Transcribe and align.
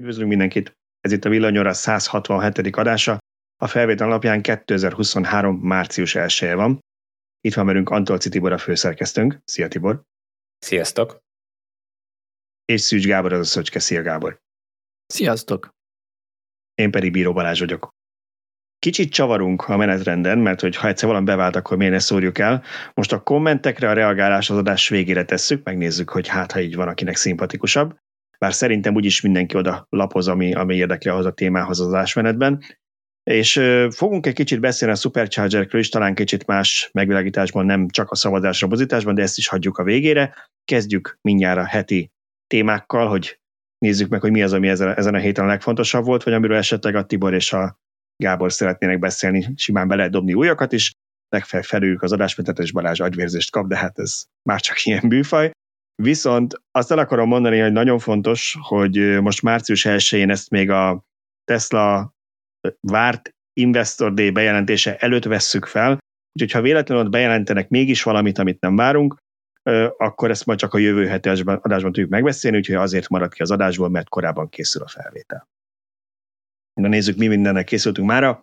Üdvözlünk 0.00 0.28
mindenkit! 0.28 0.72
Ez 1.00 1.12
itt 1.12 1.24
a 1.24 1.28
Villanyóra 1.28 1.72
167. 1.72 2.76
adása. 2.76 3.18
A 3.56 3.66
felvétel 3.66 4.06
alapján 4.06 4.42
2023. 4.42 5.58
március 5.58 6.14
1 6.14 6.38
-e 6.40 6.54
van. 6.54 6.78
Itt 7.40 7.54
van 7.54 7.66
velünk 7.66 7.90
Antolci 7.90 8.28
Tibor 8.28 8.52
a 8.52 8.58
főszerkesztőnk. 8.58 9.40
Szia 9.44 9.68
Tibor! 9.68 10.02
Sziasztok! 10.58 11.18
És 12.64 12.80
Szűcs 12.80 13.06
Gábor 13.06 13.32
az 13.32 13.40
a 13.40 13.44
Szöcske. 13.44 13.78
Szia 13.78 14.02
Gábor! 14.02 14.40
Sziasztok! 15.06 15.70
Én 16.74 16.90
pedig 16.90 17.12
Bíró 17.12 17.32
Balázs 17.32 17.58
vagyok. 17.58 17.88
Kicsit 18.78 19.12
csavarunk 19.12 19.68
a 19.68 19.76
menetrenden, 19.76 20.38
mert 20.38 20.60
hogy 20.60 20.76
ha 20.76 20.88
egyszer 20.88 21.08
valami 21.08 21.24
bevált, 21.24 21.56
akkor 21.56 21.76
miért 21.76 21.92
ne 21.92 21.98
szórjuk 21.98 22.38
el. 22.38 22.62
Most 22.94 23.12
a 23.12 23.22
kommentekre 23.22 23.88
a 23.88 23.92
reagálás 23.92 24.50
az 24.50 24.56
adás 24.56 24.88
végére 24.88 25.24
tesszük, 25.24 25.64
megnézzük, 25.64 26.10
hogy 26.10 26.28
hát 26.28 26.52
ha 26.52 26.60
így 26.60 26.74
van, 26.74 26.88
akinek 26.88 27.16
szimpatikusabb 27.16 27.98
bár 28.44 28.54
szerintem 28.54 28.94
úgyis 28.94 29.20
mindenki 29.20 29.56
oda 29.56 29.86
lapoz, 29.90 30.28
ami, 30.28 30.54
ami 30.54 30.74
érdekli 30.74 31.10
ahhoz 31.10 31.26
a 31.26 31.32
témához 31.32 31.80
az 31.80 31.94
ásmenetben. 31.94 32.62
És 33.30 33.60
fogunk 33.90 34.26
egy 34.26 34.34
kicsit 34.34 34.60
beszélni 34.60 34.94
a 34.94 34.96
Superchargerekről 34.96 35.80
is, 35.80 35.88
talán 35.88 36.14
kicsit 36.14 36.46
más 36.46 36.90
megvilágításban, 36.92 37.66
nem 37.66 37.88
csak 37.88 38.10
a 38.10 38.14
szavazásra, 38.14 38.66
bozításban, 38.66 39.14
de 39.14 39.22
ezt 39.22 39.38
is 39.38 39.48
hagyjuk 39.48 39.78
a 39.78 39.82
végére. 39.82 40.34
Kezdjük 40.64 41.18
mindjárt 41.20 41.58
a 41.58 41.64
heti 41.64 42.10
témákkal, 42.46 43.08
hogy 43.08 43.40
nézzük 43.78 44.08
meg, 44.08 44.20
hogy 44.20 44.30
mi 44.30 44.42
az, 44.42 44.52
ami 44.52 44.68
ezen, 44.68 44.96
ezen 44.96 45.14
a 45.14 45.18
héten 45.18 45.44
a 45.44 45.48
legfontosabb 45.48 46.04
volt, 46.04 46.22
vagy 46.22 46.32
amiről 46.32 46.56
esetleg 46.56 46.94
a 46.94 47.04
Tibor 47.04 47.34
és 47.34 47.52
a 47.52 47.78
Gábor 48.16 48.52
szeretnének 48.52 48.98
beszélni, 48.98 49.52
simán 49.56 49.88
be 49.88 49.94
lehet 49.94 50.10
dobni 50.10 50.34
újakat 50.34 50.72
is, 50.72 50.92
legfeljebb 51.28 51.68
felüljük 51.68 52.02
az 52.02 52.12
adásmenetet, 52.12 52.64
és 52.64 52.72
Balázs 52.72 53.00
agyvérzést 53.00 53.50
kap, 53.50 53.66
de 53.66 53.76
hát 53.76 53.98
ez 53.98 54.24
már 54.42 54.60
csak 54.60 54.84
ilyen 54.84 55.08
bűfaj. 55.08 55.50
Viszont 56.02 56.62
azt 56.70 56.90
el 56.90 56.98
akarom 56.98 57.28
mondani, 57.28 57.58
hogy 57.58 57.72
nagyon 57.72 57.98
fontos, 57.98 58.56
hogy 58.60 59.20
most 59.20 59.42
március 59.42 59.84
1-én 59.88 60.30
ezt 60.30 60.50
még 60.50 60.70
a 60.70 61.04
Tesla 61.44 62.14
várt 62.80 63.30
Investor 63.52 64.14
Day 64.14 64.30
bejelentése 64.30 64.96
előtt 64.96 65.24
vesszük 65.24 65.66
fel, 65.66 65.98
úgyhogy 66.32 66.50
ha 66.50 66.60
véletlenül 66.60 67.04
ott 67.04 67.10
bejelentenek 67.10 67.68
mégis 67.68 68.02
valamit, 68.02 68.38
amit 68.38 68.60
nem 68.60 68.76
várunk, 68.76 69.16
akkor 69.96 70.30
ezt 70.30 70.46
majd 70.46 70.58
csak 70.58 70.74
a 70.74 70.78
jövő 70.78 71.06
heti 71.06 71.28
adásban 71.28 71.92
tudjuk 71.92 72.10
megbeszélni, 72.10 72.56
úgyhogy 72.56 72.74
azért 72.74 73.08
marad 73.08 73.32
ki 73.34 73.42
az 73.42 73.50
adásból, 73.50 73.88
mert 73.88 74.08
korábban 74.08 74.48
készül 74.48 74.82
a 74.82 74.88
felvétel. 74.88 75.48
Na 76.80 76.88
nézzük, 76.88 77.16
mi 77.16 77.26
mindennek 77.26 77.64
készültünk 77.64 78.08
mára. 78.08 78.40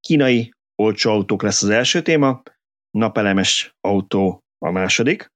Kínai 0.00 0.52
olcsó 0.82 1.10
autók 1.10 1.42
lesz 1.42 1.62
az 1.62 1.68
első 1.68 2.02
téma, 2.02 2.42
napelemes 2.90 3.74
autó 3.80 4.40
a 4.58 4.70
második, 4.70 5.30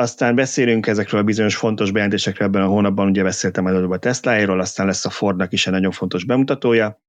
aztán 0.00 0.34
beszélünk 0.34 0.86
ezekről 0.86 1.20
a 1.20 1.24
bizonyos 1.24 1.56
fontos 1.56 1.90
bejelentésekről 1.90 2.48
ebben 2.48 2.62
a 2.62 2.66
hónapban, 2.66 3.08
ugye 3.08 3.22
beszéltem 3.22 3.66
előbb 3.66 3.90
a 3.90 3.98
Tesla-ról, 3.98 4.60
aztán 4.60 4.86
lesz 4.86 5.04
a 5.04 5.10
Fordnak 5.10 5.52
is 5.52 5.66
egy 5.66 5.72
nagyon 5.72 5.90
fontos 5.90 6.24
bemutatója, 6.24 7.02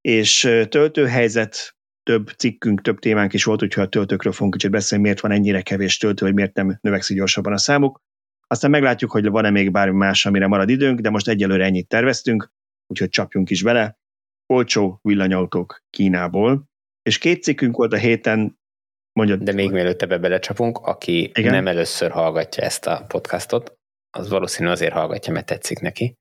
és 0.00 0.40
töltőhelyzet, 0.68 1.76
több 2.02 2.28
cikkünk, 2.28 2.80
több 2.80 2.98
témánk 2.98 3.32
is 3.32 3.44
volt, 3.44 3.62
úgyhogy 3.62 3.82
a 3.84 3.88
töltőkről 3.88 4.32
fogunk 4.32 4.52
kicsit 4.52 4.70
beszélni, 4.70 5.04
miért 5.04 5.20
van 5.20 5.30
ennyire 5.30 5.62
kevés 5.62 5.96
töltő, 5.96 6.24
vagy 6.24 6.34
miért 6.34 6.54
nem 6.54 6.78
növekszik 6.80 7.16
gyorsabban 7.16 7.52
a 7.52 7.58
számuk. 7.58 8.02
Aztán 8.46 8.70
meglátjuk, 8.70 9.10
hogy 9.10 9.28
van-e 9.28 9.50
még 9.50 9.70
bármi 9.70 9.96
más, 9.96 10.26
amire 10.26 10.46
marad 10.46 10.68
időnk, 10.68 11.00
de 11.00 11.10
most 11.10 11.28
egyelőre 11.28 11.64
ennyit 11.64 11.88
terveztünk, 11.88 12.52
úgyhogy 12.86 13.08
csapjunk 13.08 13.50
is 13.50 13.62
bele. 13.62 13.98
Olcsó 14.46 14.98
villanyautók 15.02 15.82
Kínából. 15.90 16.68
És 17.02 17.18
két 17.18 17.42
cikkünk 17.42 17.76
volt 17.76 17.92
a 17.92 17.96
héten, 17.96 18.58
Mondjad. 19.18 19.42
De 19.42 19.52
még 19.52 19.70
mielőtt 19.70 20.02
ebbe 20.02 20.18
belecsapunk, 20.18 20.78
aki 20.78 21.22
Igen? 21.22 21.52
nem 21.52 21.66
először 21.66 22.10
hallgatja 22.10 22.64
ezt 22.64 22.86
a 22.86 23.04
podcastot, 23.08 23.74
az 24.16 24.28
valószínű 24.28 24.68
azért 24.68 24.92
hallgatja, 24.92 25.32
mert 25.32 25.46
tetszik 25.46 25.78
neki, 25.78 26.14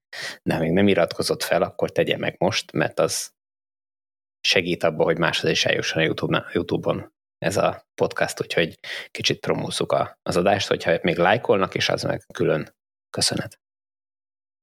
de 0.44 0.54
ha 0.54 0.60
még 0.60 0.72
nem 0.72 0.88
iratkozott 0.88 1.44
fel, 1.44 1.62
akkor 1.62 1.92
tegye 1.92 2.18
meg 2.18 2.36
most, 2.38 2.72
mert 2.72 3.00
az 3.00 3.32
segít 4.48 4.84
abba, 4.84 5.04
hogy 5.04 5.18
máshoz 5.18 5.50
is 5.50 5.66
eljusson 5.66 6.02
a 6.02 6.06
YouTube, 6.06 6.46
YouTube-on 6.54 7.14
ez 7.38 7.58
a 7.58 7.88
podcast, 8.02 8.42
úgyhogy 8.42 8.80
kicsit 9.12 9.40
promózzuk 9.40 9.96
az 10.22 10.38
adást, 10.38 10.68
hogyha 10.68 10.98
még 11.02 11.18
lájkolnak, 11.18 11.76
és 11.76 11.90
az 11.90 12.04
meg 12.04 12.24
külön 12.34 12.76
köszönet. 13.10 13.63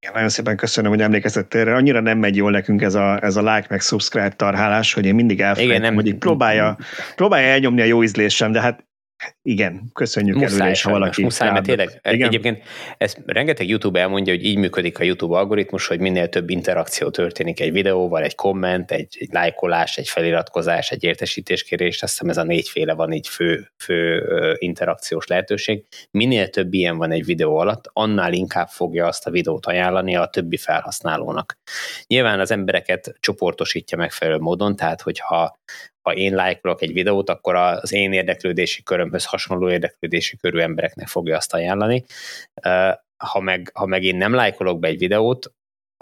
Igen, 0.02 0.14
nagyon 0.14 0.28
szépen 0.28 0.56
köszönöm, 0.56 0.90
hogy 0.90 1.00
emlékeztettél 1.00 1.60
erre. 1.60 1.74
Annyira 1.74 2.00
nem 2.00 2.18
megy 2.18 2.36
jól 2.36 2.50
nekünk 2.50 2.82
ez 2.82 2.94
a, 2.94 3.22
ez 3.22 3.36
a 3.36 3.40
like 3.40 3.66
meg 3.68 3.80
subscribe 3.80 4.28
tarhálás, 4.28 4.92
hogy 4.92 5.06
én 5.06 5.14
mindig 5.14 5.40
elfelejtem, 5.40 5.94
hogy 5.94 6.06
így 6.06 6.18
próbálja, 6.18 6.76
próbálja 7.16 7.48
elnyomni 7.48 7.80
a 7.80 7.84
jó 7.84 8.02
ízlésem, 8.02 8.52
de 8.52 8.60
hát 8.60 8.84
igen, 9.42 9.90
köszönjük 9.92 10.36
muszáj 10.36 10.54
előre 10.54 10.70
is, 10.70 10.82
ha 10.82 10.90
valaki... 10.90 11.22
Muszáj, 11.22 11.50
mert 11.50 11.64
tényleg, 11.64 12.00
igen? 12.10 12.28
egyébként 12.28 12.62
ez 12.98 13.16
rengeteg 13.26 13.68
YouTube 13.68 14.00
elmondja, 14.00 14.32
hogy 14.32 14.44
így 14.44 14.56
működik 14.56 14.98
a 14.98 15.02
YouTube 15.02 15.36
algoritmus, 15.36 15.86
hogy 15.86 16.00
minél 16.00 16.28
több 16.28 16.50
interakció 16.50 17.10
történik 17.10 17.60
egy 17.60 17.72
videóval, 17.72 18.22
egy 18.22 18.34
komment, 18.34 18.90
egy, 18.90 19.16
egy 19.20 19.28
lájkolás, 19.32 19.96
egy 19.96 20.08
feliratkozás, 20.08 20.90
egy 20.90 21.04
értesítéskérés, 21.04 22.02
azt 22.02 22.12
hiszem 22.12 22.28
ez 22.28 22.36
a 22.36 22.42
négyféle 22.42 22.92
van 22.92 23.12
így 23.12 23.28
fő, 23.28 23.70
fő 23.76 24.22
interakciós 24.58 25.26
lehetőség. 25.26 25.84
Minél 26.10 26.48
több 26.48 26.72
ilyen 26.72 26.96
van 26.96 27.10
egy 27.10 27.24
videó 27.24 27.56
alatt, 27.56 27.90
annál 27.92 28.32
inkább 28.32 28.68
fogja 28.68 29.06
azt 29.06 29.26
a 29.26 29.30
videót 29.30 29.66
ajánlani 29.66 30.16
a 30.16 30.26
többi 30.26 30.56
felhasználónak. 30.56 31.58
Nyilván 32.06 32.40
az 32.40 32.50
embereket 32.50 33.14
csoportosítja 33.20 33.98
megfelelő 33.98 34.38
módon, 34.38 34.76
tehát 34.76 35.00
hogyha 35.00 35.58
ha 36.02 36.14
én 36.14 36.34
lájkolok 36.34 36.82
egy 36.82 36.92
videót, 36.92 37.30
akkor 37.30 37.54
az 37.54 37.92
én 37.92 38.12
érdeklődési 38.12 38.82
körömhöz 38.82 39.24
hasonló 39.24 39.70
érdeklődési 39.70 40.36
körű 40.36 40.58
embereknek 40.58 41.06
fogja 41.06 41.36
azt 41.36 41.54
ajánlani. 41.54 42.04
Ha 43.16 43.40
meg, 43.40 43.70
ha 43.74 43.86
meg 43.86 44.02
én 44.02 44.16
nem 44.16 44.34
lájkolok 44.34 44.78
be 44.78 44.88
egy 44.88 44.98
videót, 44.98 45.52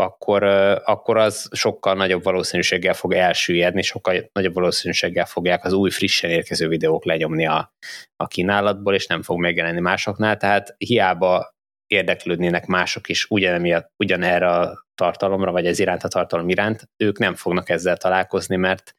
akkor, 0.02 0.42
akkor 0.84 1.16
az 1.16 1.48
sokkal 1.52 1.94
nagyobb 1.94 2.22
valószínűséggel 2.22 2.94
fog 2.94 3.12
elsüllyedni, 3.12 3.82
sokkal 3.82 4.30
nagyobb 4.32 4.54
valószínűséggel 4.54 5.24
fogják 5.24 5.64
az 5.64 5.72
új 5.72 5.90
frissen 5.90 6.30
érkező 6.30 6.68
videók 6.68 7.04
lenyomni 7.04 7.46
a, 7.46 7.72
a 8.16 8.26
kínálatból, 8.26 8.94
és 8.94 9.06
nem 9.06 9.22
fog 9.22 9.38
megjelenni 9.38 9.80
másoknál, 9.80 10.36
tehát 10.36 10.74
hiába 10.78 11.56
érdeklődnének 11.86 12.66
mások 12.66 13.08
is 13.08 13.26
ugyanemiatt, 13.30 13.92
ugyanerre 13.96 14.48
a 14.48 14.86
tartalomra, 14.94 15.52
vagy 15.52 15.66
ez 15.66 15.78
iránt 15.78 16.02
a 16.02 16.08
tartalom 16.08 16.48
iránt, 16.48 16.88
ők 16.96 17.18
nem 17.18 17.34
fognak 17.34 17.68
ezzel 17.68 17.96
találkozni, 17.96 18.56
mert, 18.56 18.96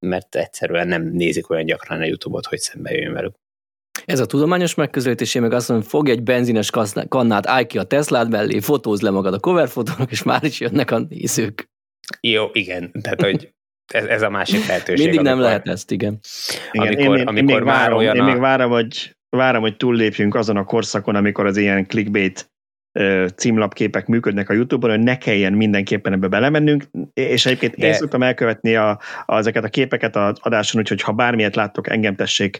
mert 0.00 0.34
egyszerűen 0.34 0.88
nem 0.88 1.02
nézik 1.02 1.50
olyan 1.50 1.64
gyakran 1.64 2.00
a 2.00 2.04
YouTube-ot, 2.04 2.46
hogy 2.46 2.58
szembe 2.58 2.90
jöjjön 2.90 3.12
velük. 3.12 3.34
Ez 4.04 4.20
a 4.20 4.26
tudományos 4.26 4.74
megközelítés, 4.74 5.34
én 5.34 5.42
meg 5.42 5.52
azt 5.52 5.68
mondom, 5.68 5.86
hogy 5.86 5.98
fogj 5.98 6.10
egy 6.10 6.22
benzines 6.22 6.70
kannát, 7.08 7.46
állj 7.46 7.66
ki 7.66 7.78
a 7.78 7.82
Teslát 7.82 8.28
mellé, 8.28 8.60
fotózd 8.60 9.02
le 9.02 9.10
magad 9.10 9.34
a 9.34 9.38
cover 9.38 9.68
fotónak, 9.68 10.10
és 10.10 10.22
már 10.22 10.44
is 10.44 10.60
jönnek 10.60 10.90
a 10.90 10.98
nézők. 10.98 11.70
Jó, 12.20 12.48
igen, 12.52 12.92
tehát 13.02 13.22
hogy 13.22 13.52
ez, 13.92 14.04
ez 14.04 14.22
a 14.22 14.30
másik 14.30 14.66
lehetőség. 14.66 15.04
Mindig 15.04 15.24
nem 15.24 15.40
lehet 15.40 15.68
ezt, 15.68 15.90
igen. 15.90 16.18
igen 16.72 16.86
amikor, 16.86 17.04
én, 17.04 17.20
én, 17.20 17.26
amikor 17.26 17.36
én 17.36 17.44
még 17.44 17.54
már 17.54 17.64
várom, 17.64 17.98
olyan 17.98 18.16
én 18.16 18.22
a... 18.22 18.24
még 18.24 18.38
várom, 18.38 18.70
hogy, 18.70 19.16
várom, 19.28 19.62
hogy 19.62 19.76
túllépjünk 19.76 20.34
azon 20.34 20.56
a 20.56 20.64
korszakon, 20.64 21.14
amikor 21.14 21.46
az 21.46 21.56
ilyen 21.56 21.86
clickbait 21.86 22.50
címlapképek 23.36 24.06
működnek 24.06 24.48
a 24.48 24.52
YouTube-on, 24.52 24.90
hogy 24.90 25.00
ne 25.00 25.18
kelljen 25.18 25.52
mindenképpen 25.52 26.12
ebbe 26.12 26.28
belemennünk, 26.28 26.84
és 27.12 27.46
egyébként 27.46 27.76
De... 27.76 27.86
én 27.86 27.92
szoktam 27.92 28.22
elkövetni 28.22 28.76
a, 28.76 29.00
a, 29.26 29.36
ezeket 29.36 29.64
a 29.64 29.68
képeket 29.68 30.16
az 30.16 30.38
adáson, 30.40 30.80
úgyhogy 30.80 31.02
ha 31.02 31.12
bármilyet 31.12 31.56
láttok, 31.56 31.88
engem 31.90 32.16
tessék 32.16 32.58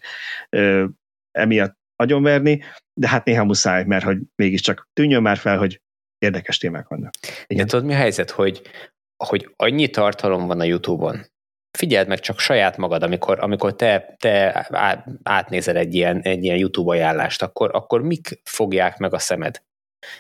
ö, 0.49 0.85
emiatt 1.31 1.79
agyonverni, 1.97 2.63
de 3.01 3.09
hát 3.09 3.25
néha 3.25 3.45
muszáj, 3.45 3.85
mert 3.85 4.05
hogy 4.05 4.19
mégiscsak 4.35 4.89
tűnjön 4.93 5.23
már 5.23 5.37
fel, 5.37 5.59
hogy 5.59 5.81
érdekes 6.19 6.59
témák 6.59 6.89
vannak. 6.89 7.11
Igen. 7.47 7.65
De 7.65 7.71
tudod, 7.71 7.87
mi 7.87 7.93
a 7.93 7.97
helyzet, 7.97 8.31
hogy, 8.31 8.62
hogy 9.17 9.53
annyi 9.57 9.89
tartalom 9.89 10.47
van 10.47 10.61
a 10.61 10.65
YouTube-on, 10.65 11.27
figyeld 11.79 12.09
meg 12.09 12.21
csak 12.21 12.39
saját 12.39 12.77
magad, 12.77 13.03
amikor, 13.03 13.39
amikor 13.41 13.77
te, 13.77 14.17
te 14.19 14.67
átnézel 15.23 15.77
egy 15.77 15.95
ilyen, 15.95 16.21
egy 16.21 16.45
ilyen 16.45 16.57
YouTube 16.57 16.91
ajánlást, 16.91 17.43
akkor, 17.43 17.71
akkor 17.75 18.03
mik 18.03 18.41
fogják 18.45 18.99
meg 18.99 19.15
a 19.15 19.19
szemed? 19.19 19.62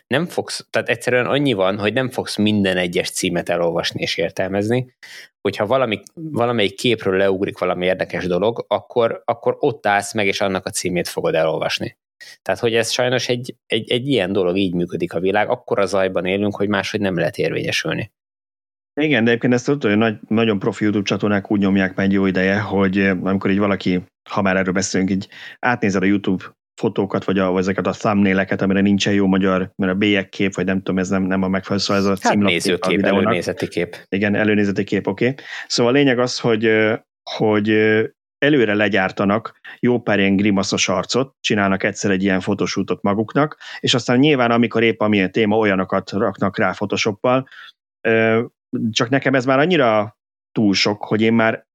Nem 0.06 0.26
fogsz, 0.26 0.66
tehát 0.70 0.88
egyszerűen 0.88 1.26
annyi 1.26 1.52
van, 1.52 1.78
hogy 1.78 1.92
nem 1.92 2.10
fogsz 2.10 2.36
minden 2.36 2.76
egyes 2.76 3.10
címet 3.10 3.48
elolvasni 3.48 4.00
és 4.00 4.16
értelmezni, 4.16 4.94
hogyha 5.40 5.66
valami, 5.66 6.02
valamelyik 6.14 6.74
képről 6.74 7.16
leugrik 7.16 7.58
valami 7.58 7.86
érdekes 7.86 8.26
dolog, 8.26 8.64
akkor, 8.68 9.22
akkor 9.24 9.56
ott 9.58 9.86
állsz 9.86 10.14
meg, 10.14 10.26
és 10.26 10.40
annak 10.40 10.66
a 10.66 10.70
címét 10.70 11.08
fogod 11.08 11.34
elolvasni. 11.34 11.96
Tehát, 12.42 12.60
hogy 12.60 12.74
ez 12.74 12.90
sajnos 12.90 13.28
egy, 13.28 13.54
egy, 13.66 13.90
egy 13.90 14.08
ilyen 14.08 14.32
dolog, 14.32 14.56
így 14.56 14.74
működik 14.74 15.12
a 15.12 15.20
világ, 15.20 15.48
akkor 15.48 15.78
a 15.78 15.86
zajban 15.86 16.24
élünk, 16.24 16.56
hogy 16.56 16.68
máshogy 16.68 17.00
nem 17.00 17.16
lehet 17.16 17.38
érvényesülni. 17.38 18.12
Igen, 19.00 19.24
de 19.24 19.30
egyébként 19.30 19.52
ezt 19.52 19.64
tudod, 19.64 19.82
hogy 19.82 19.96
nagy, 19.96 20.18
nagyon 20.28 20.58
profi 20.58 20.82
YouTube 20.82 21.04
csatornák 21.04 21.50
úgy 21.50 21.60
nyomják 21.60 21.94
meg 21.94 22.06
egy 22.06 22.12
jó 22.12 22.26
ideje, 22.26 22.60
hogy 22.60 22.98
amikor 23.00 23.50
így 23.50 23.58
valaki, 23.58 24.02
ha 24.30 24.42
már 24.42 24.56
erről 24.56 24.72
beszélünk, 24.72 25.10
így 25.10 25.28
átnézel 25.58 26.02
a 26.02 26.04
YouTube 26.04 26.44
fotókat, 26.80 27.24
vagy, 27.24 27.38
a, 27.38 27.50
vagy 27.50 27.60
ezeket 27.60 27.86
a 27.86 27.90
thumbnaileket, 27.90 28.62
amire 28.62 28.80
nincsen 28.80 29.12
jó 29.12 29.26
magyar, 29.26 29.72
mert 29.76 29.92
a 30.02 30.28
kép, 30.28 30.54
vagy 30.54 30.64
nem 30.64 30.76
tudom, 30.76 30.98
ez 30.98 31.08
nem, 31.08 31.22
nem 31.22 31.42
a 31.42 31.48
megfelelő 31.48 31.82
szó, 31.82 31.94
ez 31.94 32.04
a 32.04 32.16
hát 32.20 32.34
nézőkép, 32.34 33.02
előnézeti 33.02 33.68
kép. 33.68 33.96
Igen, 34.08 34.34
előnézeti 34.34 34.84
kép, 34.84 35.06
oké. 35.06 35.28
Okay. 35.28 35.44
Szóval 35.66 35.92
a 35.92 35.96
lényeg 35.96 36.18
az, 36.18 36.38
hogy, 36.38 36.70
hogy 37.30 37.70
előre 38.38 38.74
legyártanak 38.74 39.60
jó 39.80 40.00
pár 40.00 40.18
ilyen 40.18 40.36
grimaszos 40.36 40.88
arcot, 40.88 41.34
csinálnak 41.40 41.82
egyszer 41.82 42.10
egy 42.10 42.22
ilyen 42.22 42.40
fotosútot 42.40 43.02
maguknak, 43.02 43.56
és 43.80 43.94
aztán 43.94 44.18
nyilván, 44.18 44.50
amikor 44.50 44.82
épp 44.82 45.00
amilyen 45.00 45.32
téma, 45.32 45.56
olyanokat 45.56 46.10
raknak 46.10 46.58
rá 46.58 46.70
Photoshoppal, 46.70 47.48
csak 48.90 49.08
nekem 49.08 49.34
ez 49.34 49.44
már 49.44 49.58
annyira 49.58 50.18
túl 50.52 50.74
sok, 50.74 51.04
hogy 51.04 51.20
én 51.20 51.32
már 51.32 51.68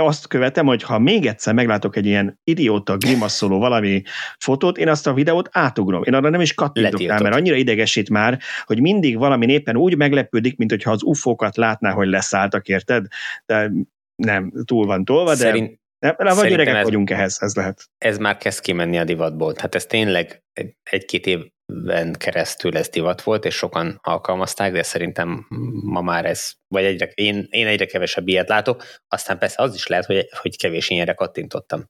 azt 0.00 0.26
követem, 0.26 0.66
hogy 0.66 0.82
ha 0.82 0.98
még 0.98 1.26
egyszer 1.26 1.54
meglátok 1.54 1.96
egy 1.96 2.06
ilyen 2.06 2.40
idióta 2.44 2.96
grimaszoló 2.96 3.58
valami 3.58 4.02
fotót, 4.38 4.78
én 4.78 4.88
azt 4.88 5.06
a 5.06 5.12
videót 5.12 5.48
átugrom. 5.52 6.02
Én 6.02 6.14
arra 6.14 6.30
nem 6.30 6.40
is 6.40 6.54
kattintok 6.54 7.00
rá, 7.00 7.18
mert 7.18 7.34
annyira 7.34 7.56
idegesít 7.56 8.10
már, 8.10 8.38
hogy 8.64 8.80
mindig 8.80 9.18
valami 9.18 9.52
éppen 9.52 9.76
úgy 9.76 9.96
meglepődik, 9.96 10.56
mint 10.56 10.70
hogyha 10.70 10.90
az 10.90 11.02
ufókat 11.02 11.56
látná, 11.56 11.92
hogy 11.92 12.08
leszálltak, 12.08 12.68
érted? 12.68 13.06
De 13.46 13.70
nem, 14.14 14.52
túl 14.64 14.86
van 14.86 15.04
tolva, 15.04 15.30
de 15.30 15.36
Szerint, 15.36 15.80
nem, 15.98 16.14
vagy 16.16 16.52
öregek 16.52 16.74
ez, 16.74 16.84
vagyunk 16.84 17.10
ehhez, 17.10 17.38
ez 17.40 17.54
lehet. 17.54 17.90
Ez 17.98 18.18
már 18.18 18.36
kezd 18.36 18.60
kimenni 18.60 18.98
a 18.98 19.04
divatból. 19.04 19.54
Hát 19.58 19.74
ez 19.74 19.86
tényleg 19.86 20.42
egy-két 20.82 21.26
évben 21.66 22.12
keresztül 22.12 22.76
ez 22.76 22.88
divat 22.88 23.22
volt, 23.22 23.44
és 23.44 23.54
sokan 23.54 23.98
alkalmazták, 24.02 24.72
de 24.72 24.82
szerintem 24.82 25.46
ma 25.82 26.00
már 26.00 26.24
ez, 26.24 26.52
vagy 26.68 26.84
egyre, 26.84 27.10
én, 27.14 27.46
én 27.50 27.66
egyre 27.66 27.86
kevesebb 27.86 28.28
ilyet 28.28 28.48
látok, 28.48 28.84
aztán 29.08 29.38
persze 29.38 29.62
az 29.62 29.74
is 29.74 29.86
lehet, 29.86 30.04
hogy, 30.04 30.28
hogy 30.40 30.56
kevés 30.56 30.90
ilyenre 30.90 31.12
kattintottam. 31.12 31.84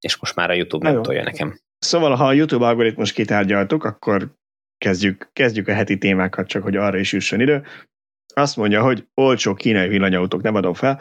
És 0.00 0.16
most 0.16 0.34
már 0.34 0.50
a 0.50 0.54
YouTube 0.54 0.90
nem 0.90 1.02
tolja 1.02 1.22
nekem. 1.22 1.58
Szóval, 1.78 2.14
ha 2.14 2.26
a 2.26 2.32
YouTube 2.32 2.66
algoritmus 2.66 3.12
kitárgyaltuk, 3.12 3.84
akkor 3.84 4.34
kezdjük, 4.78 5.30
kezdjük 5.32 5.68
a 5.68 5.74
heti 5.74 5.98
témákat, 5.98 6.46
csak 6.46 6.62
hogy 6.62 6.76
arra 6.76 6.98
is 6.98 7.12
jusson 7.12 7.40
idő. 7.40 7.66
Azt 8.34 8.56
mondja, 8.56 8.82
hogy 8.82 9.06
olcsó 9.14 9.54
kínai 9.54 9.88
villanyautók, 9.88 10.42
nem 10.42 10.54
adom 10.54 10.74
fel. 10.74 11.00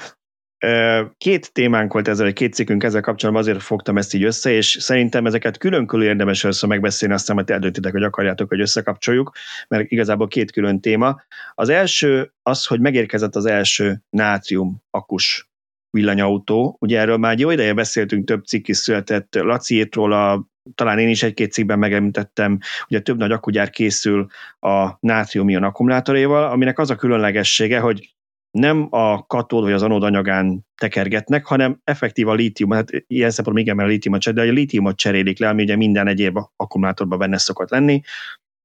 Két 1.18 1.54
témánk 1.54 1.94
volt 1.94 2.08
ezzel, 2.08 2.26
egy 2.26 2.34
két 2.34 2.54
cikkünk 2.54 2.84
ezzel 2.84 3.02
kapcsolatban, 3.02 3.44
azért 3.44 3.62
fogtam 3.62 3.98
ezt 3.98 4.14
így 4.14 4.24
össze, 4.24 4.52
és 4.52 4.78
szerintem 4.80 5.26
ezeket 5.26 5.58
külön-külön 5.58 6.08
érdemes 6.08 6.44
össze 6.44 6.68
megbeszélni, 6.68 7.14
aztán 7.14 7.36
majd 7.36 7.50
eldöntitek, 7.50 7.92
hogy 7.92 8.04
akarjátok, 8.04 8.50
hogy 8.50 8.60
összekapcsoljuk, 8.60 9.32
mert 9.68 9.92
igazából 9.92 10.28
két 10.28 10.52
külön 10.52 10.80
téma. 10.80 11.22
Az 11.56 11.70
első 11.70 12.32
az, 12.44 12.66
hogy 12.66 12.80
megérkezett 12.80 13.36
az 13.36 13.46
első 13.46 14.02
nátrium 14.10 14.84
akus 14.90 15.50
villanyautó. 15.90 16.78
Ugye 16.80 17.00
erről 17.00 17.18
már 17.18 17.40
jó 17.40 17.50
ideje 17.50 17.74
beszéltünk, 17.74 18.28
több 18.28 18.46
cikk 18.46 18.68
is 18.68 18.78
született, 18.78 19.36
Laci 19.36 19.90
róla, 19.92 20.50
talán 20.76 21.00
én 21.00 21.10
is 21.10 21.24
egy-két 21.24 21.52
cikkben 21.52 21.80
megemlítettem, 21.80 22.60
ugye 22.88 23.00
több 23.00 23.18
nagy 23.18 23.32
akkugyár 23.32 23.70
készül 23.70 24.28
a 24.60 24.90
nátrium-ion 25.00 25.64
akkumulátoréval, 25.64 26.52
aminek 26.52 26.80
az 26.80 26.90
a 26.90 26.96
különlegessége, 26.96 27.80
hogy 27.80 28.14
nem 28.52 28.88
a 28.90 29.26
katód 29.26 29.64
vagy 29.64 29.74
az 29.74 29.82
anód 29.82 30.04
anyagán 30.04 30.66
tekergetnek, 30.76 31.46
hanem 31.46 31.80
effektív 31.84 32.28
a 32.28 32.34
lítium, 32.34 32.72
hát 32.72 32.90
ilyen 33.08 33.30
szempontból 33.30 33.64
igen, 33.64 33.76
mert 33.76 33.88
a 33.88 33.92
lítiumot 33.92 34.22
cserélik, 34.22 34.46
de 34.46 34.52
a 34.52 34.54
lítiumot 34.54 34.98
cserélik 34.98 35.40
le, 35.40 35.50
ami 35.50 35.64
ugye 35.64 35.76
minden 35.76 36.08
egyéb 36.08 36.38
akkumulátorban 36.56 37.20
benne 37.20 37.38
szokott 37.38 37.70
lenni, 37.70 38.02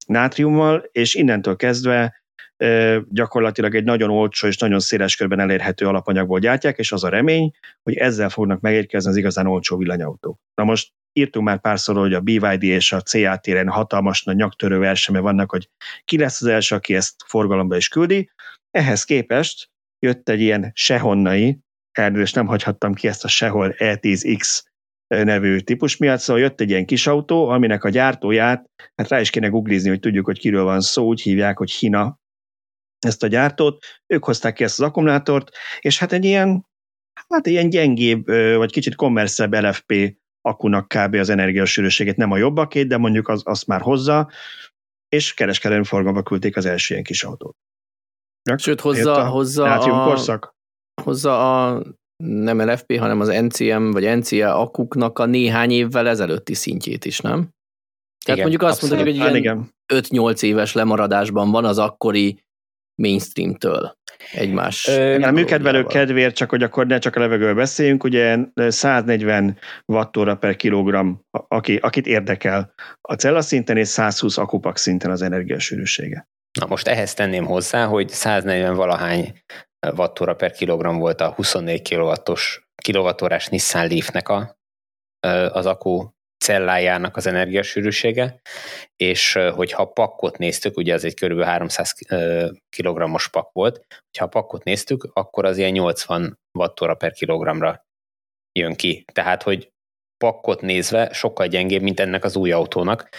nátriummal, 0.07 0.83
és 0.91 1.15
innentől 1.15 1.55
kezdve 1.55 2.25
gyakorlatilag 3.09 3.75
egy 3.75 3.83
nagyon 3.83 4.09
olcsó 4.09 4.47
és 4.47 4.57
nagyon 4.57 4.79
széles 4.79 5.15
körben 5.15 5.39
elérhető 5.39 5.87
alapanyagból 5.87 6.39
gyártják, 6.39 6.77
és 6.77 6.91
az 6.91 7.03
a 7.03 7.09
remény, 7.09 7.51
hogy 7.83 7.95
ezzel 7.95 8.29
fognak 8.29 8.59
megérkezni 8.59 9.09
az 9.09 9.17
igazán 9.17 9.47
olcsó 9.47 9.77
villanyautók. 9.77 10.39
Na 10.55 10.63
most 10.63 10.91
írtunk 11.13 11.45
már 11.45 11.59
párszor, 11.59 11.95
hogy 11.95 12.13
a 12.13 12.21
BYD 12.21 12.63
és 12.63 12.91
a 12.91 13.01
CAT-en 13.01 13.69
hatalmas 13.69 14.23
nagy 14.23 14.35
nyaktörő 14.35 14.77
versenye 14.77 15.19
vannak, 15.19 15.51
hogy 15.51 15.69
ki 16.05 16.17
lesz 16.17 16.41
az 16.41 16.47
első, 16.47 16.75
aki 16.75 16.95
ezt 16.95 17.15
forgalomba 17.25 17.75
is 17.75 17.87
küldi. 17.87 18.29
Ehhez 18.71 19.03
képest 19.03 19.69
jött 19.99 20.29
egy 20.29 20.41
ilyen 20.41 20.71
sehonnai, 20.73 21.59
elnézést 21.91 22.35
nem 22.35 22.45
hagyhattam 22.45 22.93
ki 22.93 23.07
ezt 23.07 23.23
a 23.23 23.27
sehol 23.27 23.75
E10X 23.77 24.61
nevű 25.07 25.59
típus 25.59 25.97
miatt, 25.97 26.19
szóval 26.19 26.41
jött 26.41 26.61
egy 26.61 26.69
ilyen 26.69 26.85
kis 26.85 27.07
autó, 27.07 27.47
aminek 27.47 27.83
a 27.83 27.89
gyártóját, 27.89 28.69
hát 28.95 29.07
rá 29.07 29.19
is 29.19 29.29
kéne 29.29 29.47
googlizni, 29.47 29.89
hogy 29.89 29.99
tudjuk, 29.99 30.25
hogy 30.25 30.39
kiről 30.39 30.63
van 30.63 30.81
szó, 30.81 31.05
úgy 31.05 31.21
hívják, 31.21 31.57
hogy 31.57 31.71
Hina 31.71 32.19
ezt 32.99 33.23
a 33.23 33.27
gyártót, 33.27 33.85
ők 34.07 34.23
hozták 34.23 34.53
ki 34.53 34.63
ezt 34.63 34.79
az 34.79 34.85
akkumulátort, 34.85 35.49
és 35.79 35.99
hát 35.99 36.11
egy 36.11 36.25
ilyen, 36.25 36.65
hát 37.29 37.47
ilyen 37.47 37.69
gyengébb, 37.69 38.27
vagy 38.55 38.71
kicsit 38.71 38.95
kommerszebb 38.95 39.53
LFP 39.53 40.17
akunak 40.41 40.87
kb. 40.87 41.13
az 41.13 41.29
energiasűrűségét, 41.29 42.15
nem 42.15 42.31
a 42.31 42.37
jobbakét, 42.37 42.87
de 42.87 42.97
mondjuk 42.97 43.27
az, 43.27 43.41
azt 43.45 43.67
már 43.67 43.81
hozza, 43.81 44.31
és 45.09 45.33
kereskedelmi 45.33 45.85
forgalomba 45.85 46.23
küldték 46.23 46.57
az 46.57 46.65
első 46.65 46.93
ilyen 46.93 47.05
kis 47.05 47.23
autót. 47.23 47.55
Sőt, 48.55 48.81
hozza, 48.81 49.13
a 49.13 49.27
hozza, 49.27 49.73
a, 49.73 50.05
korszak? 50.05 50.55
hozza 51.01 51.65
a 51.65 51.81
nem 52.23 52.61
LFP, 52.61 52.97
hanem 52.97 53.19
az 53.19 53.27
NCM 53.27 53.91
vagy 53.91 54.17
NCA 54.17 54.59
akuknak 54.59 55.19
a 55.19 55.25
néhány 55.25 55.71
évvel 55.71 56.07
ezelőtti 56.07 56.53
szintjét 56.53 57.05
is, 57.05 57.19
nem? 57.19 57.49
Tehát 58.25 58.41
igen, 58.41 58.49
mondjuk 58.49 58.61
azt 58.61 58.81
mondjuk, 58.81 59.23
hogy 59.23 59.35
egy 59.35 59.51
5-8 59.93 60.43
éves 60.43 60.73
lemaradásban 60.73 61.51
van 61.51 61.65
az 61.65 61.77
akkori 61.77 62.43
mainstream-től 63.01 63.97
egymás. 64.33 64.87
A 65.21 65.31
műkedvelő 65.31 65.83
kedvéért, 65.83 66.35
csak 66.35 66.49
hogy 66.49 66.63
akkor 66.63 66.87
ne 66.87 66.97
csak 66.97 67.15
a 67.15 67.19
levegőről 67.19 67.55
beszéljünk, 67.55 68.03
ugye 68.03 68.37
140 68.55 69.57
wattóra 69.85 70.37
per 70.37 70.55
kilogramm, 70.55 71.13
aki, 71.31 71.75
akit 71.75 72.07
érdekel 72.07 72.73
a 73.01 73.13
cella 73.13 73.41
szinten, 73.41 73.77
és 73.77 73.87
120 73.87 74.37
akupak 74.37 74.77
szinten 74.77 75.11
az 75.11 75.21
energiasűrűsége. 75.21 76.27
Na 76.59 76.65
most 76.65 76.87
ehhez 76.87 77.13
tenném 77.13 77.45
hozzá, 77.45 77.85
hogy 77.85 78.09
140 78.09 78.75
valahány 78.75 79.41
wattóra 79.95 80.35
per 80.35 80.51
kilogramm 80.51 80.97
volt 80.97 81.21
a 81.21 81.31
24 81.31 81.89
kW-os 81.89 82.69
kilovattórás 82.75 83.47
Nissan 83.47 83.87
Leaf-nek 83.87 84.29
a, 84.29 84.57
az 85.51 85.65
akku 85.65 86.09
cellájának 86.37 87.15
az 87.15 87.25
energiasűrűsége, 87.25 88.41
és 88.95 89.33
hogyha 89.33 89.81
a 89.81 89.91
pakkot 89.91 90.37
néztük, 90.37 90.77
ugye 90.77 90.93
ez 90.93 91.03
egy 91.03 91.13
kb. 91.13 91.41
300 91.41 91.93
kg-os 92.77 93.29
pak 93.29 93.51
volt, 93.51 93.85
ha 94.17 94.25
a 94.25 94.27
pakkot 94.27 94.63
néztük, 94.63 95.09
akkor 95.13 95.45
az 95.45 95.57
ilyen 95.57 95.71
80 95.71 96.39
wattóra 96.53 96.95
per 96.95 97.11
kilogramra 97.11 97.85
jön 98.51 98.75
ki. 98.75 99.05
Tehát, 99.13 99.43
hogy 99.43 99.71
pakkot 100.17 100.61
nézve 100.61 101.13
sokkal 101.13 101.47
gyengébb, 101.47 101.81
mint 101.81 101.99
ennek 101.99 102.23
az 102.23 102.35
új 102.35 102.51
autónak, 102.51 103.09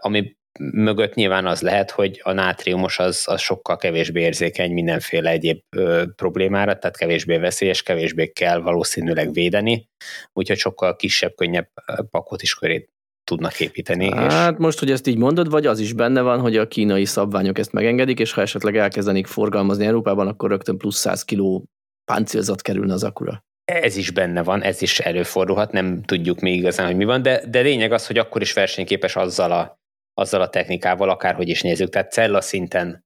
ami 0.00 0.35
mögött 0.58 1.14
nyilván 1.14 1.46
az 1.46 1.62
lehet, 1.62 1.90
hogy 1.90 2.20
a 2.22 2.32
nátriumos 2.32 2.98
az, 2.98 3.22
az 3.26 3.40
sokkal 3.40 3.76
kevésbé 3.76 4.20
érzékeny 4.20 4.72
mindenféle 4.72 5.30
egyéb 5.30 5.62
ö, 5.76 6.04
problémára, 6.16 6.78
tehát 6.78 6.96
kevésbé 6.96 7.36
veszélyes, 7.36 7.82
kevésbé 7.82 8.26
kell 8.26 8.58
valószínűleg 8.60 9.32
védeni, 9.32 9.88
úgyhogy 10.32 10.58
sokkal 10.58 10.96
kisebb, 10.96 11.34
könnyebb 11.34 11.68
pakot 12.10 12.42
is 12.42 12.54
köré 12.54 12.88
tudnak 13.24 13.60
építeni. 13.60 14.10
Hát 14.12 14.52
és... 14.52 14.58
most, 14.58 14.78
hogy 14.78 14.90
ezt 14.90 15.06
így 15.06 15.16
mondod, 15.16 15.50
vagy 15.50 15.66
az 15.66 15.78
is 15.78 15.92
benne 15.92 16.20
van, 16.20 16.40
hogy 16.40 16.56
a 16.56 16.68
kínai 16.68 17.04
szabványok 17.04 17.58
ezt 17.58 17.72
megengedik, 17.72 18.18
és 18.18 18.32
ha 18.32 18.40
esetleg 18.40 18.76
elkezdenék 18.76 19.26
forgalmazni 19.26 19.86
Európában, 19.86 20.28
akkor 20.28 20.50
rögtön 20.50 20.78
plusz 20.78 20.98
100 20.98 21.24
kiló 21.24 21.64
páncélzat 22.12 22.62
kerülne 22.62 22.92
az 22.92 23.04
akura. 23.04 23.44
Ez 23.64 23.96
is 23.96 24.10
benne 24.10 24.42
van, 24.42 24.62
ez 24.62 24.82
is 24.82 25.00
előfordulhat, 25.00 25.72
nem 25.72 26.02
tudjuk 26.02 26.40
még 26.40 26.58
igazán, 26.58 26.86
hogy 26.86 26.96
mi 26.96 27.04
van, 27.04 27.22
de, 27.22 27.42
de 27.48 27.60
lényeg 27.60 27.92
az, 27.92 28.06
hogy 28.06 28.18
akkor 28.18 28.40
is 28.40 28.52
versenyképes 28.52 29.16
azzal 29.16 29.52
a 29.52 29.78
azzal 30.18 30.40
a 30.40 30.48
technikával, 30.48 31.10
akárhogy 31.10 31.48
is 31.48 31.62
nézzük, 31.62 31.88
tehát 31.88 32.12
cella 32.12 32.40
szinten 32.40 33.04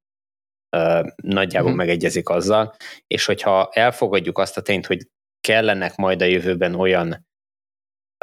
ö, 0.77 1.09
nagyjából 1.23 1.73
mm. 1.73 1.77
megegyezik 1.77 2.29
azzal, 2.29 2.75
és 3.07 3.25
hogyha 3.25 3.69
elfogadjuk 3.73 4.39
azt 4.39 4.57
a 4.57 4.63
tényt, 4.63 4.87
hogy 4.87 5.09
kellenek 5.41 5.97
majd 5.97 6.23
a 6.23 6.25
jövőben 6.25 6.75
olyan, 6.75 7.27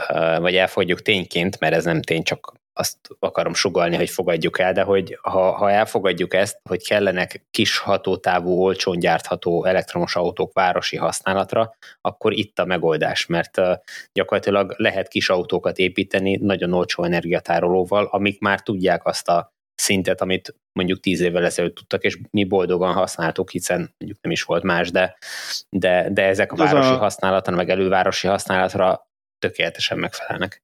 ö, 0.10 0.38
vagy 0.40 0.56
elfogadjuk 0.56 1.02
tényként, 1.02 1.60
mert 1.60 1.76
ez 1.76 1.86
nem 1.86 2.02
tény, 2.02 2.24
csak 2.24 2.54
azt 2.78 2.98
akarom 3.20 3.54
sugalni, 3.54 3.96
hogy 3.96 4.10
fogadjuk 4.10 4.60
el, 4.60 4.74
de 4.74 4.82
hogy 4.82 5.18
ha, 5.22 5.52
ha 5.52 5.72
elfogadjuk 5.72 6.34
ezt, 6.34 6.60
hogy 6.70 6.88
kellenek 6.88 7.46
kis 7.52 7.78
hatótávú, 7.78 8.62
olcsón 8.62 9.00
gyártható 9.00 9.66
elektromos 9.66 10.16
autók 10.16 10.54
városi 10.54 10.98
használatra, 10.98 11.76
akkor 12.02 12.34
itt 12.34 12.60
a 12.60 12.66
megoldás, 12.66 13.26
mert 13.26 13.62
gyakorlatilag 14.14 14.74
lehet 14.78 15.08
kis 15.08 15.30
autókat 15.30 15.78
építeni 15.78 16.36
nagyon 16.36 16.74
olcsó 16.74 17.04
energiatárolóval, 17.04 18.06
amik 18.12 18.40
már 18.40 18.62
tudják 18.62 19.06
azt 19.06 19.28
a 19.28 19.56
szintet, 19.76 20.22
amit 20.22 20.56
mondjuk 20.72 21.00
tíz 21.00 21.22
évvel 21.22 21.46
ezelőtt 21.46 21.76
tudtak, 21.76 22.04
és 22.04 22.20
mi 22.30 22.44
boldogan 22.44 22.94
használtuk, 22.94 23.52
hiszen 23.52 23.78
mondjuk 23.98 24.22
nem 24.22 24.32
is 24.32 24.44
volt 24.44 24.64
más, 24.64 24.92
de, 24.92 25.18
de, 25.70 26.10
de 26.12 26.24
ezek 26.24 26.52
a 26.52 26.56
városi 26.56 26.94
a... 26.94 26.98
használatra, 26.98 27.56
meg 27.56 27.70
elővárosi 27.70 28.28
használatra 28.28 29.08
tökéletesen 29.40 29.98
megfelelnek 29.98 30.62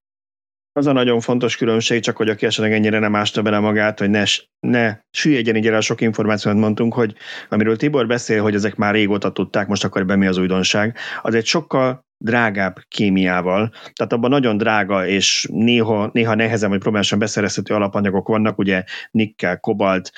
az 0.73 0.87
a 0.87 0.91
nagyon 0.91 1.19
fontos 1.19 1.57
különbség, 1.57 2.01
csak 2.01 2.17
hogy 2.17 2.29
aki 2.29 2.45
esetleg 2.45 2.73
ennyire 2.73 2.99
nem 2.99 3.15
ásta 3.15 3.41
bele 3.41 3.59
magát, 3.59 3.99
hogy 3.99 4.09
ne, 4.09 4.23
ne 4.59 4.97
süllyedjen 5.11 5.55
így 5.55 5.67
el 5.67 5.75
a 5.75 5.81
sok 5.81 6.01
információt 6.01 6.55
mondtunk, 6.55 6.93
hogy 6.93 7.15
amiről 7.49 7.77
Tibor 7.77 8.07
beszél, 8.07 8.41
hogy 8.41 8.55
ezek 8.55 8.75
már 8.75 8.93
régóta 8.93 9.31
tudták, 9.31 9.67
most 9.67 9.83
akkor 9.83 10.01
ebben 10.01 10.17
mi 10.17 10.27
az 10.27 10.37
újdonság, 10.37 10.97
az 11.21 11.33
egy 11.33 11.45
sokkal 11.45 12.05
drágább 12.17 12.79
kémiával, 12.87 13.69
tehát 13.93 14.13
abban 14.13 14.29
nagyon 14.29 14.57
drága 14.57 15.07
és 15.07 15.47
néha, 15.51 16.09
néha 16.13 16.35
nehezen 16.35 16.69
vagy 16.69 16.79
problémásan 16.79 17.19
beszerezhető 17.19 17.73
alapanyagok 17.73 18.27
vannak, 18.27 18.57
ugye 18.57 18.83
nikkel, 19.11 19.59
kobalt, 19.59 20.11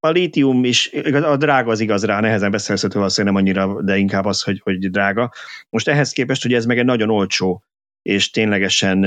a 0.00 0.10
lítium 0.10 0.64
is, 0.64 0.92
a 1.22 1.36
drága 1.36 1.70
az 1.70 1.80
igaz 1.80 2.04
rá, 2.04 2.20
nehezen 2.20 2.50
beszerezhető 2.50 2.98
valószínűleg 2.98 3.34
nem 3.34 3.44
annyira, 3.44 3.82
de 3.82 3.96
inkább 3.96 4.24
az, 4.24 4.42
hogy, 4.42 4.60
hogy 4.62 4.90
drága. 4.90 5.32
Most 5.70 5.88
ehhez 5.88 6.12
képest, 6.12 6.42
hogy 6.42 6.52
ez 6.52 6.66
meg 6.66 6.78
egy 6.78 6.84
nagyon 6.84 7.10
olcsó 7.10 7.64
és 8.08 8.30
ténylegesen 8.30 8.98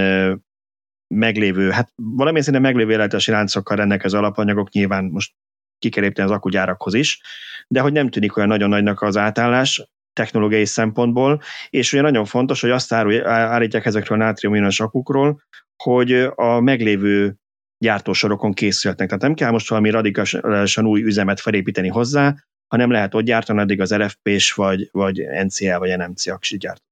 meglévő, 1.07 1.69
hát 1.69 1.91
valamilyen 1.95 2.43
szinte 2.43 2.59
meglévő 2.59 2.91
életesi 2.91 3.31
láncokkal 3.31 3.77
rendelkező 3.77 4.17
alapanyagok, 4.17 4.69
nyilván 4.69 5.05
most 5.05 5.33
ki 5.79 5.89
kell 5.89 6.11
az 6.25 6.31
akugyárakhoz 6.31 6.93
is, 6.93 7.21
de 7.67 7.81
hogy 7.81 7.91
nem 7.91 8.09
tűnik 8.09 8.37
olyan 8.37 8.49
nagyon 8.49 8.69
nagynak 8.69 9.01
az 9.01 9.17
átállás, 9.17 9.89
technológiai 10.13 10.65
szempontból, 10.65 11.41
és 11.69 11.93
ugye 11.93 12.01
nagyon 12.01 12.25
fontos, 12.25 12.61
hogy 12.61 12.69
azt 12.69 12.93
állítják 12.93 13.85
ezekről 13.85 14.21
a 14.21 14.23
nátriumionos 14.23 14.79
akukról, 14.79 15.41
hogy 15.83 16.13
a 16.35 16.59
meglévő 16.59 17.35
gyártósorokon 17.77 18.53
készülhetnek. 18.53 19.07
Tehát 19.07 19.23
nem 19.23 19.33
kell 19.33 19.51
most 19.51 19.69
valami 19.69 19.89
radikálisan 19.89 20.85
új 20.85 21.01
üzemet 21.01 21.39
felépíteni 21.39 21.87
hozzá, 21.87 22.35
hanem 22.67 22.91
lehet 22.91 23.13
ott 23.13 23.23
gyártani 23.23 23.59
addig 23.59 23.81
az 23.81 23.95
RFP-s, 23.95 24.51
vagy, 24.51 24.89
vagy 24.91 25.21
NCL, 25.43 25.77
vagy 25.77 25.97
NMC 25.97 26.27
aksi 26.27 26.57
gyárt. 26.57 26.86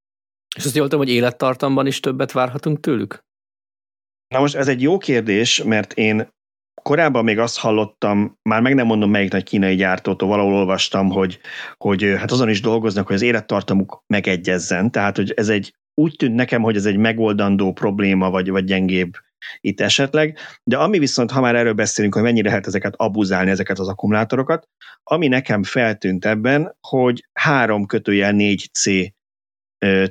És 0.56 0.66
azt 0.66 0.76
jól 0.76 0.88
hogy 0.90 1.10
élettartamban 1.10 1.88
is 1.88 2.00
többet 2.00 2.32
várhatunk 2.32 2.80
tőlük? 2.80 3.24
Na 4.28 4.40
most 4.40 4.56
ez 4.56 4.68
egy 4.68 4.82
jó 4.82 4.98
kérdés, 4.98 5.64
mert 5.64 5.94
én 5.94 6.34
korábban 6.82 7.24
még 7.24 7.40
azt 7.40 7.58
hallottam, 7.58 8.40
már 8.42 8.62
meg 8.62 8.76
nem 8.76 8.86
mondom 8.86 9.10
melyik 9.10 9.32
nagy 9.32 9.44
kínai 9.44 9.76
gyártótól, 9.76 10.28
valahol 10.28 10.54
olvastam, 10.54 11.10
hogy, 11.10 11.40
hogy 11.78 12.14
hát 12.18 12.32
azon 12.32 12.50
is 12.50 12.62
dolgoznak, 12.62 13.08
hogy 13.08 13.16
az 13.16 13.22
élettartamuk 13.22 14.04
megegyezzen. 14.08 14.92
Tehát, 14.92 15.16
hogy 15.16 15.32
ez 15.32 15.50
egy, 15.50 15.74
úgy 15.94 16.16
tűnt 16.16 16.36
nekem, 16.36 16.62
hogy 16.62 16.76
ez 16.76 16.86
egy 16.86 16.98
megoldandó 16.98 17.74
probléma, 17.74 18.30
vagy, 18.30 18.50
vagy 18.50 18.64
gyengébb 18.64 19.14
itt 19.60 19.82
esetleg, 19.82 20.38
de 20.64 20.78
ami 20.78 21.00
viszont, 21.00 21.32
ha 21.32 21.42
már 21.42 21.56
erről 21.56 21.74
beszélünk, 21.74 22.14
hogy 22.14 22.24
mennyire 22.24 22.48
lehet 22.48 22.68
ezeket 22.68 22.94
abuzálni, 22.98 23.50
ezeket 23.50 23.80
az 23.80 23.88
akkumulátorokat, 23.88 24.68
ami 25.04 25.28
nekem 25.28 25.64
feltűnt 25.64 26.26
ebben, 26.26 26.78
hogy 26.82 27.28
három 27.34 27.86
kötőjel 27.86 28.34
4C 28.36 29.14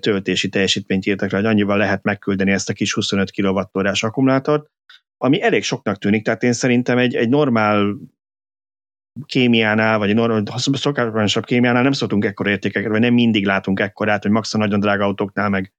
töltési 0.00 0.49
teljesítményt 0.49 1.07
írtak 1.07 1.31
rá, 1.31 1.38
hogy 1.38 1.47
annyival 1.47 1.76
lehet 1.76 2.02
megküldeni 2.02 2.50
ezt 2.50 2.69
a 2.69 2.73
kis 2.73 2.95
25 2.95 3.31
kWh 3.31 3.93
akkumulátort, 4.00 4.71
ami 5.16 5.43
elég 5.43 5.62
soknak 5.62 5.99
tűnik, 5.99 6.25
tehát 6.25 6.43
én 6.43 6.52
szerintem 6.52 6.99
egy, 6.99 7.14
egy 7.14 7.28
normál 7.28 7.97
kémiánál, 9.26 9.99
vagy 9.99 10.14
normál, 10.14 10.43
szokásosabb 10.57 11.45
kémiánál 11.45 11.83
nem 11.83 11.93
szoktunk 11.93 12.25
ekkora 12.25 12.50
értékeket, 12.50 12.90
vagy 12.90 13.00
nem 13.00 13.14
mindig 13.14 13.47
látunk 13.47 13.81
ekkorát, 13.81 14.23
hogy 14.23 14.33
max 14.33 14.52
nagyon 14.52 14.81
drága 14.81 15.04
autóknál 15.04 15.49
meg. 15.49 15.73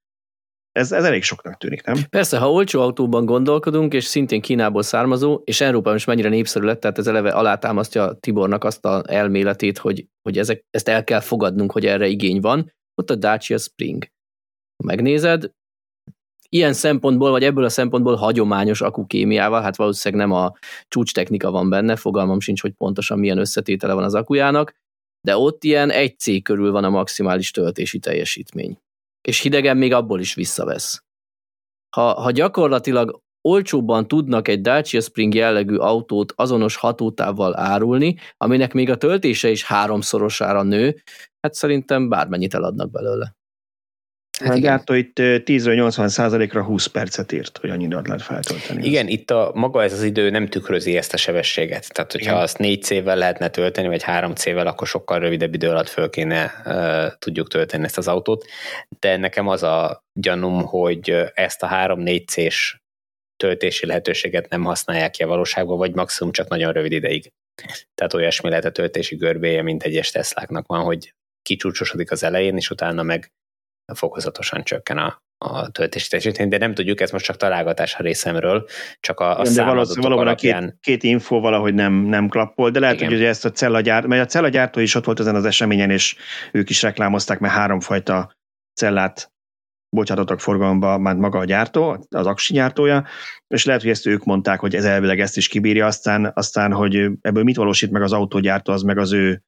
Ez, 0.71 0.91
ez 0.91 1.03
elég 1.03 1.23
soknak 1.23 1.57
tűnik, 1.57 1.83
nem? 1.83 1.95
Persze, 2.09 2.37
ha 2.37 2.51
olcsó 2.51 2.81
autóban 2.81 3.25
gondolkodunk, 3.25 3.93
és 3.93 4.03
szintén 4.03 4.41
Kínából 4.41 4.83
származó, 4.83 5.41
és 5.43 5.61
Európában 5.61 5.95
is 5.95 6.05
mennyire 6.05 6.29
népszerű 6.29 6.65
lett, 6.65 6.79
tehát 6.79 6.97
ez 6.97 7.07
eleve 7.07 7.29
alátámasztja 7.29 8.13
Tibornak 8.19 8.63
azt 8.63 8.85
a 8.85 9.03
elméletét, 9.07 9.77
hogy, 9.77 10.07
hogy 10.21 10.37
ezek, 10.37 10.65
ezt 10.69 10.87
el 10.87 11.03
kell 11.03 11.19
fogadnunk, 11.19 11.71
hogy 11.71 11.85
erre 11.85 12.07
igény 12.07 12.39
van, 12.39 12.73
ott 12.95 13.09
a 13.09 13.15
Dacia 13.15 13.57
Spring. 13.57 14.03
Ha 14.77 14.85
megnézed, 14.85 15.51
ilyen 16.49 16.73
szempontból, 16.73 17.31
vagy 17.31 17.43
ebből 17.43 17.63
a 17.63 17.69
szempontból 17.69 18.15
hagyományos 18.15 18.81
akukémiával, 18.81 19.61
hát 19.61 19.75
valószínűleg 19.75 20.27
nem 20.27 20.37
a 20.37 20.53
csúcs 20.87 21.13
technika 21.13 21.51
van 21.51 21.69
benne, 21.69 21.95
fogalmam 21.95 22.39
sincs, 22.39 22.61
hogy 22.61 22.73
pontosan 22.73 23.19
milyen 23.19 23.37
összetétele 23.37 23.93
van 23.93 24.03
az 24.03 24.13
akujának, 24.13 24.73
de 25.21 25.37
ott 25.37 25.63
ilyen 25.63 25.89
egy 25.89 26.19
C 26.19 26.41
körül 26.43 26.71
van 26.71 26.83
a 26.83 26.89
maximális 26.89 27.51
töltési 27.51 27.99
teljesítmény. 27.99 28.79
És 29.27 29.39
hidegen 29.39 29.77
még 29.77 29.93
abból 29.93 30.19
is 30.19 30.33
visszavesz. 30.33 31.03
Ha, 31.95 32.21
ha 32.21 32.31
gyakorlatilag 32.31 33.21
olcsóbban 33.45 34.07
tudnak 34.07 34.47
egy 34.47 34.61
Dacia 34.61 35.01
Spring 35.01 35.33
jellegű 35.33 35.75
autót 35.75 36.33
azonos 36.35 36.75
hatótávval 36.75 37.59
árulni, 37.59 38.15
aminek 38.37 38.73
még 38.73 38.89
a 38.89 38.97
töltése 38.97 39.49
is 39.49 39.63
háromszorosára 39.63 40.63
nő, 40.63 41.01
hát 41.41 41.53
szerintem 41.53 42.09
bármennyit 42.09 42.53
eladnak 42.53 42.91
belőle. 42.91 43.35
Hát 44.39 44.53
a 44.53 44.57
gyártó 44.57 44.93
itt 44.93 45.17
10-80 45.19 46.07
százalékra 46.07 46.63
20 46.63 46.85
percet 46.85 47.31
írt, 47.31 47.57
hogy 47.57 47.69
annyira 47.69 48.01
lehet 48.03 48.21
feltölteni. 48.21 48.85
Igen, 48.85 49.07
itt 49.07 49.31
a 49.31 49.51
maga 49.53 49.83
ez 49.83 49.93
az 49.93 50.03
idő 50.03 50.29
nem 50.29 50.47
tükrözi 50.47 50.97
ezt 50.97 51.13
a 51.13 51.17
sebességet. 51.17 51.93
Tehát, 51.93 52.11
hogyha 52.11 52.31
Igen. 52.31 52.43
azt 52.43 52.57
4 52.57 52.83
C-vel 52.83 53.15
lehetne 53.15 53.49
tölteni, 53.49 53.87
vagy 53.87 54.03
3 54.03 54.33
C-vel, 54.33 54.67
akkor 54.67 54.87
sokkal 54.87 55.19
rövidebb 55.19 55.53
idő 55.53 55.69
alatt 55.69 55.89
föl 55.89 56.09
kéne 56.09 56.51
uh, 56.65 57.17
tudjuk 57.19 57.47
tölteni 57.47 57.83
ezt 57.83 57.97
az 57.97 58.07
autót. 58.07 58.45
De 58.99 59.17
nekem 59.17 59.47
az 59.47 59.63
a 59.63 60.03
gyanúm, 60.13 60.63
hogy 60.63 61.15
ezt 61.33 61.63
a 61.63 61.67
3-4 61.67 62.27
C-s 62.27 62.83
töltési 63.37 63.85
lehetőséget 63.85 64.49
nem 64.49 64.63
használják 64.63 65.11
ki 65.11 65.23
a 65.23 65.27
valóságban, 65.27 65.77
vagy 65.77 65.93
maximum 65.93 66.33
csak 66.33 66.47
nagyon 66.47 66.73
rövid 66.73 66.91
ideig. 66.91 67.31
Tehát 67.95 68.13
olyasmi 68.13 68.49
lehet 68.49 68.65
a 68.65 68.71
töltési 68.71 69.15
görbéje, 69.15 69.61
mint 69.61 69.83
egyes 69.83 70.11
Tesláknak 70.11 70.67
van, 70.67 70.83
hogy 70.83 71.13
kicsúcsosodik 71.41 72.11
az 72.11 72.23
elején, 72.23 72.55
és 72.55 72.69
utána 72.69 73.03
meg 73.03 73.31
fokozatosan 73.93 74.63
csökken 74.63 74.97
a, 74.97 75.23
a 75.37 75.69
töltési 75.69 76.09
teljesítmény, 76.09 76.49
de 76.49 76.57
nem 76.57 76.73
tudjuk, 76.73 77.01
ez 77.01 77.11
most 77.11 77.25
csak 77.25 77.37
találgatás 77.37 77.95
a 77.95 78.03
részemről, 78.03 78.67
csak 78.99 79.19
a, 79.19 79.39
a 79.39 79.45
számadatok 79.45 80.03
valóban 80.03 80.27
alapján... 80.27 80.63
A 80.63 80.67
két, 80.67 80.77
két 80.81 81.03
info 81.03 81.39
valahogy 81.39 81.73
nem, 81.73 81.93
nem 81.93 82.27
klappol, 82.27 82.69
de 82.69 82.79
lehet, 82.79 82.95
Igen. 82.95 83.09
hogy 83.09 83.23
ezt 83.23 83.45
a 83.45 83.51
cellagyárt, 83.51 84.07
mert 84.07 84.23
a 84.23 84.25
cellagyártó 84.25 84.79
is 84.79 84.95
ott 84.95 85.05
volt 85.05 85.19
ezen 85.19 85.35
az 85.35 85.45
eseményen, 85.45 85.89
és 85.89 86.15
ők 86.51 86.69
is 86.69 86.81
reklámozták, 86.81 87.39
mert 87.39 87.53
háromfajta 87.53 88.31
cellát 88.73 89.33
bocsátottak 89.95 90.39
forgalomba 90.39 90.97
már 90.97 91.15
maga 91.15 91.39
a 91.39 91.45
gyártó, 91.45 92.05
az 92.09 92.25
aksi 92.25 92.53
gyártója, 92.53 93.05
és 93.47 93.65
lehet, 93.65 93.81
hogy 93.81 93.91
ezt 93.91 94.05
ők 94.05 94.23
mondták, 94.23 94.59
hogy 94.59 94.75
ez 94.75 94.85
elvileg 94.85 95.19
ezt 95.19 95.37
is 95.37 95.47
kibírja, 95.47 95.85
aztán, 95.85 96.31
aztán 96.33 96.71
hogy 96.71 96.95
ebből 97.21 97.43
mit 97.43 97.55
valósít 97.55 97.91
meg 97.91 98.01
az 98.01 98.13
autógyártó, 98.13 98.73
az 98.73 98.81
meg 98.81 98.97
az 98.97 99.13
ő 99.13 99.43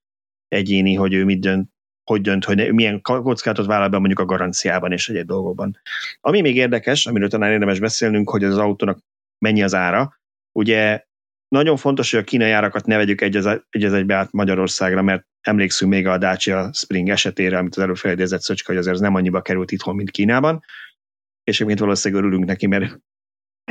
egyéni, 0.48 0.94
hogy 0.94 1.14
ő 1.14 1.26
mit 1.26 1.40
dönt, 1.40 1.70
hogy 2.04 2.22
dönt, 2.22 2.46
hogy 2.46 2.74
milyen 2.74 3.02
kockázatot 3.02 3.66
vállal 3.66 3.90
be 3.90 3.98
mondjuk 3.98 4.20
a 4.20 4.26
garanciában 4.26 4.92
és 4.92 5.10
egyéb 5.10 5.28
dolgokban. 5.28 5.80
Ami 6.20 6.42
még 6.42 6.56
érdekes, 6.56 7.06
amiről 7.06 7.30
talán 7.30 7.52
érdemes 7.52 7.80
beszélnünk, 7.80 8.30
hogy 8.30 8.44
az 8.44 8.58
autónak 8.58 9.00
mennyi 9.38 9.64
az 9.64 9.74
ára. 9.74 10.20
Ugye 10.52 11.04
nagyon 11.48 11.78
fontos, 11.78 12.12
hogy 12.12 12.20
a 12.20 12.24
kínai 12.24 12.52
árakat 12.52 12.86
ne 12.86 12.98
vegyük 12.98 13.22
egy 13.22 13.36
az, 13.36 13.46
egy 13.70 13.84
az 13.84 13.94
egybe 13.94 14.16
át 14.16 14.32
Magyarországra, 14.32 15.02
mert 15.02 15.26
emlékszünk 15.48 15.92
még 15.92 16.08
a 16.08 16.18
Dacia 16.18 16.70
Spring 16.74 17.10
esetére, 17.10 17.58
amit 17.58 17.76
az 17.76 17.82
előbb 17.84 17.96
felidézett 17.96 18.42
Szöcska, 18.42 18.72
hogy 18.72 18.82
azért 18.82 19.00
nem 19.00 19.16
annyiba 19.16 19.42
került 19.42 19.72
itthon, 19.72 19.96
mint 19.96 20.12
Kínában, 20.12 20.64
és 21.44 21.56
egyébként 21.56 21.80
valószínűleg 21.80 22.24
örülünk 22.24 22.46
neki, 22.46 22.68
mert 22.68 23.00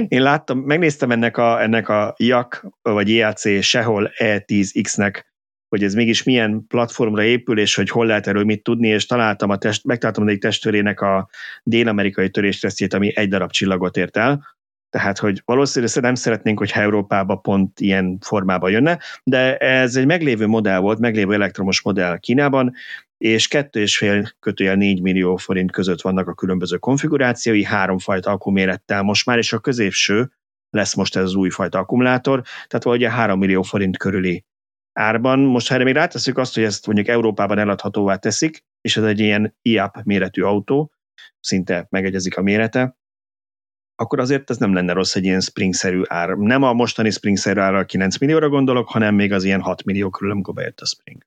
én 0.08 0.22
láttam, 0.22 0.58
megnéztem 0.58 1.10
ennek 1.10 1.36
a, 1.36 1.62
ennek 1.62 1.88
a 1.88 2.14
JAK 2.18 2.66
vagy 2.82 3.08
JAC 3.08 3.62
sehol 3.62 4.10
E10X-nek 4.18 5.24
hogy 5.68 5.84
ez 5.84 5.94
mégis 5.94 6.22
milyen 6.22 6.66
platformra 6.66 7.22
épül, 7.22 7.58
és 7.58 7.74
hogy 7.74 7.90
hol 7.90 8.06
lehet 8.06 8.26
erről 8.26 8.44
mit 8.44 8.62
tudni, 8.62 8.88
és 8.88 9.06
találtam 9.06 9.50
a 9.50 9.56
test, 9.56 9.84
megtaláltam 9.84 10.28
egy 10.28 10.38
testőrének 10.38 11.00
a 11.00 11.28
dél-amerikai 11.62 12.30
töréstesztjét, 12.30 12.94
ami 12.94 13.16
egy 13.16 13.28
darab 13.28 13.50
csillagot 13.50 13.96
ért 13.96 14.16
el, 14.16 14.55
tehát, 14.96 15.18
hogy 15.18 15.42
valószínűleg 15.44 16.00
nem 16.00 16.14
szeretnénk, 16.14 16.58
hogyha 16.58 16.80
Európába 16.80 17.36
pont 17.36 17.80
ilyen 17.80 18.18
formába 18.20 18.68
jönne, 18.68 18.98
de 19.24 19.56
ez 19.56 19.96
egy 19.96 20.06
meglévő 20.06 20.46
modell 20.46 20.78
volt, 20.78 20.98
meglévő 20.98 21.34
elektromos 21.34 21.82
modell 21.82 22.18
Kínában, 22.18 22.72
és 23.18 23.48
2,5 23.48 24.32
kötőjel 24.40 24.74
4 24.74 25.02
millió 25.02 25.36
forint 25.36 25.72
között 25.72 26.00
vannak 26.00 26.28
a 26.28 26.34
különböző 26.34 26.76
konfigurációi, 26.76 27.64
háromfajta 27.64 28.30
akkumumérettel 28.30 29.02
most 29.02 29.26
már, 29.26 29.38
és 29.38 29.52
a 29.52 29.58
középső 29.58 30.32
lesz 30.70 30.94
most 30.94 31.16
ez 31.16 31.22
az 31.22 31.34
újfajta 31.34 31.78
akkumulátor, 31.78 32.42
tehát 32.42 32.84
valahogy 32.84 33.04
a 33.04 33.10
3 33.10 33.38
millió 33.38 33.62
forint 33.62 33.96
körüli 33.96 34.44
árban. 34.92 35.38
Most 35.38 35.68
ha 35.68 35.74
erre 35.74 35.84
még 35.84 35.94
ráteszük 35.94 36.38
azt, 36.38 36.54
hogy 36.54 36.64
ezt 36.64 36.86
mondjuk 36.86 37.08
Európában 37.08 37.58
eladhatóvá 37.58 38.16
teszik, 38.16 38.64
és 38.80 38.96
ez 38.96 39.04
egy 39.04 39.20
ilyen 39.20 39.56
IAP 39.62 40.02
méretű 40.04 40.42
autó, 40.42 40.92
szinte 41.40 41.86
megegyezik 41.90 42.36
a 42.36 42.42
mérete, 42.42 42.96
akkor 43.96 44.20
azért 44.20 44.50
ez 44.50 44.56
nem 44.56 44.74
lenne 44.74 44.92
rossz 44.92 45.14
egy 45.14 45.24
ilyen 45.24 45.40
springszerű 45.40 46.02
ár. 46.06 46.28
Nem 46.28 46.62
a 46.62 46.72
mostani 46.72 47.10
springszerű 47.10 47.60
árra 47.60 47.84
9 47.84 48.18
millióra 48.18 48.48
gondolok, 48.48 48.88
hanem 48.88 49.14
még 49.14 49.32
az 49.32 49.44
ilyen 49.44 49.60
6 49.60 49.84
millió 49.84 50.10
körül, 50.10 50.30
amikor 50.30 50.54
bejött 50.54 50.80
a 50.80 50.86
spring. 50.86 51.22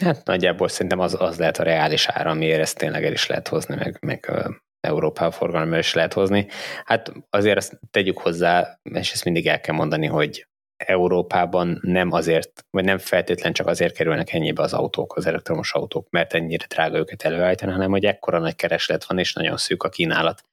Hát 0.00 0.24
nagyjából 0.24 0.68
szerintem 0.68 0.98
az, 0.98 1.16
az 1.18 1.38
lehet 1.38 1.58
a 1.58 1.62
reális 1.62 2.06
ára, 2.08 2.30
amiért 2.30 2.60
ezt 2.60 2.78
tényleg 2.78 3.04
el 3.04 3.12
is 3.12 3.26
lehet 3.26 3.48
hozni, 3.48 3.74
meg, 3.74 3.98
meg 4.00 4.32
Európában 4.80 5.30
forgalomra 5.30 5.78
is 5.78 5.94
lehet 5.94 6.12
hozni. 6.12 6.46
Hát 6.84 7.12
azért 7.30 7.56
ezt 7.56 7.80
tegyük 7.90 8.18
hozzá, 8.18 8.78
és 8.82 9.12
ezt 9.12 9.24
mindig 9.24 9.46
el 9.46 9.60
kell 9.60 9.74
mondani, 9.74 10.06
hogy 10.06 10.46
Európában 10.86 11.78
nem 11.82 12.12
azért, 12.12 12.66
vagy 12.70 12.84
nem 12.84 12.98
feltétlen 12.98 13.52
csak 13.52 13.66
azért 13.66 13.94
kerülnek 13.94 14.32
ennyibe 14.32 14.62
az 14.62 14.72
autók, 14.72 15.16
az 15.16 15.26
elektromos 15.26 15.72
autók, 15.72 16.10
mert 16.10 16.34
ennyire 16.34 16.66
drága 16.68 16.98
őket 16.98 17.22
előállítani, 17.22 17.72
hanem 17.72 17.90
hogy 17.90 18.04
ekkora 18.04 18.38
nagy 18.38 18.56
kereslet 18.56 19.04
van, 19.04 19.18
és 19.18 19.32
nagyon 19.32 19.56
szűk 19.56 19.82
a 19.82 19.88
kínálat. 19.88 20.44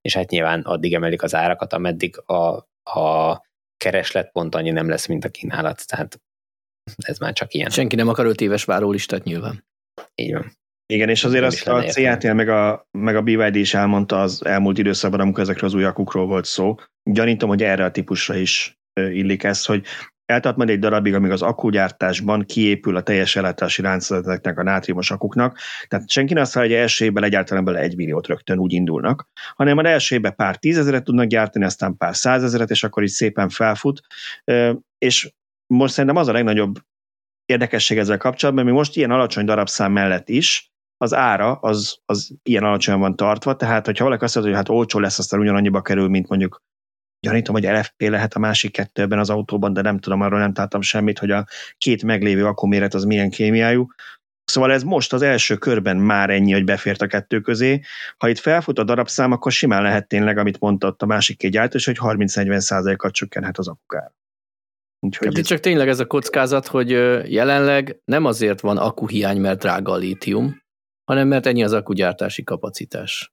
És 0.00 0.14
hát 0.14 0.30
nyilván 0.30 0.60
addig 0.60 0.94
emelik 0.94 1.22
az 1.22 1.34
árakat, 1.34 1.72
ameddig 1.72 2.22
a, 2.26 2.66
a 2.90 3.40
kereslet 3.76 4.32
pont 4.32 4.54
annyi 4.54 4.70
nem 4.70 4.88
lesz, 4.88 5.06
mint 5.06 5.24
a 5.24 5.28
kínálat. 5.28 5.86
Tehát 5.86 6.20
ez 6.96 7.18
már 7.18 7.32
csak 7.32 7.54
ilyen. 7.54 7.70
Senki 7.70 7.96
nem 7.96 8.08
akar 8.08 8.26
öt 8.26 8.40
éves 8.40 8.64
várólistát 8.64 9.24
nyilván. 9.24 9.64
Így 10.14 10.32
van. 10.32 10.60
Igen, 10.92 11.08
és 11.08 11.24
azért 11.24 11.44
azt 11.44 11.68
a 11.68 11.82
CATL 11.82 12.32
meg 12.32 12.48
a, 12.48 12.88
meg 12.98 13.16
a 13.16 13.22
BYD 13.22 13.54
is 13.54 13.74
elmondta 13.74 14.20
az 14.20 14.44
elmúlt 14.44 14.78
időszakban, 14.78 15.20
amikor 15.20 15.42
ezekről 15.42 15.68
az 15.68 15.74
új 15.74 15.84
akukról 15.84 16.26
volt 16.26 16.44
szó. 16.44 16.74
Gyanítom, 17.10 17.48
hogy 17.48 17.62
erre 17.62 17.84
a 17.84 17.90
típusra 17.90 18.34
is 18.34 18.81
illik 18.94 19.44
ez, 19.44 19.64
hogy 19.64 19.86
eltart 20.24 20.56
majd 20.56 20.70
egy 20.70 20.78
darabig, 20.78 21.14
amíg 21.14 21.30
az 21.30 21.42
akkugyártásban 21.42 22.44
kiépül 22.44 22.96
a 22.96 23.02
teljes 23.02 23.36
ellátási 23.36 23.82
láncolateknek 23.82 24.58
a 24.58 24.62
nátriumos 24.62 25.10
akuknak. 25.10 25.58
Tehát 25.88 26.10
senki 26.10 26.34
nem 26.34 26.42
azt 26.42 26.54
hogy 26.54 26.72
első 26.72 27.04
évben 27.04 27.24
egyáltalán 27.24 27.64
bele 27.64 27.78
egy 27.78 27.96
milliót 27.96 28.26
rögtön 28.26 28.58
úgy 28.58 28.72
indulnak, 28.72 29.28
hanem 29.54 29.78
az 29.78 29.84
első 29.84 30.14
évben 30.14 30.34
pár 30.34 30.56
tízezeret 30.56 31.04
tudnak 31.04 31.26
gyártani, 31.26 31.64
aztán 31.64 31.96
pár 31.96 32.16
százezeret, 32.16 32.70
és 32.70 32.84
akkor 32.84 33.02
így 33.02 33.08
szépen 33.08 33.48
felfut. 33.48 34.00
És 34.98 35.32
most 35.66 35.92
szerintem 35.92 36.20
az 36.20 36.28
a 36.28 36.32
legnagyobb 36.32 36.78
érdekesség 37.44 37.98
ezzel 37.98 38.18
kapcsolatban, 38.18 38.64
hogy 38.64 38.72
most 38.72 38.96
ilyen 38.96 39.10
alacsony 39.10 39.44
darabszám 39.44 39.92
mellett 39.92 40.28
is 40.28 40.70
az 40.96 41.14
ára 41.14 41.54
az, 41.54 41.98
az 42.04 42.30
ilyen 42.42 42.64
alacsonyan 42.64 43.00
van 43.00 43.16
tartva, 43.16 43.56
tehát 43.56 43.86
hogyha 43.86 44.04
valaki 44.04 44.24
azt 44.24 44.34
mondja, 44.34 44.54
hogy 44.54 44.66
hát 44.66 44.76
olcsó 44.76 44.98
lesz, 44.98 45.18
aztán 45.18 45.40
ugyanannyiba 45.40 45.82
kerül, 45.82 46.08
mint 46.08 46.28
mondjuk 46.28 46.62
gyanítom, 47.22 47.54
hogy 47.54 47.64
LFP 47.64 48.02
lehet 48.02 48.34
a 48.34 48.38
másik 48.38 48.72
kettő 48.72 49.02
ebben 49.02 49.18
az 49.18 49.30
autóban, 49.30 49.72
de 49.72 49.80
nem 49.80 49.98
tudom, 49.98 50.20
arról 50.20 50.38
nem 50.38 50.52
találtam 50.52 50.80
semmit, 50.80 51.18
hogy 51.18 51.30
a 51.30 51.46
két 51.78 52.02
meglévő 52.02 52.46
akkuméret 52.46 52.94
az 52.94 53.04
milyen 53.04 53.30
kémiájú. 53.30 53.86
Szóval 54.44 54.72
ez 54.72 54.82
most 54.82 55.12
az 55.12 55.22
első 55.22 55.56
körben 55.56 55.96
már 55.96 56.30
ennyi, 56.30 56.52
hogy 56.52 56.64
befért 56.64 57.02
a 57.02 57.06
kettő 57.06 57.40
közé. 57.40 57.80
Ha 58.16 58.28
itt 58.28 58.38
felfut 58.38 58.78
a 58.78 58.84
darabszám, 58.84 59.32
akkor 59.32 59.52
simán 59.52 59.82
lehet 59.82 60.08
tényleg, 60.08 60.38
amit 60.38 60.58
mondta 60.58 60.94
a 60.98 61.06
másik 61.06 61.38
két 61.38 61.50
gyártó, 61.50 61.78
hogy 61.84 61.98
30-40 62.00 62.58
százalékat 62.58 63.12
csökkenhet 63.12 63.58
az 63.58 63.68
akkukár. 63.68 64.12
Úgyhogy 65.06 65.26
hát 65.26 65.38
ez... 65.38 65.46
csak 65.46 65.60
tényleg 65.60 65.88
ez 65.88 66.00
a 66.00 66.06
kockázat, 66.06 66.66
hogy 66.66 66.90
jelenleg 67.32 68.00
nem 68.04 68.24
azért 68.24 68.60
van 68.60 68.78
akkuhiány, 68.78 69.40
mert 69.40 69.58
drága 69.58 69.92
a 69.92 69.96
lítium, 69.96 70.62
hanem 71.04 71.28
mert 71.28 71.46
ennyi 71.46 71.64
az 71.64 71.72
akkugyártási 71.72 72.44
kapacitás. 72.44 73.32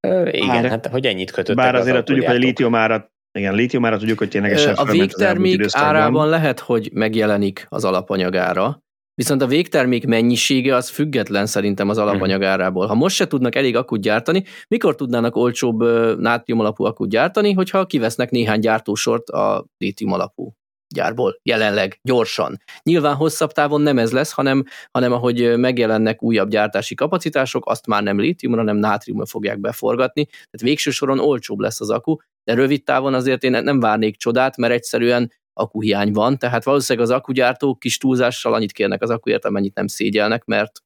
Ö, 0.00 0.28
igen, 0.28 0.48
bár, 0.48 0.64
hát 0.64 0.86
hogy 0.86 1.06
ennyit 1.06 1.30
kötöttek 1.30 1.64
Bár 1.64 1.74
azért 1.74 1.96
az 1.96 2.02
tudjuk, 2.04 2.26
hogy 2.26 2.36
a 2.36 2.38
lítium 2.38 2.74
árat 2.74 3.10
igen, 3.38 3.54
lítium 3.54 3.84
árat 3.84 3.98
tudjuk, 3.98 4.18
hogy 4.18 4.28
ténylegesen 4.28 4.74
A 4.74 4.84
végtermék 4.84 5.66
árában 5.70 6.28
lehet, 6.28 6.60
hogy 6.60 6.90
megjelenik 6.92 7.66
az 7.68 7.84
alapanyagára, 7.84 8.82
Viszont 9.14 9.42
a 9.42 9.46
végtermék 9.46 10.06
mennyisége 10.06 10.74
az 10.74 10.88
független 10.88 11.46
szerintem 11.46 11.88
az 11.88 11.98
alapanyagárából. 11.98 12.86
Ha 12.86 12.94
most 12.94 13.16
se 13.16 13.26
tudnak 13.26 13.54
elég 13.54 13.76
akut 13.76 14.00
gyártani, 14.00 14.44
mikor 14.68 14.94
tudnának 14.94 15.36
olcsóbb 15.36 15.82
nátrium 16.18 16.60
alapú 16.60 16.84
akut 16.84 17.08
gyártani, 17.08 17.52
hogyha 17.52 17.86
kivesznek 17.86 18.30
néhány 18.30 18.60
gyártósort 18.60 19.28
a 19.28 19.66
lítium 19.78 20.12
alapú 20.12 20.54
gyárból 20.94 21.38
jelenleg, 21.42 21.98
gyorsan. 22.02 22.56
Nyilván 22.82 23.14
hosszabb 23.14 23.52
távon 23.52 23.80
nem 23.80 23.98
ez 23.98 24.12
lesz, 24.12 24.32
hanem, 24.32 24.64
hanem 24.90 25.12
ahogy 25.12 25.56
megjelennek 25.58 26.22
újabb 26.22 26.48
gyártási 26.48 26.94
kapacitások, 26.94 27.66
azt 27.66 27.86
már 27.86 28.02
nem 28.02 28.20
lítiumra, 28.20 28.60
hanem 28.60 28.76
nátriumra 28.76 29.26
fogják 29.26 29.60
beforgatni, 29.60 30.24
tehát 30.24 30.60
végső 30.60 30.90
soron 30.90 31.18
olcsóbb 31.18 31.58
lesz 31.58 31.80
az 31.80 31.90
akku, 31.90 32.16
de 32.44 32.54
rövid 32.54 32.84
távon 32.84 33.14
azért 33.14 33.42
én 33.42 33.50
nem 33.50 33.80
várnék 33.80 34.16
csodát, 34.16 34.56
mert 34.56 34.72
egyszerűen 34.72 35.32
akuhiány 35.52 36.12
van, 36.12 36.38
tehát 36.38 36.64
valószínűleg 36.64 37.08
az 37.08 37.14
akugyártók 37.14 37.78
kis 37.78 37.98
túlzással 37.98 38.54
annyit 38.54 38.72
kérnek 38.72 39.02
az 39.02 39.10
akuért, 39.10 39.44
amennyit 39.44 39.74
nem 39.74 39.86
szégyelnek, 39.86 40.44
mert 40.44 40.82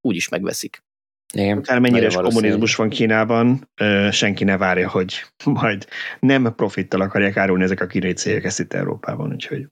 úgyis 0.00 0.28
megveszik. 0.28 0.83
Igen, 1.34 1.58
Akármennyire 1.58 2.06
is 2.06 2.14
kommunizmus 2.14 2.74
van 2.74 2.88
Kínában, 2.88 3.70
senki 4.10 4.44
ne 4.44 4.56
várja, 4.56 4.88
hogy 4.88 5.14
majd 5.44 5.86
nem 6.20 6.54
profittal 6.56 7.00
akarják 7.00 7.36
árulni 7.36 7.62
ezek 7.62 7.80
a 7.80 7.86
kínai 7.86 8.12
cégek 8.12 8.44
ezt 8.44 8.60
itt 8.60 8.72
Európában, 8.72 9.32
úgyhogy. 9.32 9.66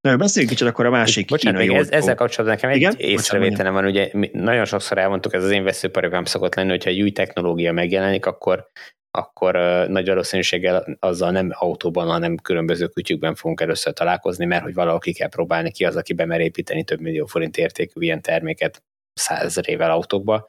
Na, 0.00 0.16
beszéljünk 0.16 0.54
kicsit 0.54 0.68
akkor 0.68 0.86
a 0.86 0.90
másik 0.90 1.28
Bocsánat, 1.28 1.60
kínai 1.60 1.76
ez, 1.76 1.90
ezzel 1.90 2.14
kapcsolatban 2.14 2.58
nekem 2.60 2.76
Igen? 2.76 2.94
egy 2.98 3.00
észrevételem 3.00 3.72
van, 3.72 3.84
ugye 3.84 4.10
nagyon 4.32 4.64
sokszor 4.64 4.98
elmondtuk, 4.98 5.34
ez 5.34 5.44
az 5.44 5.50
én 5.50 5.64
veszőparipám 5.64 6.24
szokott 6.24 6.54
lenni, 6.54 6.70
hogyha 6.70 6.90
egy 6.90 7.02
új 7.02 7.10
technológia 7.10 7.72
megjelenik, 7.72 8.26
akkor 8.26 8.70
akkor 9.10 9.54
nagy 9.88 10.06
valószínűséggel 10.06 10.96
azzal 10.98 11.30
nem 11.30 11.50
autóban, 11.52 12.06
hanem 12.06 12.36
különböző 12.36 12.86
kütyükben 12.86 13.34
fogunk 13.34 13.60
először 13.60 13.92
találkozni, 13.92 14.44
mert 14.44 14.62
hogy 14.62 14.74
valahol 14.74 14.98
ki 14.98 15.12
kell 15.12 15.28
próbálni 15.28 15.70
ki 15.70 15.84
az, 15.84 15.96
aki 15.96 16.12
bemer 16.12 16.40
építeni 16.40 16.84
több 16.84 17.00
millió 17.00 17.26
forint 17.26 17.56
értékű 17.56 18.00
ilyen 18.00 18.22
terméket 18.22 18.82
százezrével 19.20 19.90
autókba. 19.90 20.48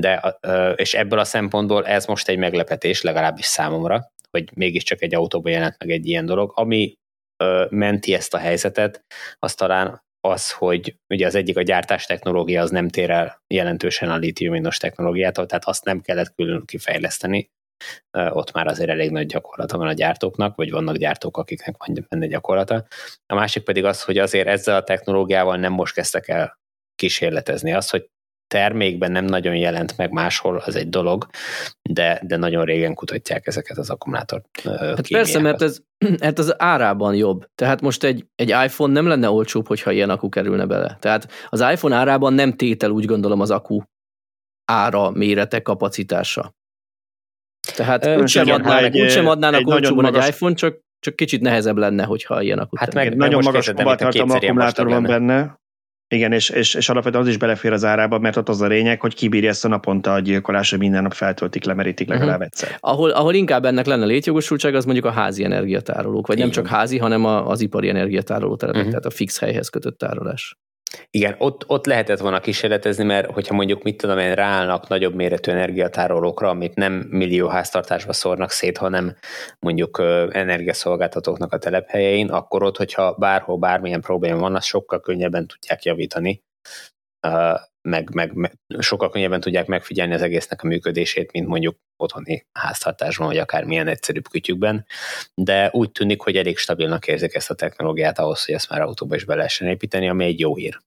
De, 0.00 0.38
és 0.76 0.94
ebből 0.94 1.18
a 1.18 1.24
szempontból 1.24 1.86
ez 1.86 2.06
most 2.06 2.28
egy 2.28 2.38
meglepetés, 2.38 3.02
legalábbis 3.02 3.46
számomra, 3.46 4.12
hogy 4.30 4.50
mégiscsak 4.54 5.02
egy 5.02 5.14
autóban 5.14 5.52
jelent 5.52 5.76
meg 5.78 5.90
egy 5.90 6.06
ilyen 6.06 6.26
dolog. 6.26 6.52
Ami 6.54 6.94
menti 7.68 8.14
ezt 8.14 8.34
a 8.34 8.38
helyzetet, 8.38 9.04
az 9.38 9.54
talán 9.54 10.06
az, 10.20 10.52
hogy 10.52 10.96
ugye 11.14 11.26
az 11.26 11.34
egyik 11.34 11.56
a 11.56 11.62
gyártás 11.62 12.06
technológia 12.06 12.62
az 12.62 12.70
nem 12.70 12.88
tér 12.88 13.10
el 13.10 13.42
jelentősen 13.46 14.10
a 14.10 14.16
litiuminos 14.16 14.76
technológiától, 14.76 15.46
tehát 15.46 15.64
azt 15.64 15.84
nem 15.84 16.00
kellett 16.00 16.34
külön 16.34 16.64
kifejleszteni, 16.64 17.50
ott 18.30 18.52
már 18.52 18.66
azért 18.66 18.90
elég 18.90 19.10
nagy 19.10 19.26
gyakorlata 19.26 19.78
van 19.78 19.86
a 19.86 19.92
gyártóknak, 19.92 20.56
vagy 20.56 20.70
vannak 20.70 20.96
gyártók, 20.96 21.36
akiknek 21.36 21.74
van 21.84 22.06
benne 22.08 22.26
gyakorlata. 22.26 22.86
A 23.26 23.34
másik 23.34 23.62
pedig 23.62 23.84
az, 23.84 24.02
hogy 24.02 24.18
azért 24.18 24.46
ezzel 24.46 24.76
a 24.76 24.82
technológiával 24.82 25.56
nem 25.56 25.72
most 25.72 25.94
kezdtek 25.94 26.28
el 26.28 26.58
kísérletezni. 26.98 27.72
Az, 27.72 27.90
hogy 27.90 28.08
termékben 28.48 29.12
nem 29.12 29.24
nagyon 29.24 29.56
jelent 29.56 29.96
meg 29.96 30.10
máshol, 30.10 30.56
az 30.56 30.76
egy 30.76 30.88
dolog, 30.88 31.26
de, 31.90 32.20
de 32.24 32.36
nagyon 32.36 32.64
régen 32.64 32.94
kutatják 32.94 33.46
ezeket 33.46 33.78
az 33.78 33.90
akkumulátor 33.90 34.42
hát 34.64 35.08
Persze, 35.08 35.40
mert 35.40 35.62
ez, 35.62 35.78
hát 36.20 36.38
az 36.38 36.54
árában 36.62 37.14
jobb. 37.14 37.46
Tehát 37.54 37.80
most 37.80 38.04
egy, 38.04 38.26
egy 38.34 38.48
iPhone 38.48 38.92
nem 38.92 39.06
lenne 39.06 39.30
olcsóbb, 39.30 39.66
hogyha 39.66 39.90
ilyen 39.90 40.10
akku 40.10 40.28
kerülne 40.28 40.66
bele. 40.66 40.96
Tehát 41.00 41.32
az 41.48 41.60
iPhone 41.60 41.96
árában 41.96 42.32
nem 42.32 42.52
tétel 42.52 42.90
úgy 42.90 43.04
gondolom 43.04 43.40
az 43.40 43.50
akku 43.50 43.80
ára, 44.64 45.10
mérete, 45.10 45.62
kapacitása. 45.62 46.54
Tehát 47.76 48.06
uh, 48.06 48.16
úgysem 48.16 48.50
adnának, 48.50 48.94
egy, 48.94 49.00
úgysem 49.00 49.26
adnának 49.26 49.60
egy 49.60 49.66
olcsóban 49.66 50.04
magas... 50.04 50.26
egy 50.26 50.32
iPhone, 50.32 50.54
csak, 50.54 50.80
csak 51.00 51.16
kicsit 51.16 51.40
nehezebb 51.40 51.76
lenne, 51.76 52.04
hogyha 52.04 52.42
ilyen 52.42 52.58
akut 52.58 52.78
Hát 52.78 52.94
meg, 52.94 53.16
nagyon 53.16 53.42
magas 53.44 53.70
próbáltartalma 53.70 54.34
akkumulátor 54.34 54.86
van 54.86 55.02
benne. 55.02 55.58
Igen, 56.10 56.32
és, 56.32 56.48
és, 56.50 56.74
és 56.74 56.88
alapvetően 56.88 57.22
az 57.22 57.28
is 57.28 57.36
belefér 57.36 57.72
az 57.72 57.84
árába, 57.84 58.18
mert 58.18 58.36
ott 58.36 58.48
az 58.48 58.60
a 58.60 58.66
lényeg, 58.66 59.00
hogy 59.00 59.14
kibírja 59.14 59.48
ezt 59.48 59.64
a 59.64 59.68
naponta 59.68 60.12
a 60.12 60.18
gyilkolás, 60.18 60.70
hogy 60.70 60.78
minden 60.78 61.02
nap 61.02 61.12
feltöltik, 61.12 61.64
lemerítik 61.64 62.08
legalább 62.08 62.30
uh-huh. 62.30 62.44
egyszer. 62.44 62.76
Ahol, 62.80 63.10
ahol 63.10 63.34
inkább 63.34 63.64
ennek 63.64 63.86
lenne 63.86 64.04
létjogosultság, 64.04 64.74
az 64.74 64.84
mondjuk 64.84 65.06
a 65.06 65.10
házi 65.10 65.44
energiatárolók, 65.44 66.26
vagy 66.26 66.36
Igen. 66.36 66.48
nem 66.48 66.56
csak 66.56 66.72
házi, 66.72 66.98
hanem 66.98 67.24
az 67.24 67.60
ipari 67.60 67.88
energiatároló 67.88 68.56
területek, 68.56 68.86
uh-huh. 68.86 69.00
tehát 69.00 69.14
a 69.14 69.16
fix 69.16 69.38
helyhez 69.38 69.68
kötött 69.68 69.98
tárolás. 69.98 70.56
Igen, 71.10 71.34
ott, 71.38 71.64
ott 71.66 71.86
lehetett 71.86 72.18
volna 72.18 72.40
kísérletezni, 72.40 73.04
mert 73.04 73.30
hogyha 73.30 73.54
mondjuk 73.54 73.82
mit 73.82 73.96
tudom 73.96 74.18
én, 74.18 74.34
ráállnak 74.34 74.88
nagyobb 74.88 75.14
méretű 75.14 75.50
energiatárolókra, 75.50 76.48
amit 76.48 76.74
nem 76.74 76.92
millió 76.92 77.48
háztartásba 77.48 78.12
szórnak 78.12 78.50
szét, 78.50 78.78
hanem 78.78 79.16
mondjuk 79.58 79.98
energiaszolgáltatóknak 80.30 81.52
a 81.52 81.58
telephelyein, 81.58 82.30
akkor 82.30 82.62
ott, 82.62 82.76
hogyha 82.76 83.14
bárhol 83.14 83.58
bármilyen 83.58 84.00
probléma 84.00 84.38
van, 84.38 84.54
azt 84.54 84.66
sokkal 84.66 85.00
könnyebben 85.00 85.46
tudják 85.46 85.82
javítani, 85.82 86.42
meg, 87.88 88.14
meg, 88.14 88.32
meg 88.34 88.52
sokkal 88.78 89.10
könnyebben 89.10 89.40
tudják 89.40 89.66
megfigyelni 89.66 90.14
az 90.14 90.22
egésznek 90.22 90.62
a 90.62 90.66
működését, 90.66 91.32
mint 91.32 91.46
mondjuk 91.46 91.76
otthoni 91.96 92.46
háztartásban, 92.52 93.26
vagy 93.26 93.38
akár 93.38 93.64
milyen 93.64 93.88
egyszerűbb 93.88 94.28
kütyükben, 94.28 94.86
de 95.34 95.68
úgy 95.72 95.92
tűnik, 95.92 96.20
hogy 96.20 96.36
elég 96.36 96.58
stabilnak 96.58 97.06
érzik 97.06 97.34
ezt 97.34 97.50
a 97.50 97.54
technológiát 97.54 98.18
ahhoz, 98.18 98.44
hogy 98.44 98.54
ezt 98.54 98.70
már 98.70 98.80
autóba 98.80 99.14
is 99.14 99.24
be 99.24 99.34
lehessen 99.34 99.68
építeni, 99.68 100.08
ami 100.08 100.24
egy 100.24 100.38
jó 100.38 100.56
hír. 100.56 100.78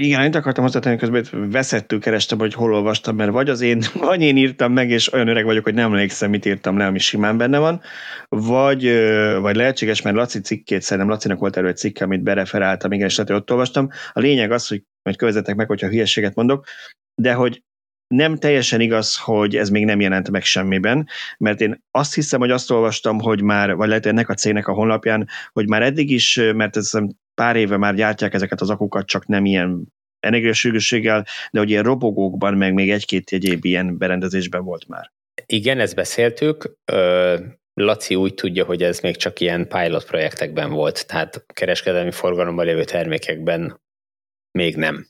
Igen, 0.00 0.22
én 0.22 0.34
akartam 0.34 0.64
hozzátenni, 0.64 0.96
közben 0.96 1.50
veszettül 1.50 2.00
kerestem, 2.00 2.38
hogy 2.38 2.54
hol 2.54 2.74
olvastam, 2.74 3.16
mert 3.16 3.30
vagy 3.30 3.48
az 3.48 3.60
én, 3.60 3.82
vagy 3.94 4.22
én 4.22 4.36
írtam 4.36 4.72
meg, 4.72 4.90
és 4.90 5.12
olyan 5.12 5.28
öreg 5.28 5.44
vagyok, 5.44 5.64
hogy 5.64 5.74
nem 5.74 5.92
emlékszem, 5.92 6.30
mit 6.30 6.44
írtam 6.44 6.78
le, 6.78 6.86
ami 6.86 6.98
simán 6.98 7.36
benne 7.36 7.58
van, 7.58 7.80
vagy, 8.28 8.82
vagy 9.40 9.56
lehetséges, 9.56 10.02
mert 10.02 10.16
Laci 10.16 10.40
cikkét, 10.40 10.82
szerintem 10.82 11.12
Lacinak 11.12 11.38
volt 11.38 11.56
erről 11.56 11.68
egy 11.68 11.76
cikke, 11.76 12.04
amit 12.04 12.22
bereferáltam, 12.22 12.92
igen, 12.92 13.06
és 13.06 13.18
ott 13.18 13.50
olvastam. 13.50 13.88
A 14.12 14.20
lényeg 14.20 14.50
az, 14.50 14.68
hogy 14.68 14.82
majd 15.02 15.16
kövezetek 15.16 15.54
meg, 15.54 15.66
hogyha 15.66 15.88
hülyeséget 15.88 16.34
mondok, 16.34 16.66
de 17.14 17.32
hogy 17.32 17.62
nem 18.14 18.36
teljesen 18.36 18.80
igaz, 18.80 19.16
hogy 19.16 19.56
ez 19.56 19.68
még 19.68 19.84
nem 19.84 20.00
jelent 20.00 20.30
meg 20.30 20.44
semmiben, 20.44 21.08
mert 21.38 21.60
én 21.60 21.82
azt 21.90 22.14
hiszem, 22.14 22.40
hogy 22.40 22.50
azt 22.50 22.70
olvastam, 22.70 23.20
hogy 23.20 23.42
már, 23.42 23.74
vagy 23.74 23.88
lehet 23.88 24.06
ennek 24.06 24.28
a 24.28 24.34
cégnek 24.34 24.68
a 24.68 24.72
honlapján, 24.72 25.28
hogy 25.52 25.68
már 25.68 25.82
eddig 25.82 26.10
is, 26.10 26.40
mert 26.54 26.76
ez 26.76 26.90
pár 27.36 27.56
éve 27.56 27.76
már 27.76 27.94
gyártják 27.94 28.34
ezeket 28.34 28.60
az 28.60 28.70
akukat, 28.70 29.06
csak 29.06 29.26
nem 29.26 29.44
ilyen 29.44 29.94
energiasűrűséggel, 30.20 31.26
de 31.50 31.58
hogy 31.58 31.70
ilyen 31.70 31.82
robogókban, 31.82 32.54
meg 32.54 32.74
még 32.74 32.90
egy-két 32.90 33.32
egyéb 33.32 33.64
ilyen 33.64 33.98
berendezésben 33.98 34.64
volt 34.64 34.88
már. 34.88 35.12
Igen, 35.46 35.80
ezt 35.80 35.94
beszéltük. 35.94 36.76
Laci 37.74 38.14
úgy 38.14 38.34
tudja, 38.34 38.64
hogy 38.64 38.82
ez 38.82 39.00
még 39.00 39.16
csak 39.16 39.40
ilyen 39.40 39.68
pilot 39.68 40.06
projektekben 40.06 40.70
volt, 40.70 41.06
tehát 41.06 41.44
kereskedelmi 41.46 42.10
forgalomban 42.10 42.64
lévő 42.64 42.84
termékekben 42.84 43.80
még 44.50 44.76
nem. 44.76 45.06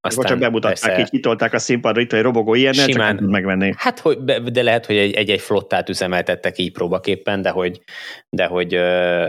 Aztán 0.00 0.26
csak 0.26 0.38
bemutatták, 0.38 0.80
persze, 0.80 1.00
így 1.00 1.10
kitolták 1.10 1.52
a 1.52 1.58
színpadra, 1.58 2.00
itt 2.00 2.12
egy 2.12 2.22
robogó 2.22 2.54
ilyen, 2.54 2.72
simán, 2.72 3.18
csak 3.18 3.28
megvenni. 3.28 3.72
Hát, 3.76 3.98
hogy, 3.98 4.18
de 4.24 4.62
lehet, 4.62 4.86
hogy 4.86 4.96
egy-egy 4.96 5.40
flottát 5.40 5.88
üzemeltettek 5.88 6.58
így 6.58 6.72
próbaképpen, 6.72 7.42
de 7.42 7.50
hogy, 7.50 7.82
de 8.28 8.46
hogy, 8.46 8.80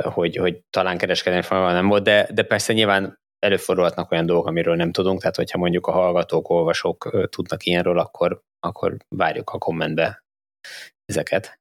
hogy, 0.02 0.36
hogy 0.36 0.60
talán 0.70 0.98
kereskedelmi 0.98 1.46
formában 1.46 1.74
nem 1.74 1.88
volt, 1.88 2.04
de, 2.04 2.28
de 2.34 2.44
persze 2.44 2.74
nyilván 2.74 3.20
előfordulhatnak 3.40 4.12
olyan 4.12 4.26
dolgok, 4.26 4.48
amiről 4.48 4.76
nem 4.76 4.92
tudunk, 4.92 5.20
tehát 5.20 5.36
hogyha 5.36 5.58
mondjuk 5.58 5.88
a 5.88 5.92
hallgatók, 5.92 6.50
olvasók 6.50 7.28
tudnak 7.30 7.66
ilyenről, 7.66 8.00
akkor, 8.00 8.42
akkor 8.60 8.98
várjuk 9.16 9.50
a 9.50 9.58
kommentbe 9.58 10.24
ezeket. 11.06 11.61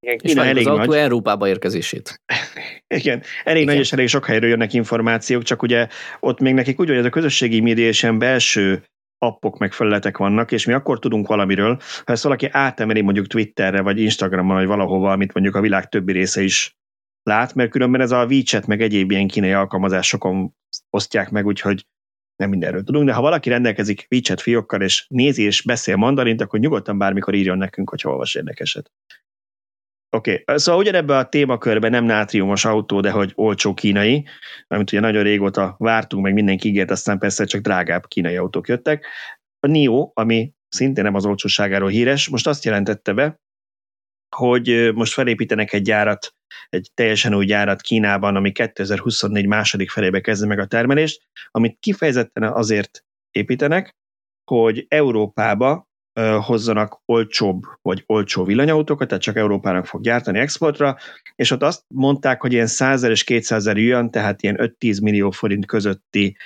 Igen, 0.00 0.18
és 0.22 0.34
elég 0.34 0.68
az 0.68 0.78
autó 0.78 0.92
Európába 0.92 1.48
érkezését. 1.48 2.22
Igen, 3.00 3.22
elég 3.44 3.62
Igen. 3.62 3.74
nagy 3.74 3.84
és 3.84 3.92
elég 3.92 4.08
sok 4.08 4.26
helyről 4.26 4.50
jönnek 4.50 4.72
információk, 4.72 5.42
csak 5.42 5.62
ugye 5.62 5.88
ott 6.20 6.40
még 6.40 6.54
nekik 6.54 6.80
úgy, 6.80 6.88
hogy 6.88 6.96
ez 6.96 7.04
a 7.04 7.10
közösségi 7.10 7.60
média 7.60 8.12
belső 8.12 8.84
appok 9.18 9.58
meg 9.58 9.72
felületek 9.72 10.16
vannak, 10.16 10.52
és 10.52 10.66
mi 10.66 10.72
akkor 10.72 10.98
tudunk 10.98 11.26
valamiről, 11.26 11.78
ha 12.04 12.12
ezt 12.12 12.22
valaki 12.22 12.48
átemeli 12.50 13.00
mondjuk 13.00 13.26
Twitterre, 13.26 13.80
vagy 13.80 14.00
Instagramon, 14.00 14.56
vagy 14.56 14.66
valahova, 14.66 15.12
amit 15.12 15.32
mondjuk 15.32 15.54
a 15.54 15.60
világ 15.60 15.88
többi 15.88 16.12
része 16.12 16.42
is 16.42 16.76
lát, 17.22 17.54
mert 17.54 17.70
különben 17.70 18.00
ez 18.00 18.10
a 18.10 18.24
WeChat 18.24 18.66
meg 18.66 18.82
egyéb 18.82 19.10
ilyen 19.10 19.28
kínai 19.28 19.52
alkalmazásokon 19.52 20.54
osztják 20.90 21.30
meg, 21.30 21.46
úgyhogy 21.46 21.86
nem 22.36 22.50
mindenről 22.50 22.82
tudunk, 22.82 23.06
de 23.06 23.12
ha 23.12 23.20
valaki 23.20 23.48
rendelkezik 23.48 24.06
WeChat 24.10 24.40
fiókkal, 24.40 24.82
és 24.82 25.06
nézi 25.08 25.42
és 25.42 25.62
beszél 25.62 25.96
mandarint, 25.96 26.40
akkor 26.40 26.60
nyugodtan 26.60 26.98
bármikor 26.98 27.34
írjon 27.34 27.58
nekünk, 27.58 27.90
hogy 27.90 28.00
olvas 28.04 28.34
érdekeset. 28.34 28.90
Oké, 30.12 30.40
okay. 30.42 30.58
szóval 30.58 30.80
ugyanebben 30.80 31.18
a 31.18 31.28
témakörben 31.28 31.90
nem 31.90 32.04
nátriumos 32.04 32.64
autó, 32.64 33.00
de 33.00 33.10
hogy 33.10 33.32
olcsó 33.34 33.74
kínai, 33.74 34.26
amit 34.66 34.92
ugye 34.92 35.00
nagyon 35.00 35.22
régóta 35.22 35.74
vártunk, 35.78 36.22
meg 36.22 36.32
mindenki 36.32 36.68
ígért, 36.68 36.90
aztán 36.90 37.18
persze 37.18 37.44
csak 37.44 37.60
drágább 37.60 38.06
kínai 38.06 38.36
autók 38.36 38.68
jöttek. 38.68 39.06
A 39.60 39.66
NIO, 39.66 40.10
ami 40.14 40.52
szintén 40.68 41.04
nem 41.04 41.14
az 41.14 41.26
olcsóságáról 41.26 41.88
híres, 41.88 42.28
most 42.28 42.46
azt 42.46 42.64
jelentette 42.64 43.12
be, 43.12 43.40
hogy 44.36 44.90
most 44.94 45.12
felépítenek 45.12 45.72
egy 45.72 45.82
gyárat, 45.82 46.34
egy 46.68 46.90
teljesen 46.94 47.34
új 47.34 47.44
gyárat 47.44 47.80
Kínában, 47.80 48.36
ami 48.36 48.52
2024 48.52 49.46
második 49.46 49.90
felébe 49.90 50.20
kezdi 50.20 50.46
meg 50.46 50.58
a 50.58 50.66
termelést, 50.66 51.22
amit 51.50 51.78
kifejezetten 51.80 52.42
azért 52.42 53.04
építenek, 53.30 53.96
hogy 54.50 54.84
Európába 54.88 55.89
hozzanak 56.40 57.00
olcsóbb 57.04 57.62
vagy 57.82 58.02
olcsó 58.06 58.44
villanyautókat, 58.44 59.08
tehát 59.08 59.22
csak 59.22 59.36
Európának 59.36 59.86
fog 59.86 60.02
gyártani 60.02 60.38
exportra, 60.38 60.96
és 61.36 61.50
ott 61.50 61.62
azt 61.62 61.84
mondták, 61.88 62.40
hogy 62.40 62.52
ilyen 62.52 62.66
100 62.66 63.02
és 63.02 63.24
200 63.24 63.66
ezer 63.66 64.10
tehát 64.10 64.42
ilyen 64.42 64.74
5-10 64.80 65.02
millió 65.02 65.30
forint 65.30 65.66
közötti 65.66 66.36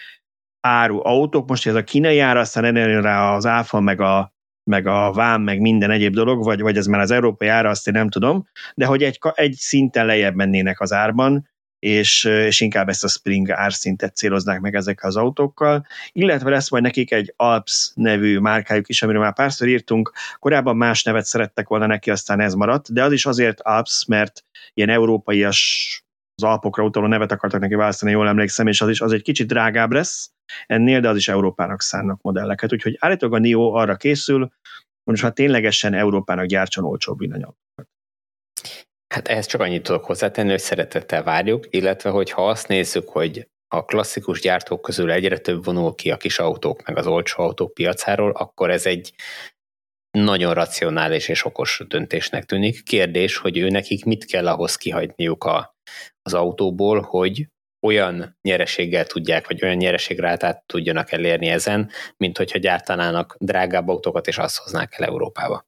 áru 0.60 1.00
autók, 1.06 1.48
most 1.48 1.66
ez 1.66 1.74
a 1.74 1.84
kínai 1.84 2.18
ára, 2.18 2.40
aztán 2.40 2.64
ennél 2.64 3.02
rá 3.02 3.34
az 3.34 3.46
áfa, 3.46 3.80
meg 3.80 4.00
a, 4.00 4.32
meg 4.70 4.86
a 4.86 5.12
vám, 5.12 5.42
meg 5.42 5.60
minden 5.60 5.90
egyéb 5.90 6.14
dolog, 6.14 6.44
vagy, 6.44 6.60
vagy 6.60 6.76
ez 6.76 6.86
már 6.86 7.00
az 7.00 7.10
európai 7.10 7.48
ára, 7.48 7.68
azt 7.68 7.86
én 7.86 7.94
nem 7.94 8.08
tudom, 8.08 8.46
de 8.74 8.86
hogy 8.86 9.02
egy, 9.02 9.18
egy 9.34 9.52
szinten 9.52 10.06
lejjebb 10.06 10.34
mennének 10.34 10.80
az 10.80 10.92
árban, 10.92 11.48
és, 11.84 12.24
és 12.24 12.60
inkább 12.60 12.88
ezt 12.88 13.04
a 13.04 13.08
Spring 13.08 13.50
árszintet 13.50 14.16
céloznák 14.16 14.60
meg 14.60 14.74
ezekkel 14.74 15.08
az 15.08 15.16
autókkal, 15.16 15.86
illetve 16.12 16.50
lesz 16.50 16.70
majd 16.70 16.82
nekik 16.82 17.12
egy 17.12 17.32
Alps 17.36 17.92
nevű 17.94 18.38
márkájuk 18.38 18.88
is, 18.88 19.02
amiről 19.02 19.22
már 19.22 19.34
párszor 19.34 19.68
írtunk, 19.68 20.12
korábban 20.38 20.76
más 20.76 21.02
nevet 21.02 21.24
szerettek 21.24 21.68
volna 21.68 21.86
neki, 21.86 22.10
aztán 22.10 22.40
ez 22.40 22.54
maradt, 22.54 22.92
de 22.92 23.02
az 23.02 23.12
is 23.12 23.26
azért 23.26 23.60
Alps, 23.60 24.04
mert 24.06 24.44
ilyen 24.74 24.88
európaias 24.88 26.02
az 26.34 26.42
Alpokra 26.42 26.84
utaló 26.84 27.06
nevet 27.06 27.32
akartak 27.32 27.60
neki 27.60 27.74
választani, 27.74 28.10
jól 28.10 28.28
emlékszem, 28.28 28.66
és 28.66 28.80
az 28.80 28.88
is 28.88 29.00
az 29.00 29.12
egy 29.12 29.22
kicsit 29.22 29.46
drágább 29.46 29.92
lesz 29.92 30.30
ennél, 30.66 31.00
de 31.00 31.08
az 31.08 31.16
is 31.16 31.28
Európának 31.28 31.82
szánnak 31.82 32.22
modelleket. 32.22 32.72
Úgyhogy 32.72 32.96
állítólag 33.00 33.34
a 33.34 33.38
NIO 33.38 33.72
arra 33.72 33.96
készül, 33.96 34.38
hogy 34.38 34.50
most 35.04 35.22
már 35.22 35.32
ténylegesen 35.32 35.94
Európának 35.94 36.46
gyártson 36.46 36.84
olcsóbb 36.84 37.18
villanyautókat. 37.18 37.93
Hát 39.14 39.28
ehhez 39.28 39.46
csak 39.46 39.60
annyit 39.60 39.82
tudok 39.82 40.04
hozzátenni, 40.04 40.50
hogy 40.50 40.60
szeretettel 40.60 41.22
várjuk, 41.22 41.66
illetve 41.70 42.10
hogyha 42.10 42.48
azt 42.48 42.68
nézzük, 42.68 43.08
hogy 43.08 43.48
a 43.68 43.84
klasszikus 43.84 44.40
gyártók 44.40 44.80
közül 44.82 45.10
egyre 45.10 45.38
több 45.38 45.64
vonul 45.64 45.94
ki 45.94 46.10
a 46.10 46.16
kis 46.16 46.38
autók 46.38 46.86
meg 46.86 46.96
az 46.96 47.06
olcsó 47.06 47.42
autók 47.42 47.74
piacáról, 47.74 48.30
akkor 48.30 48.70
ez 48.70 48.86
egy 48.86 49.12
nagyon 50.10 50.54
racionális 50.54 51.28
és 51.28 51.44
okos 51.44 51.82
döntésnek 51.88 52.44
tűnik. 52.44 52.82
Kérdés, 52.82 53.36
hogy 53.36 53.58
ő 53.58 53.68
nekik 53.68 54.04
mit 54.04 54.24
kell 54.24 54.48
ahhoz 54.48 54.76
kihagyniuk 54.76 55.44
a, 55.44 55.76
az 56.22 56.34
autóból, 56.34 57.00
hogy 57.00 57.48
olyan 57.86 58.38
nyereséggel 58.42 59.06
tudják, 59.06 59.46
vagy 59.46 59.64
olyan 59.64 59.76
nyereségrátát 59.76 60.66
tudjanak 60.66 61.12
elérni 61.12 61.48
ezen, 61.48 61.90
mint 62.16 62.36
hogyha 62.36 62.58
gyártanának 62.58 63.36
drágább 63.38 63.88
autókat, 63.88 64.26
és 64.26 64.38
azt 64.38 64.58
hoznák 64.58 64.94
el 64.98 65.06
Európába. 65.06 65.66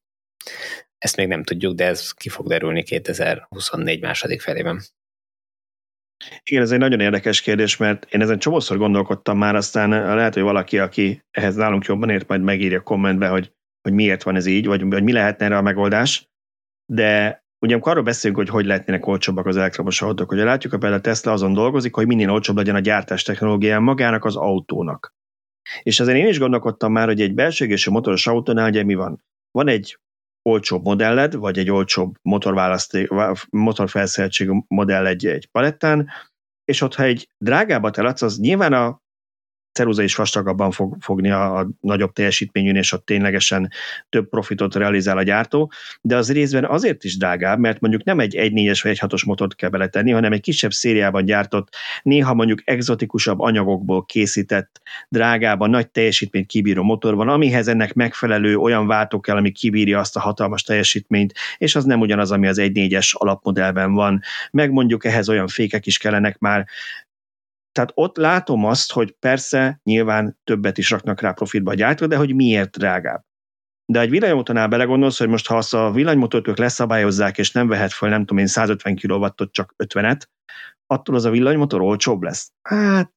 Ezt 0.99 1.17
még 1.17 1.29
nem 1.29 1.43
tudjuk, 1.43 1.75
de 1.75 1.87
ez 1.87 2.13
ki 2.13 2.29
fog 2.29 2.49
derülni 2.49 2.83
2024 2.83 4.01
második 4.01 4.41
felében. 4.41 4.83
Igen, 6.43 6.63
ez 6.63 6.71
egy 6.71 6.79
nagyon 6.79 7.01
érdekes 7.01 7.41
kérdés, 7.41 7.77
mert 7.77 8.15
én 8.15 8.21
ezen 8.21 8.39
csomószor 8.39 8.77
gondolkodtam 8.77 9.39
már, 9.39 9.55
aztán 9.55 9.89
lehet, 9.91 10.35
hogy 10.35 10.43
valaki, 10.43 10.79
aki 10.79 11.25
ehhez 11.31 11.55
nálunk 11.55 11.85
jobban 11.85 12.11
ért, 12.11 12.29
majd 12.29 12.43
megírja 12.43 12.83
kommentbe, 12.83 13.29
hogy, 13.29 13.53
hogy 13.83 13.93
miért 13.93 14.23
van 14.23 14.37
ez 14.37 14.47
így, 14.47 14.67
vagy, 14.67 14.83
vagy 14.83 15.03
mi 15.03 15.13
lehetne 15.13 15.45
erre 15.45 15.57
a 15.57 15.63
megoldás. 15.63 16.29
De 16.93 17.45
ugye 17.59 17.75
amikor 17.75 17.93
arról 17.93 18.05
beszélünk, 18.05 18.39
hogy 18.39 18.49
hogy 18.49 18.67
lehetnének 18.67 19.07
olcsóbbak 19.07 19.47
az 19.47 19.57
elektromos 19.57 20.03
autók, 20.03 20.29
hogy 20.29 20.39
látjuk, 20.39 20.73
hogy 20.73 20.81
például 20.81 21.01
a 21.01 21.05
Tesla 21.05 21.33
azon 21.33 21.53
dolgozik, 21.53 21.95
hogy 21.95 22.07
minél 22.07 22.31
olcsóbb 22.31 22.57
legyen 22.57 22.75
a 22.75 22.81
gyártás 22.81 23.23
technológián 23.23 23.83
magának 23.83 24.25
az 24.25 24.37
autónak. 24.37 25.15
És 25.83 26.01
azért 26.01 26.19
én 26.19 26.29
is 26.29 26.39
gondolkodtam 26.39 26.93
már, 26.93 27.07
hogy 27.07 27.21
egy 27.21 27.35
belső 27.35 27.65
égésű 27.65 27.91
motoros 27.91 28.27
autónál 28.27 28.69
ugye 28.69 28.83
mi 28.85 28.95
van? 28.95 29.25
Van 29.51 29.69
egy 29.69 29.99
olcsóbb 30.47 30.85
modelled, 30.85 31.35
vagy 31.35 31.59
egy 31.59 31.71
olcsóbb 31.71 32.17
motorfelszereltségű 33.51 34.53
modell 34.69 35.07
egy, 35.07 35.27
egy 35.27 35.47
palettán, 35.47 36.09
és 36.65 36.81
ott, 36.81 36.95
ha 36.95 37.03
egy 37.03 37.29
drágábbat 37.39 37.99
eladsz, 37.99 38.23
az 38.23 38.39
nyilván 38.39 38.73
a 38.73 39.01
ceruza 39.77 40.03
is 40.03 40.15
vastagabban 40.15 40.71
fog 40.71 40.97
fogni 41.01 41.31
a, 41.31 41.59
a 41.59 41.69
nagyobb 41.81 42.13
teljesítményűn, 42.13 42.77
és 42.77 42.93
ott 42.93 43.07
ténylegesen 43.07 43.71
több 44.09 44.29
profitot 44.29 44.75
realizál 44.75 45.19
a 45.19 45.23
gyártó, 45.23 45.73
de 46.01 46.17
az 46.17 46.33
részben 46.33 46.65
azért 46.65 47.05
is 47.05 47.17
drágább, 47.17 47.59
mert 47.59 47.81
mondjuk 47.81 48.05
nem 48.05 48.21
egy 48.21 48.37
1.4-es 48.37 48.81
vagy 48.83 48.93
egy 48.93 49.01
6-os 49.01 49.27
motort 49.27 49.55
kell 49.55 49.71
beletenni, 49.71 50.11
hanem 50.11 50.33
egy 50.33 50.41
kisebb 50.41 50.73
szériában 50.73 51.25
gyártott, 51.25 51.75
néha 52.03 52.35
mondjuk 52.35 52.63
exotikusabb 52.65 53.41
anyagokból 53.41 54.05
készített, 54.05 54.81
drágában, 55.09 55.71
nagy 55.71 55.91
teljesítményt 55.91 56.47
kibíró 56.47 56.83
motor 56.83 57.15
van, 57.15 57.29
amihez 57.29 57.69
ennek 57.69 57.95
megfelelő 57.95 58.57
olyan 58.57 58.87
váltó 58.87 59.21
kell, 59.21 59.37
ami 59.37 59.51
kibírja 59.51 59.99
azt 59.99 60.17
a 60.17 60.21
hatalmas 60.21 60.63
teljesítményt, 60.63 61.35
és 61.59 61.75
az 61.75 61.85
nem 61.85 62.01
ugyanaz, 62.01 62.31
ami 62.33 62.47
az 62.47 62.59
1.4-es 62.61 63.13
alapmodellben 63.13 63.93
van. 63.93 64.21
Meg 64.51 64.71
mondjuk 64.71 65.05
ehhez 65.05 65.29
olyan 65.29 65.47
fékek 65.47 65.87
is 65.87 65.99
kellenek 65.99 66.39
már, 66.39 66.67
tehát 67.77 67.93
ott 67.95 68.17
látom 68.17 68.65
azt, 68.65 68.93
hogy 68.93 69.17
persze 69.19 69.81
nyilván 69.83 70.39
többet 70.45 70.79
is 70.79 70.91
raknak 70.91 71.21
rá 71.21 71.33
profitba 71.33 71.71
a 71.71 71.75
gyártó, 71.75 72.07
de 72.07 72.17
hogy 72.17 72.35
miért 72.35 72.77
drágább. 72.77 73.25
De 73.93 74.01
egy 74.01 74.11
villanymotornál 74.11 74.69
belegondolsz, 74.69 75.19
hogy 75.19 75.29
most 75.29 75.47
ha 75.47 75.57
azt 75.57 75.75
a 75.75 75.91
villanymotort 75.91 76.59
leszabályozzák, 76.59 77.39
és 77.39 77.53
nem 77.53 77.69
vehet 77.69 77.93
fel, 77.93 78.09
nem 78.09 78.21
tudom 78.21 78.39
én, 78.39 78.47
150 78.47 78.97
kW-ot, 78.97 79.43
csak 79.51 79.75
50-et, 79.85 80.21
attól 80.87 81.15
az 81.15 81.25
a 81.25 81.31
villanymotor 81.31 81.81
olcsóbb 81.81 82.23
lesz. 82.23 82.53
Hát, 82.63 83.13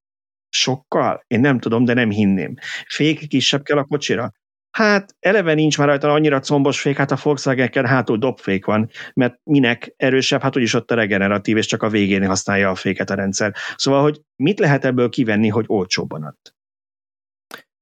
sokkal? 0.49 1.23
Én 1.27 1.39
nem 1.39 1.59
tudom, 1.59 1.85
de 1.85 1.93
nem 1.93 2.09
hinném. 2.09 2.55
Fék 2.87 3.27
kisebb 3.27 3.63
kell 3.63 3.77
a 3.77 3.83
kocsira? 3.83 4.31
Hát 4.71 5.15
eleve 5.19 5.53
nincs 5.53 5.77
már 5.77 5.87
rajta 5.87 6.11
annyira 6.11 6.39
combos 6.39 6.81
fék, 6.81 6.97
hát 6.97 7.11
a 7.11 7.17
volkswagen 7.23 7.85
hátul 7.85 8.17
dobfék 8.17 8.65
van, 8.65 8.89
mert 9.13 9.39
minek 9.43 9.93
erősebb, 9.97 10.41
hát 10.41 10.57
úgyis 10.57 10.73
ott 10.73 10.91
a 10.91 10.95
regeneratív, 10.95 11.57
és 11.57 11.65
csak 11.65 11.83
a 11.83 11.89
végén 11.89 12.25
használja 12.25 12.69
a 12.69 12.75
féket 12.75 13.09
a 13.09 13.15
rendszer. 13.15 13.55
Szóval, 13.75 14.01
hogy 14.01 14.21
mit 14.35 14.59
lehet 14.59 14.85
ebből 14.85 15.09
kivenni, 15.09 15.47
hogy 15.47 15.65
olcsóbban 15.67 16.23
ad? 16.23 16.35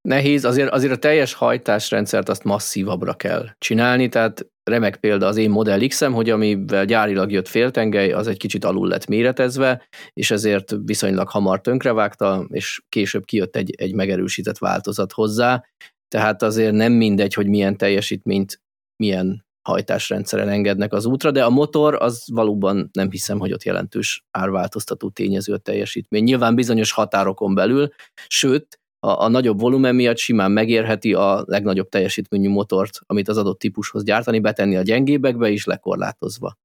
Nehéz, 0.01 0.45
azért, 0.45 0.69
azért 0.69 0.93
a 0.93 0.97
teljes 0.97 1.33
hajtásrendszert 1.33 2.29
azt 2.29 2.43
masszívabbra 2.43 3.13
kell 3.13 3.49
csinálni, 3.57 4.09
tehát 4.09 4.47
remek 4.63 4.95
példa 4.97 5.27
az 5.27 5.37
én 5.37 5.49
Model 5.49 5.87
x 5.87 6.01
hogy 6.01 6.29
amivel 6.29 6.85
gyárilag 6.85 7.31
jött 7.31 7.47
féltengely, 7.47 8.11
az 8.11 8.27
egy 8.27 8.37
kicsit 8.37 8.65
alul 8.65 8.87
lett 8.87 9.07
méretezve, 9.07 9.87
és 10.13 10.31
ezért 10.31 10.75
viszonylag 10.85 11.29
hamar 11.29 11.61
tönkrevágta, 11.61 12.45
és 12.47 12.81
később 12.89 13.25
kijött 13.25 13.55
egy, 13.55 13.73
egy 13.77 13.93
megerősített 13.93 14.57
változat 14.57 15.11
hozzá, 15.11 15.63
tehát 16.07 16.41
azért 16.41 16.73
nem 16.73 16.93
mindegy, 16.93 17.33
hogy 17.33 17.47
milyen 17.47 17.77
teljesítményt, 17.77 18.61
milyen 19.03 19.45
hajtásrendszeren 19.67 20.49
engednek 20.49 20.93
az 20.93 21.05
útra, 21.05 21.31
de 21.31 21.45
a 21.45 21.49
motor 21.49 21.95
az 21.95 22.23
valóban 22.31 22.89
nem 22.93 23.11
hiszem, 23.11 23.39
hogy 23.39 23.53
ott 23.53 23.63
jelentős 23.63 24.25
árváltoztató 24.31 25.09
tényező 25.09 25.53
a 25.53 25.57
teljesítmény. 25.57 26.23
Nyilván 26.23 26.55
bizonyos 26.55 26.91
határokon 26.91 27.55
belül, 27.55 27.89
sőt, 28.27 28.79
a, 28.99 29.23
a 29.23 29.27
nagyobb 29.27 29.59
volumen 29.59 29.95
miatt 29.95 30.17
simán 30.17 30.51
megérheti 30.51 31.13
a 31.13 31.43
legnagyobb 31.45 31.89
teljesítményű 31.89 32.49
motort, 32.49 32.99
amit 33.05 33.27
az 33.27 33.37
adott 33.37 33.59
típushoz 33.59 34.03
gyártani, 34.03 34.39
betenni 34.39 34.75
a 34.75 34.81
gyengébekbe 34.81 35.49
is 35.49 35.65
lekorlátozva. 35.65 36.57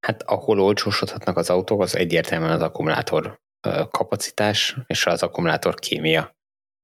Hát 0.00 0.22
ahol 0.22 0.60
olcsósodhatnak 0.60 1.36
az 1.36 1.50
autók, 1.50 1.80
az 1.80 1.96
egyértelműen 1.96 2.52
az 2.52 2.60
akkumulátor 2.60 3.40
kapacitás 3.90 4.76
és 4.86 5.06
az 5.06 5.22
akkumulátor 5.22 5.74
kémia. 5.74 6.35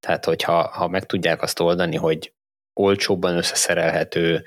Tehát, 0.06 0.24
hogyha 0.24 0.68
ha 0.68 0.88
meg 0.88 1.06
tudják 1.06 1.42
azt 1.42 1.60
oldani, 1.60 1.96
hogy 1.96 2.34
olcsóbban 2.80 3.36
összeszerelhető, 3.36 4.44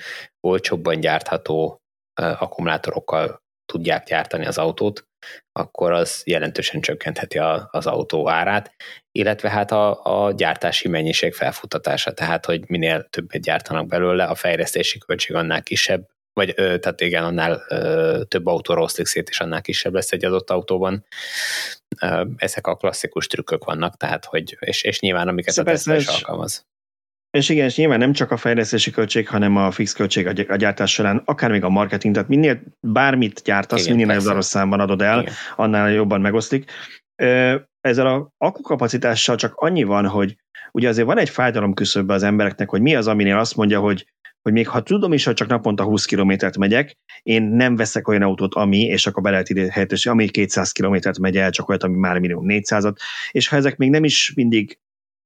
olcsóbban 0.48 1.00
gyártható 1.00 1.82
akkumulátorokkal 2.13 3.44
tudják 3.65 4.06
gyártani 4.06 4.46
az 4.46 4.58
autót, 4.58 5.08
akkor 5.52 5.91
az 5.91 6.22
jelentősen 6.26 6.82
csökkentheti 6.82 7.38
a, 7.38 7.68
az 7.72 7.86
autó 7.86 8.30
árát, 8.30 8.76
illetve 9.12 9.50
hát 9.50 9.72
a, 9.72 10.06
a 10.26 10.32
gyártási 10.32 10.88
mennyiség 10.88 11.34
felfutatása, 11.34 12.13
tehát 12.13 12.46
hogy 12.46 12.70
minél 12.70 13.04
többet 13.10 13.41
gyártanak 13.41 13.88
belőle, 13.88 14.24
a 14.24 14.36
fejlesztési 14.36 14.98
költség 14.98 15.36
annál 15.36 15.63
kisebb, 15.63 16.08
vagy 16.36 16.54
ö, 16.56 16.78
tehát 16.78 17.02
igen, 17.02 17.24
annál 17.24 17.62
ö, 17.69 18.21
több 18.28 18.45
autó 18.45 18.74
rossz 18.74 19.00
szét, 19.04 19.30
és 19.30 19.39
annál 19.39 19.62
kisebb 19.62 19.93
lesz 19.93 20.12
egy 20.12 20.26
adott 20.26 20.50
autóban. 20.50 21.06
Ö, 22.02 22.26
ezek 22.38 22.67
a 22.67 22.76
klasszikus 22.76 23.28
trükkök 23.28 23.63
vannak, 23.63 23.98
tehát 23.98 24.26
hogy, 24.26 24.58
és, 24.60 24.84
és 24.84 25.00
nyilván 25.00 25.28
amiket 25.28 25.54
szóval 25.54 25.74
a 25.74 25.76
Tesla 25.76 25.95
is 25.95 26.08
alkalmaz. 26.08 26.65
És 27.38 27.50
igen, 27.50 27.65
és 27.65 27.76
nyilván 27.76 28.00
nem 28.00 28.13
csak 28.13 28.32
a 28.32 28.38
fejlesztési 28.38 28.91
költség, 28.91 29.28
hanem 29.28 29.58
a 29.58 29.71
fix 29.71 29.93
költség 29.93 30.28
a 30.28 30.56
gyártás 30.56 30.91
során, 30.91 31.21
akár 31.26 31.52
még 31.52 31.63
a 31.63 31.69
marketing, 31.69 32.13
tehát 32.13 32.30
minél 32.30 32.62
bármit 32.80 33.41
gyártasz, 33.43 33.86
igen, 33.86 33.95
minél 33.95 34.15
nagyobb 34.15 34.41
számban 34.41 34.80
adod 34.80 35.02
el, 35.02 35.21
igen. 35.21 35.34
annál 35.56 35.91
jobban 35.91 36.21
megosztik. 36.21 36.71
Ezzel 37.82 38.08
a 38.08 38.30
akkukapacitással 38.38 39.36
csak 39.36 39.56
annyi 39.56 39.84
van, 39.84 40.08
hogy 40.08 40.36
ugye 40.71 40.89
azért 40.89 41.08
van 41.08 41.17
egy 41.17 41.30
fájdalom 41.30 41.74
küszöbbe 41.74 42.13
az 42.13 42.24
embereknek, 42.24 42.69
hogy 42.69 42.82
mi 42.82 42.95
az, 42.95 43.08
aminél 43.08 43.38
azt 43.38 43.56
mondja, 43.56 43.80
hogy 43.80 44.06
hogy 44.45 44.53
még 44.53 44.67
ha 44.67 44.81
tudom 44.81 45.13
is, 45.13 45.25
hogy 45.25 45.34
csak 45.34 45.47
naponta 45.47 45.84
20 45.84 46.05
kilométert 46.05 46.58
megyek, 46.58 46.97
én 47.23 47.43
nem 47.43 47.75
veszek 47.75 48.08
olyan 48.08 48.21
autót, 48.21 48.53
ami, 48.53 48.79
és 48.79 49.08
akkor 49.08 49.23
be 49.23 49.29
lehet 49.29 49.47
helyettesíteni, 49.47 50.19
ami 50.19 50.29
200 50.29 50.71
kilométert 50.71 51.19
megy 51.19 51.38
el, 51.38 51.49
csak 51.49 51.69
olyat, 51.69 51.84
ami 51.84 51.97
már 51.97 52.19
minimum 52.19 52.45
400-at, 52.47 52.95
és 53.31 53.47
ha 53.47 53.55
ezek 53.55 53.77
még 53.77 53.89
nem 53.89 54.03
is 54.03 54.34
mindig 54.36 54.79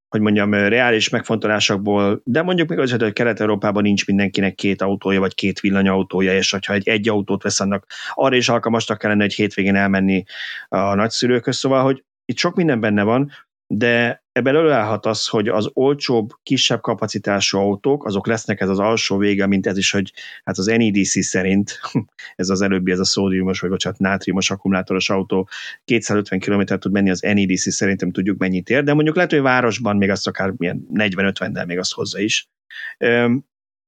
hogy 0.09 0.21
mondjam, 0.21 0.53
reális 0.53 1.09
megfontolásokból, 1.09 2.21
de 2.23 2.41
mondjuk 2.41 2.69
még 2.69 2.79
az, 2.79 2.91
hogy 2.91 3.13
Kelet-Európában 3.13 3.83
nincs 3.83 4.07
mindenkinek 4.07 4.55
két 4.55 4.81
autója, 4.81 5.19
vagy 5.19 5.35
két 5.35 5.59
villanyautója, 5.59 6.33
és 6.33 6.55
ha 6.67 6.73
egy, 6.73 6.87
egy 6.87 7.09
autót 7.09 7.43
vesz 7.43 7.59
annak, 7.59 7.85
arra 8.13 8.35
is 8.35 8.49
alkalmasnak 8.49 8.97
kellene 8.97 9.23
egy 9.23 9.33
hétvégén 9.33 9.75
elmenni 9.75 10.23
a 10.67 10.95
nagyszülőköz, 10.95 11.57
szóval, 11.57 11.83
hogy 11.83 12.03
itt 12.25 12.37
sok 12.37 12.55
minden 12.55 12.79
benne 12.79 13.03
van, 13.03 13.31
de 13.67 14.23
ebből 14.39 14.57
előállhat 14.57 15.05
az, 15.05 15.27
hogy 15.27 15.47
az 15.47 15.69
olcsóbb, 15.73 16.29
kisebb 16.43 16.81
kapacitású 16.81 17.57
autók, 17.57 18.05
azok 18.05 18.27
lesznek 18.27 18.61
ez 18.61 18.69
az 18.69 18.79
alsó 18.79 19.17
vége, 19.17 19.47
mint 19.47 19.67
ez 19.67 19.77
is, 19.77 19.91
hogy 19.91 20.13
hát 20.43 20.57
az 20.57 20.65
NEDC 20.65 21.23
szerint, 21.25 21.79
ez 22.35 22.49
az 22.49 22.61
előbbi, 22.61 22.91
ez 22.91 22.99
a 22.99 23.05
szódiumos, 23.05 23.59
vagy 23.59 23.69
bocsánat, 23.69 23.99
nátriumos 23.99 24.51
akkumulátoros 24.51 25.09
autó 25.09 25.49
250 25.85 26.39
km 26.39 26.75
tud 26.75 26.91
menni, 26.91 27.09
az 27.09 27.21
NEDC 27.21 27.71
szerintem 27.73 28.11
tudjuk 28.11 28.37
mennyit 28.37 28.69
ér, 28.69 28.83
de 28.83 28.93
mondjuk 28.93 29.15
lehet, 29.15 29.31
hogy 29.31 29.41
városban 29.41 29.97
még 29.97 30.09
azt 30.09 30.27
akár 30.27 30.53
40-50-del 30.57 31.65
még 31.65 31.77
azt 31.77 31.93
hozza 31.93 32.19
is 32.19 32.49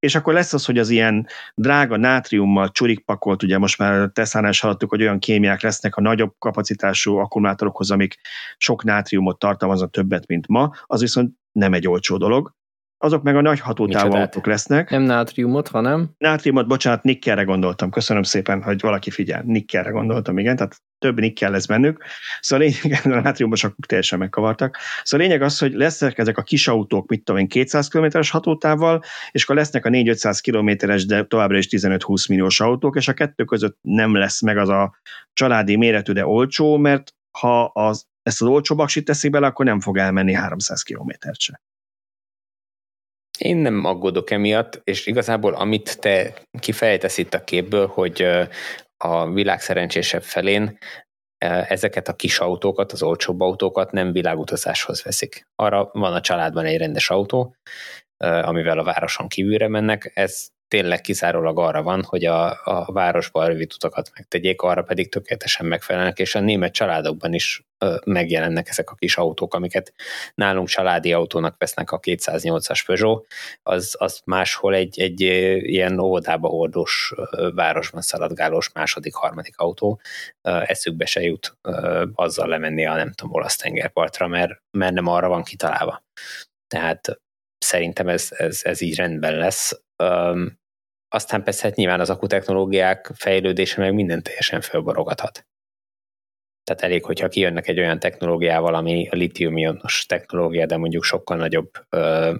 és 0.01 0.15
akkor 0.15 0.33
lesz 0.33 0.53
az, 0.53 0.65
hogy 0.65 0.77
az 0.77 0.89
ilyen 0.89 1.27
drága 1.55 1.97
nátriummal 1.97 2.71
csurikpakolt, 2.71 3.43
ugye 3.43 3.57
most 3.57 3.77
már 3.77 4.09
Teslánál 4.13 4.51
is 4.51 4.59
hallottuk, 4.59 4.89
hogy 4.89 5.01
olyan 5.01 5.19
kémiák 5.19 5.61
lesznek 5.61 5.95
a 5.95 6.01
nagyobb 6.01 6.33
kapacitású 6.39 7.17
akkumulátorokhoz, 7.17 7.91
amik 7.91 8.15
sok 8.57 8.83
nátriumot 8.83 9.39
tartalmaznak 9.39 9.91
többet, 9.91 10.27
mint 10.27 10.47
ma, 10.47 10.71
az 10.85 11.01
viszont 11.01 11.33
nem 11.51 11.73
egy 11.73 11.87
olcsó 11.87 12.17
dolog 12.17 12.53
azok 13.01 13.23
meg 13.23 13.35
a 13.35 13.41
nagy 13.41 13.59
hatótávú 13.59 14.13
autók 14.13 14.45
lesznek. 14.45 14.89
Nem 14.89 15.01
nátriumot, 15.01 15.67
hanem? 15.67 16.09
Nátriumot, 16.17 16.67
bocsánat, 16.67 17.03
nikkelre 17.03 17.43
gondoltam. 17.43 17.89
Köszönöm 17.89 18.23
szépen, 18.23 18.63
hogy 18.63 18.81
valaki 18.81 19.09
figyel. 19.09 19.43
Nikkelre 19.45 19.89
gondoltam, 19.89 20.37
igen, 20.37 20.55
tehát 20.55 20.81
több 20.99 21.19
nikkel 21.19 21.51
lesz 21.51 21.65
bennük. 21.65 22.03
Szóval 22.39 22.67
lényeg, 22.67 23.01
a 23.17 23.21
nátriumos 23.21 23.63
akkor 23.63 23.85
teljesen 23.85 24.19
megkavartak. 24.19 24.77
Szóval 25.03 25.27
lényeg 25.27 25.41
az, 25.41 25.59
hogy 25.59 25.73
lesznek 25.73 26.17
ezek 26.17 26.37
a 26.37 26.41
kis 26.41 26.67
autók, 26.67 27.09
mit 27.09 27.23
tudom 27.23 27.41
én, 27.41 27.47
200 27.47 27.87
km-es 27.87 28.29
hatótávval, 28.29 29.03
és 29.31 29.43
akkor 29.43 29.55
lesznek 29.55 29.85
a 29.85 29.89
4-500 29.89 30.39
km-es, 30.41 31.05
de 31.05 31.23
továbbra 31.23 31.57
is 31.57 31.67
15-20 31.69 32.29
milliós 32.29 32.59
autók, 32.59 32.95
és 32.95 33.07
a 33.07 33.13
kettő 33.13 33.43
között 33.43 33.77
nem 33.81 34.15
lesz 34.15 34.41
meg 34.41 34.57
az 34.57 34.69
a 34.69 34.95
családi 35.33 35.75
méretű, 35.75 36.13
de 36.13 36.25
olcsó, 36.25 36.77
mert 36.77 37.13
ha 37.31 37.63
az, 37.63 38.05
ezt 38.23 38.41
az 38.41 38.47
olcsó 38.47 38.75
baksit 38.75 39.05
teszik 39.05 39.31
bele, 39.31 39.47
akkor 39.47 39.65
nem 39.65 39.79
fog 39.79 39.97
elmenni 39.97 40.33
300 40.33 40.81
kilométert 40.81 41.39
se. 41.39 41.61
Én 43.41 43.57
nem 43.57 43.85
aggódok 43.85 44.31
emiatt, 44.31 44.81
és 44.83 45.05
igazából 45.05 45.53
amit 45.53 45.99
te 45.99 46.33
kifejtesz 46.59 47.17
itt 47.17 47.33
a 47.33 47.43
képből, 47.43 47.87
hogy 47.87 48.27
a 48.97 49.31
világ 49.31 49.61
szerencsésebb 49.61 50.23
felén 50.23 50.77
ezeket 51.67 52.07
a 52.07 52.15
kis 52.15 52.39
autókat, 52.39 52.91
az 52.91 53.03
olcsóbb 53.03 53.41
autókat 53.41 53.91
nem 53.91 54.11
világutazáshoz 54.11 55.03
veszik. 55.03 55.47
Arra 55.55 55.89
van 55.93 56.13
a 56.13 56.21
családban 56.21 56.65
egy 56.65 56.77
rendes 56.77 57.09
autó, 57.09 57.55
amivel 58.17 58.79
a 58.79 58.83
városon 58.83 59.27
kívülre 59.27 59.67
mennek, 59.67 60.11
ez 60.13 60.47
tényleg 60.71 61.01
kizárólag 61.01 61.59
arra 61.59 61.83
van, 61.83 62.03
hogy 62.03 62.25
a, 62.25 62.59
a 62.63 62.91
városban 62.91 63.47
rövid 63.47 63.71
utakat 63.73 64.11
megtegyék, 64.15 64.61
arra 64.61 64.81
pedig 64.81 65.09
tökéletesen 65.09 65.65
megfelelnek, 65.65 66.19
és 66.19 66.35
a 66.35 66.39
német 66.39 66.73
családokban 66.73 67.33
is 67.33 67.63
ö, 67.77 67.95
megjelennek 68.05 68.69
ezek 68.69 68.89
a 68.89 68.95
kis 68.95 69.17
autók, 69.17 69.53
amiket 69.53 69.93
nálunk 70.35 70.67
családi 70.67 71.13
autónak 71.13 71.55
vesznek 71.57 71.91
a 71.91 71.99
208-as 71.99 72.83
Peugeot, 72.85 73.27
az, 73.63 73.95
az 73.97 74.21
máshol 74.25 74.75
egy, 74.75 74.99
egy 74.99 75.21
ilyen 75.21 75.99
óvodába 75.99 76.47
hordós, 76.47 77.13
városban 77.55 78.01
szaladgálós 78.01 78.71
második, 78.73 79.13
harmadik 79.13 79.57
autó, 79.57 79.99
eszükbe 80.41 81.05
se 81.05 81.21
jut 81.21 81.57
azzal 82.13 82.47
lemenni 82.47 82.85
a 82.85 82.95
nem 82.95 83.11
tudom, 83.11 83.33
olasz 83.33 83.55
tengerpartra, 83.55 84.27
mert, 84.27 84.61
mert 84.77 84.93
nem 84.93 85.07
arra 85.07 85.27
van 85.27 85.43
kitalálva. 85.43 86.03
Tehát 86.67 87.21
szerintem 87.57 88.07
ez, 88.07 88.27
ez, 88.31 88.59
ez 88.63 88.81
így 88.81 88.95
rendben 88.95 89.35
lesz. 89.35 89.81
Aztán 91.13 91.43
persze 91.43 91.67
hát 91.67 91.75
nyilván 91.75 91.99
az 91.99 92.09
akutechnológiák 92.09 93.11
fejlődése 93.13 93.81
meg 93.81 93.93
minden 93.93 94.23
teljesen 94.23 94.61
fölborogathat. 94.61 95.45
Tehát 96.63 96.81
elég, 96.81 97.05
hogyha 97.05 97.27
kijönnek 97.27 97.67
egy 97.67 97.79
olyan 97.79 97.99
technológiával, 97.99 98.75
ami 98.75 99.07
a 99.11 99.15
litium-ionos 99.15 100.05
technológia, 100.05 100.65
de 100.65 100.77
mondjuk 100.77 101.03
sokkal 101.03 101.37
nagyobb 101.37 101.69
ö, 101.89 102.33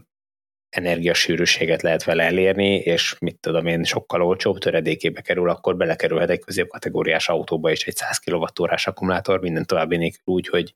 energiasűrűséget 0.69 1.81
lehet 1.81 2.03
vele 2.03 2.23
elérni, 2.23 2.75
és 2.75 3.15
mit 3.19 3.39
tudom 3.39 3.65
én, 3.65 3.83
sokkal 3.83 4.23
olcsóbb 4.23 4.57
töredékébe 4.57 5.21
kerül, 5.21 5.49
akkor 5.49 5.77
belekerülhet 5.77 6.29
egy 6.29 6.39
középkategóriás 6.39 7.29
autóba 7.29 7.71
is 7.71 7.85
egy 7.85 7.95
100 7.95 8.17
kWh 8.17 8.73
akkumulátor, 8.85 9.39
minden 9.39 9.65
további 9.65 9.97
nélkül 9.97 10.33
úgy, 10.33 10.47
hogy 10.47 10.75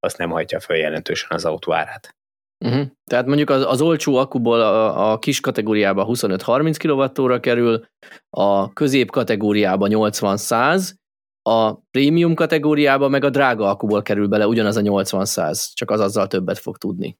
azt 0.00 0.18
nem 0.18 0.30
hajtja 0.30 0.60
föl 0.60 0.76
jelentősen 0.76 1.30
az 1.30 1.44
autó 1.44 1.72
árát. 1.72 2.16
Uh-huh. 2.64 2.86
Tehát 3.04 3.26
mondjuk 3.26 3.50
az, 3.50 3.64
az 3.66 3.80
olcsó 3.80 4.16
akkuból 4.16 4.60
a, 4.60 5.12
a 5.12 5.18
kis 5.18 5.40
kategóriába 5.40 6.06
25-30 6.08 7.08
kWh 7.14 7.40
kerül, 7.40 7.84
a 8.30 8.72
közép 8.72 9.10
kategóriába 9.10 9.86
80-100, 9.90 10.90
a 11.42 11.74
prémium 11.74 12.34
kategóriába 12.34 13.08
meg 13.08 13.24
a 13.24 13.30
drága 13.30 13.68
akkuból 13.68 14.02
kerül 14.02 14.26
bele 14.28 14.46
ugyanaz 14.46 14.76
a 14.76 14.80
80-100, 14.80 15.72
csak 15.72 15.90
az 15.90 16.00
azzal 16.00 16.26
többet 16.26 16.58
fog 16.58 16.78
tudni. 16.78 17.18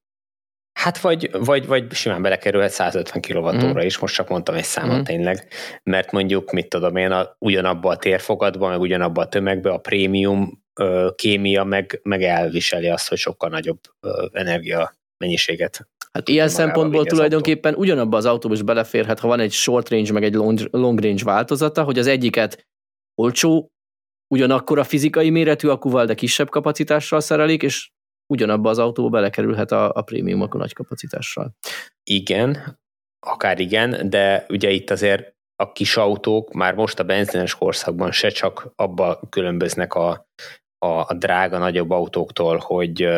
Hát 0.79 0.99
vagy, 0.99 1.31
vagy, 1.33 1.67
vagy 1.67 1.93
simán 1.93 2.23
belekerülhet 2.23 2.71
150 2.71 3.23
kWh 3.23 3.65
mm. 3.65 3.79
is, 3.79 3.99
most 3.99 4.15
csak 4.15 4.29
mondtam 4.29 4.55
egy 4.55 4.65
számot 4.65 4.99
mm. 4.99 5.03
tényleg, 5.03 5.49
mert 5.83 6.13
mondjuk, 6.13 6.51
mit 6.51 6.69
tudom 6.69 6.97
én, 6.97 7.11
a, 7.11 7.37
ugyanabba 7.39 7.91
a 7.91 7.97
térfogatba, 7.97 8.69
meg 8.69 8.81
ugyanabba 8.81 9.23
a 9.23 9.29
tömegbe 9.29 9.71
a 9.71 9.79
prémium 9.79 10.63
ö, 10.81 11.09
kémia 11.15 11.65
meg, 11.65 12.01
meg 12.03 12.23
elviseli 12.23 12.89
azt, 12.89 13.09
hogy 13.09 13.19
sokkal 13.19 13.49
nagyobb 13.49 13.79
ö, 14.01 14.27
energia 14.33 14.95
mennyiséget. 15.19 15.89
Hát 16.13 16.29
ilyen 16.29 16.49
szempontból 16.49 17.05
tulajdonképpen 17.05 17.73
autó. 17.73 17.83
ugyanabban 17.83 18.19
az 18.19 18.25
autóba 18.25 18.55
is 18.55 18.63
beleférhet, 18.63 19.21
ha 19.21 19.29
van 19.29 19.41
egy 19.41 19.53
short 19.53 19.89
range 19.89 20.13
meg 20.13 20.25
egy 20.25 20.35
long 20.71 21.01
range 21.01 21.25
változata, 21.25 21.83
hogy 21.83 21.99
az 21.99 22.07
egyiket 22.07 22.67
olcsó, 23.15 23.71
ugyanakkor 24.35 24.79
a 24.79 24.85
fizikai 24.85 25.31
méretű 25.31 25.69
akuval, 25.69 26.07
de 26.07 26.15
kisebb 26.15 26.49
kapacitással 26.49 27.21
szerelik, 27.21 27.63
és 27.63 27.91
ugyanabba 28.33 28.71
az 28.71 28.79
autóba 28.79 29.09
belekerülhet 29.09 29.73
a, 29.73 29.93
a 29.95 30.03
prémium 30.03 30.41
a 30.41 30.49
nagy 30.51 30.73
kapacitással. 30.73 31.55
Igen, 32.11 32.79
akár 33.27 33.59
igen, 33.59 34.11
de 34.11 34.47
ugye 34.49 34.71
itt 34.71 34.91
azért 34.91 35.35
a 35.57 35.73
kis 35.73 35.97
autók 35.97 36.53
már 36.53 36.75
most 36.75 36.99
a 36.99 37.05
benzines 37.05 37.55
korszakban 37.55 38.13
se 38.13 38.29
csak 38.29 38.73
abba 38.75 39.21
különböznek 39.31 39.95
a, 39.95 40.27
a, 40.79 40.87
a 40.87 41.15
drága 41.19 41.59
nagyobb 41.59 41.91
autóktól, 41.91 42.59
hogy 42.59 43.09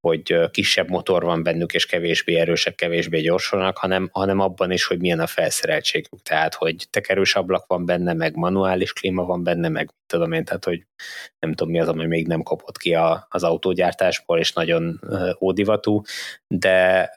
hogy 0.00 0.50
kisebb 0.50 0.88
motor 0.88 1.22
van 1.22 1.42
bennük, 1.42 1.72
és 1.72 1.86
kevésbé 1.86 2.34
erősek, 2.34 2.74
kevésbé 2.74 3.20
gyorsolnak, 3.20 3.78
hanem, 3.78 4.08
hanem 4.12 4.40
abban 4.40 4.70
is, 4.70 4.84
hogy 4.84 5.00
milyen 5.00 5.20
a 5.20 5.26
felszereltségük. 5.26 6.22
Tehát, 6.22 6.54
hogy 6.54 6.86
tekerős 6.90 7.34
ablak 7.34 7.66
van 7.66 7.86
benne, 7.86 8.12
meg 8.12 8.36
manuális 8.36 8.92
klíma 8.92 9.24
van 9.24 9.42
benne, 9.42 9.68
meg 9.68 9.90
tudom 10.06 10.32
én, 10.32 10.44
tehát, 10.44 10.64
hogy 10.64 10.86
nem 11.38 11.52
tudom 11.52 11.72
mi 11.72 11.80
az, 11.80 11.88
ami 11.88 12.06
még 12.06 12.26
nem 12.26 12.42
kopott 12.42 12.76
ki 12.76 12.94
a, 12.94 13.26
az 13.30 13.42
autógyártásból, 13.42 14.38
és 14.38 14.52
nagyon 14.52 15.00
ódivatú, 15.40 16.00
de 16.46 17.10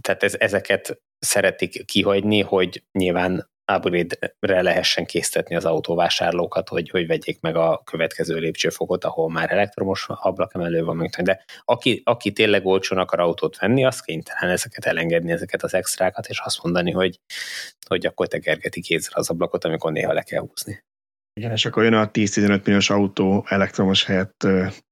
tehát 0.00 0.22
ez, 0.22 0.34
ezeket 0.38 1.00
szeretik 1.18 1.84
kihagyni, 1.84 2.40
hogy 2.40 2.82
nyilván 2.92 3.50
upgrade-re 3.72 4.62
lehessen 4.62 5.04
késztetni 5.06 5.56
az 5.56 5.64
autóvásárlókat, 5.64 6.68
hogy, 6.68 6.90
hogy 6.90 7.06
vegyék 7.06 7.40
meg 7.40 7.56
a 7.56 7.82
következő 7.84 8.36
lépcsőfokot, 8.38 9.04
ahol 9.04 9.30
már 9.30 9.52
elektromos 9.52 10.06
ablakemelő 10.08 10.84
van, 10.84 11.10
de 11.22 11.44
aki, 11.64 12.00
aki 12.04 12.32
tényleg 12.32 12.66
olcsón 12.66 12.98
akar 12.98 13.20
autót 13.20 13.58
venni, 13.58 13.84
az 13.84 14.00
kénytelen 14.00 14.50
ezeket 14.50 14.84
elengedni, 14.84 15.32
ezeket 15.32 15.62
az 15.62 15.74
extrákat, 15.74 16.26
és 16.26 16.38
azt 16.38 16.62
mondani, 16.62 16.90
hogy, 16.90 17.20
hogy 17.86 18.06
akkor 18.06 18.28
tekergeti 18.28 18.80
kézzel 18.80 19.12
az 19.14 19.30
ablakot, 19.30 19.64
amikor 19.64 19.92
néha 19.92 20.12
le 20.12 20.22
kell 20.22 20.40
húzni. 20.40 20.84
Igen, 21.40 21.50
és 21.50 21.64
akkor 21.64 21.82
jön 21.82 21.94
a 21.94 22.10
10-15 22.10 22.64
milliós 22.64 22.90
autó 22.90 23.44
elektromos 23.48 24.04
helyett 24.04 24.46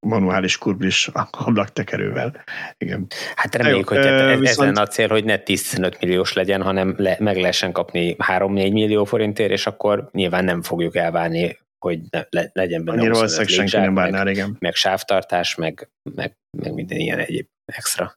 manuális 0.06 0.58
kurblis 0.58 1.10
ablaktekerővel. 1.30 2.44
Igen. 2.78 3.06
Hát 3.34 3.54
reméljük, 3.54 3.88
hogy 3.88 3.96
ez, 3.96 4.38
viszont... 4.38 4.70
ezen 4.70 4.82
a 4.82 4.86
cél, 4.86 5.08
hogy 5.08 5.24
ne 5.24 5.36
10-15 5.44 6.00
milliós 6.00 6.32
legyen, 6.32 6.62
hanem 6.62 6.94
le, 6.96 7.16
meg 7.20 7.36
lehessen 7.36 7.72
kapni 7.72 8.16
3-4 8.18 8.72
millió 8.72 9.04
forintért, 9.04 9.50
és 9.50 9.66
akkor 9.66 10.08
nyilván 10.12 10.44
nem 10.44 10.62
fogjuk 10.62 10.96
elválni, 10.96 11.58
hogy 11.78 12.00
ne, 12.10 12.24
le, 12.30 12.50
legyen 12.52 12.84
benne 12.84 12.98
Annyira 12.98 13.14
valószínűleg 13.14 13.48
senki 13.48 13.76
nem 13.76 13.94
bárnál, 13.94 14.28
igen. 14.28 14.56
Meg 14.58 14.74
sávtartás, 14.74 15.54
meg, 15.54 15.90
meg, 16.14 16.36
meg 16.58 16.74
minden 16.74 16.98
ilyen 16.98 17.18
egyéb 17.18 17.46
extra. 17.64 18.14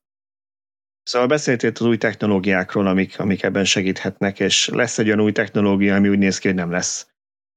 Szóval 1.03 1.27
beszéltél 1.27 1.71
az 1.73 1.81
új 1.81 1.97
technológiákról, 1.97 2.87
amik, 2.87 3.19
amik 3.19 3.43
ebben 3.43 3.65
segíthetnek, 3.65 4.39
és 4.39 4.67
lesz 4.67 4.97
egy 4.99 5.07
olyan 5.07 5.21
új 5.21 5.31
technológia, 5.31 5.95
ami 5.95 6.09
úgy 6.09 6.17
néz 6.17 6.37
ki, 6.37 6.47
hogy 6.47 6.57
nem 6.57 6.71
lesz. 6.71 7.07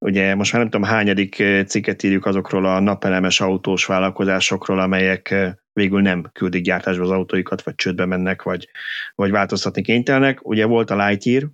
Ugye 0.05 0.35
most 0.35 0.51
már 0.51 0.61
nem 0.61 0.71
tudom, 0.71 0.87
hányadik 0.87 1.43
cikket 1.67 2.03
írjuk 2.03 2.25
azokról 2.25 2.65
a 2.65 2.79
napelemes 2.79 3.41
autós 3.41 3.85
vállalkozásokról, 3.85 4.79
amelyek 4.79 5.35
végül 5.73 6.01
nem 6.01 6.29
küldik 6.33 6.63
gyártásba 6.63 7.03
az 7.03 7.09
autóikat, 7.09 7.61
vagy 7.61 7.75
csődbe 7.75 8.05
mennek, 8.05 8.43
vagy, 8.43 8.69
vagy 9.15 9.31
változtatni 9.31 9.81
kénytelenek. 9.81 10.47
Ugye 10.47 10.65
volt 10.65 10.89
a 10.89 11.07
Lightyear, 11.07 11.49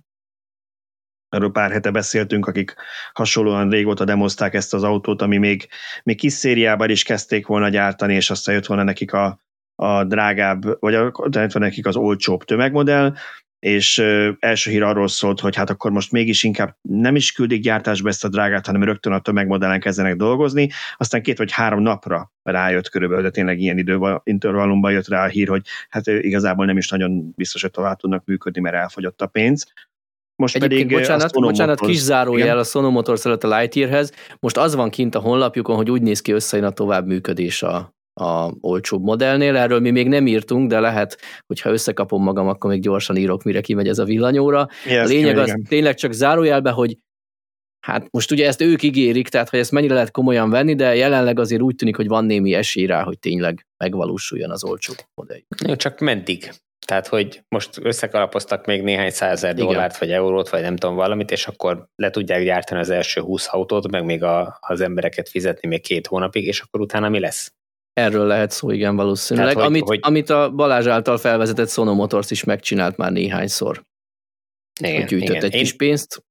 erről 1.28 1.50
pár 1.50 1.70
hete 1.70 1.90
beszéltünk, 1.90 2.46
akik 2.46 2.74
hasonlóan 3.12 3.70
régóta 3.70 4.04
demozták 4.04 4.54
ezt 4.54 4.74
az 4.74 4.82
autót, 4.82 5.22
ami 5.22 5.36
még, 5.36 5.68
még 6.02 6.16
kis 6.16 6.32
szériában 6.32 6.90
is 6.90 7.02
kezdték 7.02 7.46
volna 7.46 7.68
gyártani, 7.68 8.14
és 8.14 8.30
aztán 8.30 8.54
jött 8.54 8.66
volna 8.66 8.82
nekik 8.82 9.12
a, 9.12 9.40
a 9.74 10.04
drágább, 10.04 10.80
vagy 10.80 10.94
a, 10.94 11.00
jött 11.00 11.34
volna 11.34 11.58
nekik 11.58 11.86
az 11.86 11.96
olcsóbb 11.96 12.44
tömegmodell, 12.44 13.14
és 13.58 13.98
első 14.38 14.70
hír 14.70 14.82
arról 14.82 15.08
szólt, 15.08 15.40
hogy 15.40 15.56
hát 15.56 15.70
akkor 15.70 15.90
most 15.90 16.12
mégis 16.12 16.42
inkább 16.42 16.76
nem 16.80 17.16
is 17.16 17.32
küldik 17.32 17.62
gyártásba 17.62 18.08
ezt 18.08 18.24
a 18.24 18.28
drágát, 18.28 18.66
hanem 18.66 18.82
rögtön 18.82 19.12
a 19.12 19.20
tömegmodellen 19.20 19.80
kezdenek 19.80 20.16
dolgozni, 20.16 20.70
aztán 20.96 21.22
két 21.22 21.38
vagy 21.38 21.52
három 21.52 21.80
napra 21.80 22.32
rájött 22.42 22.88
körülbelül, 22.88 23.22
de 23.22 23.30
tényleg 23.30 23.60
ilyen 23.60 23.78
időintervallumban 23.78 24.92
jött 24.92 25.08
rá 25.08 25.24
a 25.24 25.28
hír, 25.28 25.48
hogy 25.48 25.66
hát 25.88 26.06
igazából 26.06 26.66
nem 26.66 26.76
is 26.76 26.88
nagyon 26.88 27.32
biztos, 27.36 27.62
hogy 27.62 27.70
tovább 27.70 27.98
tudnak 27.98 28.24
működni, 28.24 28.60
mert 28.60 28.76
elfogyott 28.76 29.22
a 29.22 29.26
pénz. 29.26 29.72
Most 30.36 30.56
Egyébként 30.56 30.82
pedig 30.82 30.98
bocsánat, 30.98 31.32
a 31.32 31.40
bocsánat 31.40 31.80
kis 31.80 31.98
zárójel 31.98 32.58
a 32.58 32.64
Sono 32.64 32.90
Motors 32.90 33.24
előtt 33.24 33.44
a 33.44 33.58
Lightyearhez. 33.58 34.12
Most 34.40 34.56
az 34.56 34.74
van 34.74 34.90
kint 34.90 35.14
a 35.14 35.18
honlapjukon, 35.18 35.76
hogy 35.76 35.90
úgy 35.90 36.02
néz 36.02 36.20
ki 36.20 36.32
összejön 36.32 36.66
a 36.66 36.70
tovább 36.70 37.06
működés 37.06 37.62
a, 37.62 37.97
a 38.18 38.54
olcsóbb 38.60 39.02
modellnél. 39.02 39.56
Erről 39.56 39.80
mi 39.80 39.90
még 39.90 40.08
nem 40.08 40.26
írtunk, 40.26 40.68
de 40.68 40.80
lehet, 40.80 41.18
hogyha 41.46 41.70
összekapom 41.70 42.22
magam, 42.22 42.48
akkor 42.48 42.70
még 42.70 42.80
gyorsan 42.80 43.16
írok, 43.16 43.42
mire 43.42 43.60
kimegy 43.60 43.88
ez 43.88 43.98
a 43.98 44.04
villanyóra. 44.04 44.68
Yes, 44.86 45.04
a 45.04 45.08
lényeg 45.08 45.38
az 45.38 45.46
igen. 45.46 45.64
tényleg 45.64 45.94
csak 45.94 46.12
zárójelbe, 46.12 46.70
hogy 46.70 46.98
hát 47.86 48.06
most 48.10 48.30
ugye 48.30 48.46
ezt 48.46 48.60
ők 48.60 48.82
ígérik, 48.82 49.28
tehát 49.28 49.48
hogy 49.48 49.58
ezt 49.58 49.72
mennyire 49.72 49.94
lehet 49.94 50.10
komolyan 50.10 50.50
venni, 50.50 50.74
de 50.74 50.94
jelenleg 50.94 51.38
azért 51.38 51.62
úgy 51.62 51.74
tűnik, 51.74 51.96
hogy 51.96 52.08
van 52.08 52.24
némi 52.24 52.54
esély 52.54 52.86
rá, 52.86 53.02
hogy 53.02 53.18
tényleg 53.18 53.66
megvalósuljon 53.84 54.50
az 54.50 54.64
olcsó 54.64 54.94
modell. 55.14 55.76
Csak 55.76 56.00
meddig? 56.00 56.50
Tehát, 56.86 57.06
hogy 57.06 57.42
most 57.48 57.78
összekalapoztak 57.82 58.66
még 58.66 58.82
néhány 58.82 59.10
százer 59.10 59.54
dollárt, 59.54 59.98
vagy 59.98 60.10
eurót, 60.10 60.48
vagy 60.48 60.60
nem 60.60 60.76
tudom 60.76 60.96
valamit, 60.96 61.30
és 61.30 61.46
akkor 61.46 61.88
le 61.96 62.10
tudják 62.10 62.44
gyártani 62.44 62.80
az 62.80 62.90
első 62.90 63.20
20 63.20 63.46
autót, 63.50 63.90
meg 63.90 64.04
még 64.04 64.22
a, 64.22 64.58
az 64.60 64.80
embereket 64.80 65.28
fizetni 65.28 65.68
még 65.68 65.80
két 65.80 66.06
hónapig, 66.06 66.46
és 66.46 66.60
akkor 66.60 66.80
utána 66.80 67.08
mi 67.08 67.20
lesz? 67.20 67.52
Erről 67.98 68.26
lehet 68.26 68.50
szó, 68.50 68.70
igen, 68.70 68.96
valószínűleg. 68.96 69.54
Tehát, 69.54 69.68
hogy, 69.68 69.76
amit, 69.76 69.88
hogy... 69.88 69.98
amit 70.02 70.30
a 70.30 70.50
Balázs 70.50 70.86
által 70.86 71.18
felvezetett 71.18 71.68
Sono 71.68 71.94
Motors 71.94 72.30
is 72.30 72.44
megcsinált 72.44 72.96
már 72.96 73.12
néhányszor. 73.12 73.82
Igen, 74.80 74.96
hogy 74.96 75.04
gyűjtött 75.04 75.28
igen. 75.28 75.44
egy 75.44 75.54
én, 75.54 75.60
kis 75.60 75.76
pénzt. 75.76 76.22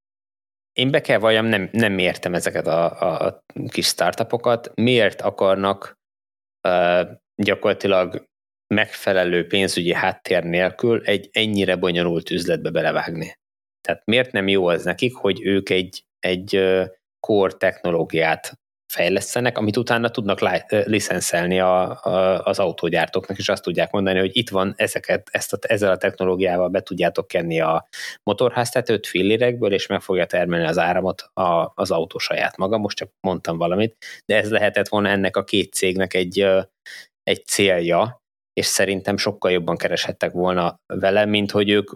Én 0.74 0.92
be 0.92 1.02
kell 1.02 1.20
valljam, 1.20 1.46
nem, 1.46 1.70
nem 1.72 1.98
értem 1.98 2.34
ezeket 2.34 2.68
a, 2.68 3.02
a 3.26 3.44
kis 3.68 3.86
startupokat. 3.86 4.72
Miért 4.76 5.22
akarnak 5.22 5.98
uh, 6.68 7.10
gyakorlatilag 7.36 8.26
megfelelő 8.68 9.48
pénzügyi 9.48 9.94
háttér 9.94 10.44
nélkül 10.44 11.02
egy 11.06 11.30
ennyire 11.32 11.76
bonyolult 11.76 12.30
üzletbe 12.30 12.70
belevágni. 12.70 13.38
Tehát 13.82 14.06
miért 14.06 14.32
nem 14.32 14.48
jó 14.48 14.68
az 14.68 14.84
nekik, 14.84 15.16
hogy 15.16 15.46
ők 15.46 15.70
egy, 15.70 16.06
egy 16.20 16.64
core 17.20 17.54
technológiát 17.54 18.60
fejlesztenek, 18.88 19.58
amit 19.58 19.78
utána 19.78 20.10
tudnak 20.10 20.40
licenszelni 20.70 21.60
a, 21.60 22.04
a, 22.04 22.42
az 22.44 22.60
autógyártóknak, 22.60 23.38
és 23.38 23.50
azt 23.50 23.64
tudják 23.64 23.92
mondani, 23.92 24.20
hogy 24.20 24.30
itt 24.34 24.50
van 24.50 24.74
ezeket, 24.78 25.30
ezt 25.32 25.54
a, 25.54 25.58
ezzel 25.62 25.92
a 25.92 25.98
technológiával 25.98 26.70
be 26.70 26.82
tudjátok 26.82 27.28
kenni 27.28 27.60
a 27.60 27.88
motorháztetőt 28.24 29.08
fillérekből, 29.08 29.74
és 29.74 29.88
meg 29.88 30.02
fogja 30.02 30.26
termelni 30.26 30.66
az 30.66 30.78
áramot 30.78 31.30
a, 31.34 31.72
az 31.76 31.92
autó 31.92 32.18
saját 32.18 32.58
maga. 32.58 32.78
Most 32.78 32.98
csak 32.98 33.12
mondtam 33.20 33.58
valamit, 33.58 33.98
de 34.26 34.36
ez 34.36 34.52
lehetett 34.52 34.88
volna 34.88 35.10
ennek 35.10 35.38
a 35.38 35.44
két 35.44 35.74
cégnek 35.74 36.14
egy, 36.14 36.48
egy 37.24 37.46
célja, 37.46 38.22
és 38.54 38.66
szerintem 38.66 39.18
sokkal 39.18 39.52
jobban 39.52 39.78
kereshettek 39.78 40.32
volna 40.32 40.80
vele, 40.94 41.26
mint 41.26 41.52
hogy 41.52 41.70
ők 41.70 41.90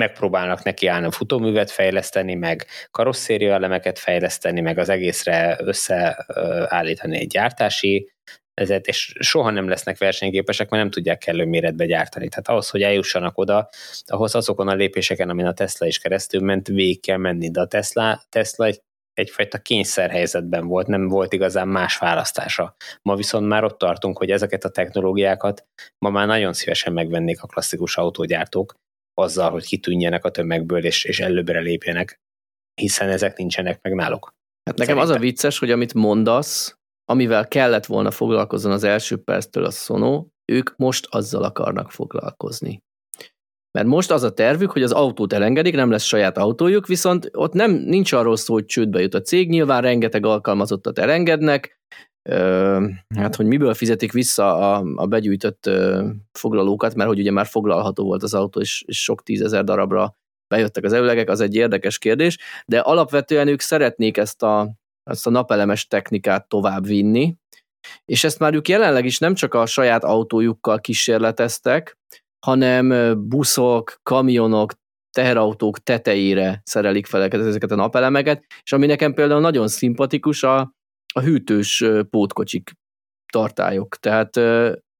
megpróbálnak 0.00 0.62
neki 0.62 0.86
állni 0.86 1.10
futóművet 1.10 1.70
fejleszteni, 1.70 2.34
meg 2.34 2.66
karosszéria 2.90 3.54
elemeket 3.54 3.98
fejleszteni, 3.98 4.60
meg 4.60 4.78
az 4.78 4.88
egészre 4.88 5.56
összeállítani 5.60 7.18
egy 7.18 7.26
gyártási 7.26 8.10
ezért, 8.54 8.86
és 8.86 9.14
soha 9.18 9.50
nem 9.50 9.68
lesznek 9.68 9.98
versenyképesek, 9.98 10.68
mert 10.68 10.82
nem 10.82 10.92
tudják 10.92 11.18
kellő 11.18 11.44
méretbe 11.44 11.86
gyártani. 11.86 12.28
Tehát 12.28 12.48
ahhoz, 12.48 12.70
hogy 12.70 12.82
eljussanak 12.82 13.38
oda, 13.38 13.68
ahhoz 14.06 14.34
azokon 14.34 14.68
a 14.68 14.74
lépéseken, 14.74 15.28
amin 15.28 15.46
a 15.46 15.52
Tesla 15.52 15.86
is 15.86 15.98
keresztül 15.98 16.40
ment, 16.40 16.66
végig 16.66 17.00
kell 17.00 17.16
menni, 17.16 17.50
de 17.50 17.60
a 17.60 17.66
Tesla, 17.66 18.22
Tesla 18.28 18.64
egy 18.64 18.80
egyfajta 19.14 19.58
kényszerhelyzetben 19.58 20.66
volt, 20.66 20.86
nem 20.86 21.08
volt 21.08 21.32
igazán 21.32 21.68
más 21.68 21.98
választása. 21.98 22.76
Ma 23.02 23.14
viszont 23.14 23.46
már 23.46 23.64
ott 23.64 23.78
tartunk, 23.78 24.18
hogy 24.18 24.30
ezeket 24.30 24.64
a 24.64 24.70
technológiákat 24.70 25.66
ma 25.98 26.10
már 26.10 26.26
nagyon 26.26 26.52
szívesen 26.52 26.92
megvennék 26.92 27.42
a 27.42 27.46
klasszikus 27.46 27.96
autógyártók, 27.96 28.74
azzal, 29.18 29.50
hogy 29.50 29.64
kitűnjenek 29.64 30.24
a 30.24 30.30
tömegből 30.30 30.84
és, 30.84 31.04
és 31.04 31.20
előbbre 31.20 31.60
lépjenek, 31.60 32.20
hiszen 32.74 33.08
ezek 33.08 33.36
nincsenek 33.36 33.82
meg 33.82 33.94
náluk. 33.94 34.34
Hát 34.64 34.78
nekem 34.78 34.96
Szerintem. 34.96 35.16
az 35.16 35.22
a 35.22 35.26
vicces, 35.26 35.58
hogy 35.58 35.70
amit 35.70 35.94
mondasz, 35.94 36.78
amivel 37.04 37.48
kellett 37.48 37.86
volna 37.86 38.10
foglalkozni 38.10 38.70
az 38.70 38.84
első 38.84 39.16
perctől 39.16 39.64
a 39.64 39.70
Sono, 39.70 40.26
ők 40.52 40.76
most 40.76 41.06
azzal 41.10 41.42
akarnak 41.42 41.90
foglalkozni. 41.90 42.82
Mert 43.70 43.86
most 43.86 44.10
az 44.10 44.22
a 44.22 44.32
tervük, 44.32 44.70
hogy 44.70 44.82
az 44.82 44.92
autót 44.92 45.32
elengedik, 45.32 45.74
nem 45.74 45.90
lesz 45.90 46.04
saját 46.04 46.38
autójuk, 46.38 46.86
viszont 46.86 47.30
ott 47.32 47.52
nem 47.52 47.70
nincs 47.72 48.12
arról 48.12 48.36
szó, 48.36 48.52
hogy 48.52 48.64
csődbe 48.64 49.00
jut 49.00 49.14
a 49.14 49.20
cég, 49.20 49.48
nyilván 49.48 49.82
rengeteg 49.82 50.26
alkalmazottat 50.26 50.98
elengednek, 50.98 51.80
hát 53.16 53.36
hogy 53.36 53.46
miből 53.46 53.74
fizetik 53.74 54.12
vissza 54.12 54.56
a, 54.56 54.84
a 54.94 55.06
begyűjtött 55.06 55.70
foglalókat, 56.32 56.94
mert 56.94 57.08
hogy 57.08 57.18
ugye 57.18 57.30
már 57.30 57.46
foglalható 57.46 58.04
volt 58.04 58.22
az 58.22 58.34
autó, 58.34 58.60
és, 58.60 58.84
és 58.86 59.02
sok 59.02 59.22
tízezer 59.22 59.64
darabra 59.64 60.16
bejöttek 60.54 60.84
az 60.84 60.92
előlegek, 60.92 61.28
az 61.28 61.40
egy 61.40 61.54
érdekes 61.54 61.98
kérdés, 61.98 62.38
de 62.66 62.78
alapvetően 62.78 63.48
ők 63.48 63.60
szeretnék 63.60 64.16
ezt 64.16 64.42
a, 64.42 64.70
ezt 65.10 65.26
a 65.26 65.30
napelemes 65.30 65.86
technikát 65.86 66.48
tovább 66.48 66.86
vinni, 66.86 67.36
és 68.04 68.24
ezt 68.24 68.38
már 68.38 68.54
ők 68.54 68.68
jelenleg 68.68 69.04
is 69.04 69.18
nem 69.18 69.34
csak 69.34 69.54
a 69.54 69.66
saját 69.66 70.04
autójukkal 70.04 70.80
kísérleteztek, 70.80 71.98
hanem 72.46 73.14
buszok, 73.28 74.00
kamionok, 74.02 74.72
teherautók 75.10 75.78
tetejére 75.78 76.60
szerelik 76.64 77.06
fel 77.06 77.22
ezeket 77.22 77.70
a 77.70 77.74
napelemeket, 77.74 78.44
és 78.62 78.72
ami 78.72 78.86
nekem 78.86 79.14
például 79.14 79.40
nagyon 79.40 79.68
szimpatikus, 79.68 80.42
a, 80.42 80.74
a 81.14 81.20
hűtős 81.20 81.84
pótkocsik 82.10 82.72
tartályok. 83.32 83.96
Tehát 83.96 84.40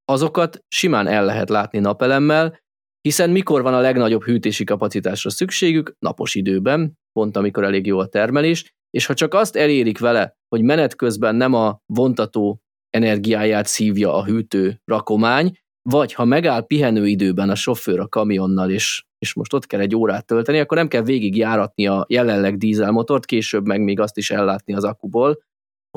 azokat 0.04 0.64
simán 0.68 1.06
el 1.06 1.24
lehet 1.24 1.48
látni 1.48 1.78
napelemmel, 1.78 2.58
hiszen 3.00 3.30
mikor 3.30 3.62
van 3.62 3.74
a 3.74 3.80
legnagyobb 3.80 4.24
hűtési 4.24 4.64
kapacitásra 4.64 5.30
szükségük? 5.30 5.92
Napos 5.98 6.34
időben, 6.34 6.98
pont 7.12 7.36
amikor 7.36 7.64
elég 7.64 7.86
jó 7.86 7.98
a 7.98 8.06
termelés, 8.06 8.74
és 8.90 9.06
ha 9.06 9.14
csak 9.14 9.34
azt 9.34 9.56
elérik 9.56 9.98
vele, 9.98 10.36
hogy 10.48 10.62
menet 10.62 10.96
közben 10.96 11.34
nem 11.34 11.54
a 11.54 11.78
vontató 11.86 12.60
energiáját 12.90 13.66
szívja 13.66 14.14
a 14.14 14.24
hűtő 14.24 14.80
rakomány, 14.84 15.58
vagy 15.82 16.12
ha 16.12 16.24
megáll 16.24 16.66
pihenőidőben 16.66 17.50
a 17.50 17.54
sofőr 17.54 18.00
a 18.00 18.08
kamionnal, 18.08 18.70
és, 18.70 19.04
és 19.18 19.34
most 19.34 19.52
ott 19.52 19.66
kell 19.66 19.80
egy 19.80 19.94
órát 19.94 20.26
tölteni, 20.26 20.58
akkor 20.58 20.76
nem 20.76 20.88
kell 20.88 21.02
végig 21.02 21.36
járatni 21.36 21.86
a 21.86 22.04
jelenleg 22.08 22.56
dízelmotort, 22.56 23.24
később 23.24 23.66
meg 23.66 23.80
még 23.80 24.00
azt 24.00 24.16
is 24.16 24.30
ellátni 24.30 24.74
az 24.74 24.84
akuból, 24.84 25.38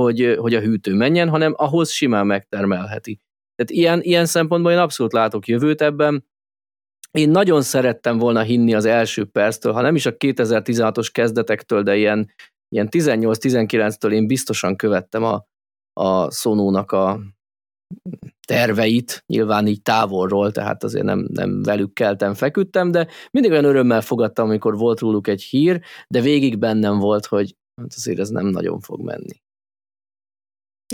hogy, 0.02 0.36
hogy 0.38 0.54
a 0.54 0.60
hűtő 0.60 0.94
menjen, 0.94 1.30
hanem 1.30 1.54
ahhoz 1.58 1.90
simán 1.90 2.26
megtermelheti. 2.26 3.20
Tehát 3.56 3.72
ilyen, 3.72 4.02
ilyen 4.02 4.26
szempontból 4.26 4.72
én 4.72 4.78
abszolút 4.78 5.14
látok 5.14 5.48
jövőt 5.48 5.82
ebben. 5.82 6.26
Én 7.12 7.30
nagyon 7.30 7.62
szerettem 7.62 8.18
volna 8.18 8.42
hinni 8.42 8.74
az 8.74 8.86
első 8.86 9.26
perctől, 9.26 9.74
ha 9.74 9.82
nem 9.82 9.95
is 9.95 10.06
a 10.06 10.16
2016-os 10.16 11.10
kezdetektől, 11.12 11.84
de 11.84 11.95
ilyen, 11.95 12.32
ilyen 12.70 12.88
18-19-től 12.91 14.12
én 14.12 14.28
biztosan 14.28 14.76
követtem 14.76 15.24
a, 15.24 15.45
a 15.93 16.32
Sonónak 16.32 16.91
a, 16.91 17.20
terveit, 18.47 19.24
nyilván 19.28 19.68
így 19.68 19.82
távolról, 19.82 20.52
tehát 20.52 20.84
azért 20.84 21.06
nem, 21.06 21.28
nem 21.34 21.62
velük 21.62 21.93
keltem, 21.93 22.34
feküdtem, 22.34 22.91
de 22.91 23.08
mindig 23.32 23.52
olyan 23.52 23.64
örömmel 23.64 24.02
fogadtam, 24.02 24.45
amikor 24.45 24.78
volt 24.78 25.00
róluk 25.00 25.28
egy 25.28 25.41
hír, 25.41 25.82
de 26.08 26.22
végig 26.22 26.60
bennem 26.60 27.00
volt, 27.00 27.26
hogy 27.26 27.56
hát 27.82 27.93
azért 27.95 28.20
ez 28.20 28.30
nem 28.30 28.45
nagyon 28.45 28.80
fog 28.80 29.02
menni. 29.02 29.41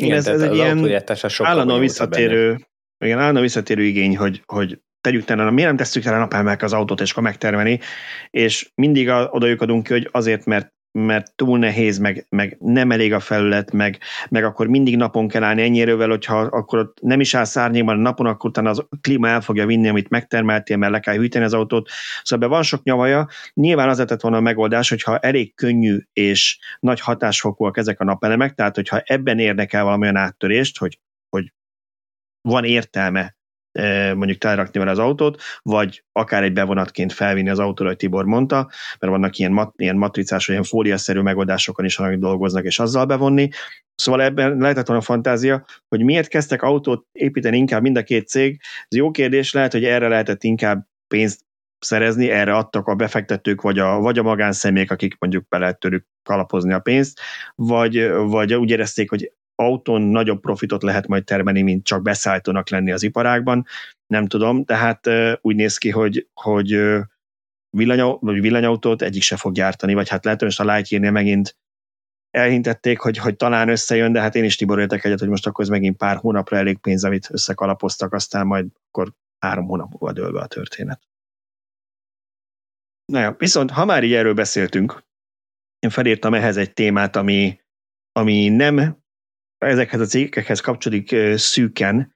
Igen, 0.01 0.17
ez, 0.17 0.27
ez 0.27 0.41
egy 0.41 0.55
ilyen 0.55 1.03
állandóan 1.37 1.79
visszatérő, 1.79 2.57
igen, 2.97 3.17
állandóan 3.17 3.43
visszatérő 3.43 3.83
igény, 3.83 4.17
hogy, 4.17 4.41
hogy 4.45 4.79
tegyük 5.01 5.23
tenne, 5.23 5.49
miért 5.49 5.67
nem 5.67 5.77
tesszük 5.77 6.05
el 6.05 6.13
a 6.13 6.17
napelmek 6.17 6.63
az 6.63 6.73
autót, 6.73 7.01
és 7.01 7.11
akkor 7.11 7.23
megtermeni, 7.23 7.79
és 8.29 8.71
mindig 8.75 9.09
oda 9.09 9.47
adunk 9.57 9.83
ki, 9.83 9.93
hogy 9.93 10.09
azért, 10.11 10.45
mert 10.45 10.73
mert 10.95 11.35
túl 11.35 11.59
nehéz, 11.59 11.97
meg, 11.97 12.25
meg 12.29 12.57
nem 12.59 12.91
elég 12.91 13.13
a 13.13 13.19
felület, 13.19 13.71
meg, 13.71 13.99
meg 14.29 14.43
akkor 14.43 14.67
mindig 14.67 14.97
napon 14.97 15.27
kell 15.27 15.43
állni 15.43 15.61
ennyire, 15.61 16.05
hogyha 16.05 16.39
akkor 16.39 16.79
ott 16.79 16.97
nem 17.01 17.19
is 17.19 17.33
áll 17.33 17.43
szárnyékban 17.43 17.97
a 17.97 18.01
napon, 18.01 18.25
akkor 18.25 18.49
utána 18.49 18.69
az 18.69 18.85
klíma 19.01 19.27
el 19.27 19.41
fogja 19.41 19.65
vinni, 19.65 19.87
amit 19.87 20.09
megtermeltél, 20.09 20.77
mert 20.77 20.91
le 20.91 20.99
kell 20.99 21.15
hűteni 21.15 21.45
az 21.45 21.53
autót. 21.53 21.89
Szóval 22.23 22.49
van 22.49 22.63
sok 22.63 22.83
nyavaja. 22.83 23.27
Nyilván 23.53 23.89
az 23.89 23.97
lett 23.97 24.21
volna 24.21 24.37
a 24.37 24.41
megoldás, 24.41 24.89
hogyha 24.89 25.17
elég 25.17 25.55
könnyű 25.55 25.99
és 26.13 26.59
nagy 26.79 26.99
hatásfokúak 26.99 27.77
ezek 27.77 27.99
a 27.99 28.03
napelemek, 28.03 28.53
tehát 28.53 28.75
hogyha 28.75 29.01
ebben 29.05 29.39
érnek 29.39 29.73
el 29.73 29.83
valamilyen 29.83 30.15
áttörést, 30.15 30.77
hogy, 30.77 30.99
hogy 31.29 31.53
van 32.41 32.63
értelme 32.63 33.35
mondjuk 34.15 34.37
telerakni 34.37 34.79
vele 34.79 34.91
az 34.91 34.99
autót, 34.99 35.41
vagy 35.61 36.03
akár 36.11 36.43
egy 36.43 36.53
bevonatként 36.53 37.13
felvinni 37.13 37.49
az 37.49 37.59
autóra, 37.59 37.89
hogy 37.89 37.97
Tibor 37.97 38.25
mondta, 38.25 38.69
mert 38.99 39.13
vannak 39.13 39.37
ilyen, 39.37 39.51
mat, 39.51 39.73
ilyen 39.75 39.95
matricás, 39.95 40.47
ilyen 40.47 40.63
fóliaszerű 40.63 41.19
megoldásokon 41.19 41.85
is, 41.85 41.99
amik 41.99 42.19
dolgoznak, 42.19 42.63
és 42.63 42.79
azzal 42.79 43.05
bevonni. 43.05 43.49
Szóval 43.95 44.21
ebben 44.21 44.57
lehetett 44.57 44.87
volna 44.87 45.01
fantázia, 45.01 45.65
hogy 45.87 46.03
miért 46.03 46.27
kezdtek 46.27 46.61
autót 46.61 47.05
építeni 47.11 47.57
inkább 47.57 47.81
mind 47.81 47.97
a 47.97 48.03
két 48.03 48.27
cég. 48.27 48.61
Ez 48.87 48.97
jó 48.97 49.11
kérdés, 49.11 49.53
lehet, 49.53 49.71
hogy 49.71 49.83
erre 49.83 50.07
lehetett 50.07 50.43
inkább 50.43 50.87
pénzt 51.07 51.43
szerezni, 51.79 52.29
erre 52.29 52.55
adtak 52.55 52.87
a 52.87 52.95
befektetők, 52.95 53.61
vagy 53.61 53.79
a, 53.79 53.99
vagy 53.99 54.17
a 54.17 54.23
magánszemélyek, 54.23 54.91
akik 54.91 55.15
mondjuk 55.19 55.47
be 55.47 55.57
lehet 55.57 55.79
tőlük 55.79 56.05
kalapozni 56.23 56.73
a 56.73 56.79
pénzt, 56.79 57.19
vagy, 57.55 58.09
vagy 58.11 58.53
úgy 58.53 58.69
érezték, 58.69 59.09
hogy 59.09 59.31
autón 59.55 60.01
nagyobb 60.01 60.39
profitot 60.39 60.83
lehet 60.83 61.07
majd 61.07 61.23
termelni, 61.23 61.61
mint 61.61 61.85
csak 61.85 62.01
beszállítónak 62.01 62.69
lenni 62.69 62.91
az 62.91 63.03
iparágban. 63.03 63.65
Nem 64.07 64.27
tudom, 64.27 64.65
tehát 64.65 65.09
úgy 65.41 65.55
néz 65.55 65.77
ki, 65.77 65.89
hogy, 65.89 66.27
hogy 66.33 66.79
villanyau, 67.69 68.17
vagy 68.19 68.41
villanyautót 68.41 69.01
egyik 69.01 69.21
se 69.21 69.37
fog 69.37 69.53
gyártani, 69.53 69.93
vagy 69.93 70.09
hát 70.09 70.23
lehet, 70.23 70.39
hogy 70.39 70.47
most 70.47 70.69
a 70.69 70.73
Lightyear-nél 70.73 71.11
megint 71.11 71.57
elhintették, 72.29 72.99
hogy, 72.99 73.17
hogy 73.17 73.35
talán 73.35 73.69
összejön, 73.69 74.11
de 74.11 74.21
hát 74.21 74.35
én 74.35 74.43
is 74.43 74.55
Tibor 74.55 74.79
értek 74.79 75.03
egyet, 75.03 75.19
hogy 75.19 75.29
most 75.29 75.47
akkor 75.47 75.63
ez 75.63 75.69
megint 75.69 75.97
pár 75.97 76.17
hónapra 76.17 76.57
elég 76.57 76.77
pénz, 76.77 77.03
amit 77.03 77.29
összekalapoztak, 77.31 78.13
aztán 78.13 78.47
majd 78.47 78.65
akkor 78.87 79.13
három 79.39 79.65
hónap 79.65 79.89
múlva 79.89 80.11
dől 80.11 80.31
be 80.31 80.39
a 80.39 80.47
történet. 80.47 81.01
Na 83.05 83.21
jó, 83.21 83.31
viszont 83.37 83.71
ha 83.71 83.85
már 83.85 84.03
így 84.03 84.13
erről 84.13 84.33
beszéltünk, 84.33 85.03
én 85.79 85.89
felírtam 85.89 86.33
ehhez 86.33 86.57
egy 86.57 86.73
témát, 86.73 87.15
ami, 87.15 87.59
ami 88.11 88.49
nem 88.49 89.03
ezekhez 89.57 89.99
a 89.99 90.05
cégekhez 90.05 90.59
kapcsolódik 90.59 91.15
szűken, 91.35 92.13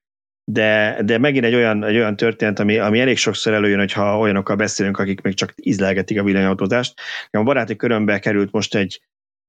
de, 0.52 1.02
de 1.06 1.18
megint 1.18 1.46
egy 1.46 1.56
olyan, 1.56 1.84
egy 1.84 1.96
olyan 1.96 2.16
történet, 2.16 2.60
ami, 2.60 2.78
ami 2.78 3.00
elég 3.00 3.18
sokszor 3.18 3.54
előjön, 3.54 3.80
hogyha 3.80 4.18
olyanokkal 4.18 4.56
beszélünk, 4.56 4.98
akik 4.98 5.22
még 5.22 5.34
csak 5.34 5.54
ízlelgetik 5.62 6.20
a 6.20 6.24
villanyautózást. 6.24 7.00
A 7.30 7.44
baráti 7.44 7.76
körömbe 7.76 8.20
került 8.20 8.52
most 8.52 8.76
egy, 8.76 9.02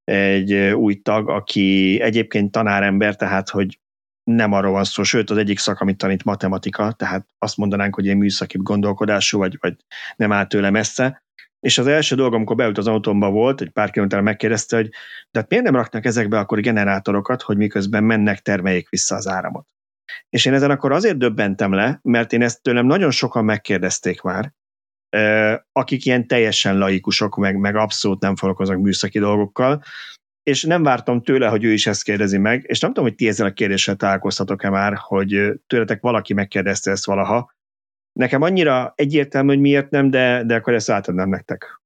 egy 0.04 0.54
új 0.54 0.94
tag, 0.94 1.28
aki 1.28 1.98
egyébként 2.00 2.50
tanárember, 2.50 3.16
tehát 3.16 3.48
hogy 3.48 3.78
nem 4.22 4.52
arról 4.52 4.72
van 4.72 4.84
szó, 4.84 5.02
sőt 5.02 5.30
az 5.30 5.36
egyik 5.36 5.58
szak, 5.58 5.80
amit 5.80 5.96
tanít 5.96 6.24
matematika, 6.24 6.92
tehát 6.92 7.26
azt 7.38 7.56
mondanánk, 7.56 7.94
hogy 7.94 8.04
ilyen 8.04 8.16
műszaki 8.16 8.58
gondolkodású, 8.60 9.38
vagy, 9.38 9.56
vagy 9.60 9.76
nem 10.16 10.32
áll 10.32 10.46
tőle 10.46 10.70
messze, 10.70 11.22
és 11.60 11.78
az 11.78 11.86
első 11.86 12.14
dolgom, 12.14 12.34
amikor 12.34 12.56
beült 12.56 12.78
az 12.78 12.86
autómba 12.86 13.30
volt, 13.30 13.60
egy 13.60 13.70
pár 13.70 13.90
kilométerre 13.90 14.22
megkérdezte, 14.22 14.76
hogy 14.76 14.88
de 15.30 15.40
hát 15.40 15.48
miért 15.48 15.64
nem 15.64 15.74
raknak 15.74 16.04
ezekbe 16.04 16.38
akkor 16.38 16.60
generátorokat, 16.60 17.42
hogy 17.42 17.56
miközben 17.56 18.04
mennek, 18.04 18.40
termeljék 18.40 18.88
vissza 18.88 19.16
az 19.16 19.28
áramot. 19.28 19.66
És 20.28 20.44
én 20.44 20.54
ezen 20.54 20.70
akkor 20.70 20.92
azért 20.92 21.18
döbbentem 21.18 21.72
le, 21.72 21.98
mert 22.02 22.32
én 22.32 22.42
ezt 22.42 22.62
tőlem 22.62 22.86
nagyon 22.86 23.10
sokan 23.10 23.44
megkérdezték 23.44 24.20
már, 24.22 24.52
akik 25.72 26.04
ilyen 26.04 26.26
teljesen 26.26 26.78
laikusok, 26.78 27.36
meg, 27.36 27.56
meg 27.56 27.76
abszolút 27.76 28.20
nem 28.20 28.36
foglalkoznak 28.36 28.78
műszaki 28.78 29.18
dolgokkal, 29.18 29.82
és 30.42 30.64
nem 30.64 30.82
vártam 30.82 31.22
tőle, 31.22 31.48
hogy 31.48 31.64
ő 31.64 31.72
is 31.72 31.86
ezt 31.86 32.02
kérdezi 32.02 32.38
meg, 32.38 32.64
és 32.66 32.80
nem 32.80 32.90
tudom, 32.90 33.08
hogy 33.08 33.14
ti 33.14 33.28
ezzel 33.28 33.46
a 33.46 33.52
kérdéssel 33.52 33.96
találkoztatok-e 33.96 34.70
már, 34.70 34.94
hogy 34.96 35.52
tőletek 35.66 36.00
valaki 36.00 36.34
megkérdezte 36.34 36.90
ezt 36.90 37.06
valaha, 37.06 37.52
Nekem 38.20 38.42
annyira 38.42 38.92
egyértelmű, 38.96 39.48
hogy 39.48 39.60
miért 39.60 39.90
nem, 39.90 40.10
de, 40.10 40.44
de 40.44 40.54
akkor 40.54 40.74
ezt 40.74 40.90
átadnám 40.90 41.28
nektek. 41.28 41.80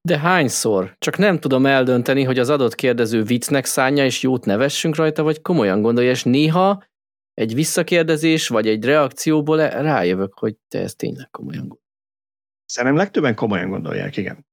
De 0.00 0.18
hányszor? 0.18 0.94
Csak 0.98 1.16
nem 1.16 1.38
tudom 1.38 1.66
eldönteni, 1.66 2.22
hogy 2.22 2.38
az 2.38 2.50
adott 2.50 2.74
kérdező 2.74 3.22
viccnek 3.22 3.64
szánja, 3.64 4.04
és 4.04 4.22
jót 4.22 4.44
nevessünk 4.44 4.96
rajta, 4.96 5.22
vagy 5.22 5.42
komolyan 5.42 5.82
gondolja, 5.82 6.10
és 6.10 6.24
néha 6.24 6.84
egy 7.34 7.54
visszakérdezés, 7.54 8.48
vagy 8.48 8.68
egy 8.68 8.84
reakcióból 8.84 9.68
rájövök, 9.68 10.38
hogy 10.38 10.56
te 10.68 10.80
ezt 10.80 10.96
tényleg 10.96 11.30
komolyan 11.30 11.60
gondolod. 11.60 11.84
Szerintem 12.64 12.98
legtöbben 12.98 13.34
komolyan 13.34 13.68
gondolják, 13.68 14.16
igen. 14.16 14.45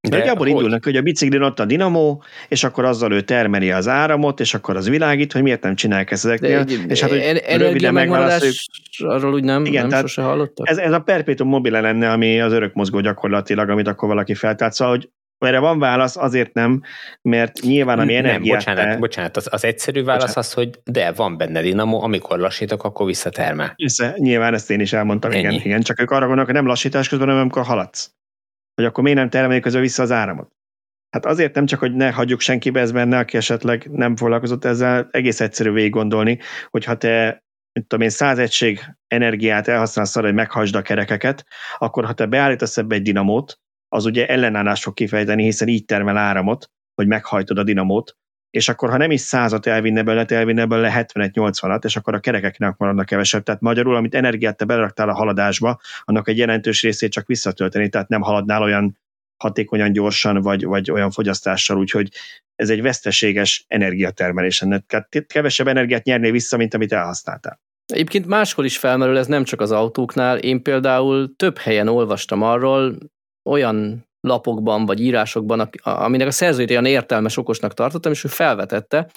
De 0.00 0.16
Nagyjából 0.16 0.46
hogy? 0.46 0.48
indulnak, 0.48 0.84
hogy 0.84 0.96
a 0.96 1.02
biciklin 1.02 1.42
ott 1.42 1.60
a 1.60 1.64
dinamó, 1.64 2.22
és 2.48 2.64
akkor 2.64 2.84
azzal 2.84 3.12
ő 3.12 3.20
termeli 3.20 3.70
az 3.70 3.88
áramot, 3.88 4.40
és 4.40 4.54
akkor 4.54 4.76
az 4.76 4.88
világít, 4.88 5.32
hogy 5.32 5.42
miért 5.42 5.62
nem 5.62 5.74
csinálják 5.74 6.10
ezt 6.10 6.24
ezeknél. 6.24 6.64
De, 6.64 6.74
és 6.88 7.00
hát, 7.00 7.10
hogy 7.10 7.42
röviden 7.56 7.92
megválaszoljuk. 7.92 8.56
Arról 8.98 9.32
úgy 9.32 9.44
nem, 9.44 9.64
igen, 9.64 9.86
nem 9.86 10.00
sose 10.00 10.22
hallottak? 10.22 10.68
Ez, 10.68 10.78
ez 10.78 10.92
a 10.92 10.98
perpetuum 10.98 11.48
mobile 11.48 11.80
lenne, 11.80 12.10
ami 12.10 12.40
az 12.40 12.52
örök 12.52 12.74
mozgó 12.74 13.00
gyakorlatilag, 13.00 13.68
amit 13.68 13.88
akkor 13.88 14.08
valaki 14.08 14.34
feltárt. 14.34 14.72
Szóval, 14.72 14.94
hogy 14.94 15.08
erre 15.38 15.58
van 15.58 15.78
válasz, 15.78 16.16
azért 16.16 16.54
nem, 16.54 16.82
mert 17.22 17.60
nyilván 17.60 17.98
ami 17.98 18.14
energiát... 18.14 18.64
Nem, 18.64 18.74
bocsánat, 18.74 18.92
te... 18.92 18.98
bocsánat 18.98 19.36
az, 19.36 19.48
az 19.50 19.64
egyszerű 19.64 20.04
válasz 20.04 20.22
bocsánat. 20.22 20.44
az, 20.44 20.52
hogy 20.52 20.70
de, 20.84 21.12
van 21.12 21.36
benne 21.36 21.60
dinamo, 21.60 22.02
amikor 22.02 22.38
lassítok, 22.38 22.84
akkor 22.84 23.06
visszatermel. 23.06 23.72
Persze, 23.76 24.14
nyilván 24.16 24.54
ezt 24.54 24.70
én 24.70 24.80
is 24.80 24.92
elmondtam, 24.92 25.30
Ennyi. 25.30 25.40
igen, 25.40 25.52
igen, 25.52 25.80
csak 25.80 26.00
ők 26.00 26.10
arra 26.10 26.18
gondolnak, 26.18 26.46
hogy 26.46 26.54
nem 26.54 26.66
lassítás 26.66 27.08
közben, 27.08 27.26
hanem 27.26 27.42
amikor 27.42 27.62
haladsz 27.62 28.17
hogy 28.78 28.86
akkor 28.86 29.02
miért 29.02 29.18
nem 29.18 29.30
termeljük 29.30 29.62
közben 29.62 29.82
vissza 29.82 30.02
az 30.02 30.10
áramot. 30.10 30.52
Hát 31.10 31.26
azért 31.26 31.54
nem 31.54 31.66
csak, 31.66 31.78
hogy 31.78 31.94
ne 31.94 32.12
hagyjuk 32.12 32.40
senkibe 32.40 32.80
ez 32.80 32.92
benne, 32.92 33.18
aki 33.18 33.36
esetleg 33.36 33.90
nem 33.90 34.16
foglalkozott 34.16 34.64
ezzel, 34.64 35.08
egész 35.10 35.40
egyszerű 35.40 35.70
végig 35.70 35.90
gondolni, 35.90 36.38
hogy 36.70 36.84
ha 36.84 36.96
te 36.96 37.42
mint 37.72 37.88
tudom 37.88 38.04
én, 38.04 38.10
száz 38.10 38.38
egység 38.38 38.80
energiát 39.06 39.68
elhasználsz 39.68 40.16
arra, 40.16 40.26
hogy 40.26 40.34
meghasd 40.34 40.74
a 40.74 40.82
kerekeket, 40.82 41.46
akkor 41.76 42.04
ha 42.04 42.12
te 42.12 42.26
beállítasz 42.26 42.76
ebbe 42.76 42.94
egy 42.94 43.02
dinamót, 43.02 43.58
az 43.88 44.04
ugye 44.04 44.26
ellenállást 44.26 44.82
fog 44.82 44.94
kifejteni, 44.94 45.42
hiszen 45.42 45.68
így 45.68 45.84
termel 45.84 46.16
áramot, 46.16 46.70
hogy 46.94 47.06
meghajtod 47.06 47.58
a 47.58 47.62
dinamót, 47.62 48.16
és 48.58 48.68
akkor 48.68 48.90
ha 48.90 48.96
nem 48.96 49.10
is 49.10 49.20
százat 49.20 49.66
elvinne 49.66 50.02
belőle, 50.02 50.24
elvinne 50.24 50.66
belőle 50.66 51.06
70-80-at, 51.14 51.84
és 51.84 51.96
akkor 51.96 52.14
a 52.14 52.20
kerekeknek 52.20 52.76
maradnak 52.76 53.06
kevesebb. 53.06 53.42
Tehát 53.42 53.60
magyarul, 53.60 53.96
amit 53.96 54.14
energiát 54.14 54.56
te 54.56 54.64
beleraktál 54.64 55.08
a 55.08 55.14
haladásba, 55.14 55.80
annak 56.04 56.28
egy 56.28 56.38
jelentős 56.38 56.82
részét 56.82 57.12
csak 57.12 57.26
visszatölteni, 57.26 57.88
tehát 57.88 58.08
nem 58.08 58.20
haladnál 58.20 58.62
olyan 58.62 58.98
hatékonyan, 59.36 59.92
gyorsan, 59.92 60.40
vagy, 60.40 60.64
vagy 60.64 60.90
olyan 60.90 61.10
fogyasztással, 61.10 61.78
úgyhogy 61.78 62.08
ez 62.54 62.70
egy 62.70 62.82
veszteséges 62.82 63.64
energiatermelés. 63.68 64.64
Tehát 64.86 65.08
kevesebb 65.26 65.66
energiát 65.66 66.04
nyernél 66.04 66.32
vissza, 66.32 66.56
mint 66.56 66.74
amit 66.74 66.92
elhasználtál. 66.92 67.60
Egyébként 67.86 68.26
máshol 68.26 68.64
is 68.64 68.78
felmerül, 68.78 69.18
ez 69.18 69.26
nem 69.26 69.44
csak 69.44 69.60
az 69.60 69.70
autóknál. 69.70 70.38
Én 70.38 70.62
például 70.62 71.36
több 71.36 71.58
helyen 71.58 71.88
olvastam 71.88 72.42
arról, 72.42 72.98
olyan 73.50 74.07
lapokban 74.20 74.86
vagy 74.86 75.00
írásokban, 75.00 75.70
aminek 75.82 76.26
a 76.26 76.30
szerzőjét 76.30 76.70
olyan 76.70 76.84
értelmes, 76.84 77.36
okosnak 77.36 77.74
tartottam, 77.74 78.12
és 78.12 78.24
ő 78.24 78.28
felvetette, 78.28 79.10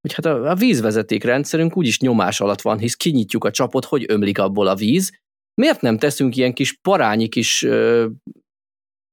hogy 0.00 0.12
hát 0.12 0.24
a, 0.24 0.54
vízvezeték 0.54 1.24
rendszerünk 1.24 1.76
úgyis 1.76 2.00
nyomás 2.00 2.40
alatt 2.40 2.60
van, 2.60 2.78
hisz 2.78 2.94
kinyitjuk 2.94 3.44
a 3.44 3.50
csapot, 3.50 3.84
hogy 3.84 4.04
ömlik 4.08 4.38
abból 4.38 4.66
a 4.66 4.74
víz. 4.74 5.12
Miért 5.54 5.80
nem 5.80 5.98
teszünk 5.98 6.36
ilyen 6.36 6.52
kis 6.52 6.72
parányi 6.72 7.28
kis 7.28 7.62
ö, 7.62 8.06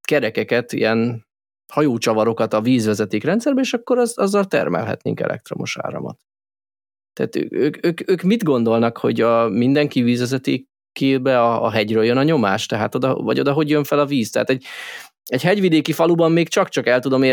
kerekeket, 0.07 0.71
ilyen 0.71 1.25
hajócsavarokat 1.73 2.53
a 2.53 2.61
vízvezeték 2.61 3.23
rendszerbe, 3.23 3.61
és 3.61 3.73
akkor 3.73 3.97
az, 3.97 4.17
azzal 4.17 4.45
termelhetnénk 4.45 5.19
elektromos 5.19 5.77
áramot. 5.77 6.19
Tehát 7.13 7.35
ők, 7.35 7.85
ők, 7.85 8.09
ők 8.09 8.21
mit 8.21 8.43
gondolnak, 8.43 8.97
hogy 8.97 9.21
a 9.21 9.49
mindenki 9.49 10.01
vízvezetékébe 10.01 11.41
a, 11.41 11.63
a 11.63 11.69
hegyről 11.69 12.03
jön 12.03 12.17
a 12.17 12.23
nyomás, 12.23 12.65
tehát 12.65 12.95
oda, 12.95 13.15
vagy 13.15 13.39
oda 13.39 13.53
hogy 13.53 13.69
jön 13.69 13.83
fel 13.83 13.99
a 13.99 14.05
víz? 14.05 14.29
Tehát 14.29 14.49
egy, 14.49 14.65
egy 15.25 15.41
hegyvidéki 15.41 15.91
faluban 15.91 16.31
még 16.31 16.49
csak-csak 16.49 16.87
el 16.87 16.99
tudom 16.99 17.23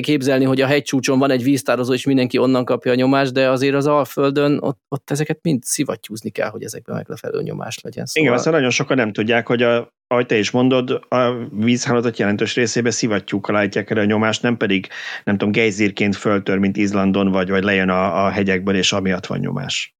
képzelni, 0.00 0.44
hogy 0.44 0.60
a 0.60 0.66
hegycsúcson 0.66 1.18
van 1.18 1.30
egy 1.30 1.42
víztározó, 1.42 1.92
és 1.92 2.06
mindenki 2.06 2.38
onnan 2.38 2.64
kapja 2.64 2.92
a 2.92 2.94
nyomást, 2.94 3.32
de 3.32 3.50
azért 3.50 3.74
az 3.74 3.86
Alföldön 3.86 4.58
ott, 4.60 4.80
ott 4.88 5.10
ezeket 5.10 5.38
mind 5.42 5.62
szivattyúzni 5.62 6.30
kell, 6.30 6.48
hogy 6.48 6.62
ezekben 6.62 6.96
meglefelő 6.96 7.42
nyomás 7.42 7.80
legyen. 7.80 8.06
Szóval... 8.06 8.28
Igen, 8.28 8.38
azt 8.38 8.50
nagyon 8.50 8.70
sokan 8.70 8.96
nem 8.96 9.12
tudják, 9.12 9.46
hogy 9.46 9.62
a, 9.62 9.92
ahogy 10.06 10.26
te 10.26 10.38
is 10.38 10.50
mondod, 10.50 10.90
a 11.08 11.32
vízhálózat 11.50 12.18
jelentős 12.18 12.54
részébe 12.54 12.90
szivattyúkkal 12.90 13.56
állítják 13.56 13.90
el 13.90 13.98
a 13.98 14.04
nyomást, 14.04 14.42
nem 14.42 14.56
pedig, 14.56 14.88
nem 15.24 15.36
tudom, 15.36 15.52
gejzírként 15.52 16.16
föltör, 16.16 16.58
mint 16.58 16.76
Izlandon, 16.76 17.30
vagy, 17.30 17.50
vagy 17.50 17.64
lejön 17.64 17.88
a, 17.88 18.24
a 18.24 18.30
hegyekből, 18.30 18.76
és 18.76 18.92
amiatt 18.92 19.26
van 19.26 19.38
nyomás. 19.38 19.94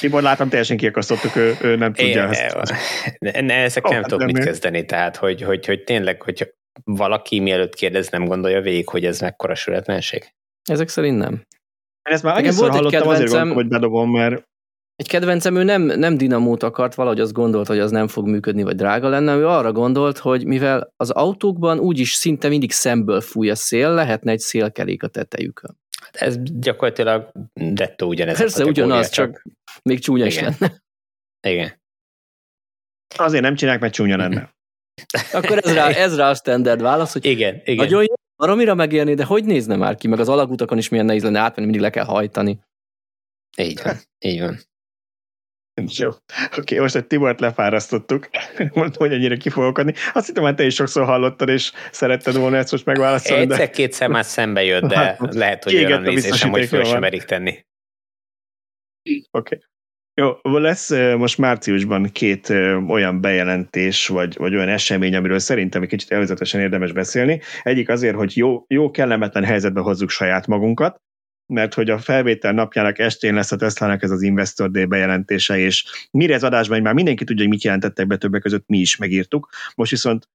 Tibor 0.00 0.22
látom, 0.22 0.48
teljesen 0.48 0.76
kiakasztottuk, 0.76 1.36
ő, 1.36 1.56
ő 1.62 1.76
nem 1.76 1.92
tudja 1.92 2.22
Én, 2.22 2.28
ezt. 2.28 2.74
Ne, 3.18 3.40
ne, 3.40 3.54
ezek 3.54 3.84
oh, 3.84 3.90
nem 3.92 4.00
hát 4.00 4.10
tudok 4.10 4.26
mit 4.26 4.44
kezdeni, 4.44 4.84
tehát 4.84 5.16
hogy, 5.16 5.42
hogy, 5.42 5.66
hogy 5.66 5.84
tényleg, 5.84 6.22
hogy 6.22 6.54
valaki 6.84 7.40
mielőtt 7.40 7.74
kérdez, 7.74 8.08
nem 8.08 8.24
gondolja 8.24 8.60
végig, 8.60 8.88
hogy 8.88 9.04
ez 9.04 9.20
mekkora 9.20 9.54
sületlenség? 9.54 10.32
Ezek 10.64 10.88
szerint 10.88 11.18
nem. 11.18 11.32
Én 12.08 12.14
ezt 12.14 12.22
már 12.22 12.36
annyiszor 12.36 12.70
hallottam, 12.70 12.90
kedvencem... 12.90 13.14
azért 13.14 13.30
gondolom, 13.30 13.54
hogy 13.54 13.68
bedobom, 13.68 14.10
mert 14.10 14.48
Egy 14.96 15.08
kedvencem, 15.08 15.56
ő 15.56 15.62
nem, 15.62 15.82
nem 15.82 16.16
dinamót 16.16 16.62
akart, 16.62 16.94
valahogy 16.94 17.20
azt 17.20 17.32
gondolt, 17.32 17.66
hogy 17.66 17.78
az 17.78 17.90
nem 17.90 18.08
fog 18.08 18.28
működni, 18.28 18.62
vagy 18.62 18.76
drága 18.76 19.08
lenne, 19.08 19.34
ő 19.34 19.46
arra 19.46 19.72
gondolt, 19.72 20.18
hogy 20.18 20.46
mivel 20.46 20.92
az 20.96 21.10
autókban 21.10 21.78
úgyis 21.78 22.12
szinte 22.12 22.48
mindig 22.48 22.72
szemből 22.72 23.20
fúj 23.20 23.50
a 23.50 23.54
szél, 23.54 23.90
lehetne 23.90 24.30
egy 24.30 24.38
szélkerék 24.38 25.02
a 25.02 25.08
tetejükön. 25.08 25.78
Hát 26.14 26.28
ez 26.28 26.36
gyakorlatilag 26.42 27.32
dettó 27.52 28.08
ugyanez. 28.08 28.38
Persze 28.38 28.64
ugyanaz, 28.64 29.08
csak, 29.08 29.32
csak 29.32 29.42
még 29.82 30.00
csúnya 30.00 30.26
is 30.26 30.40
lenne. 30.40 30.82
Igen. 31.46 31.82
Azért 33.16 33.42
nem 33.42 33.54
csinálják, 33.54 33.82
mert 33.82 33.94
csúnya 33.94 34.16
lenne. 34.16 34.54
Akkor 35.32 35.58
ez 35.62 35.74
rá, 35.74 35.88
ez 35.88 36.16
rá 36.16 36.30
a 36.30 36.34
standard 36.34 36.82
válasz, 36.82 37.12
hogy 37.12 37.24
igen, 37.24 37.60
igen. 37.64 37.76
nagyon 37.76 38.02
jó, 38.02 38.14
baromira 38.36 38.74
megélni, 38.74 39.14
de 39.14 39.24
hogy 39.24 39.44
nézne 39.44 39.76
már 39.76 39.94
ki, 39.94 40.08
meg 40.08 40.20
az 40.20 40.28
alagutakon 40.28 40.78
is 40.78 40.88
milyen 40.88 41.06
nehéz 41.06 41.22
lenne 41.22 41.38
átmenni, 41.38 41.70
mindig 41.70 41.80
le 41.80 41.90
kell 41.90 42.04
hajtani. 42.04 42.60
Így 43.56 43.80
van, 43.82 43.96
így 44.18 44.40
van. 44.40 44.58
Jó. 45.74 46.08
Oké, 46.08 46.60
okay, 46.60 46.78
most 46.78 46.96
egy 46.96 47.06
Tibort 47.06 47.40
lefárasztottuk. 47.40 48.28
Mondtam, 48.74 49.06
hogy 49.06 49.12
ennyire 49.12 49.36
ki 49.36 49.50
fogok 49.50 49.78
adni. 49.78 49.94
Azt 50.12 50.26
hittem, 50.26 50.42
hogy 50.42 50.54
te 50.54 50.64
is 50.64 50.74
sokszor 50.74 51.04
hallottad, 51.04 51.48
és 51.48 51.72
szeretted 51.90 52.36
volna 52.36 52.56
ezt 52.56 52.72
most 52.72 52.84
megválaszolni. 52.84 53.42
Egyszer-kétszer 53.42 54.06
de... 54.06 54.12
már 54.12 54.24
szembe 54.24 54.64
jött, 54.64 54.84
de 54.84 54.96
hát, 54.98 55.34
lehet, 55.34 55.64
hogy 55.64 55.74
olyan 55.74 56.02
nézésem, 56.02 56.50
hogy 56.50 56.66
föl 56.66 56.84
sem 56.84 57.00
merik 57.00 57.22
tenni. 57.22 57.50
Oké. 57.50 59.24
Okay. 59.30 59.58
Jó, 60.16 60.38
lesz 60.42 60.90
most 61.16 61.38
márciusban 61.38 62.10
két 62.12 62.48
olyan 62.88 63.20
bejelentés, 63.20 64.06
vagy, 64.06 64.36
vagy 64.36 64.54
olyan 64.54 64.68
esemény, 64.68 65.14
amiről 65.14 65.38
szerintem 65.38 65.82
egy 65.82 65.88
kicsit 65.88 66.10
előzetesen 66.10 66.60
érdemes 66.60 66.92
beszélni. 66.92 67.40
Egyik 67.62 67.88
azért, 67.88 68.16
hogy 68.16 68.36
jó, 68.36 68.64
jó 68.68 68.90
kellemetlen 68.90 69.44
helyzetbe 69.44 69.80
hozzuk 69.80 70.10
saját 70.10 70.46
magunkat, 70.46 71.00
mert 71.46 71.74
hogy 71.74 71.90
a 71.90 71.98
felvétel 71.98 72.52
napjának 72.52 72.98
estén 72.98 73.34
lesz 73.34 73.52
a 73.52 73.56
Tesla-nak 73.56 74.02
ez 74.02 74.10
az 74.10 74.22
Investor 74.22 74.70
Day 74.70 74.84
bejelentése, 74.84 75.58
és 75.58 75.84
mire 76.10 76.34
az 76.34 76.44
adásban 76.44 76.82
már 76.82 76.94
mindenki 76.94 77.24
tudja, 77.24 77.42
hogy 77.42 77.52
mit 77.52 77.62
jelentettek 77.62 78.06
be 78.06 78.16
többek 78.16 78.42
között, 78.42 78.64
mi 78.66 78.78
is 78.78 78.96
megírtuk. 78.96 79.48
Most 79.74 79.90
viszont 79.90 80.28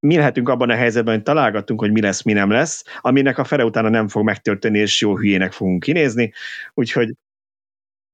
mi 0.00 0.16
lehetünk 0.16 0.48
abban 0.48 0.70
a 0.70 0.74
helyzetben, 0.74 1.14
hogy 1.14 1.22
találgatunk, 1.22 1.80
hogy 1.80 1.92
mi 1.92 2.00
lesz, 2.00 2.22
mi 2.22 2.32
nem 2.32 2.50
lesz, 2.50 2.84
aminek 3.00 3.38
a 3.38 3.44
fele 3.44 3.64
utána 3.64 3.88
nem 3.88 4.08
fog 4.08 4.24
megtörténni, 4.24 4.78
és 4.78 5.00
jó 5.00 5.16
hülyének 5.16 5.52
fogunk 5.52 5.82
kinézni. 5.82 6.32
Úgyhogy 6.74 7.14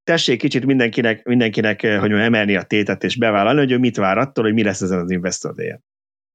tessék 0.05 0.38
kicsit 0.38 0.66
mindenkinek, 0.66 1.24
mindenkinek 1.24 1.80
hogy 1.80 1.99
mondjam, 1.99 2.20
emelni 2.20 2.57
a 2.57 2.62
tétet 2.62 3.05
és 3.05 3.16
bevállalni, 3.16 3.59
hogy 3.59 3.80
mit 3.80 3.97
vár 3.97 4.18
attól, 4.18 4.45
hogy 4.45 4.55
mi 4.55 4.62
lesz 4.62 4.80
ezen 4.80 4.99
az 4.99 5.11
Investor 5.11 5.55
day 5.55 5.68
-en. 5.68 5.84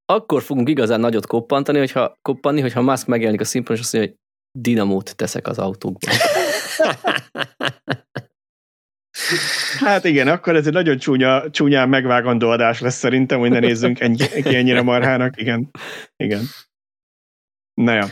Akkor 0.04 0.42
fogunk 0.42 0.68
igazán 0.68 1.00
nagyot 1.00 1.26
koppantani, 1.26 1.78
hogyha, 1.78 2.18
koppanni, 2.22 2.60
hogyha 2.60 2.82
Musk 2.82 3.06
megjelenik 3.06 3.40
a 3.40 3.44
színpadon, 3.44 3.76
és 3.76 3.82
azt 3.82 3.92
mondja, 3.92 4.10
hogy 4.10 4.20
dinamót 4.60 5.16
teszek 5.16 5.46
az 5.46 5.58
autókba. 5.58 6.10
Hát 9.78 10.04
igen, 10.04 10.28
akkor 10.28 10.56
ez 10.56 10.66
egy 10.66 10.72
nagyon 10.72 10.98
csúnya, 10.98 11.50
csúnyán 11.50 11.88
megvágandó 11.88 12.48
adás 12.48 12.80
lesz 12.80 12.96
szerintem, 12.96 13.38
hogy 13.38 13.50
ne 13.50 13.58
nézzünk 13.58 14.00
ennyi, 14.00 14.24
ennyire 14.44 14.82
marhának. 14.82 15.40
Igen. 15.40 15.70
Igen. 16.16 16.44
Na 17.74 17.92
ja. 17.92 18.06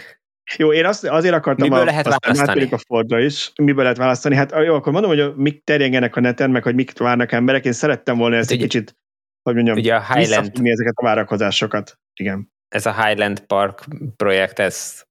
Jó, 0.56 0.72
én 0.72 0.84
azt, 0.84 1.04
azért 1.04 1.34
akartam 1.34 1.68
Miből 1.68 1.82
a, 1.82 1.84
lehet 1.84 2.18
választani? 2.18 2.68
a 2.70 2.78
Fordra 2.78 3.20
is. 3.20 3.52
Miből 3.62 3.82
lehet 3.82 3.98
választani? 3.98 4.34
Hát 4.34 4.52
jó, 4.64 4.74
akkor 4.74 4.92
mondom, 4.92 5.10
hogy 5.10 5.36
mik 5.36 5.64
terjengenek 5.64 6.16
a 6.16 6.20
neten, 6.20 6.50
meg 6.50 6.62
hogy 6.62 6.74
mik 6.74 6.98
várnak 6.98 7.32
emberek. 7.32 7.64
Én 7.64 7.72
szerettem 7.72 8.18
volna 8.18 8.36
ezt 8.36 8.50
hát, 8.50 8.58
egy 8.58 8.64
kicsit, 8.64 8.96
hogy 9.42 9.54
mondjam, 9.54 9.76
ugye 9.76 9.94
a 9.94 10.14
Highland, 10.14 10.50
ezeket 10.62 10.94
a 10.96 11.04
várakozásokat. 11.04 11.98
Igen. 12.20 12.52
Ez 12.68 12.86
a 12.86 13.04
Highland 13.04 13.40
Park 13.40 13.84
projekt, 14.16 14.58
ez 14.58 15.04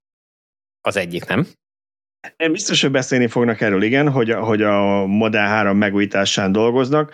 az 0.84 0.98
egyik, 0.98 1.26
nem? 1.26 1.48
Biztos, 2.52 2.82
hogy 2.82 2.92
beszélni 2.92 3.28
fognak 3.28 3.62
erről, 3.62 3.84
igen, 3.84 4.10
hogy, 4.10 4.32
hogy 4.32 4.62
a 4.62 5.06
Model 5.06 5.48
3 5.48 5.78
megújításán 5.78 6.52
dolgoznak, 6.52 7.14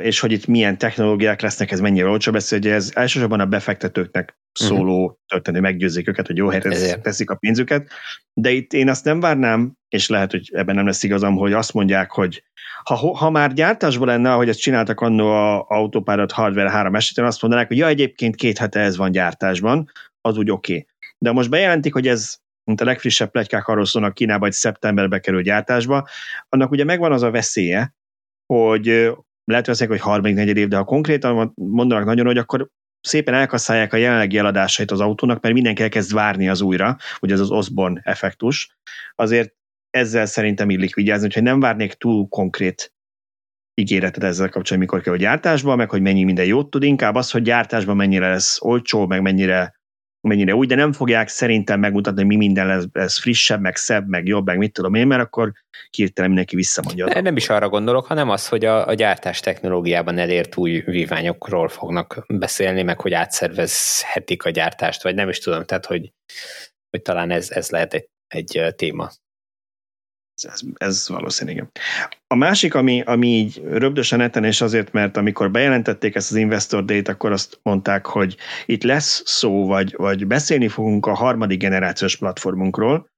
és 0.00 0.20
hogy 0.20 0.32
itt 0.32 0.46
milyen 0.46 0.78
technológiák 0.78 1.40
lesznek, 1.40 1.70
ez 1.70 1.80
mennyire 1.80 2.08
olcsó 2.08 2.32
beszél, 2.32 2.58
hogy 2.58 2.70
ez 2.70 2.90
elsősorban 2.94 3.40
a 3.40 3.46
befektetőknek 3.46 4.38
szóló 4.52 5.02
uh-huh. 5.02 5.18
történő, 5.26 5.60
meggyőzik 5.60 6.08
őket, 6.08 6.26
hogy 6.26 6.36
jó 6.36 6.48
helyre 6.48 7.00
teszik 7.00 7.30
a 7.30 7.34
pénzüket, 7.34 7.90
de 8.32 8.50
itt 8.50 8.72
én 8.72 8.88
azt 8.88 9.04
nem 9.04 9.20
várnám, 9.20 9.72
és 9.88 10.08
lehet, 10.08 10.30
hogy 10.30 10.50
ebben 10.52 10.74
nem 10.74 10.86
lesz 10.86 11.02
igazam, 11.02 11.36
hogy 11.36 11.52
azt 11.52 11.72
mondják, 11.72 12.10
hogy 12.10 12.42
ha, 12.84 12.94
ha 12.94 13.30
már 13.30 13.52
gyártásban 13.52 14.06
lenne, 14.06 14.32
ahogy 14.32 14.48
ezt 14.48 14.60
csináltak 14.60 15.00
annó 15.00 15.28
a 15.28 15.64
Autopilot 15.68 16.32
Hardware 16.32 16.70
3 16.70 16.94
esetén, 16.94 17.24
azt 17.24 17.42
mondanák, 17.42 17.68
hogy 17.68 17.76
ja, 17.76 17.86
egyébként 17.86 18.36
két 18.36 18.58
hete 18.58 18.80
ez 18.80 18.96
van 18.96 19.10
gyártásban, 19.10 19.90
az 20.20 20.36
úgy 20.36 20.50
oké. 20.50 20.72
Okay. 20.72 20.86
De 21.18 21.32
most 21.32 21.50
bejelentik, 21.50 21.92
hogy 21.92 22.08
ez 22.08 22.36
mint 22.66 22.80
a 22.80 22.84
legfrissebb 22.84 23.30
plegykák 23.30 23.66
arról 23.68 23.84
szólnak 23.84 24.14
Kínába, 24.14 24.44
hogy 24.44 24.52
szeptemberbe 24.52 25.18
kerül 25.18 25.42
gyártásba, 25.42 26.08
annak 26.48 26.70
ugye 26.70 26.84
megvan 26.84 27.12
az 27.12 27.22
a 27.22 27.30
veszélye, 27.30 27.94
hogy 28.46 29.12
lehet 29.44 29.66
veszek, 29.66 29.88
hogy 29.88 30.00
harmadik, 30.00 30.36
negyed 30.36 30.56
év, 30.56 30.68
de 30.68 30.76
ha 30.76 30.84
konkrétan 30.84 31.52
mondanak 31.54 32.04
nagyon, 32.04 32.26
hogy 32.26 32.38
akkor 32.38 32.68
szépen 33.00 33.34
elkasszálják 33.34 33.92
a 33.92 33.96
jelenlegi 33.96 34.38
eladásait 34.38 34.90
az 34.90 35.00
autónak, 35.00 35.42
mert 35.42 35.54
mindenki 35.54 35.82
elkezd 35.82 36.12
várni 36.12 36.48
az 36.48 36.60
újra, 36.60 36.96
hogy 37.18 37.32
ez 37.32 37.40
az 37.40 37.50
Osborne 37.50 38.00
effektus. 38.04 38.78
Azért 39.14 39.54
ezzel 39.90 40.26
szerintem 40.26 40.70
illik 40.70 40.94
vigyázni, 40.94 41.28
hogy 41.32 41.42
nem 41.42 41.60
várnék 41.60 41.92
túl 41.92 42.28
konkrét 42.28 42.94
ígéretet 43.74 44.22
ezzel 44.22 44.48
kapcsolatban, 44.48 44.78
mikor 44.78 45.00
kell 45.00 45.12
a 45.12 45.16
gyártásba, 45.16 45.76
meg 45.76 45.90
hogy 45.90 46.02
mennyi 46.02 46.24
minden 46.24 46.44
jót 46.44 46.70
tud, 46.70 46.82
inkább 46.82 47.14
az, 47.14 47.30
hogy 47.30 47.42
gyártásban 47.42 47.96
mennyire 47.96 48.28
lesz 48.28 48.62
olcsó, 48.62 49.06
meg 49.06 49.22
mennyire 49.22 49.75
mennyire 50.26 50.54
úgy, 50.54 50.68
de 50.68 50.74
nem 50.74 50.92
fogják 50.92 51.28
szerintem 51.28 51.80
megmutatni, 51.80 52.20
hogy 52.20 52.28
mi 52.28 52.36
minden 52.36 52.66
lesz, 52.66 52.84
lesz 52.92 53.20
frissebb, 53.20 53.60
meg 53.60 53.76
szebb, 53.76 54.08
meg 54.08 54.26
jobb, 54.26 54.46
meg 54.46 54.58
mit 54.58 54.72
tudom 54.72 54.94
én, 54.94 55.06
mert 55.06 55.22
akkor 55.22 55.52
hirtelen 55.90 56.30
mindenki 56.30 56.56
visszamondja. 56.56 57.06
Ne, 57.06 57.20
nem 57.20 57.36
is 57.36 57.48
arra 57.48 57.68
gondolok, 57.68 58.06
hanem 58.06 58.30
az, 58.30 58.48
hogy 58.48 58.64
a, 58.64 58.86
a 58.86 58.94
gyártás 58.94 59.40
technológiában 59.40 60.18
elért 60.18 60.56
új 60.56 60.80
víványokról 60.80 61.68
fognak 61.68 62.24
beszélni, 62.28 62.82
meg 62.82 63.00
hogy 63.00 63.12
átszervezhetik 63.12 64.44
a 64.44 64.50
gyártást, 64.50 65.02
vagy 65.02 65.14
nem 65.14 65.28
is 65.28 65.38
tudom, 65.38 65.64
tehát 65.64 65.86
hogy, 65.86 66.12
hogy 66.90 67.02
talán 67.02 67.30
ez, 67.30 67.50
ez 67.50 67.70
lehet 67.70 67.94
egy, 67.94 68.08
egy 68.28 68.74
téma. 68.76 69.10
Ez, 70.42 70.60
ez 70.74 71.08
valószínű. 71.08 71.62
A 72.26 72.34
másik, 72.34 72.74
ami, 72.74 73.00
ami 73.00 73.26
így 73.26 73.62
rögdösen 73.64 74.18
neten, 74.18 74.44
és 74.44 74.60
azért, 74.60 74.92
mert 74.92 75.16
amikor 75.16 75.50
bejelentették 75.50 76.14
ezt 76.14 76.30
az 76.30 76.36
Investor 76.36 76.84
Date, 76.84 77.12
akkor 77.12 77.32
azt 77.32 77.58
mondták, 77.62 78.06
hogy 78.06 78.36
itt 78.66 78.82
lesz 78.82 79.22
szó, 79.24 79.66
vagy, 79.66 79.94
vagy 79.96 80.26
beszélni 80.26 80.68
fogunk 80.68 81.06
a 81.06 81.14
harmadik 81.14 81.58
generációs 81.58 82.16
platformunkról. 82.16 83.10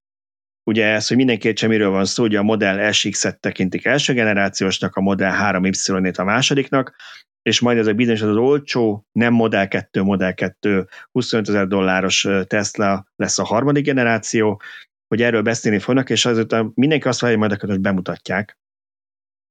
Ugye 0.64 0.86
ez, 0.86 1.06
hogy 1.08 1.16
mindenki 1.16 1.46
értse, 1.46 1.66
miről 1.66 1.90
van 1.90 2.04
szó, 2.04 2.24
ugye 2.24 2.38
a 2.38 2.42
Model 2.42 2.92
SX-et 2.92 3.40
tekintik 3.40 3.84
első 3.84 4.12
generációsnak, 4.12 4.96
a 4.96 5.00
Model 5.00 5.52
3Y-ét 5.52 6.18
a 6.18 6.24
másodiknak, 6.24 6.96
és 7.42 7.60
majd 7.60 7.78
ez 7.78 7.86
a 7.86 7.92
bizonyos 7.92 8.22
az 8.22 8.36
olcsó, 8.36 9.06
nem 9.12 9.32
Model 9.32 9.68
2, 9.68 10.02
Model 10.02 10.34
2, 10.34 10.88
25 11.12 11.48
ezer 11.48 11.66
dolláros 11.66 12.28
Tesla 12.46 13.06
lesz 13.16 13.38
a 13.38 13.44
harmadik 13.44 13.84
generáció, 13.84 14.60
hogy 15.08 15.22
erről 15.22 15.42
beszélni 15.42 15.78
fognak, 15.78 16.10
és 16.10 16.26
azután 16.26 16.72
mindenki 16.74 17.08
azt 17.08 17.20
várja, 17.20 17.38
majd 17.38 17.60
hogy 17.60 17.80
bemutatják. 17.80 18.58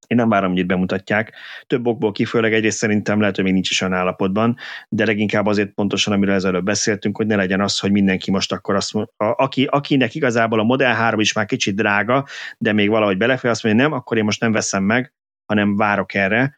Én 0.08 0.18
nem 0.18 0.30
várom, 0.30 0.50
hogy 0.50 0.60
itt 0.60 0.66
bemutatják. 0.66 1.34
Több 1.66 1.88
okból 1.88 2.12
kifőleg 2.12 2.54
egyrészt 2.54 2.78
szerintem 2.78 3.20
lehet, 3.20 3.36
hogy 3.36 3.44
még 3.44 3.54
nincs 3.54 3.70
is 3.70 3.82
olyan 3.82 3.94
állapotban, 3.94 4.58
de 4.90 5.06
leginkább 5.06 5.46
azért 5.46 5.74
pontosan, 5.74 6.14
amiről 6.14 6.36
ezelőtt 6.36 6.64
beszéltünk, 6.64 7.18
hogy 7.18 7.28
ne 7.28 7.36
legyen 7.36 7.62
az, 7.62 7.80
hogy 7.80 7.92
mindenki 7.92 8.32
most 8.32 8.52
akkor 8.52 8.76
azt 8.76 8.94
mondja, 8.94 9.14
aki, 9.18 9.66
akinek 9.66 10.16
igazából 10.16 10.60
a 10.60 10.64
Model 10.64 10.94
3 10.94 11.20
is 11.20 11.34
már 11.34 11.46
kicsit 11.46 11.76
drága, 11.76 12.26
de 12.58 12.74
még 12.74 12.90
valahogy 12.90 13.18
belefér, 13.18 13.52
azt 13.52 13.64
mondja, 13.64 13.84
nem, 13.84 13.92
akkor 13.92 14.18
én 14.18 14.24
most 14.24 14.42
nem 14.42 14.52
veszem 14.52 14.84
meg, 14.84 15.14
hanem 15.46 15.76
várok 15.76 16.14
erre, 16.14 16.57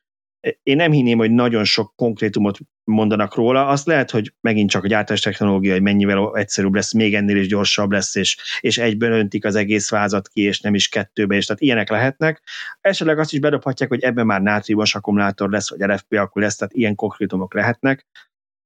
én 0.64 0.76
nem 0.76 0.92
hinném, 0.92 1.18
hogy 1.18 1.32
nagyon 1.32 1.64
sok 1.64 1.94
konkrétumot 1.96 2.58
mondanak 2.84 3.36
róla, 3.36 3.68
azt 3.68 3.86
lehet, 3.86 4.12
hogy 4.12 4.34
megint 4.42 4.70
csak 4.70 4.84
a 4.84 4.88
gyártás 4.88 5.20
technológia, 5.20 5.74
hogy 5.74 5.82
mennyivel 5.82 6.32
egyszerűbb 6.38 6.74
lesz, 6.74 6.94
még 6.94 7.16
ennél 7.16 7.38
is 7.38 7.48
gyorsabb 7.48 7.92
lesz, 7.92 8.16
és, 8.16 8.38
és 8.60 8.78
egyben 8.78 9.12
öntik 9.12 9.46
az 9.46 9.56
egész 9.56 9.90
vázat 9.90 10.28
ki, 10.28 10.42
és 10.42 10.60
nem 10.60 10.76
is 10.76 10.88
kettőbe, 10.88 11.36
és 11.36 11.46
tehát 11.46 11.62
ilyenek 11.62 11.90
lehetnek. 11.90 12.42
Esetleg 12.82 13.20
azt 13.20 13.34
is 13.34 13.40
bedobhatják, 13.40 13.90
hogy 13.90 14.04
ebben 14.04 14.26
már 14.26 14.42
nátriumos 14.42 14.96
akkumulátor 14.96 15.50
lesz, 15.50 15.70
vagy 15.70 15.84
RFP 15.84 16.14
akkor 16.14 16.42
lesz, 16.42 16.56
tehát 16.56 16.74
ilyen 16.74 16.96
konkrétumok 16.96 17.54
lehetnek, 17.54 18.08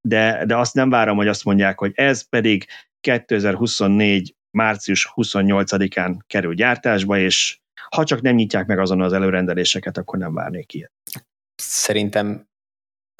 de, 0.07 0.45
de 0.45 0.57
azt 0.57 0.73
nem 0.73 0.89
várom, 0.89 1.17
hogy 1.17 1.27
azt 1.27 1.43
mondják, 1.43 1.79
hogy 1.79 1.91
ez 1.95 2.29
pedig 2.29 2.65
2024 2.99 4.35
március 4.57 5.13
28-án 5.15 6.17
kerül 6.27 6.53
gyártásba, 6.53 7.17
és 7.17 7.57
ha 7.89 8.03
csak 8.03 8.21
nem 8.21 8.35
nyitják 8.35 8.65
meg 8.65 8.79
azon 8.79 9.01
az 9.01 9.13
előrendeléseket, 9.13 9.97
akkor 9.97 10.19
nem 10.19 10.33
várnék 10.33 10.73
ilyet. 10.73 10.91
Szerintem 11.55 12.47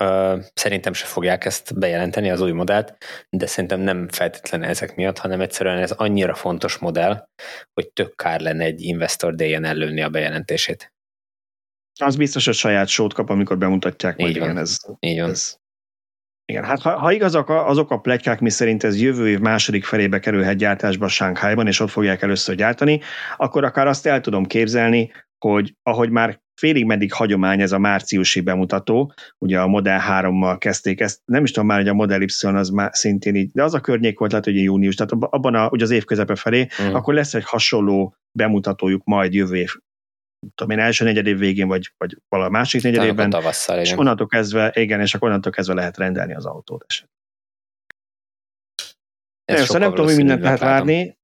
ö, 0.02 0.38
szerintem 0.54 0.94
se 0.94 1.06
fogják 1.06 1.46
ezt 1.46 1.80
bejelenteni, 1.80 2.30
az 2.30 2.42
új 2.42 2.52
modellt, 2.52 2.98
de 3.30 3.46
szerintem 3.46 3.80
nem 3.80 4.08
feltétlenül 4.10 4.68
ezek 4.68 4.96
miatt, 4.96 5.18
hanem 5.18 5.42
egyszerűen 5.42 5.78
ez 5.78 5.92
annyira 5.92 6.34
fontos 6.34 6.78
modell, 6.78 7.28
hogy 7.74 7.92
tök 7.92 8.16
kár 8.16 8.40
lenne 8.40 8.64
egy 8.64 8.82
Investor 8.82 9.36
Day-en 9.36 9.64
ellőni 9.64 10.02
a 10.02 10.10
bejelentését. 10.10 10.94
Az 12.00 12.16
biztos, 12.16 12.46
hogy 12.46 12.54
saját 12.54 12.88
sót 12.88 13.14
kap, 13.14 13.30
amikor 13.30 13.58
bemutatják. 13.58 14.22
Így 14.22 14.40
van. 14.40 14.50
Igen, 14.50 14.58
ez, 14.58 14.78
Így 15.00 15.20
van. 15.20 15.30
Ez, 15.30 15.62
igen, 16.46 16.64
hát 16.64 16.82
ha, 16.82 16.98
ha 16.98 17.12
igazak 17.12 17.50
azok 17.50 17.92
a 17.92 18.00
plegykák, 18.00 18.40
mi 18.40 18.50
szerint 18.50 18.84
ez 18.84 19.02
jövő 19.02 19.30
év 19.30 19.40
második 19.40 19.84
felébe 19.86 20.20
kerülhet 20.20 20.58
gyártásba 20.58 21.08
Shanghai-ban, 21.08 21.68
és 21.68 21.80
ott 21.80 21.90
fogják 21.90 22.22
először 22.22 22.56
gyártani, 22.56 23.02
akkor 23.38 23.64
akár 23.64 23.88
azt 23.88 24.06
el 24.06 24.22
tudom 24.22 24.46
képzelni, 24.46 25.12
hogy 25.38 25.76
ahogy 25.84 26.10
már 26.10 26.43
félig 26.56 26.86
meddig 26.86 27.14
hagyomány 27.14 27.62
ez 27.62 27.72
a 27.72 27.80
márciusi 27.80 28.42
bemutató, 28.42 29.14
ugye 29.38 29.60
a 29.60 29.68
Model 29.68 30.02
3-mal 30.10 30.56
kezdték 30.60 31.00
ezt, 31.00 31.22
nem 31.26 31.44
is 31.44 31.52
tudom 31.52 31.68
már, 31.68 31.78
hogy 31.78 31.88
a 31.88 31.94
Model 31.94 32.22
Y 32.22 32.48
az 32.48 32.70
már 32.70 32.90
szintén 32.94 33.36
így, 33.36 33.52
de 33.52 33.64
az 33.64 33.74
a 33.74 33.80
környék 33.80 34.20
volt, 34.20 34.32
lehet, 34.32 34.46
hogy 34.46 34.64
június, 34.64 34.96
tehát 34.96 35.12
abban 35.12 35.56
a, 35.56 35.70
ugye 35.70 35.84
az 35.84 35.92
év 35.92 36.04
közepe 36.04 36.36
felé, 36.36 36.68
mm. 36.82 36.94
akkor 36.94 37.14
lesz 37.14 37.34
egy 37.34 37.46
hasonló 37.46 38.16
bemutatójuk 38.32 39.04
majd 39.04 39.34
jövő 39.34 39.56
év 39.56 39.72
tudom 40.56 40.78
én, 40.78 40.84
első 40.84 41.06
negyedév 41.06 41.38
végén, 41.38 41.68
vagy, 41.68 41.94
vagy 41.98 42.18
valami 42.28 42.52
másik 42.52 42.84
negyedévben, 42.84 43.30
tavasszal, 43.30 43.80
és 43.80 43.92
onnantól 43.92 44.28
kezdve, 44.28 44.72
igen, 44.76 45.02
és 45.02 45.14
akkor 45.14 45.28
onnantól 45.28 45.52
kezdve 45.52 45.74
lehet 45.74 45.98
rendelni 45.98 46.34
az 46.34 46.46
autót 46.46 46.86
esetleg. 46.88 47.12
Persze, 49.46 49.78
nem 49.78 49.90
tudom, 49.90 50.06
hogy 50.06 50.16
mindent 50.16 50.42
lehet 50.42 50.60
várni, 50.60 51.18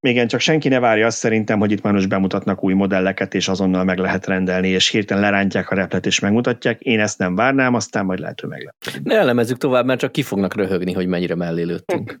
igen, 0.00 0.28
csak 0.28 0.40
senki 0.40 0.68
ne 0.68 0.78
várja 0.78 1.06
azt 1.06 1.18
szerintem, 1.18 1.58
hogy 1.58 1.72
itt 1.72 1.82
már 1.82 1.92
most 1.92 2.08
bemutatnak 2.08 2.64
új 2.64 2.74
modelleket, 2.74 3.34
és 3.34 3.48
azonnal 3.48 3.84
meg 3.84 3.98
lehet 3.98 4.26
rendelni, 4.26 4.68
és 4.68 4.88
hirtelen 4.88 5.22
lerántják 5.22 5.70
a 5.70 5.74
replet, 5.74 6.06
és 6.06 6.18
megmutatják. 6.18 6.80
Én 6.80 7.00
ezt 7.00 7.18
nem 7.18 7.34
várnám, 7.34 7.74
aztán 7.74 8.04
majd 8.04 8.18
lehet, 8.18 8.40
hogy 8.40 8.48
meglep. 8.48 8.74
Ne 9.02 9.14
elemezzük 9.14 9.58
tovább, 9.58 9.84
mert 9.84 10.00
csak 10.00 10.12
ki 10.12 10.22
fognak 10.22 10.54
röhögni, 10.54 10.92
hogy 10.92 11.06
mennyire 11.06 11.34
mellé 11.34 11.62
lőttünk. 11.62 12.18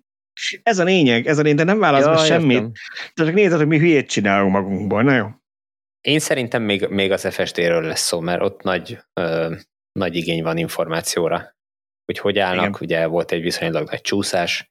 Ez 0.62 0.78
a 0.78 0.84
lényeg, 0.84 1.26
ez 1.26 1.38
a 1.38 1.42
lényeg, 1.42 1.58
de 1.58 1.64
nem 1.64 1.78
válasz 1.78 2.04
ja, 2.04 2.16
semmit. 2.16 2.62
De 3.14 3.24
csak 3.24 3.34
nézed, 3.34 3.58
hogy 3.58 3.66
mi 3.66 3.78
hülyét 3.78 4.08
csinálunk 4.08 4.52
magunkból. 4.52 5.02
Na 5.02 5.14
jó. 5.14 5.26
Én 6.00 6.18
szerintem 6.18 6.62
még, 6.62 6.86
még 6.88 7.12
az 7.12 7.28
FSD-ről 7.34 7.82
lesz 7.82 8.00
szó, 8.00 8.20
mert 8.20 8.42
ott 8.42 8.62
nagy, 8.62 8.98
ö, 9.20 9.54
nagy 9.92 10.16
igény 10.16 10.42
van 10.42 10.56
információra. 10.56 11.56
Hogy 12.04 12.18
hogy 12.18 12.38
állnak, 12.38 12.64
Igen. 12.64 12.80
ugye 12.80 13.06
volt 13.06 13.32
egy 13.32 13.42
viszonylag 13.42 13.88
nagy 13.90 14.00
csúszás, 14.00 14.70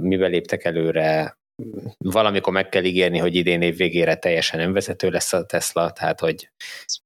mivel 0.00 0.30
léptek 0.30 0.64
előre, 0.64 1.38
valamikor 1.98 2.52
meg 2.52 2.68
kell 2.68 2.84
ígérni, 2.84 3.18
hogy 3.18 3.34
idén 3.34 3.62
év 3.62 3.76
végére 3.76 4.14
teljesen 4.14 4.60
önvezető 4.60 5.10
lesz 5.10 5.32
a 5.32 5.44
Tesla, 5.44 5.90
tehát 5.90 6.20
hogy... 6.20 6.50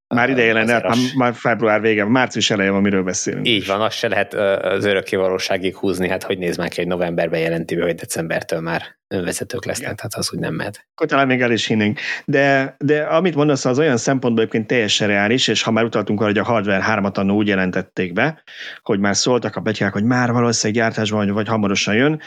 Már 0.07 0.29
ideje 0.29 0.53
lenne, 0.53 0.81
az... 0.83 1.11
már 1.15 1.33
február 1.33 1.81
vége, 1.81 2.05
március 2.05 2.49
eleje 2.49 2.69
van, 2.71 2.81
miről 2.81 3.03
beszélünk. 3.03 3.47
Így 3.47 3.65
van, 3.65 3.81
azt 3.81 3.97
se 3.97 4.07
lehet 4.07 4.33
az 4.33 4.85
örökké 4.85 5.15
valóságig 5.15 5.75
húzni, 5.75 6.09
hát 6.09 6.23
hogy 6.23 6.37
néz 6.37 6.57
már 6.57 6.69
ki, 6.69 6.79
hogy 6.79 6.87
novemberben 6.87 7.39
jelenti 7.39 7.75
hogy 7.75 7.95
decembertől 7.95 8.59
már 8.59 8.99
önvezetők 9.07 9.65
lesznek, 9.65 9.85
Igen. 9.85 9.95
tehát 9.95 10.13
az 10.13 10.33
úgy 10.33 10.39
nem 10.39 10.53
mehet. 10.53 10.85
Akkor 10.93 11.07
talán 11.07 11.27
még 11.27 11.41
el 11.41 11.51
is 11.51 11.65
hinnénk. 11.65 11.99
De, 12.25 12.75
de 12.79 13.01
amit 13.01 13.35
mondasz, 13.35 13.65
az 13.65 13.79
olyan 13.79 13.97
szempontból 13.97 14.43
egyébként 14.43 14.67
teljesen 14.67 15.07
reális, 15.07 15.47
és 15.47 15.61
ha 15.61 15.71
már 15.71 15.83
utaltunk 15.83 16.19
arra, 16.19 16.29
hogy 16.29 16.39
a 16.39 16.43
Hardware 16.43 16.85
3-at 16.87 17.13
annó 17.13 17.35
úgy 17.35 17.47
jelentették 17.47 18.13
be, 18.13 18.43
hogy 18.81 18.99
már 18.99 19.15
szóltak 19.15 19.55
a 19.55 19.61
betyák, 19.61 19.93
hogy 19.93 20.03
már 20.03 20.31
valószínűleg 20.31 20.83
gyártásban 20.83 21.25
vagy, 21.25 21.33
vagy 21.33 21.47
hamarosan 21.47 21.95
jön, 21.95 22.21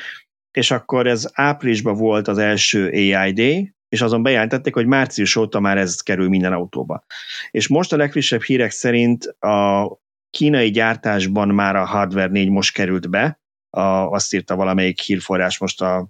és 0.56 0.70
akkor 0.70 1.06
ez 1.06 1.30
áprilisban 1.32 1.94
volt 1.94 2.28
az 2.28 2.38
első 2.38 2.88
AI 2.88 3.32
Day, 3.32 3.74
és 3.88 4.00
azon 4.00 4.22
bejelentették, 4.22 4.74
hogy 4.74 4.86
március 4.86 5.36
óta 5.36 5.60
már 5.60 5.78
ez 5.78 6.00
kerül 6.00 6.28
minden 6.28 6.52
autóba. 6.52 7.04
És 7.50 7.68
most 7.68 7.92
a 7.92 7.96
legfrissebb 7.96 8.42
hírek 8.42 8.70
szerint 8.70 9.24
a 9.24 9.88
kínai 10.30 10.70
gyártásban 10.70 11.48
már 11.48 11.76
a 11.76 11.84
Hardware 11.84 12.30
4 12.30 12.48
most 12.48 12.74
került 12.74 13.10
be, 13.10 13.40
a, 13.70 13.80
azt 13.80 14.34
írta 14.34 14.56
valamelyik 14.56 15.00
hírforrás, 15.00 15.58
most 15.58 15.82
a, 15.82 16.08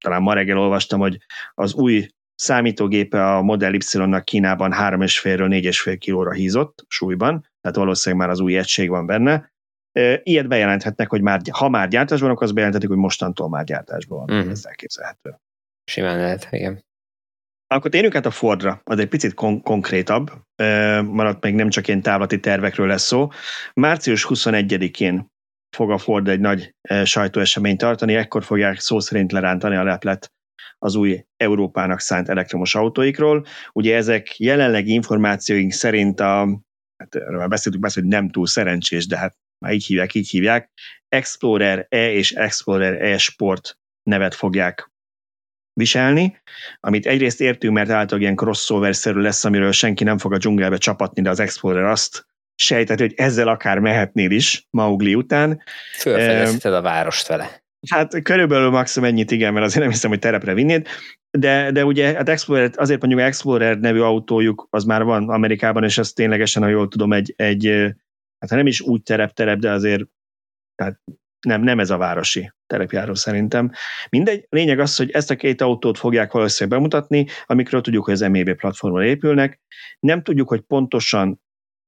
talán 0.00 0.22
ma 0.22 0.32
reggel 0.32 0.58
olvastam, 0.58 1.00
hogy 1.00 1.18
az 1.54 1.74
új 1.74 2.08
számítógépe 2.34 3.34
a 3.34 3.42
Model 3.42 3.74
Y-nak 3.74 4.24
Kínában 4.24 4.72
3,5-ről 4.72 5.62
4,5 5.84 5.96
kilóra 5.98 6.32
hízott 6.32 6.84
súlyban, 6.88 7.50
tehát 7.60 7.76
valószínűleg 7.76 8.24
már 8.24 8.34
az 8.34 8.40
új 8.40 8.56
egység 8.56 8.88
van 8.88 9.06
benne, 9.06 9.54
Ilyet 10.22 10.48
bejelenthetnek, 10.48 11.08
hogy 11.08 11.20
már, 11.20 11.40
ha 11.50 11.68
már 11.68 11.88
gyártásban, 11.88 12.30
akkor 12.30 12.42
azt 12.42 12.52
bejelenthetik, 12.52 12.88
hogy 12.88 12.98
mostantól 12.98 13.48
már 13.48 13.64
gyártásban 13.64 14.26
van. 14.26 14.44
Mm. 14.44 14.50
Ez 14.50 14.64
elképzelhető. 14.64 15.40
Simán 15.84 16.16
lehet, 16.16 16.48
igen. 16.50 16.84
Akkor 17.66 17.90
térjünk 17.90 18.14
át 18.14 18.26
a 18.26 18.30
Fordra, 18.30 18.80
az 18.84 18.98
egy 18.98 19.08
picit 19.08 19.34
kon- 19.34 19.62
konkrétabb, 19.62 20.30
maradt 21.02 21.44
még 21.44 21.54
nem 21.54 21.68
csak 21.68 21.88
ilyen 21.88 22.02
távlati 22.02 22.40
tervekről 22.40 22.86
lesz 22.86 23.02
szó. 23.02 23.28
Március 23.74 24.26
21-én 24.28 25.26
fog 25.76 25.90
a 25.90 25.98
Ford 25.98 26.28
egy 26.28 26.40
nagy 26.40 26.74
sajtóeseményt 27.04 27.78
tartani, 27.78 28.14
ekkor 28.14 28.44
fogják 28.44 28.80
szó 28.80 29.00
szerint 29.00 29.32
lerántani 29.32 29.76
a 29.76 29.82
leplet 29.82 30.32
az 30.78 30.94
új 30.94 31.24
Európának 31.36 32.00
szánt 32.00 32.28
elektromos 32.28 32.74
autóikról. 32.74 33.46
Ugye 33.72 33.96
ezek 33.96 34.38
jelenlegi 34.38 34.92
információink 34.92 35.72
szerint 35.72 36.20
a, 36.20 36.60
hát 36.96 37.14
erről 37.14 37.46
beszéltük 37.46 37.80
már, 37.80 37.92
hogy 37.92 38.04
nem 38.04 38.30
túl 38.30 38.46
szerencsés, 38.46 39.06
de 39.06 39.18
hát 39.18 39.36
már 39.58 39.72
így 39.72 39.86
hívják, 39.86 40.14
így 40.14 40.28
hívják, 40.28 40.70
Explorer 41.08 41.86
E 41.88 42.10
és 42.12 42.32
Explorer 42.32 43.02
E 43.02 43.18
Sport 43.18 43.78
nevet 44.02 44.34
fogják 44.34 44.90
viselni, 45.72 46.40
amit 46.80 47.06
egyrészt 47.06 47.40
értünk, 47.40 47.74
mert 47.74 47.88
általában 47.88 48.20
ilyen 48.20 48.36
crossover-szerű 48.36 49.20
lesz, 49.20 49.44
amiről 49.44 49.72
senki 49.72 50.04
nem 50.04 50.18
fog 50.18 50.32
a 50.32 50.38
dzsungelbe 50.38 50.76
csapatni, 50.76 51.22
de 51.22 51.30
az 51.30 51.40
Explorer 51.40 51.84
azt 51.84 52.26
sejtett, 52.54 52.98
hogy 52.98 53.14
ezzel 53.16 53.48
akár 53.48 53.78
mehetnél 53.78 54.30
is 54.30 54.66
Maugli 54.70 55.14
után. 55.14 55.62
Fölfedezheted 55.98 56.74
a 56.74 56.82
várost 56.82 57.26
vele. 57.26 57.64
Hát 57.90 58.22
körülbelül 58.22 58.70
maximum 58.70 59.08
ennyit, 59.08 59.30
igen, 59.30 59.52
mert 59.52 59.64
azért 59.64 59.82
nem 59.82 59.90
hiszem, 59.90 60.10
hogy 60.10 60.18
terepre 60.18 60.54
vinnéd. 60.54 60.86
De, 61.30 61.70
de 61.70 61.84
ugye 61.84 62.14
hát 62.14 62.28
Explorer, 62.28 62.70
azért 62.74 63.00
mondjuk 63.00 63.22
Explorer 63.22 63.78
nevű 63.78 64.00
autójuk, 64.00 64.66
az 64.70 64.84
már 64.84 65.02
van 65.02 65.28
Amerikában, 65.28 65.84
és 65.84 65.98
ez 65.98 66.12
ténylegesen, 66.12 66.62
ha 66.62 66.68
jól 66.68 66.88
tudom, 66.88 67.12
egy, 67.12 67.34
egy 67.36 67.94
hát 68.38 68.50
nem 68.50 68.66
is 68.66 68.80
úgy 68.80 69.02
terep-terep, 69.02 69.58
de 69.58 69.70
azért 69.70 70.04
tehát 70.74 71.00
nem, 71.46 71.62
nem 71.62 71.80
ez 71.80 71.90
a 71.90 71.96
városi 71.96 72.52
terepjáró 72.66 73.14
szerintem. 73.14 73.72
Mindegy, 74.10 74.46
lényeg 74.48 74.78
az, 74.78 74.96
hogy 74.96 75.10
ezt 75.10 75.30
a 75.30 75.36
két 75.36 75.60
autót 75.60 75.98
fogják 75.98 76.32
valószínűleg 76.32 76.78
bemutatni, 76.78 77.26
amikről 77.46 77.80
tudjuk, 77.80 78.04
hogy 78.04 78.14
az 78.14 78.20
MEB 78.20 78.54
platformon 78.54 79.02
épülnek. 79.02 79.60
Nem 80.00 80.22
tudjuk, 80.22 80.48
hogy 80.48 80.60
pontosan 80.60 81.40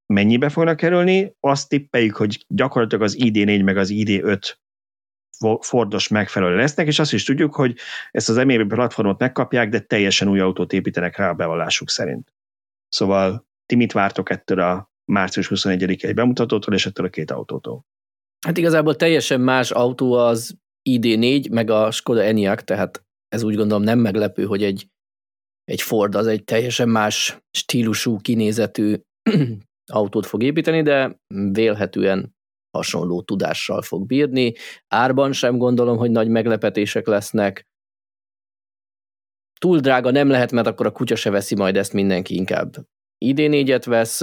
mennyibe 0.07 0.49
fognak 0.49 0.77
kerülni, 0.77 1.37
azt 1.41 1.69
tippeljük, 1.69 2.17
hogy 2.17 2.45
gyakorlatilag 2.49 3.05
az 3.05 3.17
ID4 3.19 3.65
meg 3.65 3.77
az 3.77 3.91
ID5 3.93 4.57
Fordos 5.61 6.09
megfelelő 6.09 6.57
lesznek, 6.57 6.87
és 6.87 6.99
azt 6.99 7.13
is 7.13 7.25
tudjuk, 7.25 7.55
hogy 7.55 7.77
ezt 8.11 8.29
az 8.29 8.37
MEB 8.37 8.69
platformot 8.69 9.19
megkapják, 9.19 9.69
de 9.69 9.81
teljesen 9.81 10.29
új 10.29 10.41
autót 10.41 10.73
építenek 10.73 11.17
rá 11.17 11.29
a 11.29 11.35
bevallásuk 11.35 11.91
szerint. 11.91 12.33
Szóval 12.89 13.47
ti 13.67 13.75
mit 13.75 13.93
vártok 13.93 14.31
ettől 14.31 14.61
a 14.61 14.88
március 15.09 15.51
21-i 15.55 16.13
bemutatótól, 16.15 16.75
és 16.75 16.87
ettől 16.87 17.07
a 17.07 17.11
két 17.11 17.31
autótól. 17.31 17.87
Hát 18.47 18.57
igazából 18.57 18.95
teljesen 18.95 19.41
más 19.41 19.71
autó 19.71 20.13
az 20.13 20.57
ID4, 20.91 21.51
meg 21.51 21.71
a 21.71 21.91
Skoda 21.91 22.23
Enyaq, 22.23 22.63
tehát 22.63 23.05
ez 23.29 23.43
úgy 23.43 23.55
gondolom 23.55 23.83
nem 23.83 23.99
meglepő, 23.99 24.45
hogy 24.45 24.63
egy, 24.63 24.89
egy 25.65 25.83
Ford 25.83 26.15
az 26.15 26.27
egy 26.27 26.45
teljesen 26.45 26.89
más 26.89 27.39
stílusú, 27.51 28.17
kinézetű 28.17 28.97
autót 29.93 30.27
fog 30.27 30.43
építeni, 30.43 30.83
de 30.83 31.21
vélhetően 31.53 32.37
hasonló 32.71 33.23
tudással 33.23 33.83
fog 33.83 34.07
bírni. 34.07 34.55
Árban 34.87 35.33
sem 35.33 35.57
gondolom, 35.57 35.97
hogy 35.97 36.11
nagy 36.11 36.29
meglepetések 36.29 37.07
lesznek. 37.07 37.67
Túl 39.61 39.79
drága 39.79 40.11
nem 40.11 40.29
lehet, 40.29 40.53
mert 40.53 40.67
akkor 40.67 40.87
a 40.87 40.93
kutya 40.93 41.17
se 41.17 41.31
veszi 41.31 41.55
majd 41.55 41.77
ezt 41.77 41.93
mindenki 41.93 42.35
inkább 42.35 42.77
idén 43.19 43.51
négyet 43.51 43.85
vesz, 43.85 44.23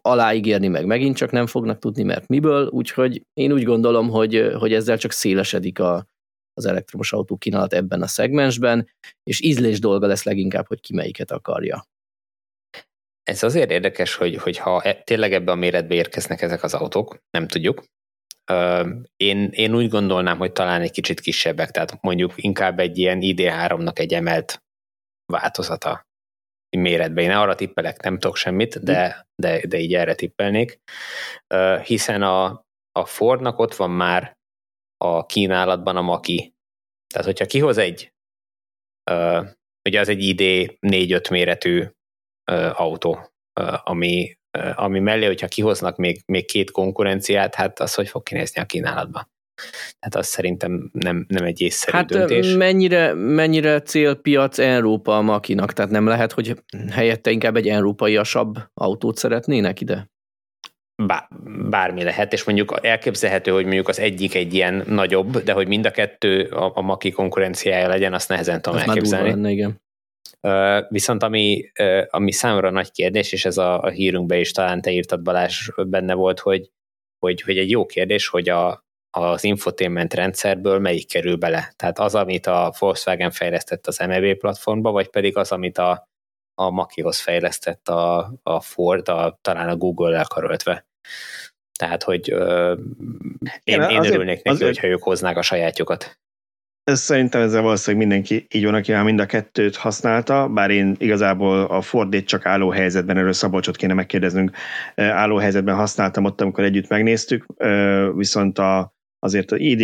aláígérni 0.00 0.68
meg 0.68 0.86
megint 0.86 1.16
csak 1.16 1.30
nem 1.30 1.46
fognak 1.46 1.78
tudni, 1.78 2.02
mert 2.02 2.28
miből, 2.28 2.66
úgyhogy 2.66 3.22
én 3.32 3.52
úgy 3.52 3.64
gondolom, 3.64 4.08
hogy, 4.08 4.52
hogy 4.58 4.72
ezzel 4.72 4.98
csak 4.98 5.12
szélesedik 5.12 5.78
a, 5.78 6.06
az 6.54 6.66
elektromos 6.66 7.12
autó 7.12 7.36
kínálat 7.36 7.72
ebben 7.72 8.02
a 8.02 8.06
szegmensben, 8.06 8.88
és 9.22 9.40
ízlés 9.40 9.78
dolga 9.78 10.06
lesz 10.06 10.22
leginkább, 10.22 10.66
hogy 10.66 10.80
ki 10.80 10.94
melyiket 10.94 11.30
akarja. 11.30 11.84
Ez 13.22 13.42
azért 13.42 13.70
érdekes, 13.70 14.14
hogy, 14.14 14.36
hogy 14.36 14.58
ha 14.58 14.82
e, 14.82 14.94
tényleg 14.94 15.32
ebbe 15.32 15.52
a 15.52 15.54
méretbe 15.54 15.94
érkeznek 15.94 16.42
ezek 16.42 16.62
az 16.62 16.74
autók, 16.74 17.18
nem 17.30 17.46
tudjuk. 17.46 17.84
Én, 19.16 19.48
én 19.52 19.74
úgy 19.74 19.88
gondolnám, 19.88 20.38
hogy 20.38 20.52
talán 20.52 20.80
egy 20.80 20.90
kicsit 20.90 21.20
kisebbek, 21.20 21.70
tehát 21.70 22.02
mondjuk 22.02 22.32
inkább 22.36 22.78
egy 22.78 22.98
ilyen 22.98 23.18
ID3-nak 23.22 23.98
egy 23.98 24.14
emelt 24.14 24.62
változata 25.32 26.06
méretben. 26.76 27.24
Én 27.24 27.30
arra 27.30 27.54
tippelek, 27.54 28.02
nem 28.02 28.18
tudok 28.18 28.36
semmit, 28.36 28.82
de, 28.82 29.26
de, 29.34 29.66
de 29.66 29.78
így 29.78 29.94
erre 29.94 30.14
tippelnék, 30.14 30.80
hiszen 31.84 32.22
a, 32.22 32.44
a 32.92 33.04
Fordnak 33.04 33.58
ott 33.58 33.74
van 33.74 33.90
már 33.90 34.36
a 34.96 35.26
kínálatban 35.26 35.96
a 35.96 36.02
Maki. 36.02 36.54
Tehát, 37.14 37.26
hogyha 37.26 37.46
kihoz 37.46 37.78
egy, 37.78 38.12
ugye 39.88 40.00
az 40.00 40.08
egy 40.08 40.22
ID 40.22 40.76
4-5 40.80 41.30
méretű 41.30 41.86
autó, 42.72 43.32
ami, 43.82 44.36
ami 44.74 44.98
mellé, 44.98 45.26
hogyha 45.26 45.48
kihoznak 45.48 45.96
még, 45.96 46.22
még 46.26 46.44
két 46.44 46.70
konkurenciát, 46.70 47.54
hát 47.54 47.80
az 47.80 47.94
hogy 47.94 48.08
fog 48.08 48.22
kinézni 48.22 48.60
a 48.60 48.66
kínálatban? 48.66 49.31
Hát 50.00 50.14
az 50.14 50.26
szerintem 50.26 50.90
nem, 50.92 51.24
nem 51.28 51.44
egy 51.44 51.60
észszerű 51.60 51.96
hát 51.96 52.06
döntés. 52.06 52.54
Mennyire, 52.54 53.14
mennyire 53.14 53.80
célpiac 53.80 54.58
Európa 54.58 55.16
a 55.16 55.22
makinak? 55.22 55.72
Tehát 55.72 55.90
nem 55.90 56.06
lehet, 56.06 56.32
hogy 56.32 56.62
helyette 56.90 57.30
inkább 57.30 57.56
egy 57.56 57.68
európaiasabb 57.68 58.58
autót 58.74 59.16
szeretnének 59.16 59.80
ide? 59.80 60.10
Bár, 61.06 61.28
bármi 61.70 62.02
lehet, 62.02 62.32
és 62.32 62.44
mondjuk 62.44 62.78
elképzelhető, 62.82 63.50
hogy 63.50 63.64
mondjuk 63.64 63.88
az 63.88 63.98
egyik 63.98 64.34
egy 64.34 64.54
ilyen 64.54 64.84
nagyobb, 64.86 65.38
de 65.38 65.52
hogy 65.52 65.68
mind 65.68 65.86
a 65.86 65.90
kettő 65.90 66.42
a, 66.42 66.72
a 66.74 66.80
maki 66.80 67.10
konkurenciája 67.10 67.88
legyen, 67.88 68.14
azt 68.14 68.28
nehezen 68.28 68.62
tudom 68.62 68.78
az 68.78 68.86
elképzelni. 68.86 69.28
Lenne, 69.28 69.50
igen. 69.50 69.80
Viszont 70.88 71.22
ami, 71.22 71.70
ami 72.10 72.32
számomra 72.32 72.70
nagy 72.70 72.90
kérdés, 72.90 73.32
és 73.32 73.44
ez 73.44 73.58
a, 73.58 73.82
a 73.82 73.88
hírünkbe 73.88 74.38
is 74.38 74.50
talán 74.50 74.80
te 74.80 74.90
írtad 74.90 75.22
Balázs 75.22 75.68
benne 75.86 76.14
volt, 76.14 76.40
hogy, 76.40 76.70
hogy, 77.18 77.42
hogy 77.42 77.58
egy 77.58 77.70
jó 77.70 77.86
kérdés, 77.86 78.28
hogy 78.28 78.48
a, 78.48 78.86
az 79.14 79.44
infotainment 79.44 80.14
rendszerből 80.14 80.78
melyik 80.78 81.08
kerül 81.08 81.36
bele. 81.36 81.72
Tehát 81.76 81.98
az, 81.98 82.14
amit 82.14 82.46
a 82.46 82.72
Volkswagen 82.78 83.30
fejlesztett 83.30 83.86
az 83.86 83.98
MEB 83.98 84.38
platformba, 84.38 84.90
vagy 84.90 85.08
pedig 85.08 85.36
az, 85.36 85.52
amit 85.52 85.78
a, 85.78 86.08
a 86.54 86.70
Makihoz 86.70 87.20
fejlesztett 87.20 87.88
a, 87.88 88.32
a 88.42 88.60
Ford, 88.60 89.08
a, 89.08 89.38
talán 89.42 89.68
a 89.68 89.76
Google-el 89.76 90.24
karöltve. 90.24 90.86
Tehát, 91.78 92.02
hogy 92.02 92.30
ö, 92.30 92.74
én, 93.64 93.80
én 93.80 93.98
azért, 93.98 94.14
örülnék 94.14 94.42
neki, 94.42 94.48
azért, 94.48 94.70
hogyha 94.70 94.86
ők 94.86 95.02
hoznák 95.02 95.36
a 95.36 95.42
sajátjukat. 95.42 96.20
Ez 96.84 97.00
szerintem 97.00 97.40
ezzel 97.40 97.62
valószínűleg 97.62 98.06
mindenki 98.06 98.46
így 98.50 98.64
van, 98.64 98.74
aki 98.74 98.92
már 98.92 99.04
mind 99.04 99.20
a 99.20 99.26
kettőt 99.26 99.76
használta, 99.76 100.48
bár 100.48 100.70
én 100.70 100.96
igazából 100.98 101.64
a 101.64 101.80
Fordét 101.80 102.26
csak 102.26 102.46
álló 102.46 102.70
helyzetben, 102.70 103.16
erről 103.16 103.32
Szabolcsot 103.32 103.76
kéne 103.76 103.94
megkérdeznünk, 103.94 104.56
álló 104.94 105.36
helyzetben 105.36 105.74
használtam 105.74 106.24
ott, 106.24 106.40
amikor 106.40 106.64
együtt 106.64 106.88
megnéztük, 106.88 107.46
viszont 108.14 108.58
a, 108.58 108.94
azért 109.22 109.52
az 109.52 109.58
ID, 109.60 109.80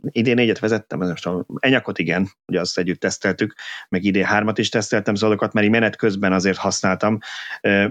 ID 0.00 0.26
4-et 0.28 0.56
vezettem, 0.60 0.98
most 0.98 1.26
a 1.26 1.46
Enyakot 1.58 1.98
igen, 1.98 2.28
ugye 2.46 2.60
azt 2.60 2.78
együtt 2.78 3.00
teszteltük, 3.00 3.54
meg 3.88 4.04
ID 4.04 4.16
3-at 4.16 4.54
is 4.56 4.68
teszteltem, 4.68 5.14
szóval 5.14 5.30
azokat 5.30 5.52
mert 5.52 5.68
menet 5.68 5.96
közben 5.96 6.32
azért 6.32 6.56
használtam, 6.56 7.18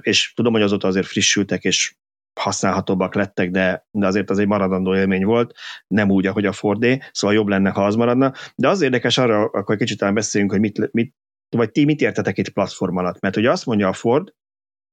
és 0.02 0.34
tudom, 0.34 0.54
hogy 0.54 0.62
azóta 0.62 0.88
azért 0.88 1.06
frissültek, 1.06 1.64
és 1.64 1.96
használhatóbbak 2.40 3.16
lettek, 3.16 3.52
de, 3.52 3.88
de 3.92 4.08
azért 4.08 4.30
az 4.30 4.40
egy 4.40 4.48
maradandó 4.48 4.96
élmény 4.96 5.26
volt, 5.26 5.58
nem 5.88 6.10
úgy, 6.10 6.26
ahogy 6.26 6.46
a 6.46 6.52
Fordé, 6.52 7.00
szóval 7.12 7.36
jobb 7.36 7.48
lenne, 7.48 7.70
ha 7.70 7.86
az 7.86 7.96
maradna. 7.96 8.34
De 8.56 8.68
az 8.68 8.82
érdekes 8.82 9.18
arra, 9.18 9.46
akkor 9.46 9.78
kicsit 9.78 9.98
talán 9.98 10.14
beszéljünk, 10.14 10.52
hogy 10.52 10.62
mit, 10.62 10.92
mit, 10.94 11.16
vagy 11.56 11.72
ti 11.72 11.86
mit 11.86 12.02
értetek 12.02 12.38
itt 12.38 12.50
platform 12.50 12.98
alatt. 12.98 13.20
Mert 13.20 13.36
ugye 13.36 13.52
azt 13.52 13.66
mondja 13.66 13.88
a 13.88 13.94
Ford, 13.94 14.34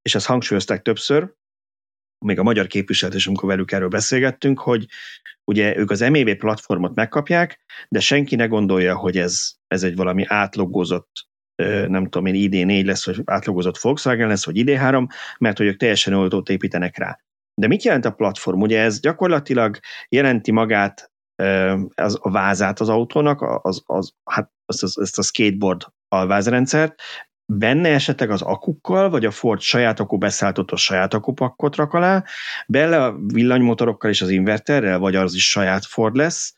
és 0.03 0.15
ezt 0.15 0.27
hangsúlyozták 0.27 0.83
többször, 0.83 1.35
még 2.25 2.39
a 2.39 2.43
magyar 2.43 2.67
képviselet 2.67 3.15
is, 3.15 3.27
amikor 3.27 3.49
velük 3.49 3.73
erről 3.73 3.89
beszélgettünk, 3.89 4.61
hogy 4.61 4.87
ugye 5.45 5.77
ők 5.77 5.91
az 5.91 6.01
MEV 6.01 6.37
platformot 6.37 6.95
megkapják, 6.95 7.61
de 7.89 8.01
senki 8.01 8.37
ne 8.37 8.47
gondolja, 8.47 8.97
hogy 8.97 9.19
ez, 9.19 9.53
ez 9.67 9.83
egy 9.83 9.97
valami 9.97 10.25
átlogozott 10.27 11.29
nem 11.87 12.05
tudom 12.05 12.27
én, 12.27 12.51
ID4 12.51 12.85
lesz, 12.85 13.07
vagy 13.07 13.23
átlogozott 13.25 13.79
Volkswagen 13.79 14.29
lesz, 14.29 14.45
vagy 14.45 14.63
ID3, 14.65 15.09
mert 15.39 15.57
hogy 15.57 15.67
ők 15.67 15.77
teljesen 15.77 16.15
oltót 16.15 16.49
építenek 16.49 16.99
rá. 16.99 17.19
De 17.55 17.67
mit 17.67 17.83
jelent 17.83 18.05
a 18.05 18.11
platform? 18.11 18.61
Ugye 18.61 18.81
ez 18.81 19.01
gyakorlatilag 19.01 19.79
jelenti 20.09 20.53
magát 20.53 21.13
az, 21.95 22.19
a 22.21 22.31
vázát 22.31 22.81
az 22.81 22.89
autónak, 22.89 23.43
az, 23.63 23.83
az, 23.87 24.13
hát 24.25 24.51
az, 24.65 24.83
az, 24.83 24.99
ezt 25.01 25.19
a 25.19 25.23
skateboard 25.23 25.83
alvázrendszert, 26.09 27.03
benne 27.47 27.89
esetleg 27.89 28.31
az 28.31 28.43
akukkal, 28.43 29.11
vagy 29.11 29.25
a 29.25 29.31
Ford 29.31 29.61
saját 29.61 30.01
akku 30.01 30.19
beszálltott 30.19 30.77
saját 30.77 31.15
akupakkot 31.15 31.77
rak 31.77 31.93
alá, 31.93 32.25
bele 32.67 33.05
a 33.05 33.17
villanymotorokkal 33.27 34.11
és 34.11 34.23
az 34.23 34.31
inverterrel, 34.31 34.99
vagy 34.99 35.17
az 35.17 35.35
is 35.35 35.51
saját 35.51 35.85
Ford 35.85 36.17
lesz, 36.17 36.57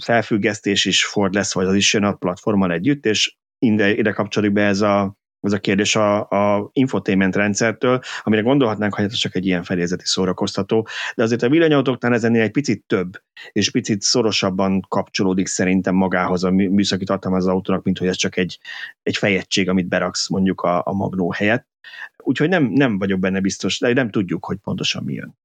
felfüggesztés 0.00 0.84
is 0.84 1.04
Ford 1.04 1.34
lesz, 1.34 1.54
vagy 1.54 1.66
az 1.66 1.74
is 1.74 1.94
jön 1.94 2.04
a 2.04 2.12
platformmal 2.12 2.72
együtt, 2.72 3.06
és 3.06 3.36
ide, 3.58 3.94
ide 3.94 4.12
kapcsolódik 4.12 4.54
be 4.54 4.66
ez 4.66 4.80
a, 4.80 5.18
ez 5.40 5.52
a 5.52 5.58
kérdés 5.58 5.96
a, 5.96 6.28
a 6.28 6.70
infotainment 6.72 7.36
rendszertől, 7.36 8.00
amire 8.22 8.42
gondolhatnánk, 8.42 8.94
hogy 8.94 9.04
ez 9.04 9.14
csak 9.14 9.34
egy 9.34 9.46
ilyen 9.46 9.62
felézeti 9.62 10.04
szórakoztató, 10.06 10.88
de 11.14 11.22
azért 11.22 11.42
a 11.42 11.48
villanyautóknál 11.48 12.14
ez 12.14 12.24
ennél 12.24 12.42
egy 12.42 12.50
picit 12.50 12.84
több, 12.86 13.22
és 13.52 13.70
picit 13.70 14.02
szorosabban 14.02 14.80
kapcsolódik 14.88 15.46
szerintem 15.46 15.94
magához 15.94 16.44
a 16.44 16.50
műszaki 16.50 17.04
tartalma 17.04 17.36
az 17.36 17.46
autónak, 17.46 17.84
mint 17.84 17.98
hogy 17.98 18.08
ez 18.08 18.16
csak 18.16 18.36
egy, 18.36 18.58
egy 19.02 19.16
fejegység, 19.16 19.68
amit 19.68 19.88
beraksz 19.88 20.28
mondjuk 20.28 20.60
a, 20.60 20.82
a 20.86 20.92
magnó 20.92 21.32
helyett. 21.32 21.68
Úgyhogy 22.16 22.48
nem, 22.48 22.64
nem 22.64 22.98
vagyok 22.98 23.18
benne 23.18 23.40
biztos, 23.40 23.78
de 23.78 23.92
nem 23.92 24.10
tudjuk, 24.10 24.44
hogy 24.44 24.56
pontosan 24.56 25.04
mi 25.04 25.12
jön. 25.12 25.38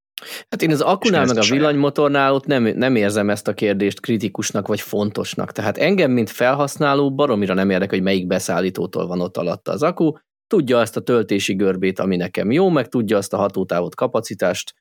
Hát 0.50 0.62
én 0.62 0.72
az 0.72 0.82
akkunál 0.82 1.26
meg 1.26 1.38
a 1.38 1.42
villanymotornál 1.50 2.34
ott 2.34 2.46
nem, 2.46 2.64
nem 2.64 2.96
érzem 2.96 3.30
ezt 3.30 3.48
a 3.48 3.54
kérdést 3.54 4.00
kritikusnak 4.00 4.68
vagy 4.68 4.82
fontosnak. 4.82 5.52
Tehát 5.52 5.78
engem, 5.78 6.12
mint 6.12 6.30
felhasználó, 6.30 7.16
baromira 7.16 7.54
nem 7.54 7.70
érdekel, 7.70 7.96
hogy 7.96 8.06
melyik 8.06 8.28
beszállítótól 8.28 9.08
van 9.08 9.22
ott 9.22 9.38
alatta 9.38 9.72
az 9.72 9.84
akku. 9.84 10.12
Tudja 10.48 10.80
azt 10.80 10.98
a 10.98 11.02
töltési 11.02 11.54
görbét, 11.54 12.00
ami 12.00 12.16
nekem 12.16 12.52
jó, 12.52 12.70
meg 12.70 12.88
tudja 12.88 13.18
azt 13.18 13.34
a 13.34 13.38
hatótávot, 13.38 13.96
kapacitást, 13.96 14.74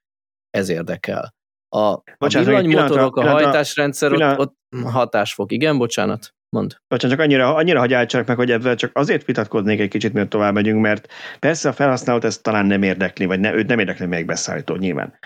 ez 0.50 0.68
érdekel. 0.68 1.34
A, 1.68 2.02
bocsánat, 2.18 2.48
a 2.48 2.50
villanymotorok, 2.50 3.16
a 3.16 3.30
hajtásrendszer, 3.30 4.12
ott, 4.12 4.38
ott 4.38 4.56
hatásfok. 4.84 5.52
Igen, 5.52 5.78
bocsánat. 5.78 6.33
Mond. 6.54 6.76
Bocsánat, 6.88 7.16
csak 7.16 7.26
annyira, 7.26 7.54
annyira 7.54 7.78
hagyjáltsanak 7.78 8.26
meg, 8.26 8.36
hogy 8.36 8.50
ebben 8.50 8.76
csak 8.76 8.90
azért 8.94 9.24
vitatkoznék 9.24 9.80
egy 9.80 9.88
kicsit, 9.88 10.12
miért 10.12 10.28
tovább 10.28 10.54
megyünk, 10.54 10.80
mert 10.80 11.12
persze 11.38 11.68
a 11.68 11.72
felhasználót 11.72 12.24
ezt 12.24 12.42
talán 12.42 12.66
nem 12.66 12.82
érdekli, 12.82 13.24
vagy 13.24 13.40
ne, 13.40 13.54
őt 13.54 13.66
nem 13.66 13.78
érdekli 13.78 14.06
még 14.06 14.26
beszállító 14.26 14.74
nyilván. 14.74 15.18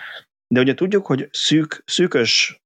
De 0.47 0.59
ugye 0.59 0.73
tudjuk, 0.73 1.05
hogy 1.05 1.27
szűk, 1.31 1.83
szűkös 1.85 2.61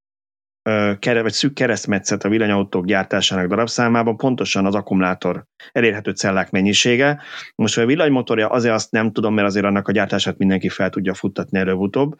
vagy 1.00 1.32
szűk 1.32 1.54
keresztmetszet 1.54 2.24
a 2.24 2.30
villanyautók 2.30 2.86
gyártásának 2.86 3.48
darabszámában 3.48 4.18
pontosan 4.18 4.66
az 4.66 4.76
akkumulátor 4.76 5.46
elérhető 5.72 6.12
cellák 6.12 6.52
mennyisége. 6.52 7.22
Most 7.56 7.78
a 7.78 7.86
villanymotorja 7.86 8.50
azért 8.50 8.74
azt 8.74 8.92
nem 8.92 9.12
tudom, 9.12 9.34
mert 9.34 9.48
azért 9.48 9.66
annak 9.66 9.88
a 9.88 9.92
gyártását 9.92 10.38
mindenki 10.38 10.70
fel 10.70 10.90
tudja 10.90 11.14
futtatni 11.14 11.60
előbb-utóbb, 11.60 12.16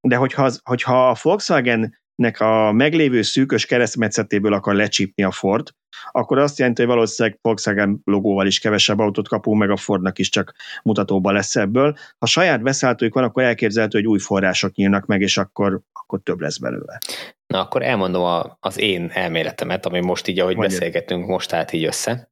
de 0.00 0.16
hogyha, 0.16 0.44
az, 0.44 0.60
hogyha 0.64 1.08
a 1.08 1.16
Volkswagen 1.22 2.02
nek 2.14 2.40
a 2.40 2.72
meglévő 2.72 3.22
szűkös 3.22 3.66
keresztmetszetéből 3.66 4.52
akar 4.52 4.74
lecsípni 4.74 5.22
a 5.22 5.30
Ford, 5.30 5.68
akkor 6.10 6.38
azt 6.38 6.58
jelenti, 6.58 6.82
hogy 6.82 6.90
valószínűleg 6.90 7.38
Volkswagen 7.42 8.00
logóval 8.04 8.46
is 8.46 8.58
kevesebb 8.58 8.98
autót 8.98 9.28
kapunk, 9.28 9.58
meg 9.58 9.70
a 9.70 9.76
Fordnak 9.76 10.18
is 10.18 10.28
csak 10.28 10.54
mutatóba 10.82 11.32
lesz 11.32 11.56
ebből. 11.56 11.96
Ha 12.18 12.26
saját 12.26 12.62
beszállítóik 12.62 13.14
van, 13.14 13.24
akkor 13.24 13.42
elképzelhető, 13.42 13.98
hogy 13.98 14.06
új 14.06 14.18
források 14.18 14.74
nyílnak 14.74 15.06
meg, 15.06 15.20
és 15.20 15.36
akkor, 15.36 15.80
akkor 15.92 16.20
több 16.22 16.40
lesz 16.40 16.58
belőle. 16.58 16.98
Na, 17.46 17.60
akkor 17.60 17.82
elmondom 17.82 18.22
a, 18.22 18.56
az 18.60 18.78
én 18.78 19.10
elméletemet, 19.12 19.86
ami 19.86 20.00
most 20.00 20.26
így, 20.26 20.38
ahogy 20.38 20.56
Mondja. 20.56 20.78
beszélgetünk, 20.78 21.26
most 21.26 21.52
állt 21.52 21.72
így 21.72 21.84
össze, 21.84 22.30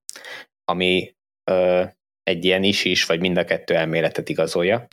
ami 0.64 1.14
ö, 1.50 1.82
egy 2.22 2.44
ilyen 2.44 2.62
is 2.62 2.84
is, 2.84 3.04
vagy 3.04 3.20
mind 3.20 3.36
a 3.36 3.44
kettő 3.44 3.74
elméletet 3.74 4.28
igazolja. 4.28 4.88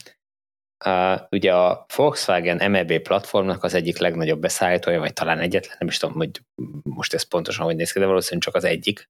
Uh, 0.85 1.21
ugye 1.31 1.53
a 1.53 1.85
Volkswagen 1.95 2.71
MEB 2.71 2.99
platformnak 2.99 3.63
az 3.63 3.73
egyik 3.73 3.97
legnagyobb 3.97 4.39
beszállítója, 4.39 4.99
vagy 4.99 5.13
talán 5.13 5.39
egyetlen, 5.39 5.75
nem 5.79 5.87
is 5.87 5.97
tudom, 5.97 6.15
hogy 6.15 6.41
most 6.83 7.13
ez 7.13 7.27
pontosan 7.27 7.65
hogy 7.65 7.75
néz 7.75 7.91
ki, 7.91 7.99
de 7.99 8.05
valószínűleg 8.05 8.43
csak 8.43 8.55
az 8.55 8.63
egyik, 8.63 9.09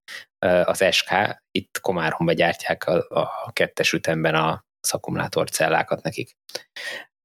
az 0.64 0.86
SK, 0.92 1.12
itt 1.52 1.80
Komáromba 1.82 2.34
gyártják 2.34 2.88
a, 2.88 3.06
a 3.10 3.52
kettes 3.52 3.94
ütemben 3.94 4.36
a 4.36 4.64
akkumulátorcellákat 4.90 6.04
nekik. 6.04 6.38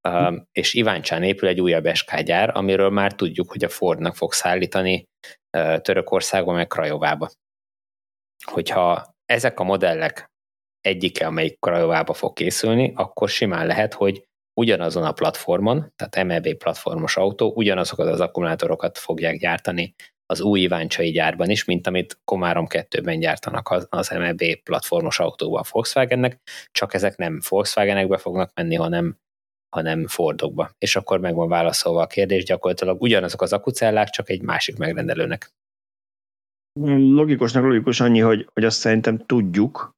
Uh, 0.08 0.36
és 0.52 0.74
Iváncsán 0.74 1.22
épül 1.22 1.48
egy 1.48 1.60
újabb 1.60 1.94
SK 1.94 2.20
gyár, 2.20 2.56
amiről 2.56 2.90
már 2.90 3.12
tudjuk, 3.12 3.50
hogy 3.50 3.64
a 3.64 3.68
Fordnak 3.68 4.16
fog 4.16 4.32
szállítani 4.32 5.08
uh, 5.56 5.78
Törökországba, 5.78 6.52
meg 6.52 6.66
Krajovába. 6.66 7.30
Hogyha 8.44 9.14
ezek 9.24 9.60
a 9.60 9.64
modellek 9.64 10.30
egyike, 10.80 11.26
amelyik 11.26 11.58
Krajovába 11.58 12.12
fog 12.12 12.32
készülni, 12.32 12.92
akkor 12.96 13.28
simán 13.28 13.66
lehet, 13.66 13.94
hogy 13.94 14.24
ugyanazon 14.54 15.04
a 15.04 15.12
platformon, 15.12 15.92
tehát 15.96 16.26
MLB 16.28 16.56
platformos 16.56 17.16
autó, 17.16 17.52
ugyanazokat 17.54 18.06
az 18.06 18.20
akkumulátorokat 18.20 18.98
fogják 18.98 19.38
gyártani 19.38 19.94
az 20.26 20.40
új 20.40 20.60
Iváncsai 20.60 21.10
gyárban 21.10 21.50
is, 21.50 21.64
mint 21.64 21.86
amit 21.86 22.20
Komárom 22.24 22.66
2-ben 22.68 23.18
gyártanak 23.18 23.70
az, 23.88 24.10
MLB 24.10 24.42
platformos 24.62 25.18
autóban 25.18 25.60
a 25.60 25.68
Volkswagennek, 25.70 26.40
csak 26.70 26.94
ezek 26.94 27.16
nem 27.16 27.40
Volkswagenekbe 27.48 28.16
fognak 28.16 28.50
menni, 28.54 28.74
hanem, 28.74 29.16
hanem 29.76 30.06
Fordokba. 30.06 30.70
És 30.78 30.96
akkor 30.96 31.20
meg 31.20 31.34
van 31.34 31.48
válaszolva 31.48 32.02
a 32.02 32.06
kérdés, 32.06 32.44
gyakorlatilag 32.44 33.02
ugyanazok 33.02 33.42
az 33.42 33.52
akucellák, 33.52 34.08
csak 34.08 34.30
egy 34.30 34.42
másik 34.42 34.76
megrendelőnek. 34.76 35.52
Logikusnak 36.96 37.64
logikus 37.64 38.00
annyi, 38.00 38.20
hogy, 38.20 38.48
hogy 38.52 38.64
azt 38.64 38.78
szerintem 38.78 39.26
tudjuk, 39.26 39.93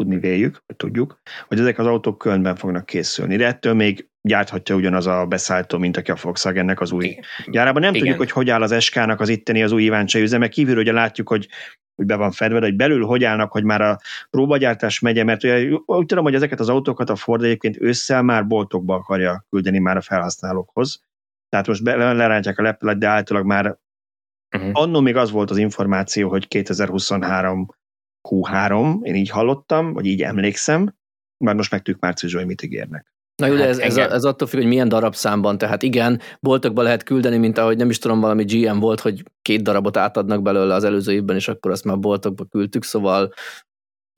tudni 0.00 0.18
véljük, 0.18 0.62
vagy 0.66 0.76
tudjuk, 0.76 1.20
hogy 1.48 1.58
ezek 1.58 1.78
az 1.78 1.86
autók 1.86 2.18
Kölnben 2.18 2.56
fognak 2.56 2.86
készülni. 2.86 3.36
De 3.36 3.46
ettől 3.46 3.74
még 3.74 4.08
gyárthatja 4.22 4.74
ugyanaz 4.74 5.06
a 5.06 5.26
beszállító, 5.26 5.78
mint 5.78 5.96
aki 5.96 6.10
a 6.10 6.16
Volkswagennek 6.22 6.80
az 6.80 6.92
új 6.92 7.18
gyárában. 7.46 7.82
Nem 7.82 7.94
Igen. 7.94 8.00
tudjuk, 8.00 8.18
hogy 8.18 8.30
hogy 8.30 8.50
áll 8.50 8.62
az 8.62 8.82
SK-nak 8.82 9.20
az 9.20 9.28
itteni 9.28 9.62
az 9.62 9.72
új 9.72 9.82
Iváncsai 9.82 10.22
üzeme. 10.22 10.48
Kívül 10.48 10.78
ugye 10.78 10.92
látjuk, 10.92 11.28
hogy 11.28 11.48
hogy 11.96 12.06
be 12.06 12.16
van 12.16 12.30
fedve, 12.30 12.58
de 12.58 12.66
hogy 12.66 12.76
belül 12.76 13.04
hogy 13.04 13.24
állnak, 13.24 13.52
hogy 13.52 13.64
már 13.64 13.80
a 13.80 13.98
próbagyártás 14.30 14.98
megye, 14.98 15.24
mert 15.24 15.44
ugye, 15.44 15.68
úgy 15.86 16.06
tudom, 16.06 16.24
hogy 16.24 16.34
ezeket 16.34 16.60
az 16.60 16.68
autókat 16.68 17.10
a 17.10 17.16
Ford 17.16 17.42
egyébként 17.42 17.80
ősszel 17.80 18.22
már 18.22 18.46
boltokba 18.46 18.94
akarja 18.94 19.46
küldeni 19.50 19.78
már 19.78 19.96
a 19.96 20.00
felhasználókhoz. 20.00 21.02
Tehát 21.48 21.66
most 21.66 21.82
be, 21.82 22.12
lerántják 22.12 22.58
a 22.58 22.62
leplet, 22.62 22.98
de 22.98 23.06
általában 23.06 23.48
már 23.48 23.78
uh-huh. 24.56 24.70
annó 24.72 25.00
még 25.00 25.16
az 25.16 25.30
volt 25.30 25.50
az 25.50 25.56
információ, 25.56 26.28
hogy 26.28 26.48
2023 26.48 27.68
Q3, 28.28 29.02
én 29.02 29.14
így 29.14 29.30
hallottam, 29.30 29.92
vagy 29.92 30.06
így 30.06 30.22
emlékszem, 30.22 30.94
már 31.44 31.54
most 31.54 31.70
megtűk 31.70 31.98
márciusban, 32.00 32.40
hogy 32.40 32.50
mit 32.50 32.62
ígérnek. 32.62 33.12
Na 33.40 33.46
jó, 33.46 33.54
de 33.54 33.60
hát 33.60 33.68
ez, 33.68 33.78
engem... 33.78 34.06
ez, 34.06 34.12
ez 34.12 34.24
attól 34.24 34.48
függ, 34.48 34.58
hogy 34.58 34.68
milyen 34.68 34.88
darabszámban, 34.88 35.58
tehát 35.58 35.82
igen, 35.82 36.20
boltokba 36.40 36.82
lehet 36.82 37.02
küldeni, 37.02 37.36
mint 37.36 37.58
ahogy 37.58 37.76
nem 37.76 37.90
is 37.90 37.98
tudom, 37.98 38.20
valami 38.20 38.44
GM 38.44 38.78
volt, 38.78 39.00
hogy 39.00 39.22
két 39.42 39.62
darabot 39.62 39.96
átadnak 39.96 40.42
belőle 40.42 40.74
az 40.74 40.84
előző 40.84 41.12
évben, 41.12 41.36
és 41.36 41.48
akkor 41.48 41.70
azt 41.70 41.84
már 41.84 41.98
boltokba 41.98 42.44
küldtük, 42.44 42.84
szóval 42.84 43.32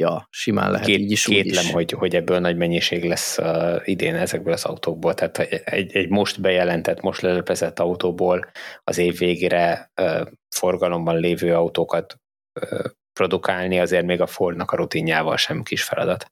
ja, 0.03 0.26
simán 0.30 0.70
lehet 0.70 0.86
Két, 0.86 0.98
így 0.98 1.11
is. 1.11 1.24
Kétlem, 1.24 1.64
is. 1.64 1.70
Hogy, 1.70 1.90
hogy 1.90 2.14
ebből 2.14 2.38
nagy 2.38 2.57
mennyiség 2.57 3.05
lesz 3.05 3.38
uh, 3.38 3.80
idén 3.84 4.14
ezekből 4.14 4.53
az 4.53 4.64
autókból. 4.64 5.14
Tehát 5.14 5.38
egy, 5.38 5.92
egy 5.92 6.09
most 6.09 6.40
bejelentett, 6.40 7.00
most 7.00 7.20
lelepezett 7.20 7.78
autóból 7.78 8.50
az 8.84 8.98
év 8.98 9.18
végére 9.18 9.92
uh, 10.00 10.26
forgalomban 10.55 11.18
lévő 11.18 11.55
autókat 11.55 12.16
uh, 12.61 12.84
produkálni 13.13 13.81
azért 13.81 14.07
még 14.07 14.21
a 14.21 14.27
Fordnak 14.27 14.71
a 14.71 14.77
rutinjával 14.77 15.37
sem 15.37 15.63
kis 15.63 15.83
feladat. 15.83 16.27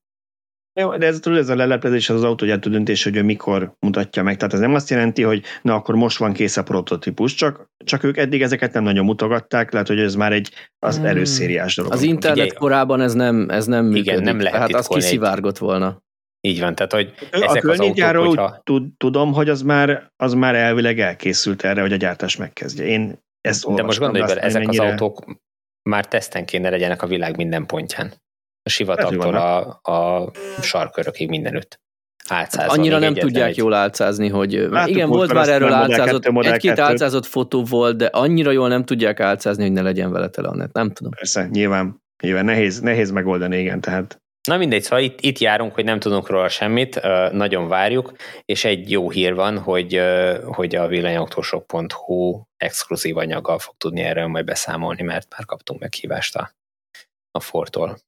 Jó, 0.81 0.97
de 0.97 1.07
ez, 1.07 1.21
ez 1.25 1.49
a 1.49 1.55
leleplezés 1.55 2.11
az 2.11 2.25
autógyártó 2.25 2.71
döntés, 2.71 3.05
hogy 3.05 3.17
ő 3.17 3.23
mikor 3.23 3.73
mutatja 3.79 4.23
meg. 4.23 4.37
Tehát 4.37 4.55
ez 4.55 4.61
nem 4.61 4.75
azt 4.75 4.91
jelenti, 4.91 5.23
hogy 5.23 5.43
na 5.63 5.75
akkor 5.75 5.95
most 5.95 6.19
van 6.19 6.33
kész 6.33 6.57
a 6.57 6.63
prototípus, 6.63 7.35
csak, 7.35 7.71
csak 7.85 8.03
ők 8.03 8.17
eddig 8.17 8.43
ezeket 8.43 8.73
nem 8.73 8.83
nagyon 8.83 9.05
mutogatták, 9.05 9.73
lehet, 9.73 9.89
hogy 9.89 9.99
ez 9.99 10.15
már 10.15 10.33
egy 10.33 10.53
az 10.79 10.97
hmm. 10.97 11.07
előszériás 11.07 11.77
dolog. 11.77 11.93
Az 11.93 12.03
internet 12.03 12.45
igen, 12.45 12.59
korában 12.59 13.01
ez 13.01 13.15
nem, 13.15 13.51
ez 13.51 13.67
nem 13.67 13.85
működik. 13.85 14.07
Igen, 14.07 14.23
nem 14.23 14.41
lehet 14.41 14.53
tehát 14.53 14.75
az 14.75 14.87
kiszivárgott 14.87 15.59
volna. 15.59 16.03
Így 16.41 16.61
van, 16.61 16.75
tehát 16.75 16.93
hogy 16.93 17.13
ezek 17.31 17.65
a 17.65 17.71
az 17.71 17.81
autók, 17.81 18.27
hogyha... 18.27 18.63
tudom, 18.97 19.33
hogy 19.33 19.49
az 19.49 19.63
már, 19.63 20.13
az 20.17 20.35
már 20.35 20.55
elvileg 20.55 21.01
elkészült 21.01 21.65
erre, 21.65 21.81
hogy 21.81 21.93
a 21.93 21.97
gyártás 21.97 22.37
megkezdje. 22.37 22.85
Én 22.85 23.19
ezt 23.41 23.75
De 23.75 23.83
most 23.83 23.99
gondolj 23.99 24.27
bele, 24.27 24.41
ezek 24.41 24.65
mennyire... 24.65 24.85
az 24.85 24.91
autók 24.91 25.25
már 25.83 26.09
teszten 26.09 26.45
kéne 26.45 26.71
legyenek 26.71 27.03
a 27.03 27.07
világ 27.07 27.37
minden 27.37 27.67
pontján. 27.67 28.13
A 28.63 28.69
sivatagtól 28.69 29.35
a, 29.35 29.81
a 29.93 30.31
sarkörökig 30.63 31.29
mindenütt. 31.29 31.81
Álcázva, 32.29 32.73
Annyira 32.73 32.99
nem 32.99 33.15
tudják 33.15 33.49
egy... 33.49 33.57
jól 33.57 33.75
álcázni, 33.75 34.29
hogy 34.29 34.53
Láttuk 34.53 34.95
igen, 34.95 35.09
volt 35.09 35.33
már 35.33 35.49
erről 35.49 35.73
álcázott, 35.73 36.25
egy-két 36.25 36.79
álcázott 36.79 37.27
fotó 37.27 37.65
volt, 37.65 37.97
de 37.97 38.07
annyira 38.07 38.51
jól 38.51 38.69
nem 38.69 38.85
tudják 38.85 39.21
álcázni, 39.21 39.63
hogy 39.63 39.73
ne 39.73 39.83
legyen 39.83 40.13
vele 40.13 40.29
tele 40.29 40.49
a 40.49 40.55
net. 40.55 40.73
Nem 40.73 40.91
tudom. 40.91 41.13
Persze, 41.13 41.49
nyilván, 41.51 42.03
nyilván 42.23 42.45
nehéz, 42.45 42.81
nehéz 42.81 43.11
megoldani, 43.11 43.59
igen, 43.59 43.81
tehát 43.81 44.23
Na 44.51 44.57
mindegy, 44.57 44.83
szóval 44.83 45.05
itt, 45.05 45.21
itt 45.21 45.39
járunk, 45.39 45.75
hogy 45.75 45.85
nem 45.85 45.99
tudunk 45.99 46.29
róla 46.29 46.49
semmit, 46.49 47.01
nagyon 47.33 47.69
várjuk, 47.69 48.13
és 48.45 48.65
egy 48.65 48.91
jó 48.91 49.11
hír 49.11 49.35
van, 49.35 49.59
hogy, 49.59 50.01
hogy 50.45 50.75
a 50.75 50.87
villanyautósok.hu 50.87 52.43
exkluzív 52.57 53.17
anyaggal 53.17 53.59
fog 53.59 53.75
tudni 53.77 54.01
erről 54.01 54.27
majd 54.27 54.45
beszámolni, 54.45 55.03
mert 55.03 55.31
már 55.31 55.45
kaptunk 55.45 55.81
meghívást 55.81 56.37
a, 56.37 56.55
a 57.31 57.41
Fortól 57.41 57.99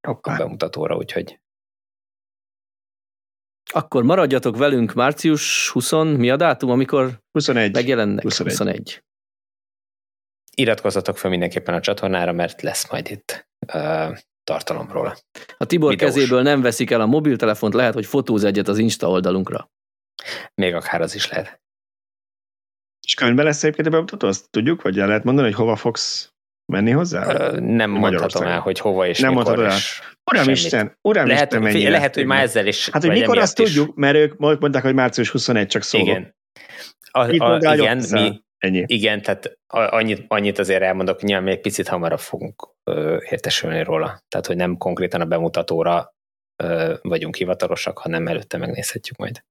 a 0.00 0.36
bemutatóra, 0.36 0.96
úgyhogy 0.96 1.40
akkor 3.72 4.02
maradjatok 4.02 4.56
velünk 4.56 4.92
március 4.92 5.70
20, 5.70 5.92
mi 5.92 6.30
a 6.30 6.36
dátum, 6.36 6.70
amikor 6.70 7.20
21. 7.32 7.72
megjelennek? 7.72 8.22
21. 8.22 8.52
21. 8.52 9.02
Iratkozzatok 10.54 11.18
fel 11.18 11.30
mindenképpen 11.30 11.74
a 11.74 11.80
csatornára, 11.80 12.32
mert 12.32 12.62
lesz 12.62 12.90
majd 12.90 13.10
itt 13.10 13.48
uh, 13.74 14.16
tartalomról. 14.44 15.16
A 15.56 15.64
Tibor 15.64 15.90
Videós. 15.90 16.14
kezéből 16.14 16.42
nem 16.42 16.60
veszik 16.60 16.90
el 16.90 17.00
a 17.00 17.06
mobiltelefont, 17.06 17.74
lehet, 17.74 17.94
hogy 17.94 18.06
fotóz 18.06 18.44
egyet 18.44 18.68
az 18.68 18.78
Insta 18.78 19.08
oldalunkra. 19.08 19.70
Még 20.54 20.74
akár 20.74 21.00
az 21.00 21.14
is 21.14 21.28
lehet. 21.28 21.60
És 23.06 23.14
könyvben 23.14 23.44
lesz 23.44 23.62
egyébként 23.62 23.86
a 23.86 23.90
bemutató? 23.90 24.26
Azt 24.26 24.50
tudjuk, 24.50 24.82
vagy 24.82 24.98
el 24.98 25.06
lehet 25.06 25.24
mondani, 25.24 25.46
hogy 25.46 25.56
hova 25.56 25.76
fogsz 25.76 26.32
menni 26.72 26.90
hozzá? 26.90 27.34
Ö, 27.34 27.60
nem 27.60 27.90
mondhatom 27.90 28.42
el, 28.42 28.60
hogy 28.60 28.78
hova 28.78 29.06
és 29.06 29.18
nem 29.20 29.34
mikor. 29.34 29.64
El. 29.64 29.78
Uram 30.30 30.48
Isten, 30.48 30.98
Uram 31.02 31.26
lehet, 31.26 31.52
Isten, 31.52 31.62
lehet, 31.62 31.90
lehet, 31.90 32.14
hogy 32.14 32.26
már 32.26 32.42
ezzel 32.42 32.66
is. 32.66 32.88
Hát, 32.88 33.02
hogy 33.02 33.10
mikor 33.10 33.38
azt 33.38 33.58
is. 33.58 33.66
tudjuk, 33.66 33.96
mert 33.96 34.16
ők 34.16 34.38
mondták, 34.38 34.82
hogy 34.82 34.94
március 34.94 35.30
21 35.30 35.66
csak 35.66 35.82
szólok. 35.82 36.06
Igen. 36.06 36.34
A, 37.10 37.44
a, 37.44 37.74
igen, 37.74 38.04
mi, 38.10 38.42
Ennyi. 38.62 38.84
Igen, 38.86 39.22
tehát 39.22 39.58
annyit, 39.66 40.24
annyit 40.28 40.58
azért 40.58 40.82
elmondok, 40.82 41.14
hogy 41.14 41.24
nyilván 41.24 41.44
még 41.44 41.60
picit 41.60 41.88
hamarabb 41.88 42.18
fogunk 42.18 42.68
ö, 42.84 43.18
értesülni 43.30 43.82
róla. 43.82 44.22
Tehát, 44.28 44.46
hogy 44.46 44.56
nem 44.56 44.76
konkrétan 44.76 45.20
a 45.20 45.24
bemutatóra 45.24 46.14
ö, 46.62 46.94
vagyunk 47.02 47.36
hivatalosak, 47.36 47.98
hanem 47.98 48.26
előtte 48.26 48.58
megnézhetjük 48.58 49.16
majd. 49.16 49.44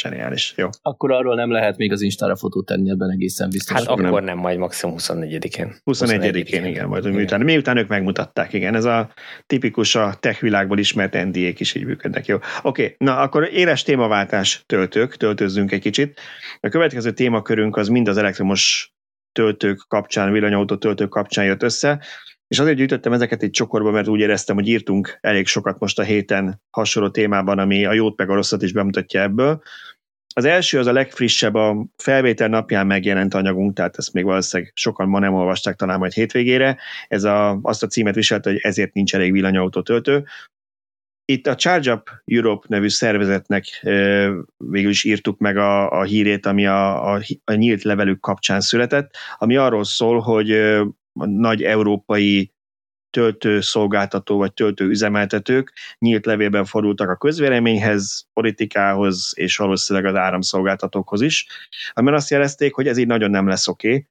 Zseniális, 0.00 0.52
jó. 0.56 0.68
Akkor 0.82 1.12
arról 1.12 1.34
nem 1.34 1.50
lehet 1.50 1.76
még 1.76 1.92
az 1.92 2.00
Instára 2.00 2.36
fotót 2.36 2.66
tenni, 2.66 2.90
ebben 2.90 3.10
egészen 3.10 3.50
biztos. 3.50 3.76
Hát 3.76 3.86
akkor 3.86 4.02
nem, 4.02 4.24
nem 4.24 4.38
majd 4.38 4.58
maximum 4.58 4.94
24-én. 4.98 5.74
24-én, 5.84 6.64
igen, 6.64 6.88
majd 6.88 7.04
igen. 7.04 7.16
Miután, 7.16 7.40
miután 7.40 7.76
ők 7.76 7.88
megmutatták, 7.88 8.52
igen, 8.52 8.74
ez 8.74 8.84
a 8.84 9.10
tipikus 9.46 9.94
a 9.94 10.14
tech 10.20 10.40
világból 10.40 10.78
ismert 10.78 11.12
NDA-k 11.24 11.60
is 11.60 11.74
így 11.74 11.84
működnek, 11.84 12.26
jó. 12.26 12.36
Oké, 12.36 12.82
okay, 12.82 12.94
na 12.98 13.18
akkor 13.18 13.48
éles 13.52 13.82
témaváltás 13.82 14.62
töltők, 14.66 15.16
töltőzzünk 15.16 15.72
egy 15.72 15.80
kicsit. 15.80 16.20
A 16.60 16.68
következő 16.68 17.12
témakörünk 17.12 17.76
az 17.76 17.88
mind 17.88 18.08
az 18.08 18.16
elektromos 18.16 18.92
töltők 19.32 19.84
kapcsán, 19.88 20.32
villanyautó 20.32 20.76
töltők 20.76 21.08
kapcsán 21.08 21.44
jött 21.44 21.62
össze, 21.62 22.02
és 22.50 22.58
azért 22.58 22.76
gyűjtöttem 22.76 23.12
ezeket 23.12 23.42
egy 23.42 23.50
csokorba, 23.50 23.90
mert 23.90 24.08
úgy 24.08 24.20
éreztem, 24.20 24.54
hogy 24.54 24.68
írtunk 24.68 25.18
elég 25.20 25.46
sokat 25.46 25.78
most 25.78 25.98
a 25.98 26.02
héten 26.02 26.62
hasonló 26.70 27.10
témában, 27.10 27.58
ami 27.58 27.84
a 27.84 27.92
jót 27.92 28.16
meg 28.16 28.30
a 28.30 28.34
rosszat 28.34 28.62
is 28.62 28.72
bemutatja 28.72 29.20
ebből. 29.20 29.62
Az 30.34 30.44
első 30.44 30.78
az 30.78 30.86
a 30.86 30.92
legfrissebb, 30.92 31.54
a 31.54 31.86
felvétel 31.96 32.48
napján 32.48 32.86
megjelent 32.86 33.34
anyagunk, 33.34 33.74
tehát 33.74 33.96
ezt 33.96 34.12
még 34.12 34.24
valószínűleg 34.24 34.72
sokan 34.74 35.08
ma 35.08 35.18
nem 35.18 35.34
olvasták 35.34 35.76
talán 35.76 35.98
majd 35.98 36.12
hétvégére. 36.12 36.78
Ez 37.08 37.24
a, 37.24 37.58
azt 37.62 37.82
a 37.82 37.86
címet 37.86 38.14
viselte, 38.14 38.50
hogy 38.50 38.58
ezért 38.62 38.92
nincs 38.92 39.14
elég 39.14 39.32
villanyautó 39.32 39.82
töltő. 39.82 40.24
Itt 41.24 41.46
a 41.46 41.54
Charge 41.54 41.92
Up 41.92 42.10
Europe 42.24 42.66
nevű 42.68 42.88
szervezetnek 42.88 43.80
végül 44.56 44.90
is 44.90 45.04
írtuk 45.04 45.38
meg 45.38 45.56
a, 45.56 45.90
a 45.90 46.02
hírét, 46.02 46.46
ami 46.46 46.66
a, 46.66 47.12
a, 47.12 47.20
a 47.44 47.52
nyílt 47.52 47.82
levelük 47.82 48.20
kapcsán 48.20 48.60
született, 48.60 49.14
ami 49.38 49.56
arról 49.56 49.84
szól, 49.84 50.20
hogy 50.20 50.80
nagy 51.26 51.62
európai 51.62 52.52
töltőszolgáltató 53.10 54.36
vagy 54.36 54.52
töltőüzemeltetők 54.52 55.72
nyílt 55.98 56.26
levélben 56.26 56.64
fordultak 56.64 57.08
a 57.08 57.16
közvéleményhez, 57.16 58.28
politikához 58.32 59.32
és 59.36 59.56
valószínűleg 59.56 60.14
az 60.14 60.20
áramszolgáltatókhoz 60.20 61.20
is, 61.20 61.46
amiben 61.92 62.14
azt 62.14 62.30
jelezték, 62.30 62.74
hogy 62.74 62.88
ez 62.88 62.96
így 62.98 63.06
nagyon 63.06 63.30
nem 63.30 63.46
lesz 63.46 63.68
oké, 63.68 63.88
okay, 63.88 64.08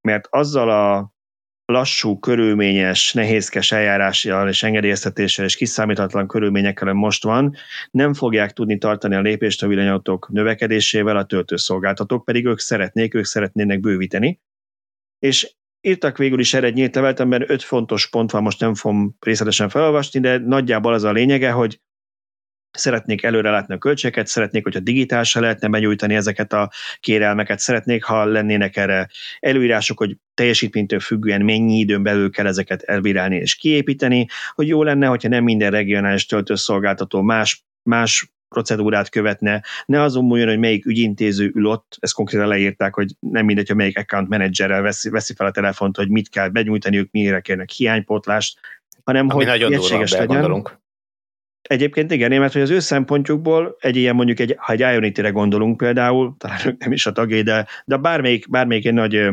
mert 0.00 0.26
azzal 0.30 0.70
a 0.70 1.14
lassú, 1.72 2.18
körülményes, 2.18 3.12
nehézkes 3.12 3.72
eljárással 3.72 4.48
és 4.48 4.62
engedélyeztetéssel 4.62 5.44
és 5.44 5.56
kiszámíthatatlan 5.56 6.26
körülményekkel 6.26 6.92
most 6.92 7.22
van, 7.22 7.56
nem 7.90 8.14
fogják 8.14 8.52
tudni 8.52 8.78
tartani 8.78 9.14
a 9.14 9.20
lépést 9.20 9.62
a 9.62 9.66
villanyautók 9.66 10.28
növekedésével, 10.28 11.16
a 11.16 11.24
töltőszolgáltatók 11.24 12.24
pedig 12.24 12.46
ők 12.46 12.58
szeretnék, 12.58 13.14
ők 13.14 13.24
szeretnének 13.24 13.80
bővíteni, 13.80 14.40
és 15.18 15.54
Írtak 15.86 16.16
végül 16.16 16.40
is 16.40 16.54
erre 16.54 16.66
egy 16.66 16.74
nyílt 16.74 16.94
levelet, 16.94 17.20
amiben 17.20 17.50
öt 17.50 17.62
fontos 17.62 18.08
pont 18.08 18.30
van, 18.30 18.42
most 18.42 18.60
nem 18.60 18.74
fogom 18.74 19.16
részletesen 19.20 19.68
felolvasni, 19.68 20.20
de 20.20 20.38
nagyjából 20.38 20.92
az 20.92 21.04
a 21.04 21.12
lényege, 21.12 21.50
hogy 21.50 21.80
szeretnék 22.70 23.22
előre 23.22 23.50
látni 23.50 23.74
a 23.74 23.78
költségeket, 23.78 24.26
szeretnék, 24.26 24.62
hogyha 24.62 24.80
digitálisan 24.80 25.42
lehetne 25.42 25.68
benyújtani 25.68 26.14
ezeket 26.14 26.52
a 26.52 26.70
kérelmeket, 27.00 27.58
szeretnék, 27.58 28.04
ha 28.04 28.24
lennének 28.24 28.76
erre 28.76 29.08
előírások, 29.40 29.98
hogy 29.98 30.16
teljesítménytől 30.34 31.00
függően 31.00 31.42
mennyi 31.42 31.78
időn 31.78 32.02
belül 32.02 32.30
kell 32.30 32.46
ezeket 32.46 32.82
elbírálni 32.82 33.36
és 33.36 33.54
kiépíteni, 33.54 34.26
hogy 34.54 34.66
jó 34.66 34.82
lenne, 34.82 35.06
hogyha 35.06 35.28
nem 35.28 35.44
minden 35.44 35.70
regionális 35.70 36.26
töltőszolgáltató 36.26 37.22
más 37.22 37.64
más 37.82 38.35
procedúrát 38.56 39.08
követne, 39.08 39.62
ne 39.86 40.02
azon 40.02 40.24
múljon, 40.24 40.48
hogy 40.48 40.58
melyik 40.58 40.86
ügyintéző 40.86 41.50
ül 41.54 41.66
ott, 41.66 41.96
ezt 42.00 42.14
konkrétan 42.14 42.48
leírták, 42.48 42.94
hogy 42.94 43.14
nem 43.20 43.44
mindegy, 43.44 43.66
hogy 43.66 43.76
melyik 43.76 43.98
account 43.98 44.28
managerrel 44.28 44.82
veszi, 44.82 45.10
veszi 45.10 45.34
fel 45.34 45.46
a 45.46 45.50
telefont, 45.50 45.96
hogy 45.96 46.08
mit 46.08 46.28
kell 46.28 46.48
begyújtaniuk, 46.48 47.08
mire 47.10 47.40
kérnek 47.40 47.70
hiánypótlást, 47.70 48.58
hanem 49.04 49.24
Ami 49.24 49.34
hogy 49.34 49.46
nagyon 49.46 49.72
egységes 49.72 50.12
legyen. 50.12 50.26
Gondolunk. 50.26 50.78
Egyébként 51.62 52.12
igen, 52.12 52.40
mert 52.40 52.52
hogy 52.52 52.62
az 52.62 52.70
ő 52.70 52.78
szempontjukból 52.78 53.76
egy 53.78 53.96
ilyen 53.96 54.14
mondjuk, 54.14 54.40
egy, 54.40 54.54
ha 54.58 54.72
egy 54.72 54.80
Ionity-re 54.80 55.30
gondolunk 55.30 55.76
például, 55.76 56.34
talán 56.38 56.60
ők 56.66 56.78
nem 56.78 56.92
is 56.92 57.06
a 57.06 57.12
tagjai, 57.12 57.42
de, 57.42 57.66
de 57.84 57.96
bármelyik, 57.96 58.50
bármelyik 58.50 58.86
egy 58.86 58.94
nagy 58.94 59.30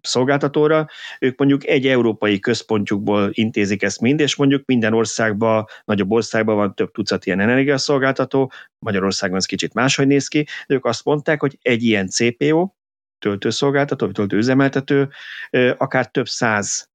szolgáltatóra, 0.00 0.86
ők 1.18 1.38
mondjuk 1.38 1.66
egy 1.66 1.86
európai 1.86 2.38
központjukból 2.38 3.30
intézik 3.32 3.82
ezt 3.82 4.00
mind, 4.00 4.20
és 4.20 4.36
mondjuk 4.36 4.66
minden 4.66 4.92
országban, 4.92 5.64
nagyobb 5.84 6.10
országban 6.10 6.56
van 6.56 6.74
több 6.74 6.90
tucat 6.90 7.26
ilyen 7.26 7.40
energiaszolgáltató, 7.40 8.52
Magyarországon 8.78 9.36
ez 9.36 9.46
kicsit 9.46 9.74
máshogy 9.74 10.06
néz 10.06 10.28
ki, 10.28 10.46
de 10.66 10.74
ők 10.74 10.84
azt 10.84 11.04
mondták, 11.04 11.40
hogy 11.40 11.58
egy 11.62 11.82
ilyen 11.82 12.08
CPO, 12.08 12.70
töltőszolgáltató, 13.18 14.06
vagy 14.06 14.14
töltőüzemeltető, 14.14 15.08
akár 15.76 16.06
több 16.10 16.28
száz 16.28 16.88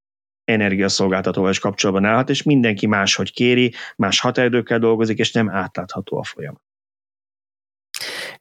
energiaszolgáltatóval 0.44 1.50
is 1.50 1.60
kapcsolatban 1.60 2.06
állhat, 2.06 2.30
és 2.30 2.44
mindenki 2.44 2.88
máshogy 2.88 3.34
kéri, 3.34 3.74
más 3.96 4.20
határidőkkel 4.20 4.80
dolgozik, 4.80 5.18
és 5.18 5.32
nem 5.32 5.50
átlátható 5.50 6.18
a 6.18 6.24
folyamat. 6.24 6.65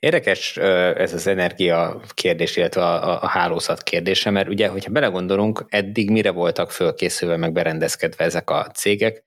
Érdekes 0.04 0.56
ez 0.96 1.12
az 1.12 1.26
energia 1.26 2.00
kérdés, 2.14 2.56
illetve 2.56 2.84
a, 2.84 3.22
a 3.22 3.26
hálózat 3.26 3.82
kérdése, 3.82 4.30
mert 4.30 4.48
ugye, 4.48 4.68
hogyha 4.68 4.90
belegondolunk, 4.90 5.64
eddig 5.68 6.10
mire 6.10 6.30
voltak 6.30 6.70
fölkészülve, 6.70 7.36
meg 7.36 7.52
berendezkedve 7.52 8.24
ezek 8.24 8.50
a 8.50 8.66
cégek, 8.66 9.22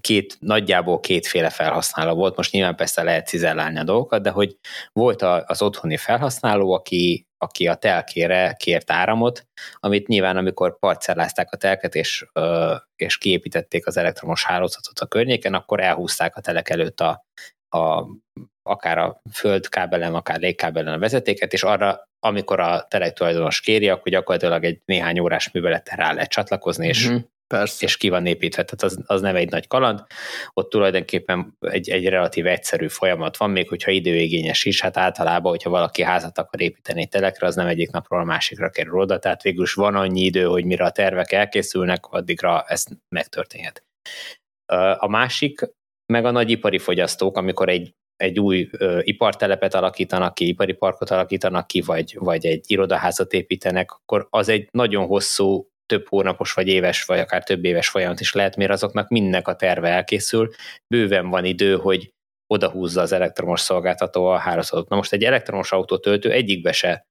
két, 0.00 0.36
nagyjából 0.40 1.00
kétféle 1.00 1.50
felhasználó 1.50 2.14
volt, 2.14 2.36
most 2.36 2.52
nyilván 2.52 2.76
persze 2.76 3.02
lehet 3.02 3.26
cizellálni 3.26 3.78
a 3.78 3.84
dolgokat, 3.84 4.22
de 4.22 4.30
hogy 4.30 4.56
volt 4.92 5.22
az 5.22 5.62
otthoni 5.62 5.96
felhasználó, 5.96 6.72
aki, 6.72 7.26
aki 7.38 7.66
a 7.66 7.74
telkére 7.74 8.54
kért 8.58 8.90
áramot, 8.90 9.46
amit 9.74 10.06
nyilván 10.06 10.36
amikor 10.36 10.78
parcellázták 10.78 11.52
a 11.52 11.56
telket 11.56 11.94
és, 11.94 12.26
és 12.96 13.18
kiépítették 13.18 13.86
az 13.86 13.96
elektromos 13.96 14.44
hálózatot 14.44 14.98
a 14.98 15.06
környéken, 15.06 15.54
akkor 15.54 15.80
elhúzták 15.80 16.36
a 16.36 16.40
telek 16.40 16.70
előtt 16.70 17.00
a, 17.00 17.24
a 17.72 18.06
akár 18.62 18.98
a 18.98 19.20
földkábelen, 19.32 20.14
akár 20.14 20.38
légkábelen 20.38 20.94
a 20.94 20.98
vezetéket, 20.98 21.52
és 21.52 21.62
arra, 21.62 22.08
amikor 22.18 22.60
a 22.60 22.86
telek 22.88 23.12
tulajdonos 23.12 23.60
kéri, 23.60 23.88
akkor 23.88 24.12
gyakorlatilag 24.12 24.64
egy 24.64 24.80
néhány 24.84 25.18
órás 25.18 25.50
műveleten 25.50 25.96
rá 25.96 26.12
lehet 26.12 26.30
csatlakozni, 26.30 26.86
és, 26.86 27.08
mm-hmm. 27.08 27.18
Persze. 27.46 27.84
és 27.84 27.96
ki 27.96 28.08
van 28.08 28.26
építve. 28.26 28.64
Tehát 28.64 28.82
az, 28.82 28.98
az 29.06 29.20
nem 29.20 29.36
egy 29.36 29.50
nagy 29.50 29.66
kaland. 29.66 30.04
Ott 30.52 30.70
tulajdonképpen 30.70 31.56
egy, 31.60 31.90
egy 31.90 32.08
relatív 32.08 32.46
egyszerű 32.46 32.88
folyamat 32.88 33.36
van, 33.36 33.50
még 33.50 33.68
hogyha 33.68 33.90
időigényes 33.90 34.64
is, 34.64 34.80
hát 34.80 34.96
általában, 34.96 35.50
hogyha 35.50 35.70
valaki 35.70 36.02
házat 36.02 36.38
akar 36.38 36.60
építeni 36.60 37.06
telekre, 37.06 37.46
az 37.46 37.54
nem 37.54 37.66
egyik 37.66 37.90
napról 37.90 38.20
a 38.20 38.24
másikra 38.24 38.70
kerül 38.70 39.00
oda, 39.00 39.18
tehát 39.18 39.42
végül 39.42 39.62
is 39.62 39.74
van 39.74 39.94
annyi 39.94 40.20
idő, 40.20 40.44
hogy 40.44 40.64
mire 40.64 40.84
a 40.84 40.90
tervek 40.90 41.32
elkészülnek, 41.32 42.06
addigra 42.06 42.64
ezt 42.66 42.90
megtörténhet. 43.08 43.84
A 44.96 45.08
másik, 45.08 45.60
meg 46.12 46.24
a 46.24 46.30
nagy 46.30 46.50
ipari 46.50 46.78
fogyasztók, 46.78 47.36
amikor 47.36 47.68
egy 47.68 47.94
egy 48.16 48.40
új 48.40 48.68
ö, 48.70 49.00
ipartelepet 49.02 49.74
alakítanak 49.74 50.34
ki, 50.34 50.46
ipari 50.46 50.72
parkot 50.72 51.10
alakítanak 51.10 51.66
ki, 51.66 51.80
vagy, 51.80 52.16
vagy 52.18 52.46
egy 52.46 52.64
irodaházat 52.66 53.32
építenek, 53.32 53.92
akkor 53.92 54.26
az 54.30 54.48
egy 54.48 54.68
nagyon 54.70 55.06
hosszú, 55.06 55.68
több 55.86 56.08
hónapos, 56.08 56.52
vagy 56.52 56.68
éves, 56.68 57.04
vagy 57.04 57.18
akár 57.18 57.44
több 57.44 57.64
éves 57.64 57.88
folyamat 57.88 58.20
is 58.20 58.32
lehet, 58.32 58.56
mert 58.56 58.70
azoknak 58.70 59.08
mindnek 59.08 59.48
a 59.48 59.56
terve 59.56 59.88
elkészül, 59.88 60.50
bőven 60.94 61.28
van 61.28 61.44
idő, 61.44 61.76
hogy 61.76 62.12
odahúzza 62.46 63.00
az 63.00 63.12
elektromos 63.12 63.60
szolgáltató 63.60 64.26
a 64.26 64.36
hálózatot. 64.36 64.88
Na 64.88 64.96
most 64.96 65.12
egy 65.12 65.24
elektromos 65.24 65.72
autótöltő 65.72 66.30
egyikbe 66.30 66.72
se 66.72 67.06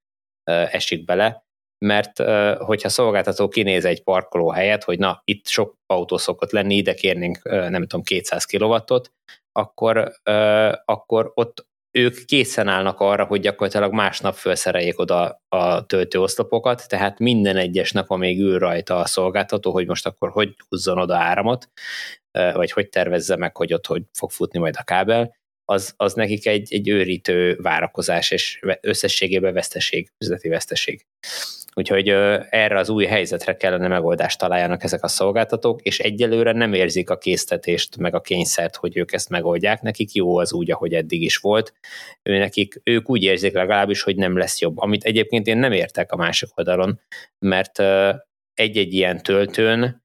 esik 0.71 1.05
bele, 1.05 1.43
mert 1.85 2.19
hogyha 2.57 2.89
szolgáltató 2.89 3.47
kinéz 3.47 3.85
egy 3.85 4.03
parkoló 4.03 4.49
helyet, 4.49 4.83
hogy 4.83 4.99
na, 4.99 5.21
itt 5.25 5.47
sok 5.47 5.75
autó 5.85 6.17
szokott 6.17 6.51
lenni, 6.51 6.75
ide 6.75 6.93
kérnénk, 6.93 7.43
nem 7.43 7.81
tudom, 7.81 8.03
200 8.03 8.45
kW-ot, 8.45 9.11
akkor, 9.51 10.11
akkor 10.85 11.31
ott 11.33 11.69
ők 11.97 12.25
készen 12.25 12.67
állnak 12.67 12.99
arra, 12.99 13.25
hogy 13.25 13.39
gyakorlatilag 13.39 13.93
másnap 13.93 14.35
felszereljék 14.35 14.99
oda 14.99 15.41
a 15.49 15.85
töltőoszlopokat, 15.85 16.87
tehát 16.87 17.19
minden 17.19 17.57
egyes 17.57 17.91
nap, 17.91 18.09
amíg 18.09 18.39
ül 18.39 18.59
rajta 18.59 18.97
a 18.97 19.05
szolgáltató, 19.05 19.71
hogy 19.71 19.87
most 19.87 20.05
akkor 20.05 20.29
hogy 20.29 20.55
húzzon 20.69 20.97
oda 20.97 21.15
áramot, 21.15 21.69
vagy 22.31 22.71
hogy 22.71 22.89
tervezze 22.89 23.35
meg, 23.35 23.57
hogy 23.57 23.73
ott 23.73 23.85
hogy 23.85 24.03
fog 24.13 24.31
futni 24.31 24.59
majd 24.59 24.75
a 24.77 24.83
kábel, 24.83 25.39
az, 25.65 25.93
az 25.97 26.13
nekik 26.13 26.47
egy, 26.47 26.73
egy 26.73 26.89
őrítő 26.89 27.57
várakozás, 27.61 28.31
és 28.31 28.59
összességében 28.81 29.53
veszteség, 29.53 30.11
üzleti 30.17 30.49
veszteség. 30.49 31.05
Úgyhogy 31.73 32.09
erre 32.49 32.77
az 32.77 32.89
új 32.89 33.05
helyzetre 33.05 33.55
kellene 33.55 33.87
megoldást 33.87 34.39
találjanak 34.39 34.83
ezek 34.83 35.03
a 35.03 35.07
szolgáltatók, 35.07 35.81
és 35.81 35.99
egyelőre 35.99 36.51
nem 36.51 36.73
érzik 36.73 37.09
a 37.09 37.17
késztetést, 37.17 37.97
meg 37.97 38.15
a 38.15 38.21
kényszert, 38.21 38.75
hogy 38.75 38.97
ők 38.97 39.13
ezt 39.13 39.29
megoldják. 39.29 39.81
Nekik 39.81 40.13
jó 40.13 40.37
az 40.37 40.53
úgy, 40.53 40.71
ahogy 40.71 40.93
eddig 40.93 41.21
is 41.21 41.37
volt. 41.37 41.73
Ő 42.23 42.37
nekik, 42.37 42.81
ők 42.83 43.09
úgy 43.09 43.23
érzik 43.23 43.53
legalábbis, 43.53 44.01
hogy 44.01 44.15
nem 44.15 44.37
lesz 44.37 44.61
jobb. 44.61 44.77
Amit 44.77 45.03
egyébként 45.03 45.47
én 45.47 45.57
nem 45.57 45.71
értek 45.71 46.11
a 46.11 46.15
másik 46.15 46.57
oldalon, 46.57 46.99
mert 47.39 47.79
egy-egy 48.53 48.93
ilyen 48.93 49.23
töltőn 49.23 50.03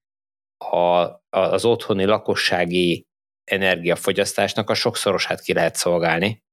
a, 0.57 1.07
az 1.29 1.65
otthoni 1.65 2.05
lakossági 2.05 3.05
energiafogyasztásnak 3.43 4.69
a 4.69 4.73
sokszorosát 4.73 5.41
ki 5.41 5.53
lehet 5.53 5.75
szolgálni, 5.75 6.45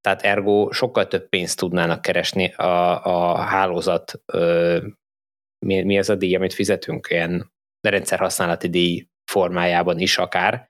tehát 0.00 0.22
ergo 0.22 0.72
sokkal 0.72 1.06
több 1.06 1.28
pénzt 1.28 1.58
tudnának 1.58 2.02
keresni 2.02 2.52
a, 2.52 3.04
a 3.04 3.36
hálózat, 3.36 4.22
ö, 4.26 4.78
mi, 5.66 5.82
mi 5.82 5.98
az 5.98 6.08
a 6.08 6.14
díj, 6.14 6.34
amit 6.34 6.54
fizetünk, 6.54 7.06
ilyen 7.10 7.52
rendszerhasználati 7.80 8.68
díj 8.68 9.08
formájában 9.30 9.98
is 9.98 10.18
akár, 10.18 10.68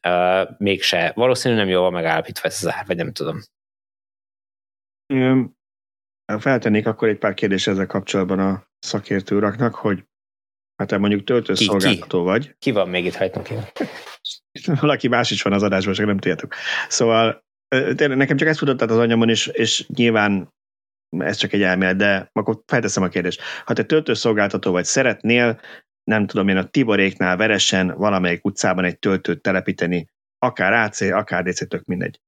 ö, 0.00 0.42
mégse. 0.58 1.12
Valószínűleg 1.14 1.64
nem 1.64 1.74
jól 1.74 1.90
megállapítva 1.90 2.48
ez 2.48 2.64
az 2.64 2.72
ár, 2.72 2.86
vagy 2.86 2.96
nem 2.96 3.12
tudom. 3.12 3.40
Feltennék 6.38 6.86
akkor 6.86 7.08
egy 7.08 7.18
pár 7.18 7.34
kérdést 7.34 7.68
ezzel 7.68 7.86
kapcsolatban 7.86 8.38
a 8.38 8.66
szakértő 8.78 9.36
uraknak, 9.36 9.74
hogy 9.74 10.04
hát 10.76 10.88
te 10.88 10.98
mondjuk 10.98 11.24
töltőszolgáltató 11.24 12.18
ki, 12.18 12.24
vagy. 12.24 12.54
Ki 12.58 12.70
van 12.70 12.88
még 12.88 13.04
itt 13.04 13.14
hajtnak 13.14 13.48
Valaki 14.80 15.08
más 15.08 15.30
is 15.30 15.42
van 15.42 15.52
az 15.52 15.62
adásban, 15.62 15.94
csak 15.94 16.06
nem 16.06 16.18
tudjátok. 16.18 16.54
Szóval 16.88 17.44
tényleg 17.94 18.16
nekem 18.16 18.36
csak 18.36 18.48
ezt 18.48 18.58
futott 18.58 18.80
az 18.80 18.96
anyamon, 18.96 19.28
és, 19.28 19.46
és 19.46 19.86
nyilván 19.86 20.52
ez 21.18 21.36
csak 21.36 21.52
egy 21.52 21.62
elmélet, 21.62 21.96
de 21.96 22.28
akkor 22.32 22.62
felteszem 22.66 23.02
a 23.02 23.08
kérdést. 23.08 23.40
Ha 23.64 23.72
te 23.72 23.84
töltőszolgáltató 23.84 24.70
vagy, 24.70 24.84
szeretnél, 24.84 25.60
nem 26.04 26.26
tudom 26.26 26.48
én, 26.48 26.56
a 26.56 26.68
Tiboréknál 26.68 27.36
veresen 27.36 27.96
valamelyik 27.96 28.44
utcában 28.44 28.84
egy 28.84 28.98
töltőt 28.98 29.42
telepíteni, 29.42 30.08
akár 30.38 30.72
AC, 30.72 31.00
akár 31.00 31.42
DC, 31.44 31.68
tök 31.68 31.84
mindegy. 31.84 32.20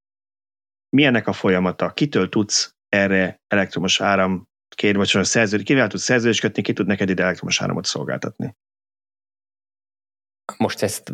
Mi 0.89 1.05
ennek 1.05 1.27
a 1.27 1.33
folyamata? 1.33 1.93
Kitől 1.93 2.29
tudsz 2.29 2.75
erre 2.89 3.41
elektromos 3.47 4.01
áram 4.01 4.49
kérni, 4.69 4.99
vagy 4.99 5.25
szerződ, 5.25 5.63
kivel 5.63 5.89
tudsz 5.89 6.03
szerződést 6.03 6.41
kötni, 6.41 6.63
ki 6.63 6.73
tud 6.73 6.87
neked 6.87 7.09
ide 7.09 7.23
elektromos 7.23 7.63
áramot 7.63 7.85
szolgáltatni? 7.85 8.57
Most 10.57 10.83
ezt 10.83 11.13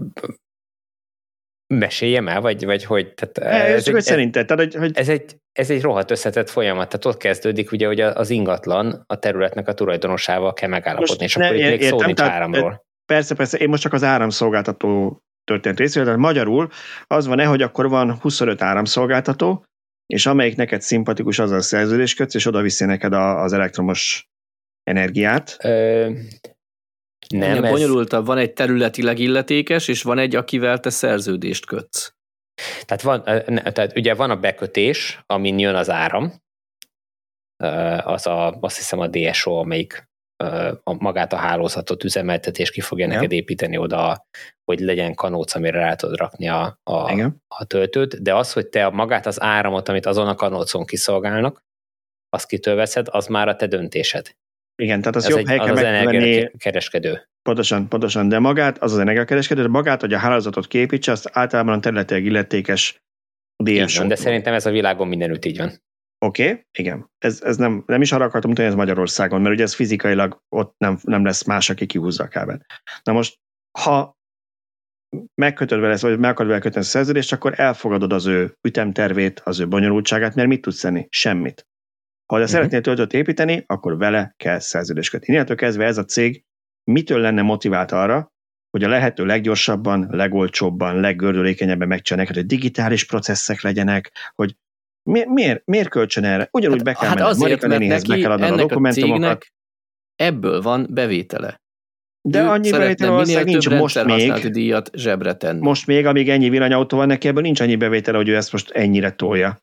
meséljem 1.78 2.28
el, 2.28 2.40
vagy, 2.40 2.64
vagy 2.64 2.84
hogy? 2.84 3.14
Tehát 3.14 3.38
ez, 3.64 3.88
ez, 3.88 3.94
egy, 3.94 4.02
szerinted, 4.02 4.46
tehát, 4.46 4.74
hogy... 4.74 4.90
ez, 4.94 5.08
egy, 5.08 5.36
ez 5.52 5.70
egy 5.70 5.82
rohadt 5.82 6.10
összetett 6.10 6.50
folyamat, 6.50 6.88
tehát 6.88 7.04
ott 7.04 7.16
kezdődik 7.16 7.72
ugye, 7.72 7.86
hogy 7.86 8.00
az 8.00 8.30
ingatlan 8.30 9.04
a 9.06 9.18
területnek 9.18 9.68
a 9.68 9.72
tulajdonosával 9.72 10.52
kell 10.52 10.68
megállapodni, 10.68 11.16
most 11.20 11.22
és 11.22 11.34
ne, 11.34 11.44
akkor 11.44 11.56
itt 11.56 11.68
még 11.68 11.82
szó 11.82 12.02
nincs 12.02 12.20
áramról. 12.20 12.84
Persze, 13.06 13.34
persze, 13.34 13.58
én 13.58 13.68
most 13.68 13.82
csak 13.82 13.92
az 13.92 14.02
áramszolgáltató 14.02 15.20
történt 15.44 15.78
részéről, 15.78 16.04
tehát 16.04 16.20
magyarul 16.20 16.68
az 17.06 17.26
van-e, 17.26 17.44
hogy 17.44 17.62
akkor 17.62 17.88
van 17.88 18.18
25 18.20 18.62
áramszolgáltató, 18.62 19.64
és 20.06 20.26
amelyik 20.26 20.56
neked 20.56 20.80
szimpatikus, 20.80 21.38
az 21.38 21.50
a 21.50 21.60
szerződés 21.60 22.14
kötsz, 22.14 22.34
és 22.34 22.46
oda 22.46 22.60
viszi 22.60 22.84
neked 22.84 23.12
a, 23.12 23.42
az 23.42 23.52
elektromos 23.52 24.28
energiát. 24.82 25.56
Ö, 25.62 26.10
nem, 27.28 27.64
ez... 27.64 27.70
bonyolultabb. 27.70 28.26
Van 28.26 28.38
egy 28.38 28.52
területileg 28.52 29.18
illetékes, 29.18 29.88
és 29.88 30.02
van 30.02 30.18
egy, 30.18 30.36
akivel 30.36 30.80
te 30.80 30.90
szerződést 30.90 31.66
kötsz. 31.66 32.14
Tehát, 32.84 33.02
van, 33.02 33.22
tehát 33.72 33.96
ugye 33.96 34.14
van 34.14 34.30
a 34.30 34.36
bekötés, 34.36 35.22
amin 35.26 35.58
jön 35.58 35.74
az 35.74 35.90
áram, 35.90 36.32
az 38.04 38.26
a, 38.26 38.58
azt 38.60 38.76
hiszem 38.76 38.98
a 38.98 39.06
DSO, 39.06 39.52
amelyik 39.52 40.10
a, 40.82 40.92
magát 40.98 41.32
a 41.32 41.36
hálózatot 41.36 42.04
üzemeltet, 42.04 42.58
és 42.58 42.70
ki 42.70 42.80
fogja 42.80 43.04
Igen. 43.04 43.16
neked 43.16 43.32
építeni 43.32 43.76
oda, 43.76 44.26
hogy 44.64 44.80
legyen 44.80 45.14
kanóc, 45.14 45.54
amire 45.54 45.78
rá 45.78 45.94
tudod 45.94 46.16
rakni 46.16 46.48
a, 46.48 46.78
a, 46.82 47.12
a 47.48 47.64
töltőt, 47.64 48.22
de 48.22 48.34
az, 48.34 48.52
hogy 48.52 48.68
te 48.68 48.88
magát 48.88 49.26
az 49.26 49.40
áramot, 49.40 49.88
amit 49.88 50.06
azon 50.06 50.28
a 50.28 50.34
kanócon 50.34 50.84
kiszolgálnak, 50.84 51.64
azt 52.28 52.46
kitől 52.46 52.74
veszed, 52.74 53.06
az 53.10 53.26
már 53.26 53.48
a 53.48 53.56
te 53.56 53.66
döntésed. 53.66 54.36
Igen, 54.76 55.00
tehát 55.00 55.16
az 55.16 55.24
Ez 55.24 55.30
jobb 55.30 55.38
egy, 55.38 55.46
helyeken 55.46 55.70
az 55.70 55.80
megvenni. 55.80 56.50
kereskedő. 56.58 57.28
Pontosan, 57.42 57.88
pontosan, 57.88 58.28
de 58.28 58.38
magát, 58.38 58.78
az 58.78 58.92
az 58.92 58.98
energiakereskedő, 58.98 59.62
de 59.62 59.68
magát, 59.68 60.00
hogy 60.00 60.12
a 60.12 60.18
hálózatot 60.18 60.66
képítse, 60.66 61.12
azt 61.12 61.30
általában 61.32 61.74
a 61.74 61.80
területileg 61.80 62.24
illetékes 62.24 63.02
DS. 63.62 63.96
Van, 63.96 64.08
de 64.08 64.14
szerintem 64.14 64.54
ez 64.54 64.66
a 64.66 64.70
világon 64.70 65.08
mindenütt 65.08 65.44
így 65.44 65.58
van. 65.58 65.82
Oké, 66.18 66.48
okay, 66.48 66.64
igen. 66.78 67.10
Ez, 67.18 67.42
ez 67.42 67.56
nem, 67.56 67.82
nem 67.86 68.02
is 68.02 68.12
arra 68.12 68.24
akartam 68.24 68.50
mutatni, 68.50 68.70
ez 68.70 68.76
Magyarországon, 68.76 69.40
mert 69.40 69.54
ugye 69.54 69.62
ez 69.62 69.74
fizikailag 69.74 70.42
ott 70.48 70.74
nem, 70.78 70.98
nem 71.02 71.24
lesz 71.24 71.44
más, 71.44 71.70
aki 71.70 71.86
kihúzza 71.86 72.24
a 72.24 72.28
kábelt. 72.28 72.64
Na 73.02 73.12
most, 73.12 73.38
ha 73.78 74.20
megkötöd 75.34 75.80
vele, 75.80 75.96
vagy 76.00 76.18
meg 76.18 76.30
akarod 76.30 76.50
vele 76.50 76.62
kötni 76.62 76.80
a 76.80 76.84
szerződést, 76.84 77.32
akkor 77.32 77.60
elfogadod 77.60 78.12
az 78.12 78.26
ő 78.26 78.56
ütemtervét, 78.68 79.40
az 79.40 79.60
ő 79.60 79.68
bonyolultságát, 79.68 80.34
mert 80.34 80.48
mit 80.48 80.60
tudsz 80.60 80.80
tenni? 80.80 81.06
Semmit. 81.10 81.66
Ha 82.33 82.39
de 82.39 82.45
uh-huh. 82.45 82.59
szeretnél 82.59 82.80
töltőt 82.80 83.12
építeni, 83.12 83.64
akkor 83.66 83.99
vele 83.99 84.35
kell 84.37 84.59
szerződést 84.59 85.11
kötni. 85.11 85.33
Innentől 85.33 85.57
kezdve 85.57 85.85
ez 85.85 85.99
a 85.99 86.05
cég 86.05 86.45
mitől 86.85 87.20
lenne 87.20 87.43
motivált 87.43 87.93
arra, 87.93 88.33
hogy 88.70 88.85
a 88.85 88.89
lehető 88.89 89.24
leggyorsabban, 89.24 90.07
legolcsóbban, 90.11 91.01
leggördülékenyebben 91.01 91.89
megcsinálják, 91.89 92.35
hogy 92.35 92.47
digitális 92.47 93.07
processzek 93.07 93.61
legyenek, 93.61 94.33
hogy 94.35 94.57
mi, 95.11 95.24
miért, 95.26 95.62
miért 95.64 95.89
kölcsön 95.89 96.24
erre? 96.24 96.49
Ugyanúgy 96.53 96.76
hát, 96.76 96.85
be 96.85 96.93
kell 96.93 97.09
hát 97.09 97.18
menni, 97.18 97.30
azért, 97.30 97.66
mert 97.66 97.87
neki 97.87 98.09
be 98.09 98.18
kell 98.18 98.30
adni 98.30 98.47
a 98.47 98.57
dokumentumokat. 98.57 99.47
ebből 100.16 100.62
van 100.62 100.87
bevétele. 100.91 101.61
De 102.28 102.43
ő 102.43 102.47
annyi 102.47 102.70
bevétel 102.70 103.11
valószínűleg 103.11 103.47
nincs 103.47 103.68
most 103.68 104.05
még. 104.05 104.51
díjat 104.51 104.91
zsebre 104.95 105.35
tenni. 105.35 105.61
Most 105.61 105.87
még, 105.87 106.07
amíg 106.07 106.28
ennyi 106.28 106.49
villanyautó 106.49 106.97
van 106.97 107.07
neki, 107.07 107.28
ebből 107.28 107.43
nincs 107.43 107.61
annyi 107.61 107.76
bevétele, 107.76 108.16
hogy 108.16 108.28
ő 108.28 108.37
ezt 108.37 108.53
most 108.53 108.70
ennyire 108.70 109.11
tolja. 109.11 109.61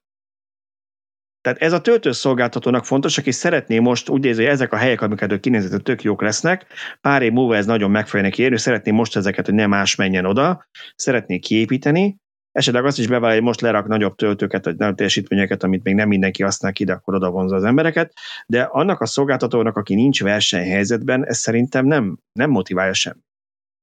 Tehát 1.41 1.61
ez 1.61 1.73
a 1.73 1.81
töltőszolgáltatónak 1.81 2.85
fontos, 2.85 3.17
aki 3.17 3.31
szeretné 3.31 3.79
most 3.79 4.09
úgy 4.09 4.25
érzi, 4.25 4.41
hogy 4.41 4.51
ezek 4.51 4.73
a 4.73 4.77
helyek, 4.77 5.01
amiket 5.01 5.31
ő 5.31 5.39
kinézett, 5.39 5.83
tök 5.83 6.01
jók 6.01 6.21
lesznek, 6.21 6.65
pár 7.01 7.21
év 7.21 7.31
múlva 7.31 7.55
ez 7.55 7.65
nagyon 7.65 7.91
meg 7.91 8.07
fogja 8.07 8.21
neki 8.21 8.41
érni, 8.41 8.57
szeretné 8.57 8.91
most 8.91 9.15
ezeket, 9.15 9.45
hogy 9.45 9.55
nem 9.55 9.69
más 9.69 9.95
menjen 9.95 10.25
oda, 10.25 10.67
szeretné 10.95 11.39
kiépíteni, 11.39 12.17
esetleg 12.51 12.85
azt 12.85 12.99
is 12.99 13.07
bevállalja, 13.07 13.35
hogy 13.35 13.45
most 13.45 13.61
lerak 13.61 13.87
nagyobb 13.87 14.15
töltőket, 14.15 14.65
vagy 14.65 14.75
nagyobb 14.75 14.95
teljesítményeket, 14.95 15.63
amit 15.63 15.83
még 15.83 15.95
nem 15.95 16.07
mindenki 16.07 16.43
használ 16.43 16.71
ki, 16.71 16.83
de 16.83 16.93
akkor 16.93 17.15
oda 17.15 17.29
vonza 17.29 17.55
az 17.55 17.63
embereket, 17.63 18.13
de 18.47 18.61
annak 18.61 19.01
a 19.01 19.05
szolgáltatónak, 19.05 19.77
aki 19.77 19.95
nincs 19.95 20.23
versenyhelyzetben, 20.23 21.25
ez 21.25 21.37
szerintem 21.37 21.85
nem, 21.85 22.17
nem 22.31 22.49
motiválja 22.49 22.93
sem. 22.93 23.17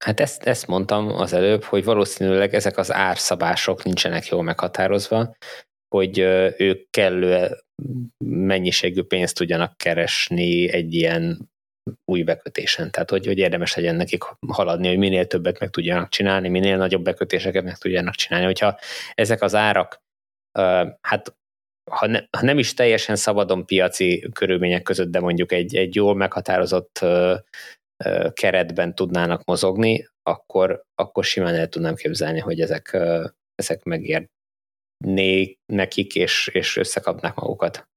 Hát 0.05 0.21
ezt, 0.21 0.43
ezt 0.43 0.67
mondtam 0.67 1.09
az 1.09 1.33
előbb, 1.33 1.63
hogy 1.63 1.85
valószínűleg 1.85 2.55
ezek 2.55 2.79
az 2.79 2.93
árszabások 2.93 3.85
nincsenek 3.85 4.27
jól 4.27 4.43
meghatározva, 4.43 5.37
hogy 5.89 6.19
ők 6.59 6.91
kellő 6.91 7.57
mennyiségű 8.25 9.03
pénzt 9.03 9.37
tudjanak 9.37 9.77
keresni 9.77 10.73
egy 10.73 10.95
ilyen 10.95 11.51
új 12.05 12.23
bekötésen. 12.23 12.91
Tehát, 12.91 13.11
hogy, 13.11 13.27
hogy 13.27 13.39
érdemes 13.39 13.75
legyen 13.75 13.95
nekik 13.95 14.23
haladni, 14.49 14.89
hogy 14.89 14.99
minél 14.99 15.27
többet 15.27 15.59
meg 15.59 15.71
tudjanak 15.71 16.09
csinálni, 16.09 16.49
minél 16.49 16.77
nagyobb 16.77 17.03
bekötéseket 17.03 17.65
meg 17.65 17.77
tudjanak 17.77 18.15
csinálni. 18.15 18.47
Hogyha 18.47 18.79
ezek 19.15 19.43
az 19.43 19.55
árak, 19.55 20.01
hát 21.01 21.35
ha, 21.91 22.07
ne, 22.07 22.21
ha 22.39 22.45
nem 22.45 22.59
is 22.59 22.75
teljesen 22.75 23.17
szabadon 23.17 23.67
piaci 23.67 24.29
körülmények 24.33 24.83
között, 24.83 25.11
de 25.11 25.21
mondjuk 25.21 25.53
egy, 25.53 25.77
egy 25.77 25.95
jól 25.95 26.15
meghatározott 26.15 27.05
keretben 28.33 28.95
tudnának 28.95 29.45
mozogni, 29.45 30.09
akkor, 30.23 30.83
akkor 30.95 31.25
simán 31.25 31.55
el 31.55 31.69
tudnám 31.69 31.95
képzelni, 31.95 32.39
hogy 32.39 32.61
ezek, 32.61 32.99
ezek 33.55 33.83
megérnék 35.05 35.59
nekik, 35.67 36.15
és, 36.15 36.49
és 36.53 36.77
összekapnák 36.77 37.35
magukat. 37.35 37.89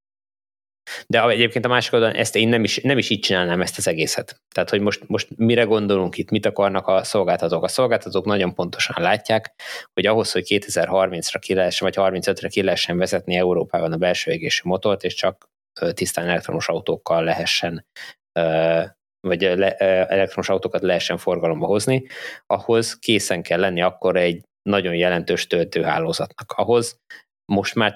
De 1.07 1.27
egyébként 1.27 1.65
a 1.65 1.67
másik 1.67 1.93
oldalon 1.93 2.15
ezt 2.15 2.35
én 2.35 2.47
nem 2.47 2.63
is, 2.63 2.77
nem 2.81 2.97
is 2.97 3.09
így 3.09 3.19
csinálnám 3.19 3.61
ezt 3.61 3.77
az 3.77 3.87
egészet. 3.87 4.41
Tehát, 4.53 4.69
hogy 4.69 4.81
most, 4.81 5.07
most 5.07 5.27
mire 5.35 5.63
gondolunk 5.63 6.17
itt, 6.17 6.29
mit 6.29 6.45
akarnak 6.45 6.87
a 6.87 7.03
szolgáltatók? 7.03 7.63
A 7.63 7.67
szolgáltatók 7.67 8.25
nagyon 8.25 8.53
pontosan 8.53 9.03
látják, 9.03 9.53
hogy 9.93 10.05
ahhoz, 10.05 10.31
hogy 10.31 10.45
2030-ra 10.47 11.37
ki 11.39 11.53
lehessen, 11.53 11.91
vagy 11.93 12.21
35-re 12.21 12.47
ki 12.47 12.63
lehessen 12.63 12.97
vezetni 12.97 13.35
Európában 13.35 13.91
a 13.91 13.97
belső 13.97 14.31
égési 14.31 14.61
motort, 14.63 15.03
és 15.03 15.13
csak 15.13 15.49
tisztán 15.93 16.27
elektromos 16.27 16.67
autókkal 16.67 17.23
lehessen 17.23 17.85
vagy 19.21 19.43
elektromos 19.43 20.49
autókat 20.49 20.81
lehessen 20.81 21.17
forgalomba 21.17 21.65
hozni, 21.65 22.05
ahhoz 22.45 22.99
készen 22.99 23.41
kell 23.41 23.59
lenni 23.59 23.81
akkor 23.81 24.15
egy 24.15 24.48
nagyon 24.69 24.95
jelentős 24.95 25.47
töltőhálózatnak. 25.47 26.51
Ahhoz 26.51 26.99
most 27.45 27.75
már 27.75 27.93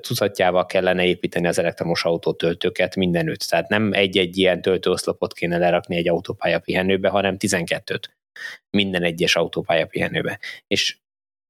tucatjával 0.00 0.66
kellene 0.66 1.04
építeni 1.04 1.46
az 1.46 1.58
elektromos 1.58 2.04
autótöltőket 2.04 2.96
mindenütt. 2.96 3.40
Tehát 3.40 3.68
nem 3.68 3.92
egy-egy 3.92 4.36
ilyen 4.36 4.62
töltőoszlopot 4.62 5.32
kéne 5.32 5.58
lerakni 5.58 5.96
egy 5.96 6.08
autópálya 6.08 6.58
pihenőbe, 6.58 7.08
hanem 7.08 7.36
12-t 7.38 8.02
minden 8.70 9.02
egyes 9.02 9.36
autópálya 9.36 9.86
pihenőbe. 9.86 10.38
És 10.66 10.98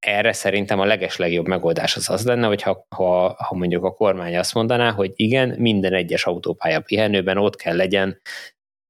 erre 0.07 0.33
szerintem 0.33 0.81
a 0.81 0.85
legeslegjobb 0.85 1.47
megoldás 1.47 1.97
az 1.97 2.11
az 2.11 2.25
lenne, 2.25 2.47
hogy 2.47 2.63
ha, 2.63 2.87
ha, 2.89 3.35
ha 3.45 3.55
mondjuk 3.55 3.85
a 3.85 3.95
kormány 3.95 4.37
azt 4.37 4.55
mondaná, 4.55 4.91
hogy 4.91 5.13
igen, 5.15 5.49
minden 5.49 5.93
egyes 5.93 6.25
autópálya 6.25 6.81
pihenőben 6.81 7.39
ott 7.39 7.57
kell 7.57 7.77
legyen 7.77 8.21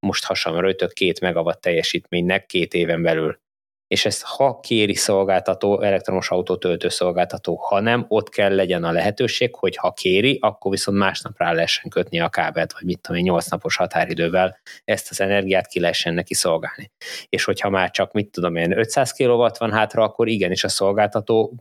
most 0.05 0.25
hasonló 0.25 0.59
röjtök 0.59 0.93
két 0.93 1.19
megawatt 1.19 1.61
teljesítménynek 1.61 2.45
két 2.45 2.73
éven 2.73 3.01
belül 3.01 3.39
és 3.87 4.05
ezt 4.05 4.23
ha 4.23 4.59
kéri 4.59 4.95
szolgáltató, 4.95 5.81
elektromos 5.81 6.29
autótöltő 6.29 6.89
szolgáltató, 6.89 7.55
ha 7.55 7.79
nem, 7.79 8.05
ott 8.07 8.29
kell 8.29 8.55
legyen 8.55 8.83
a 8.83 8.91
lehetőség, 8.91 9.55
hogy 9.55 9.75
ha 9.75 9.91
kéri, 9.91 10.37
akkor 10.41 10.71
viszont 10.71 10.97
másnap 10.97 11.37
rá 11.37 11.51
lehessen 11.51 11.89
kötni 11.89 12.19
a 12.19 12.29
kábelt, 12.29 12.73
vagy 12.73 12.83
mit 12.83 12.99
tudom 12.99 13.17
én, 13.17 13.23
8 13.23 13.47
napos 13.47 13.75
határidővel 13.75 14.57
ezt 14.83 15.09
az 15.09 15.21
energiát 15.21 15.67
ki 15.67 15.79
lehessen 15.79 16.13
neki 16.13 16.33
szolgálni. 16.33 16.91
És 17.29 17.43
hogyha 17.43 17.69
már 17.69 17.91
csak, 17.91 18.11
mit 18.11 18.31
tudom 18.31 18.55
én, 18.55 18.77
500 18.77 19.11
kW 19.11 19.47
van 19.57 19.71
hátra, 19.71 20.03
akkor 20.03 20.27
igenis 20.27 20.63
a 20.63 20.69
szolgáltató 20.69 21.53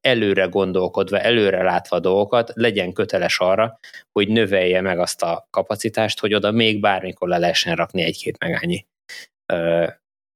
előre 0.00 0.44
gondolkodva, 0.44 1.18
előre 1.18 1.62
látva 1.62 2.00
dolgokat, 2.00 2.52
legyen 2.54 2.92
köteles 2.92 3.38
arra, 3.38 3.78
hogy 4.12 4.28
növelje 4.28 4.80
meg 4.80 4.98
azt 4.98 5.22
a 5.22 5.46
kapacitást, 5.50 6.20
hogy 6.20 6.34
oda 6.34 6.50
még 6.50 6.80
bármikor 6.80 7.28
le 7.28 7.38
lehessen 7.38 7.76
rakni 7.76 8.02
egy-két 8.02 8.38
megányi 8.38 8.86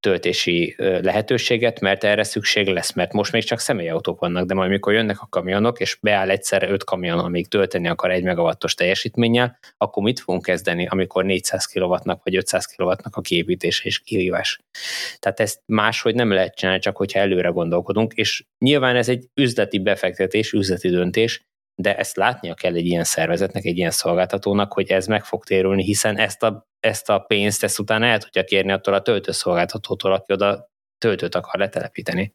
töltési 0.06 0.74
lehetőséget, 0.78 1.80
mert 1.80 2.04
erre 2.04 2.22
szükség 2.22 2.66
lesz, 2.66 2.92
mert 2.92 3.12
most 3.12 3.32
még 3.32 3.44
csak 3.44 3.58
személyautók 3.58 4.20
vannak, 4.20 4.46
de 4.46 4.54
majd 4.54 4.70
mikor 4.70 4.92
jönnek 4.92 5.20
a 5.20 5.26
kamionok, 5.30 5.80
és 5.80 5.98
beáll 6.00 6.30
egyszerre 6.30 6.68
öt 6.68 6.84
kamion, 6.84 7.18
amíg 7.18 7.48
tölteni 7.48 7.88
akar 7.88 8.10
egy 8.10 8.22
megawattos 8.22 8.74
teljesítménnyel, 8.74 9.58
akkor 9.76 10.02
mit 10.02 10.20
fogunk 10.20 10.44
kezdeni, 10.44 10.86
amikor 10.86 11.24
400 11.24 11.64
kw 11.64 11.96
vagy 12.22 12.36
500 12.36 12.66
kw 12.66 12.88
a 13.10 13.20
kiépítése 13.20 13.82
és 13.84 13.98
kihívás. 13.98 14.58
Tehát 15.18 15.40
ezt 15.40 15.60
máshogy 15.64 16.14
nem 16.14 16.32
lehet 16.32 16.56
csinálni, 16.56 16.80
csak 16.80 16.96
hogyha 16.96 17.18
előre 17.18 17.48
gondolkodunk, 17.48 18.12
és 18.12 18.44
nyilván 18.58 18.96
ez 18.96 19.08
egy 19.08 19.28
üzleti 19.34 19.78
befektetés, 19.78 20.52
üzleti 20.52 20.88
döntés, 20.88 21.46
de 21.82 21.96
ezt 21.96 22.16
látnia 22.16 22.54
kell 22.54 22.74
egy 22.74 22.86
ilyen 22.86 23.04
szervezetnek, 23.04 23.64
egy 23.64 23.76
ilyen 23.76 23.90
szolgáltatónak, 23.90 24.72
hogy 24.72 24.90
ez 24.90 25.06
meg 25.06 25.24
fog 25.24 25.44
térülni, 25.44 25.82
hiszen 25.82 26.16
ezt 26.16 26.42
a, 26.42 26.66
ezt 26.80 27.08
a 27.08 27.18
pénzt 27.18 27.62
ezt 27.62 27.78
utána 27.78 28.06
el 28.06 28.18
tudja 28.18 28.44
kérni 28.44 28.72
attól 28.72 28.94
a 28.94 29.02
töltőszolgáltatótól, 29.02 30.12
aki 30.12 30.32
oda 30.32 30.70
töltőt 30.98 31.34
akar 31.34 31.60
letelepíteni. 31.60 32.34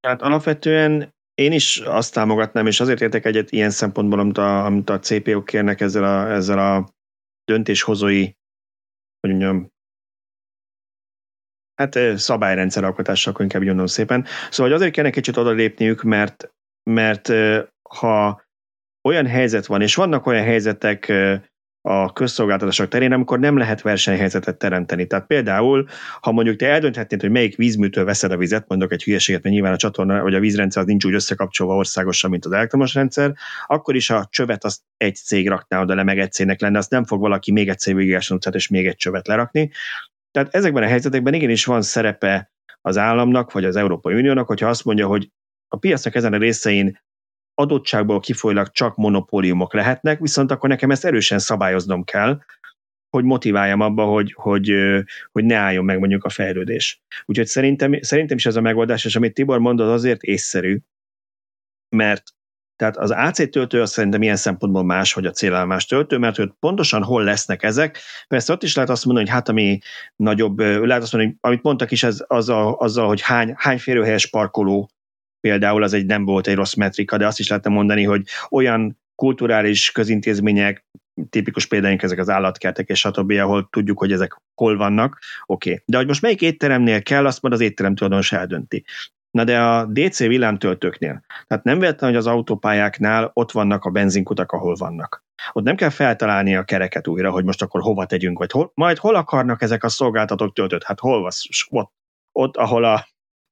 Tehát 0.00 0.22
alapvetően 0.22 1.14
én 1.34 1.52
is 1.52 1.78
azt 1.78 2.12
támogatnám, 2.12 2.66
és 2.66 2.80
azért 2.80 3.00
értek 3.00 3.24
egyet 3.24 3.50
ilyen 3.50 3.70
szempontból, 3.70 4.18
amit 4.18 4.38
a, 4.38 4.64
amit 4.64 4.90
a 4.90 4.98
CPO 4.98 5.42
kérnek 5.42 5.80
ezzel 5.80 6.04
a, 6.04 6.30
ezzel 6.30 6.58
a 6.58 6.88
döntéshozói, 7.44 8.24
hogy 9.20 9.30
mondjam, 9.30 9.70
hát 11.74 12.18
szabályrendszer 12.18 12.84
alkotással, 12.84 13.32
akkor 13.32 13.44
inkább 13.44 13.62
mondom 13.62 13.86
szépen. 13.86 14.24
Szóval 14.50 14.66
hogy 14.66 14.72
azért 14.72 14.92
kellene 14.92 15.12
kicsit 15.12 15.36
oda 15.36 15.50
lépniük, 15.50 16.02
mert 16.02 16.55
mert 16.90 17.32
ha 17.82 18.42
olyan 19.08 19.26
helyzet 19.26 19.66
van, 19.66 19.82
és 19.82 19.94
vannak 19.94 20.26
olyan 20.26 20.44
helyzetek 20.44 21.12
a 21.88 22.12
közszolgáltatások 22.12 22.88
terén, 22.88 23.12
amikor 23.12 23.38
nem 23.38 23.56
lehet 23.56 23.82
versenyhelyzetet 23.82 24.58
teremteni. 24.58 25.06
Tehát 25.06 25.26
például, 25.26 25.86
ha 26.20 26.32
mondjuk 26.32 26.56
te 26.56 26.66
eldönthetnéd, 26.68 27.20
hogy 27.20 27.30
melyik 27.30 27.56
vízműtől 27.56 28.04
veszed 28.04 28.32
a 28.32 28.36
vizet, 28.36 28.68
mondok 28.68 28.92
egy 28.92 29.02
hülyeséget, 29.02 29.42
mert 29.42 29.54
nyilván 29.54 29.72
a 29.72 29.76
csatorna 29.76 30.22
vagy 30.22 30.34
a 30.34 30.40
vízrendszer 30.40 30.82
az 30.82 30.88
nincs 30.88 31.04
úgy 31.04 31.14
összekapcsolva 31.14 31.74
országosan, 31.74 32.30
mint 32.30 32.44
az 32.44 32.52
elektromos 32.52 32.94
rendszer, 32.94 33.34
akkor 33.66 33.94
is 33.94 34.10
a 34.10 34.26
csövet 34.30 34.64
azt 34.64 34.80
egy 34.96 35.16
cég 35.16 35.48
rakná 35.48 35.80
oda 35.80 35.94
le, 35.94 36.02
meg 36.02 36.18
egy 36.18 36.32
cégnek 36.32 36.60
lenne, 36.60 36.78
azt 36.78 36.90
nem 36.90 37.04
fog 37.04 37.20
valaki 37.20 37.52
még 37.52 37.68
egyszer 37.68 37.94
végigesen 37.94 38.36
utcát 38.36 38.54
és 38.54 38.68
még 38.68 38.86
egy 38.86 38.96
csövet 38.96 39.26
lerakni. 39.26 39.70
Tehát 40.30 40.54
ezekben 40.54 40.82
a 40.82 40.86
helyzetekben 40.86 41.34
igenis 41.34 41.64
van 41.64 41.82
szerepe 41.82 42.50
az 42.80 42.96
államnak, 42.96 43.52
vagy 43.52 43.64
az 43.64 43.76
Európai 43.76 44.14
Uniónak, 44.14 44.46
hogyha 44.46 44.68
azt 44.68 44.84
mondja, 44.84 45.06
hogy 45.06 45.30
a 45.68 45.76
piacnak 45.76 46.14
ezen 46.14 46.32
a 46.32 46.38
részein 46.38 47.00
adottságból 47.54 48.20
kifolyólag 48.20 48.70
csak 48.70 48.96
monopóliumok 48.96 49.74
lehetnek, 49.74 50.20
viszont 50.20 50.50
akkor 50.50 50.68
nekem 50.68 50.90
ezt 50.90 51.04
erősen 51.04 51.38
szabályoznom 51.38 52.04
kell, 52.04 52.40
hogy 53.10 53.24
motiváljam 53.24 53.80
abba, 53.80 54.04
hogy, 54.04 54.32
hogy, 54.36 54.74
hogy 55.32 55.44
ne 55.44 55.56
álljon 55.56 55.84
meg 55.84 55.98
mondjuk 55.98 56.24
a 56.24 56.28
fejlődés. 56.28 57.02
Úgyhogy 57.24 57.46
szerintem, 57.46 57.98
szerintem 58.00 58.36
is 58.36 58.46
ez 58.46 58.56
a 58.56 58.60
megoldás, 58.60 59.04
és 59.04 59.16
amit 59.16 59.34
Tibor 59.34 59.58
mondott, 59.58 59.92
azért 59.92 60.22
észszerű, 60.22 60.78
mert 61.96 62.34
tehát 62.76 62.96
az 62.96 63.10
AC 63.10 63.50
töltő 63.50 63.80
az 63.80 63.90
szerintem 63.90 64.22
ilyen 64.22 64.36
szempontból 64.36 64.84
más, 64.84 65.12
hogy 65.12 65.26
a 65.26 65.30
célállomás 65.30 65.86
töltő, 65.86 66.18
mert 66.18 66.36
hogy 66.36 66.52
pontosan 66.60 67.02
hol 67.02 67.24
lesznek 67.24 67.62
ezek. 67.62 67.98
Persze 68.28 68.52
ott 68.52 68.62
is 68.62 68.74
lehet 68.74 68.90
azt 68.90 69.04
mondani, 69.04 69.26
hogy 69.26 69.36
hát 69.36 69.48
ami 69.48 69.78
nagyobb, 70.16 70.58
lehet 70.58 71.02
azt 71.02 71.12
mondani, 71.12 71.26
hogy 71.26 71.50
amit 71.50 71.62
mondtak 71.62 71.90
is, 71.90 72.02
ez 72.02 72.24
azzal, 72.26 72.74
azzal 72.74 73.06
hogy 73.06 73.20
hány, 73.20 73.54
hány 73.56 73.78
férőhelyes 73.78 74.26
parkoló 74.26 74.90
például 75.40 75.82
az 75.82 75.92
egy 75.92 76.06
nem 76.06 76.24
volt 76.24 76.46
egy 76.46 76.54
rossz 76.54 76.74
metrika, 76.74 77.16
de 77.16 77.26
azt 77.26 77.38
is 77.38 77.48
lehetne 77.48 77.70
mondani, 77.70 78.02
hogy 78.02 78.22
olyan 78.50 78.98
kulturális 79.14 79.92
közintézmények, 79.92 80.84
tipikus 81.30 81.66
példáink 81.66 82.02
ezek 82.02 82.18
az 82.18 82.28
állatkertek 82.28 82.88
és 82.88 82.98
stb., 82.98 83.30
ahol 83.30 83.68
tudjuk, 83.70 83.98
hogy 83.98 84.12
ezek 84.12 84.36
hol 84.54 84.76
vannak, 84.76 85.18
oké. 85.46 85.70
Okay. 85.70 85.82
De 85.86 85.96
hogy 85.96 86.06
most 86.06 86.22
melyik 86.22 86.42
étteremnél 86.42 87.02
kell, 87.02 87.26
azt 87.26 87.42
majd 87.42 87.54
az 87.54 87.60
étterem 87.60 87.94
tulajdonos 87.94 88.32
eldönti. 88.32 88.84
Na 89.30 89.44
de 89.44 89.60
a 89.60 89.84
DC 89.84 90.18
villámtöltőknél, 90.18 91.24
tehát 91.46 91.64
nem 91.64 91.78
véletlen, 91.78 92.10
hogy 92.10 92.18
az 92.18 92.26
autópályáknál 92.26 93.30
ott 93.32 93.52
vannak 93.52 93.84
a 93.84 93.90
benzinkutak, 93.90 94.52
ahol 94.52 94.74
vannak. 94.74 95.24
Ott 95.52 95.64
nem 95.64 95.76
kell 95.76 95.90
feltalálni 95.90 96.56
a 96.56 96.64
kereket 96.64 97.06
újra, 97.06 97.30
hogy 97.30 97.44
most 97.44 97.62
akkor 97.62 97.80
hova 97.80 98.06
tegyünk, 98.06 98.38
vagy 98.38 98.50
hol, 98.50 98.70
majd 98.74 98.98
hol 98.98 99.14
akarnak 99.14 99.62
ezek 99.62 99.84
a 99.84 99.88
szolgáltatók 99.88 100.54
töltőt? 100.54 100.84
Hát 100.84 101.00
hol 101.00 101.30
van? 101.68 101.90
Ott, 102.32 102.56
ahol 102.56 102.84
a 102.84 103.06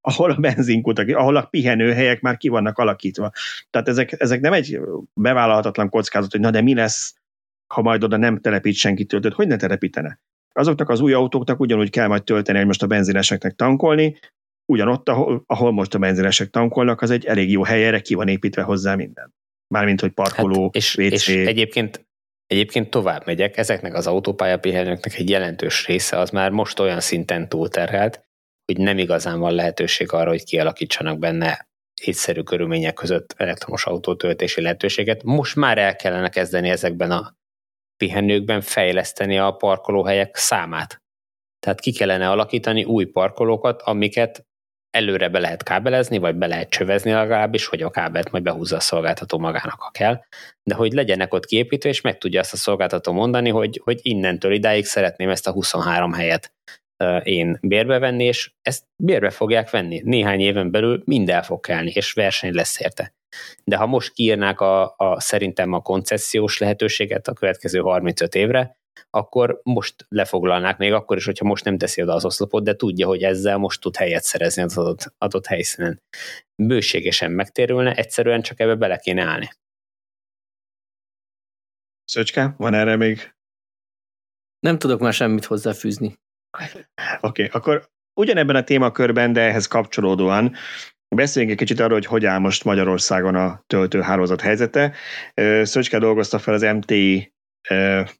ahol 0.06 0.30
a 0.30 0.34
benzinkutak, 0.34 1.08
ahol 1.08 1.36
a 1.36 1.42
pihenőhelyek 1.42 2.20
már 2.20 2.36
ki 2.36 2.48
vannak 2.48 2.78
alakítva. 2.78 3.30
Tehát 3.70 3.88
ezek, 3.88 4.20
ezek 4.20 4.40
nem 4.40 4.52
egy 4.52 4.80
bevállalhatatlan 5.14 5.88
kockázat, 5.88 6.30
hogy 6.30 6.40
na 6.40 6.50
de 6.50 6.60
mi 6.60 6.74
lesz, 6.74 7.14
ha 7.74 7.82
majd 7.82 8.04
oda 8.04 8.16
nem 8.16 8.40
telepít 8.40 8.74
senki 8.74 9.04
töltőt, 9.04 9.32
hogy 9.32 9.46
ne 9.46 9.56
telepítene? 9.56 10.20
Azoknak 10.52 10.88
az 10.88 11.00
új 11.00 11.12
autóknak 11.12 11.60
ugyanúgy 11.60 11.90
kell 11.90 12.06
majd 12.06 12.24
tölteni, 12.24 12.58
hogy 12.58 12.66
most 12.66 12.82
a 12.82 12.86
benzineseknek 12.86 13.54
tankolni, 13.54 14.18
ugyanott, 14.72 15.08
ahol, 15.08 15.42
ahol 15.46 15.72
most 15.72 15.94
a 15.94 15.98
benzinesek 15.98 16.50
tankolnak, 16.50 17.02
az 17.02 17.10
egy 17.10 17.24
elég 17.24 17.50
jó 17.50 17.62
hely, 17.64 17.86
erre 17.86 18.00
ki 18.00 18.14
van 18.14 18.28
építve 18.28 18.62
hozzá 18.62 18.94
minden. 18.94 19.34
Mármint, 19.74 20.00
hogy 20.00 20.12
parkoló, 20.12 20.62
hát 20.62 20.74
és, 20.74 20.96
WC. 20.96 21.12
És 21.12 21.28
egyébként, 21.28 22.06
egyébként 22.46 22.90
tovább 22.90 23.26
megyek, 23.26 23.56
ezeknek 23.56 23.94
az 23.94 24.06
autópályapihenőknek 24.06 25.18
egy 25.18 25.28
jelentős 25.28 25.86
része 25.86 26.18
az 26.18 26.30
már 26.30 26.50
most 26.50 26.78
olyan 26.78 27.00
szinten 27.00 27.48
túlterhelt, 27.48 28.24
hogy 28.66 28.78
nem 28.78 28.98
igazán 28.98 29.38
van 29.38 29.54
lehetőség 29.54 30.12
arra, 30.12 30.28
hogy 30.28 30.44
kialakítsanak 30.44 31.18
benne 31.18 31.68
észszerű 32.02 32.42
körülmények 32.42 32.94
között 32.94 33.34
elektromos 33.36 33.86
autótöltési 33.86 34.60
lehetőséget. 34.60 35.22
Most 35.22 35.56
már 35.56 35.78
el 35.78 35.96
kellene 35.96 36.28
kezdeni 36.28 36.68
ezekben 36.68 37.10
a 37.10 37.36
pihenőkben 37.96 38.60
fejleszteni 38.60 39.38
a 39.38 39.50
parkolóhelyek 39.50 40.36
számát. 40.36 41.02
Tehát 41.58 41.80
ki 41.80 41.92
kellene 41.92 42.30
alakítani 42.30 42.84
új 42.84 43.04
parkolókat, 43.04 43.82
amiket 43.82 44.46
előre 44.90 45.28
be 45.28 45.38
lehet 45.38 45.62
kábelezni, 45.62 46.18
vagy 46.18 46.34
be 46.34 46.46
lehet 46.46 46.70
csövezni 46.70 47.12
legalábbis, 47.12 47.66
hogy 47.66 47.82
a 47.82 47.90
kábelt 47.90 48.30
majd 48.30 48.44
behúzza 48.44 48.76
a 48.76 48.80
szolgáltató 48.80 49.38
magának, 49.38 49.80
ha 49.80 49.90
kell, 49.90 50.20
de 50.62 50.74
hogy 50.74 50.92
legyenek 50.92 51.34
ott 51.34 51.44
kiépítve, 51.44 51.88
és 51.88 52.00
meg 52.00 52.18
tudja 52.18 52.40
azt 52.40 52.52
a 52.52 52.56
szolgáltató 52.56 53.12
mondani, 53.12 53.50
hogy, 53.50 53.80
hogy 53.84 53.98
innentől 54.02 54.52
idáig 54.52 54.84
szeretném 54.84 55.28
ezt 55.28 55.46
a 55.46 55.52
23 55.52 56.12
helyet 56.12 56.52
én 57.22 57.58
bérbe 57.62 57.98
venni, 57.98 58.24
és 58.24 58.52
ezt 58.62 58.84
bérbe 58.96 59.30
fogják 59.30 59.70
venni. 59.70 60.00
Néhány 60.04 60.40
éven 60.40 60.70
belül 60.70 61.02
mind 61.04 61.28
el 61.28 61.42
fog 61.42 61.60
kelni, 61.60 61.90
és 61.94 62.12
verseny 62.12 62.54
lesz 62.54 62.80
érte. 62.80 63.14
De 63.64 63.76
ha 63.76 63.86
most 63.86 64.12
kiírnák 64.12 64.60
a, 64.60 64.94
a 64.96 65.20
szerintem 65.20 65.72
a 65.72 65.80
koncesziós 65.80 66.58
lehetőséget 66.58 67.28
a 67.28 67.32
következő 67.32 67.78
35 67.78 68.34
évre, 68.34 68.78
akkor 69.10 69.60
most 69.62 70.06
lefoglalnák, 70.08 70.78
még 70.78 70.92
akkor 70.92 71.16
is, 71.16 71.24
hogyha 71.24 71.44
most 71.44 71.64
nem 71.64 71.78
teszi 71.78 72.02
oda 72.02 72.14
az 72.14 72.24
oszlopot, 72.24 72.64
de 72.64 72.76
tudja, 72.76 73.06
hogy 73.06 73.22
ezzel 73.22 73.56
most 73.56 73.80
tud 73.80 73.96
helyet 73.96 74.22
szerezni 74.22 74.62
az 74.62 74.78
adott, 74.78 75.14
adott 75.18 75.46
helyszínen. 75.46 76.02
Bőségesen 76.62 77.30
megtérülne, 77.30 77.94
egyszerűen 77.94 78.42
csak 78.42 78.60
ebbe 78.60 78.74
bele 78.74 78.96
kéne 78.98 79.22
állni. 79.22 79.50
Szöcske, 82.04 82.54
van 82.56 82.74
erre 82.74 82.96
még? 82.96 83.34
Nem 84.58 84.78
tudok 84.78 85.00
már 85.00 85.12
semmit 85.12 85.44
hozzáfűzni. 85.44 86.14
Oké, 86.54 86.78
okay, 87.20 87.48
akkor 87.52 87.88
ugyanebben 88.20 88.56
a 88.56 88.64
témakörben, 88.64 89.32
de 89.32 89.40
ehhez 89.40 89.66
kapcsolódóan 89.66 90.56
Beszéljünk 91.14 91.52
egy 91.52 91.66
kicsit 91.66 91.80
arról, 91.80 91.94
hogy 91.94 92.06
hogy 92.06 92.24
áll 92.24 92.38
most 92.38 92.64
Magyarországon 92.64 93.34
a 93.34 93.62
töltőhálózat 93.66 94.40
helyzete. 94.40 94.94
Szöcske 95.62 95.98
dolgozta 95.98 96.38
fel 96.38 96.54
az 96.54 96.62
MTI 96.62 97.34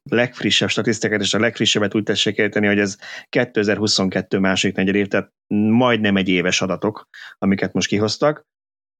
legfrissebb 0.03 0.69
statisztikát, 0.69 1.21
és 1.21 1.33
a 1.33 1.39
legfrissebbet 1.39 1.95
úgy 1.95 2.03
tessék 2.03 2.37
érteni, 2.37 2.67
hogy 2.67 2.79
ez 2.79 2.97
2022 3.29 4.39
második 4.39 4.75
negyed 4.75 4.95
év, 4.95 5.07
tehát 5.07 5.31
majdnem 5.53 6.17
egy 6.17 6.29
éves 6.29 6.61
adatok, 6.61 7.07
amiket 7.37 7.73
most 7.73 7.87
kihoztak, 7.87 8.43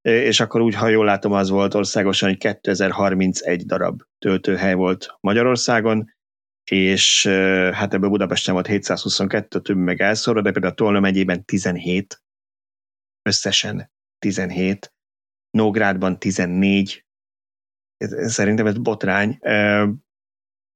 és 0.02 0.40
akkor 0.40 0.62
úgy, 0.62 0.76
ha 0.76 0.88
jól 0.88 1.06
látom, 1.06 1.32
az 1.32 1.49
volt 1.49 1.74
országosan, 1.74 2.30
hogy 2.30 2.38
2031 2.38 3.66
darab 3.66 4.02
töltőhely 4.20 4.74
volt 4.74 5.18
Magyarországon, 5.20 6.15
és 6.72 7.28
hát 7.74 7.94
ebből 7.94 8.10
Budapesten 8.10 8.54
volt 8.54 8.68
722, 8.68 9.62
több 9.62 9.78
meg 9.78 10.02
elszorva, 10.02 10.42
de 10.42 10.52
például 10.52 10.74
a 10.74 10.76
Tolna 10.76 11.00
megyében 11.00 11.46
17, 11.46 12.24
összesen 13.22 13.92
17, 14.20 14.94
Nógrádban 15.50 16.20
14, 16.20 17.06
szerintem 18.08 18.68
ez 18.68 18.78
botrány, 18.78 19.40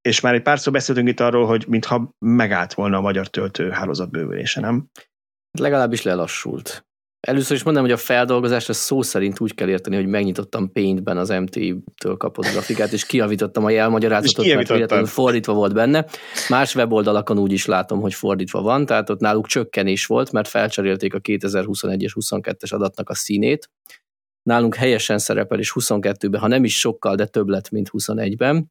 és 0.00 0.20
már 0.20 0.34
egy 0.34 0.42
párszor 0.42 0.72
beszéltünk 0.72 1.08
itt 1.08 1.20
arról, 1.20 1.46
hogy 1.46 1.64
mintha 1.68 2.14
megállt 2.18 2.74
volna 2.74 2.96
a 2.96 3.00
magyar 3.00 3.28
töltőhálózat 3.28 4.10
bővülése, 4.10 4.60
nem? 4.60 4.90
Legalábbis 5.58 6.02
lelassult. 6.02 6.89
Először 7.20 7.56
is 7.56 7.62
mondom, 7.62 7.82
hogy 7.82 7.92
a 7.92 7.96
feldolgozás 7.96 8.68
a 8.68 8.72
szó 8.72 9.02
szerint 9.02 9.40
úgy 9.40 9.54
kell 9.54 9.68
érteni, 9.68 9.96
hogy 9.96 10.06
megnyitottam 10.06 10.72
Paintben 10.72 11.16
az 11.16 11.28
MT-től 11.28 12.16
kapott 12.16 12.46
grafikát, 12.46 12.92
és 12.92 13.06
kiavítottam 13.06 13.64
a 13.64 13.70
jelmagyarázatot, 13.70 14.46
mert 14.54 14.68
véletlenül 14.68 15.06
fordítva 15.06 15.52
volt 15.52 15.74
benne. 15.74 16.06
Más 16.48 16.74
weboldalakon 16.74 17.38
úgy 17.38 17.52
is 17.52 17.66
látom, 17.66 18.00
hogy 18.00 18.14
fordítva 18.14 18.62
van, 18.62 18.86
tehát 18.86 19.10
ott 19.10 19.20
náluk 19.20 19.46
csökkenés 19.46 20.06
volt, 20.06 20.32
mert 20.32 20.48
felcserélték 20.48 21.14
a 21.14 21.20
2021-es 21.20 22.12
22-es 22.14 22.72
adatnak 22.72 23.08
a 23.08 23.14
színét. 23.14 23.70
Nálunk 24.42 24.74
helyesen 24.74 25.18
szerepel, 25.18 25.58
és 25.58 25.72
22-ben, 25.74 26.40
ha 26.40 26.46
nem 26.46 26.64
is 26.64 26.78
sokkal, 26.78 27.14
de 27.14 27.26
több 27.26 27.48
lett, 27.48 27.70
mint 27.70 27.90
21-ben. 27.92 28.70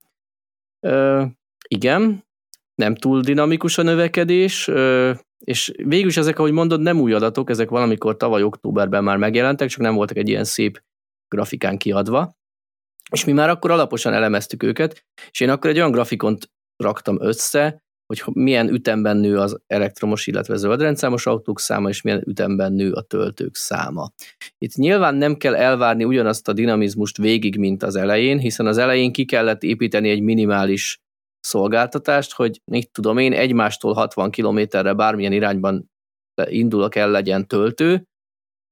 Ö, 0.79 1.23
igen, 1.67 2.27
nem 2.75 2.95
túl 2.95 3.21
dinamikus 3.21 3.77
a 3.77 3.81
növekedés, 3.81 4.67
ö, 4.67 5.11
és 5.45 5.73
végül 5.83 6.07
is 6.07 6.17
ezek, 6.17 6.39
ahogy 6.39 6.51
mondod, 6.51 6.81
nem 6.81 6.99
új 6.99 7.13
adatok, 7.13 7.49
ezek 7.49 7.69
valamikor 7.69 8.17
tavaly 8.17 8.43
októberben 8.43 9.03
már 9.03 9.17
megjelentek, 9.17 9.69
csak 9.69 9.81
nem 9.81 9.95
voltak 9.95 10.17
egy 10.17 10.29
ilyen 10.29 10.43
szép 10.43 10.83
grafikán 11.27 11.77
kiadva. 11.77 12.37
És 13.11 13.25
mi 13.25 13.31
már 13.31 13.49
akkor 13.49 13.71
alaposan 13.71 14.13
elemeztük 14.13 14.63
őket, 14.63 15.05
és 15.31 15.39
én 15.39 15.49
akkor 15.49 15.69
egy 15.69 15.77
olyan 15.77 15.91
grafikont 15.91 16.51
raktam 16.77 17.21
össze, 17.21 17.83
hogy 18.05 18.23
milyen 18.33 18.69
ütemben 18.69 19.17
nő 19.17 19.37
az 19.37 19.59
elektromos, 19.67 20.27
illetve 20.27 20.55
zöldrendszámos 20.55 21.25
autók 21.25 21.59
száma, 21.59 21.89
és 21.89 22.01
milyen 22.01 22.23
ütemben 22.27 22.73
nő 22.73 22.91
a 22.91 23.01
töltők 23.01 23.55
száma. 23.55 24.11
Itt 24.57 24.73
nyilván 24.73 25.15
nem 25.15 25.35
kell 25.35 25.55
elvárni 25.55 26.03
ugyanazt 26.03 26.47
a 26.47 26.53
dinamizmust 26.53 27.17
végig, 27.17 27.57
mint 27.57 27.83
az 27.83 27.95
elején, 27.95 28.39
hiszen 28.39 28.65
az 28.65 28.77
elején 28.77 29.11
ki 29.11 29.25
kellett 29.25 29.63
építeni 29.63 30.09
egy 30.09 30.21
minimális 30.21 31.01
szolgáltatást, 31.39 32.33
hogy 32.33 32.61
mit 32.71 32.91
tudom 32.91 33.17
én, 33.17 33.33
egymástól 33.33 33.93
60 33.93 34.31
kilométerre 34.31 34.93
bármilyen 34.93 35.31
irányban 35.31 35.91
indulok 36.45 36.95
el 36.95 37.09
legyen 37.09 37.47
töltő, 37.47 38.03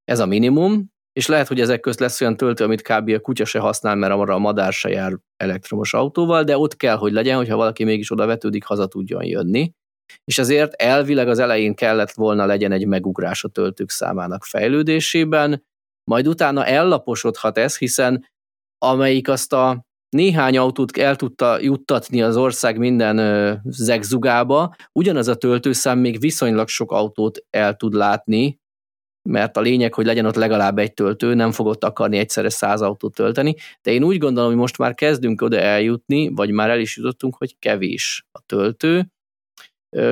ez 0.04 0.18
a 0.18 0.26
minimum, 0.26 0.90
és 1.12 1.26
lehet, 1.26 1.48
hogy 1.48 1.60
ezek 1.60 1.80
közt 1.80 2.00
lesz 2.00 2.20
olyan 2.20 2.36
töltő, 2.36 2.64
amit 2.64 2.82
kb. 2.82 3.08
a 3.08 3.20
kutya 3.20 3.44
se 3.44 3.58
használ, 3.58 3.94
mert 3.94 4.12
arra 4.12 4.34
a 4.34 4.38
madár 4.38 4.72
se 4.72 4.88
jár 4.88 5.18
elektromos 5.36 5.94
autóval, 5.94 6.44
de 6.44 6.58
ott 6.58 6.76
kell, 6.76 6.96
hogy 6.96 7.12
legyen, 7.12 7.36
hogyha 7.36 7.56
valaki 7.56 7.84
mégis 7.84 8.10
oda 8.10 8.26
vetődik, 8.26 8.64
haza 8.64 8.86
tudjon 8.86 9.24
jönni. 9.24 9.72
És 10.24 10.38
ezért 10.38 10.72
elvileg 10.72 11.28
az 11.28 11.38
elején 11.38 11.74
kellett 11.74 12.10
volna 12.10 12.46
legyen 12.46 12.72
egy 12.72 12.86
megugrás 12.86 13.44
a 13.44 13.48
töltők 13.48 13.90
számának 13.90 14.44
fejlődésében, 14.44 15.64
majd 16.04 16.28
utána 16.28 16.66
ellaposodhat 16.66 17.58
ez, 17.58 17.78
hiszen 17.78 18.26
amelyik 18.78 19.28
azt 19.28 19.52
a 19.52 19.86
néhány 20.08 20.56
autót 20.56 20.96
el 20.96 21.16
tudta 21.16 21.60
juttatni 21.60 22.22
az 22.22 22.36
ország 22.36 22.78
minden 22.78 23.18
ö, 23.18 23.54
zegzugába, 23.64 24.74
ugyanaz 24.92 25.28
a 25.28 25.36
töltőszám 25.36 25.98
még 25.98 26.20
viszonylag 26.20 26.68
sok 26.68 26.92
autót 26.92 27.44
el 27.50 27.76
tud 27.76 27.94
látni, 27.94 28.60
mert 29.28 29.56
a 29.56 29.60
lényeg, 29.60 29.94
hogy 29.94 30.06
legyen 30.06 30.24
ott 30.24 30.34
legalább 30.34 30.78
egy 30.78 30.94
töltő, 30.94 31.34
nem 31.34 31.52
fogott 31.52 31.84
akarni 31.84 32.18
egyszerre 32.18 32.48
száz 32.48 32.80
autót 32.82 33.14
tölteni, 33.14 33.54
de 33.82 33.90
én 33.90 34.02
úgy 34.02 34.18
gondolom, 34.18 34.50
hogy 34.50 34.58
most 34.58 34.78
már 34.78 34.94
kezdünk 34.94 35.42
oda 35.42 35.58
eljutni, 35.58 36.28
vagy 36.28 36.50
már 36.50 36.70
el 36.70 36.80
is 36.80 36.96
jutottunk, 36.96 37.36
hogy 37.36 37.58
kevés 37.58 38.26
a 38.32 38.40
töltő. 38.46 39.12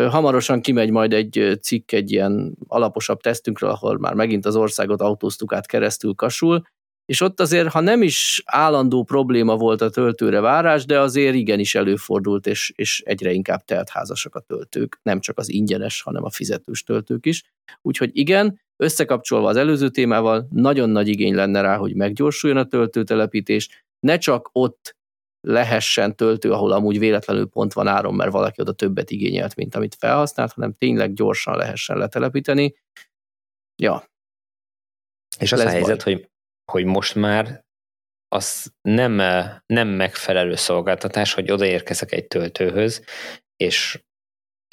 Hamarosan 0.09 0.61
kimegy 0.61 0.91
majd 0.91 1.13
egy 1.13 1.59
cikk 1.61 1.93
egy 1.93 2.13
ilyen 2.13 2.57
alaposabb 2.67 3.21
tesztünkről, 3.21 3.71
ahol 3.71 3.99
már 3.99 4.15
megint 4.15 4.47
az 4.47 4.57
országot 4.57 5.01
autóztuk 5.01 5.53
át 5.53 5.67
keresztül 5.67 6.15
kasul, 6.15 6.63
és 7.07 7.21
ott 7.21 7.41
azért, 7.41 7.69
ha 7.69 7.81
nem 7.81 8.03
is 8.03 8.43
állandó 8.45 9.03
probléma 9.03 9.57
volt 9.57 9.81
a 9.81 9.91
töltőre 9.91 10.41
várás, 10.41 10.85
de 10.85 11.01
azért 11.01 11.35
igenis 11.35 11.75
előfordult, 11.75 12.47
és, 12.47 12.73
és 12.77 13.03
egyre 13.05 13.33
inkább 13.33 13.65
teltházasak 13.65 14.35
a 14.35 14.41
töltők, 14.41 14.99
nem 15.03 15.21
csak 15.21 15.39
az 15.39 15.49
ingyenes, 15.49 16.03
hanem 16.03 16.25
a 16.25 16.31
fizetős 16.31 16.83
töltők 16.83 17.27
is. 17.27 17.43
Úgyhogy 17.83 18.11
igen, 18.13 18.61
összekapcsolva 18.77 19.49
az 19.49 19.57
előző 19.57 19.89
témával, 19.89 20.47
nagyon 20.51 20.91
nagy 20.91 21.09
igény 21.09 21.35
lenne 21.35 21.61
rá, 21.61 21.77
hogy 21.77 21.95
meggyorsuljon 21.95 22.59
a 22.59 22.67
töltőtelepítés, 22.67 23.85
ne 24.01 24.19
csak 24.19 24.49
ott 24.53 24.97
lehessen 25.41 26.17
töltő, 26.17 26.53
ahol 26.53 26.73
amúgy 26.73 26.99
véletlenül 26.99 27.47
pont 27.47 27.73
van 27.73 27.87
áron, 27.87 28.15
mert 28.15 28.33
valaki 28.33 28.61
oda 28.61 28.73
többet 28.73 29.11
igényelt, 29.11 29.55
mint 29.55 29.75
amit 29.75 29.95
felhasznált, 29.95 30.53
hanem 30.53 30.75
tényleg 30.79 31.13
gyorsan 31.13 31.57
lehessen 31.57 31.99
letelepíteni. 31.99 32.75
Ja. 33.77 34.05
És 35.39 35.53
az 35.53 35.61
a 35.61 35.69
helyzet, 35.69 36.05
baj. 36.05 36.15
hogy 36.15 36.29
hogy 36.73 36.85
most 36.85 37.15
már 37.15 37.65
az 38.29 38.73
nem, 38.83 39.15
nem 39.67 39.89
megfelelő 39.89 40.55
szolgáltatás, 40.55 41.35
hogy 41.35 41.51
odaérkezek 41.51 42.13
egy 42.13 42.27
töltőhöz, 42.27 43.05
és, 43.57 44.01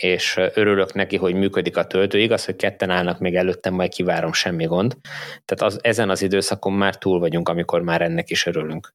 és 0.01 0.37
örülök 0.53 0.93
neki, 0.93 1.17
hogy 1.17 1.33
működik 1.33 1.77
a 1.77 1.87
töltő. 1.87 2.19
Igaz, 2.19 2.45
hogy 2.45 2.55
ketten 2.55 2.89
állnak 2.89 3.19
még 3.19 3.35
előttem, 3.35 3.73
majd 3.73 3.93
kivárom, 3.93 4.33
semmi 4.33 4.65
gond. 4.65 4.97
Tehát 5.45 5.73
az, 5.73 5.83
ezen 5.83 6.09
az 6.09 6.21
időszakon 6.21 6.73
már 6.73 6.97
túl 6.97 7.19
vagyunk, 7.19 7.49
amikor 7.49 7.81
már 7.81 8.01
ennek 8.01 8.29
is 8.29 8.45
örülünk. 8.45 8.93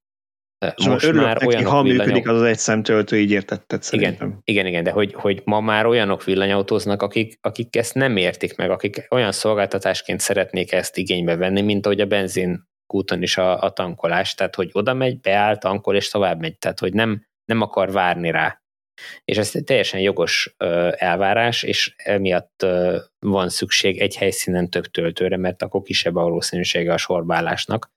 Most 0.87 1.13
már 1.13 1.37
neki, 1.39 1.47
olyanok 1.47 1.73
ha 1.73 1.83
működik 1.83 2.29
az 2.29 2.37
az 2.37 2.43
egy 2.43 2.59
szemtöltő, 2.59 3.19
így 3.19 3.31
értetted 3.31 3.83
szerintem. 3.83 4.29
Igen, 4.29 4.41
igen, 4.45 4.67
igen 4.67 4.85
de 4.85 4.91
hogy, 4.91 5.15
hogy 5.15 5.43
ma 5.45 5.61
már 5.61 5.87
olyanok 5.87 6.25
villanyautóznak, 6.25 7.03
akik, 7.03 7.39
akik 7.41 7.77
ezt 7.77 7.95
nem 7.95 8.17
értik 8.17 8.57
meg, 8.57 8.71
akik 8.71 9.07
olyan 9.11 9.33
szolgáltatásként 9.33 10.21
szeretnék 10.21 10.73
ezt 10.73 10.97
igénybe 10.97 11.37
venni, 11.37 11.61
mint 11.61 11.87
ahogy 11.87 12.01
a 12.01 12.07
benzin 12.07 12.67
kúton 12.89 13.23
is 13.23 13.37
a, 13.37 13.63
a 13.63 13.71
tankolás, 13.71 14.35
tehát 14.35 14.55
hogy 14.55 14.71
oda 14.73 14.95
megy, 14.95 15.21
beáll, 15.21 15.57
tankol 15.57 15.97
és 15.97 16.11
tovább 16.11 16.41
megy, 16.41 16.59
tehát 16.59 16.79
hogy 16.79 16.93
nem, 16.93 17.27
nem 17.45 17.61
akar 17.61 17.93
várni 17.93 18.31
rá. 18.31 18.63
És 19.25 19.37
ez 19.37 19.53
teljesen 19.65 20.01
jogos 20.01 20.55
elvárás, 20.91 21.63
és 21.63 21.95
emiatt 21.97 22.67
van 23.19 23.49
szükség 23.49 24.01
egy 24.01 24.17
helyszínen 24.17 24.71
több 24.71 24.85
töltőre, 24.85 25.37
mert 25.37 25.63
akkor 25.63 25.83
kisebb 25.83 26.17
a 26.17 26.23
valószínűsége 26.23 26.93
a 26.93 26.97
sorbálásnak. 26.97 27.91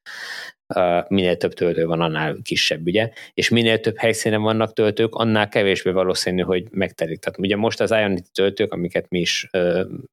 Minél 1.07 1.37
több 1.37 1.53
töltő 1.53 1.85
van, 1.85 2.01
annál 2.01 2.37
kisebb, 2.43 2.85
ugye? 2.85 3.11
És 3.33 3.49
minél 3.49 3.79
több 3.79 3.97
helyszínen 3.97 4.41
vannak 4.41 4.73
töltők, 4.73 5.15
annál 5.15 5.47
kevésbé 5.49 5.91
valószínű, 5.91 6.41
hogy 6.41 6.67
megtelik. 6.71 7.19
Tehát 7.19 7.39
ugye 7.39 7.55
most 7.55 7.79
az 7.79 7.91
Ionity 7.91 8.29
töltők, 8.33 8.73
amiket 8.73 9.09
mi 9.09 9.19
is 9.19 9.47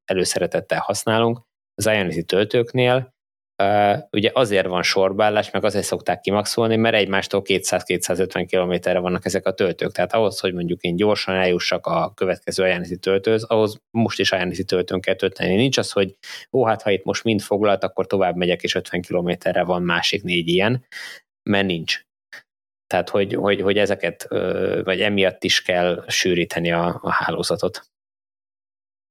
előszeretettel 0.05 0.79
használunk, 0.79 1.41
az 1.75 1.87
Ionity 1.87 2.23
töltőknél 2.23 3.17
Uh, 3.63 3.99
ugye 4.11 4.31
azért 4.35 4.67
van 4.67 4.83
sorbállás, 4.83 5.51
meg 5.51 5.65
azért 5.65 5.85
szokták 5.85 6.21
kimaxolni, 6.21 6.77
mert 6.77 6.95
egymástól 6.95 7.43
200-250 7.45 8.45
kilométerre 8.49 8.99
vannak 8.99 9.25
ezek 9.25 9.47
a 9.47 9.53
töltők. 9.53 9.93
Tehát 9.93 10.13
ahhoz, 10.13 10.41
hogy 10.41 10.55
mondjuk 10.55 10.81
én 10.81 10.97
gyorsan 10.97 11.35
eljussak 11.35 11.87
a 11.87 12.13
következő 12.15 12.63
ajánlati 12.63 12.97
töltőhöz, 12.97 13.43
ahhoz 13.43 13.81
most 13.91 14.21
is 14.21 14.33
ajánlati 14.33 14.65
töltőn 14.65 15.01
kell 15.01 15.15
tölteni. 15.15 15.55
Nincs 15.55 15.79
az, 15.79 15.93
hogy 15.93 16.17
ó, 16.53 16.65
hát 16.65 16.83
ha 16.83 16.91
itt 16.91 17.05
most 17.05 17.25
mind 17.25 17.41
foglalt, 17.41 17.85
akkor 17.85 18.07
tovább 18.07 18.37
megyek, 18.37 18.63
és 18.63 18.75
50 18.75 19.01
kilométerre 19.01 19.65
van 19.65 19.83
másik 19.83 20.23
négy 20.23 20.49
ilyen, 20.49 20.85
mert 21.51 21.67
nincs. 21.67 22.01
Tehát, 22.87 23.09
hogy, 23.09 23.35
hogy, 23.35 23.61
hogy 23.61 23.79
ezeket, 23.79 24.27
vagy 24.85 25.01
emiatt 25.01 25.45
is 25.45 25.63
kell 25.63 26.05
sűríteni 26.09 26.73
a, 26.73 26.99
a 27.03 27.11
hálózatot. 27.11 27.87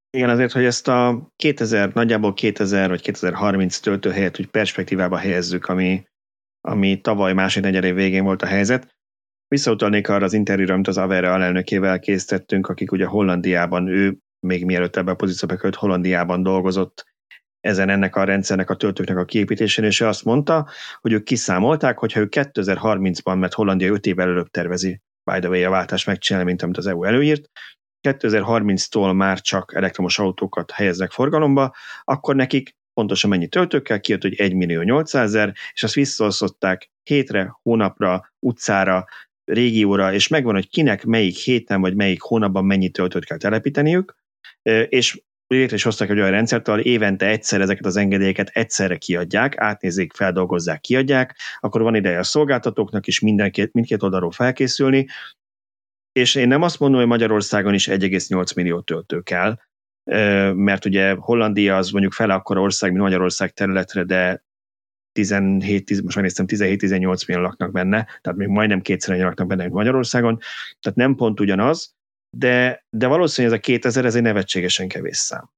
Igen, 0.09 0.29
azért, 0.29 0.51
hogy 0.51 0.63
ezt 0.63 0.87
a 0.87 1.29
2000, 1.35 1.93
nagyjából 1.93 2.33
2000 2.33 2.89
vagy 2.89 3.01
2030 3.01 3.79
töltőhelyet 3.79 4.39
úgy 4.39 4.47
perspektívába 4.47 5.17
helyezzük, 5.17 5.65
ami, 5.65 6.03
ami 6.61 7.01
tavaly 7.01 7.33
másik 7.33 7.63
negyed 7.63 7.93
végén 7.93 8.23
volt 8.23 8.41
a 8.41 8.45
helyzet. 8.45 8.95
Visszautalnék 9.47 10.09
arra 10.09 10.25
az 10.25 10.33
interjúra, 10.33 10.73
amit 10.73 10.87
az 10.87 10.97
Avera 10.97 11.33
alelnökével 11.33 11.99
készítettünk, 11.99 12.67
akik 12.67 12.91
ugye 12.91 13.05
Hollandiában, 13.05 13.87
ő 13.87 14.17
még 14.39 14.65
mielőtt 14.65 14.95
ebbe 14.95 15.11
a 15.11 15.15
pozícióba 15.15 15.55
költ, 15.55 15.75
Hollandiában 15.75 16.43
dolgozott 16.43 17.05
ezen 17.59 17.89
ennek 17.89 18.15
a 18.15 18.23
rendszernek, 18.23 18.69
a 18.69 18.75
töltőknek 18.75 19.17
a 19.17 19.25
kiépítésén, 19.25 19.85
és 19.85 19.99
ő 19.99 20.05
azt 20.05 20.23
mondta, 20.23 20.67
hogy 21.01 21.11
ők 21.11 21.23
kiszámolták, 21.23 21.97
hogyha 21.97 22.19
ők 22.19 22.33
2030-ban, 22.35 23.39
mert 23.39 23.53
Hollandia 23.53 23.91
5 23.91 24.05
évvel 24.05 24.27
előbb 24.27 24.47
tervezi, 24.47 25.01
by 25.31 25.39
the 25.39 25.49
way, 25.49 25.63
a 25.63 25.69
váltást 25.69 26.07
megcsinálni, 26.07 26.47
mint 26.47 26.61
amit 26.61 26.77
az 26.77 26.87
EU 26.87 27.03
előírt, 27.03 27.49
2030-tól 28.11 29.15
már 29.15 29.41
csak 29.41 29.73
elektromos 29.75 30.19
autókat 30.19 30.71
helyeznek 30.71 31.11
forgalomba, 31.11 31.75
akkor 32.03 32.35
nekik 32.35 32.75
pontosan 32.93 33.29
mennyi 33.29 33.47
töltőkkel, 33.47 33.99
kijött, 33.99 34.21
hogy 34.21 34.35
1 34.35 34.53
millió 34.53 34.81
800 34.81 35.23
ezer, 35.35 35.53
és 35.73 35.83
azt 35.83 35.93
visszaosztották 35.93 36.89
hétre, 37.03 37.57
hónapra, 37.61 38.33
utcára, 38.39 39.05
régióra, 39.45 40.13
és 40.13 40.27
megvan, 40.27 40.53
hogy 40.53 40.69
kinek 40.69 41.05
melyik 41.05 41.35
héten 41.35 41.81
vagy 41.81 41.95
melyik 41.95 42.21
hónapban 42.21 42.65
mennyi 42.65 42.89
töltőt 42.89 43.25
kell 43.25 43.37
telepíteniük, 43.37 44.15
és 44.89 45.21
létre 45.47 45.75
is 45.75 45.83
hoztak 45.83 46.09
egy 46.09 46.19
olyan 46.19 46.31
rendszert, 46.31 46.67
ahol 46.67 46.79
évente 46.79 47.25
egyszer 47.25 47.61
ezeket 47.61 47.85
az 47.85 47.95
engedélyeket 47.95 48.49
egyszerre 48.53 48.97
kiadják, 48.97 49.57
átnézik, 49.57 50.13
feldolgozzák, 50.13 50.81
kiadják, 50.81 51.35
akkor 51.59 51.81
van 51.81 51.95
ideje 51.95 52.19
a 52.19 52.23
szolgáltatóknak 52.23 53.07
is 53.07 53.19
mindenkét, 53.19 53.73
mindkét 53.73 54.03
oldalról 54.03 54.31
felkészülni, 54.31 55.07
és 56.17 56.35
én 56.35 56.47
nem 56.47 56.61
azt 56.61 56.79
mondom, 56.79 56.99
hogy 56.99 57.09
Magyarországon 57.09 57.73
is 57.73 57.87
1,8 57.87 58.55
millió 58.55 58.79
töltő 58.79 59.21
kell, 59.21 59.57
mert 60.53 60.85
ugye 60.85 61.13
Hollandia 61.13 61.77
az 61.77 61.89
mondjuk 61.89 62.13
fele 62.13 62.33
akkora 62.33 62.61
ország, 62.61 62.91
mint 62.91 63.03
Magyarország 63.03 63.51
területre, 63.51 64.03
de 64.03 64.43
17, 65.11 66.01
most 66.03 66.15
megnéztem, 66.15 66.45
17-18 66.49 67.27
millió 67.27 67.43
laknak 67.43 67.71
benne, 67.71 68.03
tehát 68.21 68.37
még 68.37 68.47
majdnem 68.47 68.81
kétszer 68.81 69.13
annyi 69.13 69.23
laknak 69.23 69.47
benne, 69.47 69.61
mint 69.61 69.73
Magyarországon, 69.73 70.39
tehát 70.79 70.97
nem 70.97 71.15
pont 71.15 71.39
ugyanaz, 71.39 71.95
de, 72.37 72.85
de 72.89 73.07
valószínűleg 73.07 73.57
ez 73.57 73.63
a 73.63 73.71
2000 73.71 74.05
ez 74.05 74.15
egy 74.15 74.21
nevetségesen 74.21 74.87
kevés 74.87 75.17
szám. 75.17 75.49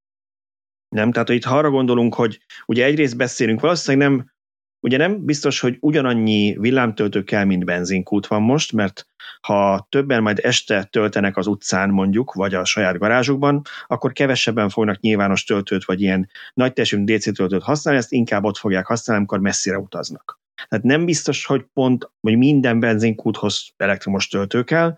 Nem? 0.96 1.12
Tehát, 1.12 1.28
hogy 1.28 1.38
itt 1.38 1.46
arra 1.46 1.70
gondolunk, 1.70 2.16
hogy 2.16 2.40
ugye 2.66 2.86
egyrészt 2.86 3.18
beszélünk, 3.18 3.60
valószínűleg 3.60 4.10
nem 4.10 4.32
Ugye 4.80 4.98
nem 4.98 5.26
biztos, 5.26 5.60
hogy 5.60 5.78
ugyanannyi 5.80 6.58
villámtöltő 6.60 7.24
kell, 7.24 7.44
mint 7.44 7.66
benzinkút 7.66 8.28
van 8.28 8.42
most, 8.42 8.72
mert 8.72 9.08
ha 9.42 9.88
többen 9.90 10.22
majd 10.22 10.40
este 10.44 10.84
töltenek 10.84 11.38
az 11.38 11.48
utcán 11.48 11.90
mondjuk, 11.90 12.34
vagy 12.34 12.54
a 12.54 12.66
saját 12.66 12.98
garázsukban, 12.98 13.62
akkor 13.88 14.12
kevesebben 14.12 14.70
fognak 14.70 15.00
nyilvános 15.00 15.44
töltőt, 15.44 15.86
vagy 15.86 16.02
ilyen 16.02 16.30
nagy 16.54 16.74
testű 16.74 17.04
DC 17.04 17.36
töltőt 17.36 17.64
használni, 17.64 18.00
ezt 18.00 18.12
inkább 18.12 18.44
ott 18.44 18.58
fogják 18.58 18.86
használni, 18.86 19.22
amikor 19.22 19.40
messzire 19.40 19.78
utaznak. 19.78 20.40
Tehát 20.68 20.86
nem 20.86 21.06
biztos, 21.06 21.46
hogy 21.46 21.66
pont, 21.74 22.12
vagy 22.20 22.38
minden 22.38 22.80
benzinkúthoz 22.80 23.74
elektromos 23.78 24.28
töltő 24.28 24.64
kell, 24.64 24.96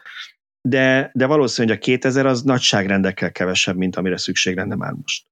de, 0.61 1.11
de 1.13 1.25
valószínűleg 1.25 1.77
a 1.77 1.81
2000 1.81 2.25
az 2.25 2.41
nagyságrendekkel 2.41 3.31
kevesebb, 3.31 3.75
mint 3.75 3.95
amire 3.95 4.17
szükség 4.17 4.55
lenne 4.55 4.75
már 4.75 4.91
most. 4.91 5.25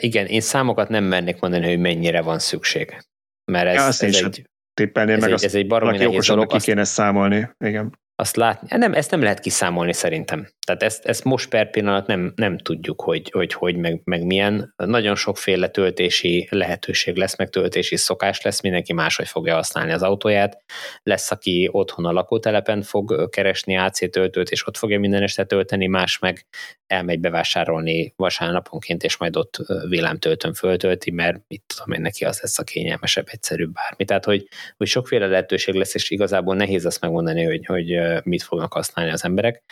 Igen, 0.00 0.26
én 0.26 0.40
számokat 0.40 0.88
nem 0.88 1.04
mernék 1.04 1.40
mondani, 1.40 1.66
hogy 1.66 1.78
mennyire 1.78 2.20
van 2.20 2.38
szükség. 2.38 3.04
Mert 3.44 3.66
ez, 3.66 3.74
ja, 3.74 3.86
ez 3.86 4.02
egy, 4.02 4.48
tippelném 4.74 5.16
ez 5.16 5.20
meg, 5.20 5.30
egy, 5.32 5.44
ez 5.44 5.54
egy 5.54 5.66
baromi 5.66 5.96
nehéz 5.96 6.26
dolog. 6.26 6.46
Ki 6.46 6.58
kéne 6.58 6.84
számolni. 6.84 7.50
Igen 7.64 7.98
azt 8.20 8.36
látni. 8.36 8.76
Nem, 8.76 8.94
ezt 8.94 9.10
nem 9.10 9.22
lehet 9.22 9.40
kiszámolni 9.40 9.92
szerintem. 9.92 10.48
Tehát 10.70 10.84
ezt, 10.84 11.04
ezt 11.04 11.24
most 11.24 11.48
per 11.48 11.70
pillanat 11.70 12.06
nem, 12.06 12.32
nem 12.36 12.58
tudjuk, 12.58 13.02
hogy 13.02 13.30
hogy, 13.30 13.52
hogy 13.52 13.76
meg, 13.76 14.00
meg 14.04 14.24
milyen. 14.24 14.74
Nagyon 14.76 15.14
sokféle 15.14 15.68
töltési 15.68 16.48
lehetőség 16.50 17.16
lesz, 17.16 17.36
meg 17.36 17.48
töltési 17.48 17.96
szokás 17.96 18.42
lesz, 18.42 18.62
mindenki 18.62 18.92
máshogy 18.92 19.28
fogja 19.28 19.54
használni 19.54 19.92
az 19.92 20.02
autóját. 20.02 20.62
Lesz, 21.02 21.30
aki 21.30 21.68
otthon 21.72 22.04
a 22.04 22.12
lakótelepen 22.12 22.82
fog 22.82 23.28
keresni 23.30 23.76
AC 23.76 24.10
töltőt, 24.10 24.50
és 24.50 24.66
ott 24.66 24.76
fogja 24.76 24.98
minden 24.98 25.22
este 25.22 25.44
tölteni, 25.44 25.86
más 25.86 26.18
meg 26.18 26.46
elmegy 26.86 27.20
bevásárolni 27.20 28.12
vasárnaponként, 28.16 29.02
és 29.02 29.16
majd 29.16 29.36
ott 29.36 29.56
villámtöltön 29.88 30.54
föltölti, 30.54 31.10
mert 31.10 31.38
mit 31.48 31.62
tudom 31.66 31.92
én, 31.92 32.00
neki 32.00 32.24
az 32.24 32.40
lesz 32.42 32.58
a 32.58 32.64
kényelmesebb, 32.64 33.26
egyszerűbb 33.30 33.72
bármi. 33.72 34.04
Tehát, 34.04 34.24
hogy, 34.24 34.48
hogy 34.76 34.86
sokféle 34.86 35.26
lehetőség 35.26 35.74
lesz, 35.74 35.94
és 35.94 36.10
igazából 36.10 36.56
nehéz 36.56 36.84
azt 36.84 37.00
megmondani, 37.00 37.44
hogy, 37.44 37.66
hogy 37.66 37.98
mit 38.24 38.42
fognak 38.42 38.72
használni 38.72 39.12
az 39.12 39.24
emberek. 39.24 39.62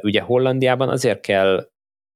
Ugye 0.00 0.20
Hollandiában 0.20 0.88
azért 0.88 1.20
kell 1.20 1.68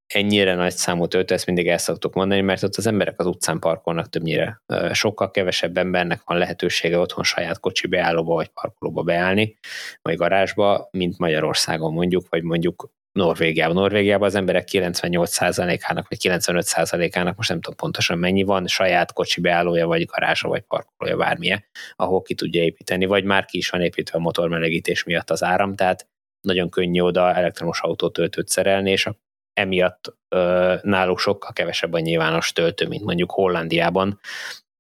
ennyire 0.07 0.55
nagy 0.55 0.73
számú 0.73 1.07
töltő, 1.07 1.35
ezt 1.35 1.47
mindig 1.47 1.69
el 1.69 1.79
szoktuk 1.79 2.15
mondani, 2.15 2.41
mert 2.41 2.63
ott 2.63 2.77
az 2.77 2.87
emberek 2.87 3.21
az 3.21 3.27
utcán 3.27 3.59
parkolnak 3.59 4.09
többnyire. 4.09 4.63
Sokkal 4.93 5.31
kevesebb 5.31 5.77
embernek 5.77 6.21
van 6.25 6.39
lehetősége 6.39 6.99
otthon 6.99 7.25
saját 7.25 7.61
kocsi 7.61 7.87
beállóba 7.87 8.35
vagy 8.35 8.49
parkolóba 8.49 9.03
beállni, 9.03 9.57
vagy 10.03 10.17
garázsba, 10.17 10.89
mint 10.91 11.19
Magyarországon 11.19 11.93
mondjuk, 11.93 12.27
vagy 12.29 12.43
mondjuk 12.43 12.93
Norvégiában. 13.13 13.75
Norvégiában 13.75 14.27
az 14.27 14.35
emberek 14.35 14.69
98%-ának, 14.73 16.09
vagy 16.09 16.19
95%-ának, 16.23 17.37
most 17.37 17.49
nem 17.49 17.61
tudom 17.61 17.77
pontosan 17.77 18.19
mennyi 18.19 18.43
van, 18.43 18.67
saját 18.67 19.13
kocsi 19.13 19.41
beállója, 19.41 19.87
vagy 19.87 20.05
garázsa, 20.05 20.49
vagy 20.49 20.63
parkolója, 20.63 21.17
bármilyen, 21.17 21.65
ahol 21.97 22.23
ki 22.23 22.35
tudja 22.35 22.63
építeni, 22.63 23.07
vagy 23.07 23.25
már 23.25 23.45
ki 23.45 23.59
is 23.59 23.71
van 23.71 23.81
építve 23.81 24.19
a 24.19 24.23
motormelegítés 24.23 25.05
miatt 25.05 25.31
az 25.31 25.43
áram, 25.43 25.75
tehát 25.75 26.09
nagyon 26.45 26.71
könnyű 26.71 27.01
oda 27.01 27.35
elektromos 27.35 27.81
autótöltőt 27.81 28.49
szerelni, 28.49 28.91
és 28.91 29.09
emiatt 29.53 30.17
ö, 30.29 30.75
náluk 30.83 31.19
sokkal 31.19 31.53
kevesebb 31.53 31.93
a 31.93 31.99
nyilvános 31.99 32.53
töltő, 32.53 32.89
mint 32.89 33.05
mondjuk 33.05 33.31
Hollandiában, 33.31 34.21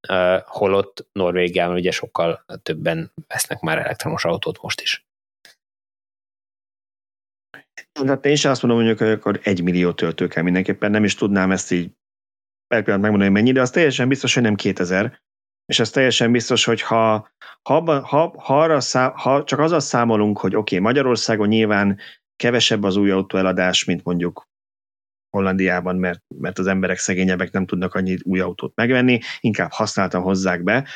ö, 0.08 0.38
holott 0.44 1.06
Norvégiában 1.12 1.74
ugye 1.74 1.90
sokkal 1.90 2.44
többen 2.62 3.12
vesznek 3.26 3.60
már 3.60 3.78
elektromos 3.78 4.24
autót 4.24 4.62
most 4.62 4.80
is. 4.80 5.06
Hát 8.06 8.26
én 8.26 8.36
sem 8.36 8.50
azt 8.50 8.62
mondom, 8.62 8.96
hogy 8.96 9.10
akkor 9.10 9.40
egy 9.42 9.62
millió 9.62 9.92
töltő 9.92 10.26
kell 10.26 10.42
mindenképpen, 10.42 10.90
nem 10.90 11.04
is 11.04 11.14
tudnám 11.14 11.50
ezt 11.50 11.70
így 11.70 11.90
per 12.66 12.82
pillanat 12.82 13.02
megmondani, 13.02 13.30
hogy 13.30 13.40
mennyi, 13.40 13.52
de 13.52 13.60
az 13.60 13.70
teljesen 13.70 14.08
biztos, 14.08 14.34
hogy 14.34 14.42
nem 14.42 14.54
2000, 14.54 15.20
és 15.66 15.78
ez 15.78 15.90
teljesen 15.90 16.32
biztos, 16.32 16.64
hogy 16.64 16.80
ha, 16.82 17.28
ha, 17.62 18.00
ha, 18.00 18.34
ha, 18.38 18.62
arra 18.62 18.80
szám, 18.80 19.12
ha 19.14 19.44
csak 19.44 19.58
azzal 19.58 19.80
számolunk, 19.80 20.38
hogy 20.38 20.56
oké, 20.56 20.76
okay, 20.76 20.86
Magyarországon 20.86 21.48
nyilván 21.48 21.98
kevesebb 22.36 22.82
az 22.82 22.96
új 22.96 23.10
autóeladás, 23.10 23.84
mint 23.84 24.04
mondjuk 24.04 24.48
Hollandiában, 25.30 25.96
mert, 25.96 26.22
mert 26.38 26.58
az 26.58 26.66
emberek 26.66 26.98
szegényebbek 26.98 27.52
nem 27.52 27.66
tudnak 27.66 27.94
annyi 27.94 28.18
új 28.22 28.40
autót 28.40 28.72
megvenni, 28.74 29.18
inkább 29.40 29.70
használtan 29.70 30.22
hozzák 30.22 30.62
be, 30.62 30.88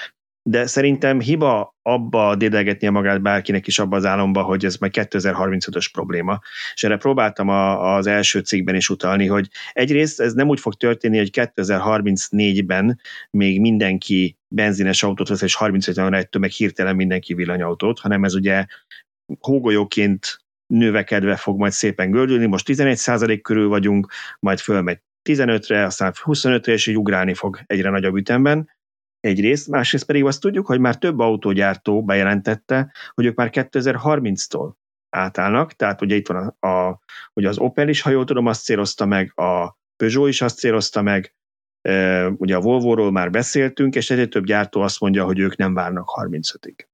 de 0.48 0.66
szerintem 0.66 1.20
hiba 1.20 1.76
abba 1.82 2.34
dédelgetnie 2.34 2.90
magát 2.90 3.22
bárkinek 3.22 3.66
is 3.66 3.78
abba 3.78 3.96
az 3.96 4.04
álomba, 4.04 4.42
hogy 4.42 4.64
ez 4.64 4.76
majd 4.76 4.92
2035-ös 4.96 5.86
probléma. 5.92 6.40
És 6.74 6.84
erre 6.84 6.96
próbáltam 6.96 7.48
a, 7.48 7.94
az 7.94 8.06
első 8.06 8.40
cikkben 8.40 8.74
is 8.74 8.88
utalni, 8.88 9.26
hogy 9.26 9.48
egyrészt 9.72 10.20
ez 10.20 10.32
nem 10.32 10.48
úgy 10.48 10.60
fog 10.60 10.74
történni, 10.74 11.16
hogy 11.16 11.30
2034-ben 11.32 13.00
még 13.30 13.60
mindenki 13.60 14.38
benzines 14.48 15.02
autót 15.02 15.28
vesz, 15.28 15.42
és 15.42 15.54
35 15.54 15.98
ettől 15.98 16.40
meg 16.40 16.50
hirtelen 16.50 16.96
mindenki 16.96 17.34
villanyautót, 17.34 17.98
hanem 17.98 18.24
ez 18.24 18.34
ugye 18.34 18.64
hógolyóként 19.40 20.40
növekedve 20.66 21.36
fog 21.36 21.58
majd 21.58 21.72
szépen 21.72 22.10
gördülni, 22.10 22.46
most 22.46 22.68
11% 22.68 23.38
körül 23.42 23.68
vagyunk, 23.68 24.12
majd 24.40 24.58
fölmegy 24.58 24.98
15-re, 25.28 25.84
aztán 25.84 26.12
25-re, 26.24 26.72
és 26.72 26.86
így 26.86 26.98
ugrálni 26.98 27.34
fog 27.34 27.60
egyre 27.66 27.90
nagyobb 27.90 28.16
ütemben 28.16 28.68
egyrészt, 29.20 29.68
másrészt 29.68 30.06
pedig 30.06 30.24
azt 30.24 30.40
tudjuk, 30.40 30.66
hogy 30.66 30.80
már 30.80 30.96
több 30.96 31.18
autógyártó 31.18 32.04
bejelentette, 32.04 32.92
hogy 33.14 33.24
ők 33.24 33.36
már 33.36 33.50
2030-tól 33.52 34.72
átállnak, 35.10 35.72
tehát 35.72 36.02
ugye 36.02 36.16
itt 36.16 36.28
van 36.28 36.54
a, 36.60 36.68
a 36.68 37.00
ugye 37.34 37.48
az 37.48 37.58
Opel 37.58 37.88
is, 37.88 38.00
ha 38.00 38.10
jól 38.10 38.24
tudom, 38.24 38.46
azt 38.46 38.64
célozta 38.64 39.06
meg, 39.06 39.32
a 39.38 39.76
Peugeot 39.96 40.28
is 40.28 40.42
azt 40.42 40.58
célozta 40.58 41.02
meg, 41.02 41.34
e, 41.80 42.26
ugye 42.28 42.56
a 42.56 42.60
Volvo-ról 42.60 43.10
már 43.10 43.30
beszéltünk, 43.30 43.94
és 43.94 44.10
egyre 44.10 44.26
több 44.26 44.44
gyártó 44.44 44.80
azt 44.80 45.00
mondja, 45.00 45.24
hogy 45.24 45.38
ők 45.38 45.56
nem 45.56 45.74
várnak 45.74 46.08
35-ig. 46.20 46.86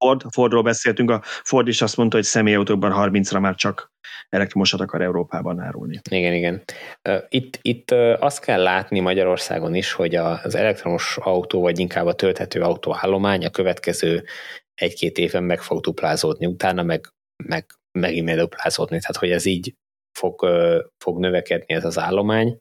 Ford, 0.00 0.22
Fordról 0.32 0.62
beszéltünk, 0.62 1.10
a 1.10 1.20
Ford 1.22 1.68
is 1.68 1.82
azt 1.82 1.96
mondta, 1.96 2.16
hogy 2.16 2.24
személyautókban 2.24 3.10
30-ra 3.12 3.40
már 3.40 3.54
csak 3.54 3.92
elektromosat 4.28 4.80
akar 4.80 5.02
Európában 5.02 5.60
árulni. 5.60 6.00
Igen, 6.10 6.34
igen. 6.34 6.62
Itt, 7.28 7.58
itt 7.62 7.90
azt 8.18 8.40
kell 8.40 8.62
látni 8.62 9.00
Magyarországon 9.00 9.74
is, 9.74 9.92
hogy 9.92 10.14
az 10.14 10.54
elektromos 10.54 11.18
autó, 11.20 11.60
vagy 11.60 11.78
inkább 11.78 12.06
a 12.06 12.14
tölthető 12.14 12.60
autó 12.60 12.96
állomány 13.00 13.44
a 13.44 13.50
következő 13.50 14.24
egy-két 14.74 15.18
éven 15.18 15.42
meg 15.42 15.60
fog 15.60 15.80
duplázódni, 15.80 16.46
utána 16.46 16.82
meg, 16.82 17.08
meg 17.44 17.66
megint 17.98 18.36
duplázódni, 18.36 18.98
tehát 18.98 19.16
hogy 19.16 19.30
ez 19.30 19.44
így 19.44 19.74
fog, 20.18 20.46
fog 20.98 21.18
növekedni 21.18 21.74
ez 21.74 21.84
az 21.84 21.98
állomány, 21.98 22.58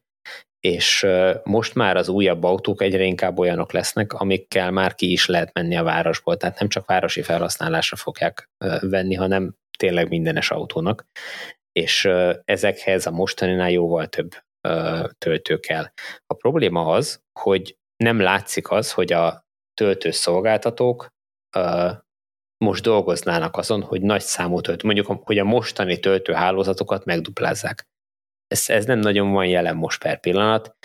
és 0.59 1.07
most 1.43 1.75
már 1.75 1.95
az 1.97 2.09
újabb 2.09 2.43
autók 2.43 2.81
egyre 2.81 3.03
inkább 3.03 3.39
olyanok 3.39 3.71
lesznek, 3.71 4.13
amikkel 4.13 4.71
már 4.71 4.95
ki 4.95 5.11
is 5.11 5.25
lehet 5.25 5.53
menni 5.53 5.75
a 5.77 5.83
városból, 5.83 6.37
tehát 6.37 6.59
nem 6.59 6.69
csak 6.69 6.85
városi 6.85 7.21
felhasználásra 7.21 7.95
fogják 7.95 8.49
venni, 8.79 9.15
hanem 9.15 9.55
tényleg 9.77 10.09
mindenes 10.09 10.51
autónak, 10.51 11.05
és 11.71 12.09
ezekhez 12.45 13.05
a 13.05 13.11
mostaninál 13.11 13.71
jóval 13.71 14.07
több 14.07 14.31
töltő 15.17 15.59
kell. 15.59 15.85
A 16.27 16.33
probléma 16.33 16.85
az, 16.85 17.21
hogy 17.39 17.77
nem 18.03 18.19
látszik 18.19 18.71
az, 18.71 18.93
hogy 18.93 19.13
a 19.13 19.45
töltőszolgáltatók 19.73 21.07
most 22.65 22.83
dolgoznának 22.83 23.57
azon, 23.57 23.81
hogy 23.81 24.01
nagy 24.01 24.21
számú 24.21 24.61
töltő, 24.61 24.85
mondjuk, 24.85 25.21
hogy 25.23 25.37
a 25.37 25.43
mostani 25.43 25.99
töltőhálózatokat 25.99 27.05
megduplázzák. 27.05 27.87
Ez, 28.49 28.69
ez 28.69 28.85
nem 28.85 28.99
nagyon 28.99 29.31
van 29.31 29.45
jelen 29.45 29.75
most 29.75 30.01
per 30.01 30.19
pillanat. 30.19 30.75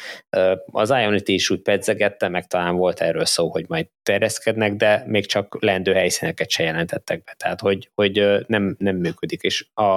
Az 0.72 0.90
Ionity 0.90 1.28
is 1.28 1.50
úgy 1.50 1.60
pedzegette, 1.60 2.28
meg 2.28 2.46
talán 2.46 2.76
volt 2.76 3.00
erről 3.00 3.24
szó, 3.24 3.50
hogy 3.50 3.64
majd 3.68 3.86
terjeszkednek, 4.02 4.74
de 4.74 5.04
még 5.06 5.26
csak 5.26 5.62
lendő 5.62 5.92
helyszíneket 5.92 6.50
se 6.50 6.62
jelentettek 6.62 7.24
be, 7.24 7.34
tehát 7.36 7.60
hogy, 7.60 7.90
hogy 7.94 8.44
nem, 8.46 8.76
nem 8.78 8.96
működik. 8.96 9.42
És 9.42 9.66
a, 9.74 9.96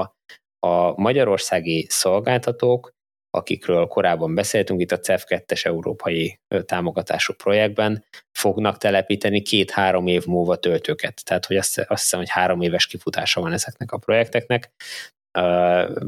a 0.68 1.02
magyarországi 1.02 1.86
szolgáltatók, 1.90 2.96
akikről 3.30 3.88
korábban 3.88 4.36
beszéltünk, 4.36 4.82
itt 4.82 4.92
a 4.92 5.00
CEF 5.00 5.24
2-es 5.28 5.66
európai 5.66 6.40
támogatású 6.66 7.34
projektben 7.34 8.06
fognak 8.32 8.78
telepíteni 8.78 9.42
két-három 9.42 10.08
év 10.08 10.26
múlva 10.26 10.56
töltőket. 10.56 11.26
Tehát, 11.26 11.46
hogy 11.46 11.58
azt, 11.58 11.80
azt 11.80 12.02
hiszem, 12.02 12.20
hogy 12.20 12.30
három 12.30 12.62
éves 12.62 12.88
kifutása 12.88 13.42
van 13.42 13.54
ezeknek 13.54 13.92
a 13.92 13.98
projekteknek, 13.98 14.72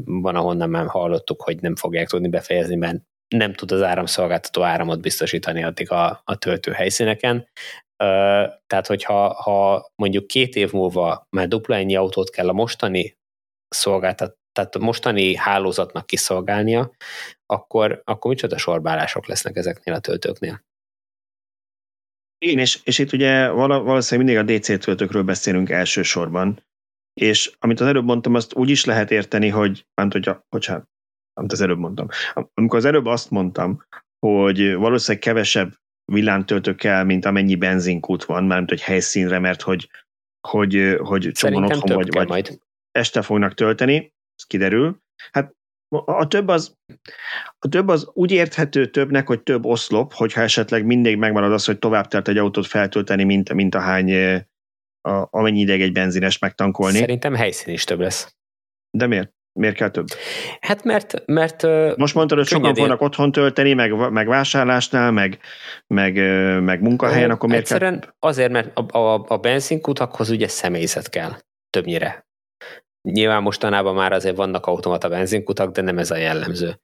van, 0.04 0.36
ahonnan 0.36 0.70
már 0.70 0.86
hallottuk, 0.86 1.42
hogy 1.42 1.60
nem 1.60 1.76
fogják 1.76 2.08
tudni 2.08 2.28
befejezni, 2.28 2.76
mert 2.76 2.98
nem 3.28 3.54
tud 3.54 3.72
az 3.72 3.82
áramszolgáltató 3.82 4.62
áramot 4.62 5.00
biztosítani 5.00 5.64
addig 5.64 5.90
a, 5.90 6.20
a 6.24 6.36
töltő 6.36 6.72
helyszíneken. 6.72 7.48
Tehát, 8.66 8.86
hogyha 8.86 9.32
ha 9.32 9.90
mondjuk 9.94 10.26
két 10.26 10.56
év 10.56 10.72
múlva 10.72 11.26
már 11.30 11.48
dupla 11.48 11.76
ennyi 11.76 11.96
autót 11.96 12.30
kell 12.30 12.48
a 12.48 12.52
mostani 12.52 13.18
szolgáltat, 13.68 14.38
tehát 14.52 14.74
a 14.74 14.78
mostani 14.78 15.36
hálózatnak 15.36 16.06
kiszolgálnia, 16.06 16.90
akkor, 17.46 18.02
akkor 18.04 18.30
micsoda 18.30 18.58
sorbálások 18.58 19.26
lesznek 19.26 19.56
ezeknél 19.56 19.94
a 19.94 19.98
töltőknél. 19.98 20.64
Igen, 22.38 22.58
és, 22.58 22.80
és 22.84 22.98
itt 22.98 23.12
ugye 23.12 23.48
valószínűleg 23.48 24.34
mindig 24.34 24.56
a 24.56 24.58
DC 24.58 24.84
töltőkről 24.84 25.22
beszélünk 25.22 25.70
elsősorban, 25.70 26.64
és 27.20 27.52
amit 27.58 27.80
az 27.80 27.86
előbb 27.86 28.04
mondtam, 28.04 28.34
azt 28.34 28.54
úgy 28.54 28.70
is 28.70 28.84
lehet 28.84 29.10
érteni, 29.10 29.48
hogy, 29.48 29.86
nem 29.94 30.08
tudja, 30.08 30.46
bocsánat, 30.48 30.88
amit 31.32 31.52
az 31.52 31.60
előbb 31.60 31.78
mondtam. 31.78 32.08
Amikor 32.54 32.78
az 32.78 32.84
előbb 32.84 33.06
azt 33.06 33.30
mondtam, 33.30 33.84
hogy 34.26 34.74
valószínűleg 34.74 35.22
kevesebb 35.22 35.74
villámtöltő 36.12 36.74
kell, 36.74 37.04
mint 37.04 37.24
amennyi 37.24 37.54
benzinkút 37.54 38.24
van, 38.24 38.44
mármint 38.44 38.68
hogy 38.68 38.80
helyszínre, 38.80 39.38
mert 39.38 39.62
hogy, 39.62 39.90
hogy, 40.48 40.96
hogy 40.98 41.30
csomóan 41.32 41.64
otthon 41.64 41.96
vagy, 41.96 42.12
vagy 42.12 42.28
majd. 42.28 42.58
este 42.90 43.22
fognak 43.22 43.54
tölteni, 43.54 43.96
ez 44.34 44.44
kiderül. 44.46 44.98
Hát 45.32 45.54
a 46.04 46.26
több 46.26 46.48
az, 46.48 46.76
a 47.58 47.68
több 47.68 47.88
az 47.88 48.10
úgy 48.12 48.30
érthető 48.30 48.86
többnek, 48.86 49.26
hogy 49.26 49.42
több 49.42 49.64
oszlop, 49.64 50.12
hogyha 50.12 50.40
esetleg 50.40 50.84
mindig 50.84 51.16
megmarad 51.16 51.52
az, 51.52 51.64
hogy 51.64 51.78
tovább 51.78 52.06
tart 52.06 52.28
egy 52.28 52.38
autót 52.38 52.66
feltölteni, 52.66 53.24
mint, 53.24 53.52
mint 53.52 53.74
a 53.74 53.80
hány 53.80 54.10
a, 55.00 55.26
amennyi 55.30 55.60
ideig 55.60 55.80
egy 55.80 55.92
benzines 55.92 56.38
megtankolni. 56.38 56.98
Szerintem 56.98 57.34
helyszín 57.34 57.74
is 57.74 57.84
több 57.84 58.00
lesz. 58.00 58.34
De 58.90 59.06
miért? 59.06 59.32
Miért 59.52 59.76
kell 59.76 59.90
több? 59.90 60.06
Hát 60.60 60.84
mert... 60.84 61.26
mert 61.26 61.62
Most 61.96 62.14
mondtad, 62.14 62.38
hogy 62.38 62.46
sokan 62.46 62.74
fognak 62.74 63.00
otthon 63.00 63.32
tölteni, 63.32 63.72
meg, 63.72 64.10
meg 64.10 64.26
vásárlásnál, 64.26 65.10
meg, 65.10 65.38
meg, 65.86 66.14
meg 66.62 66.80
munkahelyen, 66.80 67.30
akkor 67.30 67.48
miért 67.48 67.62
Egyszerűen 67.62 68.00
kell? 68.00 68.10
azért, 68.18 68.52
mert 68.52 68.78
a, 68.78 68.98
a, 68.98 69.24
a 69.28 69.36
benzinkutakhoz 69.36 70.30
ugye 70.30 70.48
személyzet 70.48 71.08
kell, 71.08 71.36
többnyire. 71.70 72.28
Nyilván 73.08 73.42
mostanában 73.42 73.94
már 73.94 74.12
azért 74.12 74.36
vannak 74.36 74.66
automata 74.66 75.08
benzinkutak, 75.08 75.72
de 75.72 75.82
nem 75.82 75.98
ez 75.98 76.10
a 76.10 76.16
jellemző. 76.16 76.80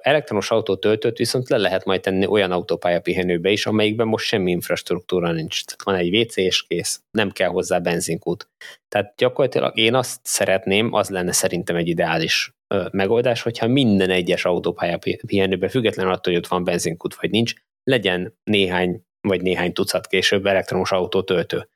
Elektromos 0.00 0.50
autótöltőt 0.50 1.18
viszont 1.18 1.48
le 1.48 1.56
lehet 1.56 1.84
majd 1.84 2.00
tenni 2.00 2.26
olyan 2.26 2.52
autópálya 2.52 3.00
pihenőbe 3.00 3.50
is, 3.50 3.66
amelyikben 3.66 4.06
most 4.06 4.26
semmi 4.26 4.50
infrastruktúra 4.50 5.32
nincs. 5.32 5.64
Tehát 5.64 5.82
van 5.84 5.94
egy 5.94 6.16
WC 6.16 6.36
és 6.36 6.62
kész, 6.62 7.02
nem 7.10 7.30
kell 7.30 7.48
hozzá 7.48 7.78
benzinkút. 7.78 8.48
Tehát 8.88 9.14
gyakorlatilag 9.16 9.78
én 9.78 9.94
azt 9.94 10.20
szeretném, 10.22 10.92
az 10.92 11.08
lenne 11.08 11.32
szerintem 11.32 11.76
egy 11.76 11.88
ideális 11.88 12.54
megoldás, 12.90 13.42
hogyha 13.42 13.66
minden 13.66 14.10
egyes 14.10 14.44
autópálya 14.44 14.98
pihenőbe, 15.26 15.68
függetlenül 15.68 16.12
attól, 16.12 16.32
hogy 16.32 16.42
ott 16.42 16.48
van 16.48 16.64
benzinkút 16.64 17.14
vagy 17.14 17.30
nincs, 17.30 17.52
legyen 17.82 18.34
néhány 18.44 19.02
vagy 19.28 19.42
néhány 19.42 19.72
tucat 19.72 20.06
később 20.06 20.46
elektromos 20.46 20.92
autótöltő. 20.92 21.68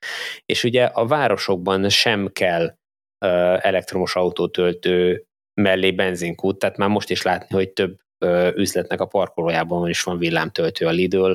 És 0.47 0.65
ugye 0.65 0.85
a 0.85 1.07
városokban 1.07 1.89
sem 1.89 2.29
kell 2.33 2.75
elektromos 3.59 4.17
autótöltő 4.17 5.25
mellé 5.55 5.91
benzinkút, 5.91 6.59
tehát 6.59 6.77
már 6.77 6.89
most 6.89 7.11
is 7.11 7.23
látni, 7.23 7.55
hogy 7.57 7.69
több 7.69 7.99
üzletnek 8.55 9.01
a 9.01 9.07
parkolójában 9.07 9.89
is 9.89 10.03
van 10.03 10.19
villámtöltő 10.19 10.87
a 10.87 10.91
Lidl, 10.91 11.33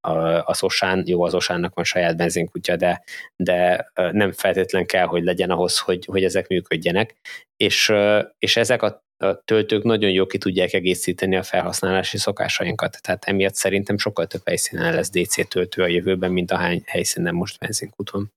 a 0.00 0.56
Osán, 0.60 1.02
jó, 1.06 1.22
az 1.22 1.34
Osánnak 1.34 1.74
van 1.74 1.84
saját 1.84 2.16
benzinkutya, 2.16 2.76
de, 2.76 3.02
de 3.36 3.90
nem 3.94 4.32
feltétlen 4.32 4.86
kell, 4.86 5.06
hogy 5.06 5.22
legyen 5.22 5.50
ahhoz, 5.50 5.78
hogy, 5.78 6.04
hogy 6.04 6.24
ezek 6.24 6.48
működjenek, 6.48 7.14
és, 7.56 7.92
és 8.38 8.56
ezek 8.56 8.82
a 8.82 9.06
töltők 9.44 9.82
nagyon 9.82 10.10
jó 10.10 10.26
ki 10.26 10.38
tudják 10.38 10.72
egészíteni 10.72 11.36
a 11.36 11.42
felhasználási 11.42 12.18
szokásainkat. 12.18 12.98
Tehát 13.02 13.24
emiatt 13.24 13.54
szerintem 13.54 13.98
sokkal 13.98 14.26
több 14.26 14.42
helyszínen 14.44 14.94
lesz 14.94 15.10
DC 15.10 15.48
töltő 15.48 15.82
a 15.82 15.86
jövőben, 15.86 16.32
mint 16.32 16.50
ahány 16.50 16.82
helyszínen 16.86 17.34
most 17.34 17.58
benzinkúton. 17.58 18.32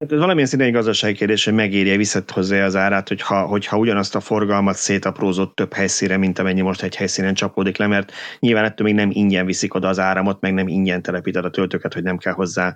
Hát 0.00 0.12
ez 0.12 0.18
valamilyen 0.18 0.48
színen 0.48 0.66
egy 0.66 0.72
gazdasági 0.72 1.14
kérdés, 1.14 1.44
hogy 1.44 1.54
megérje 1.54 1.96
visszat 1.96 2.30
hozzá 2.30 2.64
az 2.64 2.76
árát, 2.76 3.08
hogyha, 3.08 3.46
hogyha 3.46 3.78
ugyanazt 3.78 4.14
a 4.14 4.20
forgalmat 4.20 4.76
szétaprózott 4.76 5.54
több 5.54 5.72
helyszínre, 5.72 6.16
mint 6.16 6.38
amennyi 6.38 6.60
most 6.60 6.82
egy 6.82 6.96
helyszínen 6.96 7.34
csapódik 7.34 7.76
le, 7.76 7.86
mert 7.86 8.12
nyilván 8.38 8.64
ettől 8.64 8.86
még 8.86 8.96
nem 8.96 9.10
ingyen 9.12 9.46
viszik 9.46 9.74
oda 9.74 9.88
az 9.88 9.98
áramot, 9.98 10.40
meg 10.40 10.54
nem 10.54 10.68
ingyen 10.68 11.02
telepíted 11.02 11.44
a 11.44 11.50
töltőket, 11.50 11.94
hogy 11.94 12.02
nem 12.02 12.18
kell 12.18 12.32
hozzá 12.32 12.74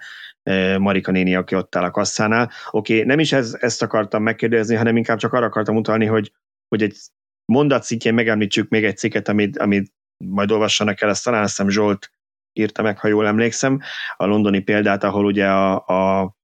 Marika 0.79 1.11
néni, 1.11 1.35
aki 1.35 1.55
ott 1.55 1.77
áll 1.77 1.85
a 1.85 1.91
kasszánál. 1.91 2.51
Oké, 2.71 3.03
nem 3.03 3.19
is 3.19 3.33
ez, 3.33 3.57
ezt 3.61 3.83
akartam 3.83 4.23
megkérdezni, 4.23 4.75
hanem 4.75 4.97
inkább 4.97 5.19
csak 5.19 5.33
arra 5.33 5.47
akartam 5.47 5.77
utalni, 5.77 6.07
hogy, 6.07 6.33
hogy 6.69 6.83
egy 6.83 6.97
mondat 7.45 7.83
szintjén 7.83 8.15
megemlítsük 8.15 8.69
még 8.69 8.85
egy 8.85 8.97
cikket, 8.97 9.29
amit, 9.29 9.59
amit 9.59 9.93
majd 10.25 10.51
olvassanak 10.51 11.01
el, 11.01 11.09
ezt 11.09 11.25
talán 11.25 11.43
azt 11.43 11.57
hiszem 11.57 11.71
Zsolt 11.71 12.11
írta 12.53 12.83
meg, 12.83 12.99
ha 12.99 13.09
jól 13.09 13.27
emlékszem, 13.27 13.81
a 14.17 14.27
londoni 14.27 14.61
példát, 14.61 15.05
ahol 15.05 15.25
ugye 15.25 15.47
a, 15.47 15.75
a 15.75 16.35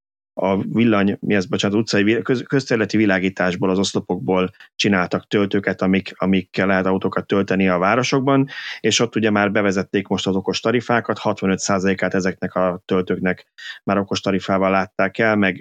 a 0.42 0.62
villany, 0.62 1.16
mi 1.20 1.34
ez, 1.34 1.46
bocsánat, 1.46 1.76
utcai 1.76 2.22
köz, 2.22 2.42
közterületi 2.42 2.96
világításból, 2.96 3.70
az 3.70 3.78
oszlopokból 3.78 4.50
csináltak 4.74 5.26
töltőket, 5.26 5.82
amik, 5.82 6.12
amikkel 6.16 6.66
lehet 6.66 6.86
autókat 6.86 7.26
tölteni 7.26 7.68
a 7.68 7.78
városokban, 7.78 8.48
és 8.80 9.00
ott 9.00 9.16
ugye 9.16 9.30
már 9.30 9.52
bevezették 9.52 10.08
most 10.08 10.26
az 10.26 10.36
okos 10.36 10.60
tarifákat, 10.60 11.18
65%-át 11.22 12.14
ezeknek 12.14 12.54
a 12.54 12.82
töltőknek 12.84 13.46
már 13.84 13.98
okos 13.98 14.20
tarifával 14.20 14.70
látták 14.70 15.18
el, 15.18 15.36
meg 15.36 15.54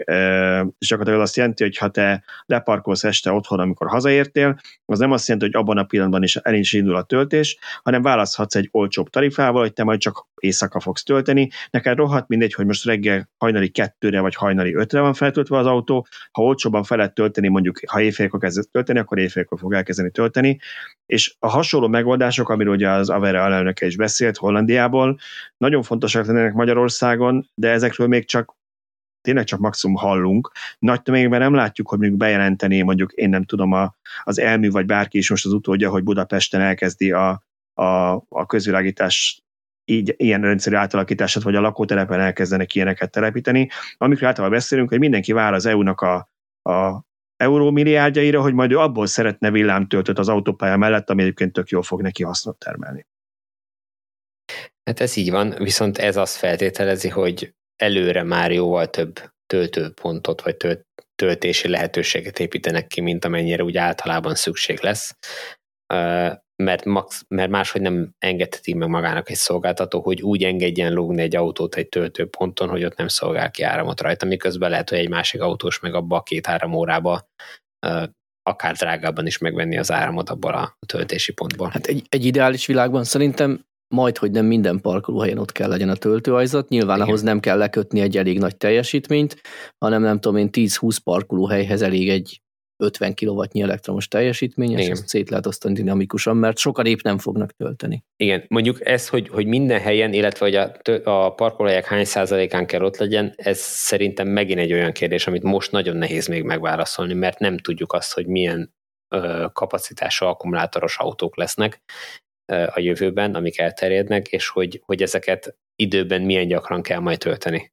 és 0.78 0.88
gyakorlatilag 0.88 1.22
azt 1.22 1.36
jelenti, 1.36 1.64
hogy 1.64 1.78
ha 1.78 1.90
te 1.90 2.24
leparkolsz 2.46 3.04
este 3.04 3.32
otthon, 3.32 3.60
amikor 3.60 3.88
hazaértél, 3.88 4.60
az 4.86 5.00
nem 5.00 5.12
azt 5.12 5.28
jelenti, 5.28 5.52
hogy 5.52 5.62
abban 5.62 5.78
a 5.78 5.84
pillanatban 5.84 6.24
is 6.24 6.36
el 6.36 6.54
is 6.54 6.74
indul 6.74 6.96
a 6.96 7.04
töltés, 7.04 7.58
hanem 7.84 8.02
választhatsz 8.02 8.56
egy 8.56 8.70
olcsóbb 8.72 9.10
tarifával, 9.10 9.62
hogy 9.62 9.74
te 9.74 9.84
majd 9.84 10.00
csak 10.00 10.28
éjszaka 10.40 10.80
fogsz 10.80 11.04
tölteni. 11.04 11.50
Neked 11.70 11.98
rohadt 11.98 12.28
mindegy, 12.28 12.54
hogy 12.54 12.66
most 12.66 12.86
reggel 12.86 13.30
hajnali 13.38 13.70
kettőre 13.70 14.20
vagy 14.20 14.36
hajnali 14.36 14.69
ötre 14.76 15.02
van 15.02 15.14
feltöltve 15.14 15.58
az 15.58 15.66
autó, 15.66 16.08
ha 16.32 16.44
olcsóban 16.44 16.84
fel 16.84 16.98
lehet 16.98 17.14
tölteni, 17.14 17.48
mondjuk 17.48 17.80
ha 17.88 18.02
éjfélkor 18.02 18.40
kezd 18.40 18.70
tölteni, 18.72 19.00
akkor 19.00 19.18
éjfélkor 19.20 19.60
fog 19.60 19.74
elkezdeni 19.74 20.12
tölteni. 20.12 20.60
És 21.06 21.36
a 21.40 21.48
hasonló 21.48 21.88
megoldások, 21.88 22.50
amiről 22.50 22.74
ugye 22.74 22.90
az 22.90 23.10
Avera 23.10 23.44
alelnöke 23.44 23.86
is 23.86 23.96
beszélt 23.96 24.38
Hollandiából, 24.38 25.20
nagyon 25.58 25.84
fontosak 25.84 26.26
lennének 26.26 26.54
Magyarországon, 26.54 27.50
de 27.54 27.70
ezekről 27.70 28.08
még 28.08 28.26
csak 28.26 28.58
tényleg 29.22 29.46
csak 29.46 29.60
maximum 29.60 29.96
hallunk. 29.96 30.52
Nagy 30.80 31.02
tömegben 31.02 31.40
nem 31.40 31.54
látjuk, 31.54 31.90
hogy 31.90 32.00
mondjuk 32.00 32.20
bejelenteni 32.20 32.82
mondjuk, 32.82 33.12
én 33.12 33.30
nem 33.30 33.44
tudom, 33.44 33.72
a, 33.72 33.96
az 34.24 34.40
elmű 34.40 34.70
vagy 34.70 34.86
bárki 34.86 35.18
is 35.18 35.30
most 35.30 35.46
az 35.46 35.54
utódja, 35.54 35.90
hogy 35.90 36.04
Budapesten 36.04 36.62
elkezdi 36.62 37.12
a, 37.12 37.44
a, 37.74 38.12
a 38.30 38.46
közvilágítás 38.46 39.44
így, 39.90 40.14
ilyen 40.18 40.42
rendszerű 40.42 40.76
átalakítását, 40.76 41.44
vagy 41.44 41.56
a 41.56 41.62
lakótelepen 41.62 42.20
elkezdenek 42.20 42.76
ilyeneket 42.76 43.12
telepíteni, 43.12 43.70
amikor 43.98 44.24
általában 44.24 44.58
beszélünk, 44.58 44.90
hogy 44.90 45.00
mindenki 45.00 45.32
vár 45.32 45.54
az 45.54 45.66
EU-nak 45.66 46.02
a, 46.02 46.30
a 46.70 47.04
eurómilliárdjaira, 47.38 48.42
hogy 48.42 48.54
majd 48.54 48.72
ő 48.72 48.78
abból 48.78 49.08
szeretne 49.08 49.52
villámtöltött 49.52 50.18
az 50.18 50.30
autópálya 50.30 50.78
mellett, 50.78 51.10
ami 51.10 51.22
egyébként 51.22 51.54
tök 51.54 51.70
jól 51.70 51.84
fog 51.84 52.02
neki 52.02 52.24
hasznot 52.24 52.58
termelni. 52.58 53.08
Hát 54.84 55.00
ez 55.00 55.16
így 55.16 55.32
van, 55.32 55.56
viszont 55.58 55.98
ez 55.98 56.18
azt 56.18 56.36
feltételezi, 56.36 57.10
hogy 57.10 57.54
előre 57.76 58.24
már 58.24 58.52
jóval 58.52 58.90
több 58.90 59.20
töltőpontot 59.46 60.42
vagy 60.42 60.58
tölt, 60.58 60.86
töltési 61.16 61.68
lehetőséget 61.68 62.40
építenek 62.40 62.88
ki, 62.88 63.02
mint 63.02 63.26
amennyire 63.26 63.64
úgy 63.64 63.78
általában 63.78 64.36
szükség 64.36 64.80
lesz 64.82 65.16
mert, 66.64 66.86
max, 66.86 67.26
mert 67.28 67.50
máshogy 67.50 67.82
nem 67.82 68.10
engedheti 68.18 68.74
meg 68.74 68.88
magának 68.88 69.30
egy 69.30 69.36
szolgáltató, 69.36 70.02
hogy 70.02 70.22
úgy 70.22 70.44
engedjen 70.44 70.94
lógni 70.94 71.22
egy 71.22 71.36
autót 71.36 71.76
egy 71.76 71.90
töltőponton, 71.90 72.70
hogy 72.70 72.84
ott 72.84 72.98
nem 72.98 73.08
szolgál 73.08 73.52
ki 73.52 73.64
áramot 73.64 74.02
rajta, 74.02 74.26
miközben 74.26 74.70
lehet, 74.70 74.90
hogy 74.90 74.98
egy 74.98 75.10
másik 75.10 75.42
autós 75.42 75.80
meg 75.80 75.94
abba 75.94 76.16
a 76.16 76.24
két-három 76.24 76.74
órába 76.74 77.30
akár 78.44 78.74
drágábban 78.76 79.26
is 79.26 79.38
megvenni 79.38 79.78
az 79.78 79.92
áramot 79.92 80.30
abból 80.30 80.54
a 80.54 80.78
töltési 80.86 81.34
pontból. 81.34 81.68
Hát 81.68 81.86
egy, 81.86 82.04
egy 82.10 82.26
ideális 82.26 82.66
világban 82.66 83.04
szerintem 83.04 83.66
majd, 83.96 84.18
hogy 84.18 84.32
nem 84.32 84.46
minden 84.46 84.82
parkolóhelyen 84.82 85.38
ott 85.38 85.52
kell 85.52 85.70
legyen 85.70 85.90
a 85.90 85.96
töltőajzat, 85.96 86.70
nyilván 86.70 86.96
Igen. 86.96 87.08
ahhoz 87.08 87.22
nem 87.22 87.40
kell 87.40 87.58
lekötni 87.58 88.00
egy 88.00 88.18
elég 88.18 88.40
nagy 88.40 88.58
teljesítményt, 88.58 89.42
hanem 89.78 90.02
nem 90.02 90.20
tudom 90.20 90.38
én 90.38 90.50
10-20 90.52 90.98
parkolóhelyhez 91.04 91.82
elég 91.82 92.10
egy 92.10 92.42
50 92.80 93.14
kW-nyi 93.14 93.62
elektromos 93.62 94.08
teljesítmény, 94.08 94.78
és 94.78 94.88
ezt 94.88 95.08
szét 95.08 95.30
lehet 95.30 95.46
osztani 95.46 95.74
dinamikusan, 95.74 96.38
mert 96.38 96.58
sokan 96.58 96.86
épp 96.86 97.02
nem 97.02 97.18
fognak 97.18 97.52
tölteni. 97.52 98.04
Igen, 98.16 98.46
mondjuk 98.48 98.86
ez, 98.86 99.08
hogy, 99.08 99.28
hogy 99.28 99.46
minden 99.46 99.80
helyen, 99.80 100.14
illetve 100.14 100.46
hogy 100.46 100.56
a, 100.56 100.72
a 101.10 101.34
parkolóhelyek 101.34 101.86
hány 101.86 102.06
százalékán 102.06 102.66
kell 102.66 102.82
ott 102.82 102.98
legyen, 102.98 103.34
ez 103.36 103.60
szerintem 103.60 104.28
megint 104.28 104.60
egy 104.60 104.74
olyan 104.74 104.92
kérdés, 104.92 105.28
amit 105.28 105.44
most 105.44 105.72
nagyon 105.72 105.98
nehéz 105.98 106.28
még 106.28 106.44
megválaszolni, 106.44 107.14
mert 107.14 107.40
nem 107.40 107.58
tudjuk 107.58 107.94
azt, 107.94 108.14
hogy 108.14 108.28
milyen 108.28 108.74
ö, 109.16 109.46
kapacitású 109.54 110.26
akkumulátoros 110.26 110.98
autók 110.98 111.38
lesznek 111.38 111.82
ö, 112.52 112.66
a 112.74 112.80
jövőben, 112.80 113.36
amik 113.36 113.60
elterjednek, 113.60 114.28
és 114.28 114.48
hogy, 114.48 114.82
hogy 114.86 115.02
ezeket 115.02 115.58
időben 115.76 116.22
milyen 116.22 116.48
gyakran 116.48 116.82
kell 116.82 117.00
majd 117.00 117.18
tölteni. 117.18 117.72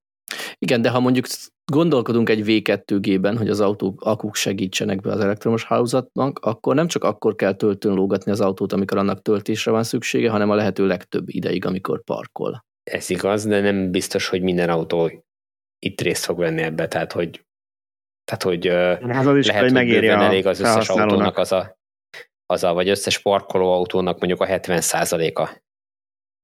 Igen, 0.58 0.82
de 0.82 0.90
ha 0.90 1.00
mondjuk 1.00 1.26
gondolkodunk 1.72 2.28
egy 2.28 2.42
V2G-ben, 2.46 3.36
hogy 3.36 3.48
az 3.48 3.60
autók 3.60 4.00
akuk 4.02 4.34
segítsenek 4.34 5.00
be 5.00 5.12
az 5.12 5.20
elektromos 5.20 5.64
hálózatnak, 5.64 6.38
akkor 6.38 6.74
nem 6.74 6.86
csak 6.86 7.04
akkor 7.04 7.34
kell 7.34 7.52
töltőn 7.52 7.94
lógatni 7.94 8.30
az 8.30 8.40
autót, 8.40 8.72
amikor 8.72 8.98
annak 8.98 9.22
töltésre 9.22 9.70
van 9.70 9.84
szüksége, 9.84 10.30
hanem 10.30 10.50
a 10.50 10.54
lehető 10.54 10.86
legtöbb 10.86 11.28
ideig, 11.28 11.64
amikor 11.64 12.02
parkol. 12.02 12.64
Ez 12.90 13.10
igaz, 13.10 13.44
de 13.44 13.60
nem 13.60 13.90
biztos, 13.90 14.28
hogy 14.28 14.42
minden 14.42 14.68
autó 14.68 15.24
itt 15.78 16.00
részt 16.00 16.24
fog 16.24 16.38
venni 16.38 16.62
ebbe, 16.62 16.88
tehát 16.88 17.12
hogy 17.12 17.46
tehát, 18.24 18.42
hogy 18.42 18.66
hát 19.12 19.26
az 19.26 19.36
is 19.36 19.46
lehet, 19.46 19.70
hogy 19.70 19.86
bőven 19.86 20.20
elég 20.20 20.46
az 20.46 20.60
összes 20.60 20.88
autónak 20.88 21.38
az 21.38 21.52
a, 21.52 21.78
az 22.46 22.64
a, 22.64 22.72
vagy 22.72 22.88
összes 22.88 23.18
parkoló 23.18 23.72
autónak 23.72 24.18
mondjuk 24.18 24.40
a 24.40 24.44
70 24.44 24.80
a 25.34 25.50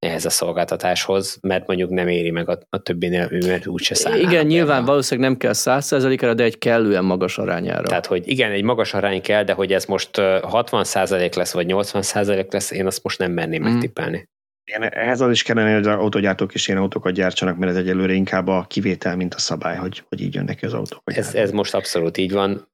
ehhez 0.03 0.24
a 0.24 0.31
szolgáltatáshoz, 0.31 1.39
mert 1.41 1.66
mondjuk 1.66 1.91
nem 1.91 2.09
éri 2.09 2.31
meg 2.31 2.49
a, 2.49 2.59
a 2.70 2.79
többinél, 2.79 3.29
mert 3.47 3.66
úgyse 3.66 3.95
száll. 3.95 4.19
Igen, 4.19 4.47
nyilván 4.47 4.85
valószínűleg 4.85 5.31
nem 5.31 5.39
kell 5.39 5.53
100%-ra, 5.55 6.35
de 6.35 6.45
egy 6.45 6.59
kellően 6.59 7.05
magas 7.05 7.39
arányára. 7.39 7.89
Tehát, 7.89 8.07
hogy 8.07 8.29
igen, 8.29 8.51
egy 8.51 8.62
magas 8.62 8.95
arány 8.95 9.23
kell, 9.23 9.45
de 9.45 9.53
hogy 9.53 9.73
ez 9.73 9.85
most 9.85 10.11
60% 10.15 11.37
lesz, 11.37 11.53
vagy 11.53 11.66
80% 11.69 12.53
lesz, 12.53 12.70
én 12.70 12.87
azt 12.87 13.03
most 13.03 13.19
nem 13.19 13.33
merném 13.33 13.62
mm. 13.62 13.65
megtippelni. 13.65 14.29
Igen, 14.65 14.93
ehhez 14.93 15.20
az 15.20 15.31
is 15.31 15.43
kellene, 15.43 15.74
hogy 15.74 15.87
az 15.87 15.97
autógyártók 15.97 16.55
is 16.55 16.69
ilyen 16.69 16.81
autókat 16.81 17.12
gyártsanak, 17.12 17.57
mert 17.57 17.73
ez 17.73 17.79
egyelőre 17.79 18.12
inkább 18.12 18.49
a 18.49 18.65
kivétel, 18.69 19.16
mint 19.16 19.35
a 19.35 19.39
szabály, 19.39 19.77
hogy, 19.77 20.05
hogy 20.09 20.20
így 20.20 20.35
jönnek 20.35 20.62
az 20.62 20.74
autók. 20.74 21.03
Ez, 21.05 21.35
ez 21.35 21.51
most 21.51 21.74
abszolút 21.74 22.16
így 22.16 22.33
van 22.33 22.69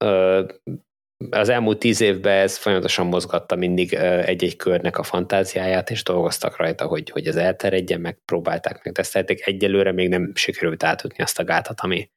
az 1.30 1.48
elmúlt 1.48 1.78
tíz 1.78 2.00
évben 2.00 2.36
ez 2.36 2.56
folyamatosan 2.56 3.06
mozgatta 3.06 3.56
mindig 3.56 3.94
egy-egy 3.94 4.56
körnek 4.56 4.98
a 4.98 5.02
fantáziáját, 5.02 5.90
és 5.90 6.02
dolgoztak 6.02 6.56
rajta, 6.56 6.86
hogy, 6.86 7.10
hogy 7.10 7.26
ez 7.26 7.36
elterjedjen, 7.36 8.00
meg 8.00 8.18
próbálták, 8.24 8.84
meg 8.84 8.94
tesztelték. 8.94 9.46
Egyelőre 9.46 9.92
még 9.92 10.08
nem 10.08 10.32
sikerült 10.34 10.82
átütni 10.82 11.22
azt 11.22 11.38
a 11.38 11.44
gátat, 11.44 11.80
ami 11.80 12.10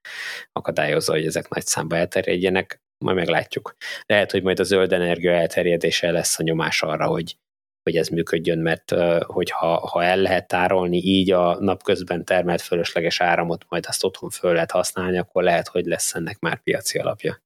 akadályozza, 0.52 1.12
hogy 1.12 1.26
ezek 1.26 1.50
nagy 1.50 1.66
számba 1.66 1.96
elterjedjenek, 1.96 2.82
majd 2.98 3.18
meglátjuk. 3.18 3.76
Lehet, 4.06 4.32
hogy 4.32 4.44
majd 4.44 4.60
a 4.60 4.64
zöld 4.64 4.94
energia 4.94 5.32
elterjedése 5.32 6.12
lesz 6.12 6.40
a 6.40 6.44
nyomás 6.44 6.82
arra, 6.82 7.08
hogy, 7.08 7.38
hogy 7.84 7.96
ez 7.96 8.08
működjön, 8.08 8.60
mert 8.60 8.92
hogyha 9.26 9.88
ha 9.88 10.04
el 10.04 10.18
lehet 10.18 10.48
tárolni 10.48 10.98
így 10.98 11.32
a 11.32 11.60
napközben 11.60 12.26
termelt 12.26 12.62
fölösleges 12.62 13.22
áramot, 13.22 13.66
majd 13.70 13.86
azt 13.88 14.04
otthon 14.04 14.30
föl 14.30 14.54
lehet 14.54 14.72
használni, 14.72 15.18
akkor 15.18 15.44
lehet, 15.44 15.68
hogy 15.68 15.86
lesz 15.86 16.16
ennek 16.16 16.40
már 16.40 16.62
piaci 16.64 16.98
alapja. 16.98 17.42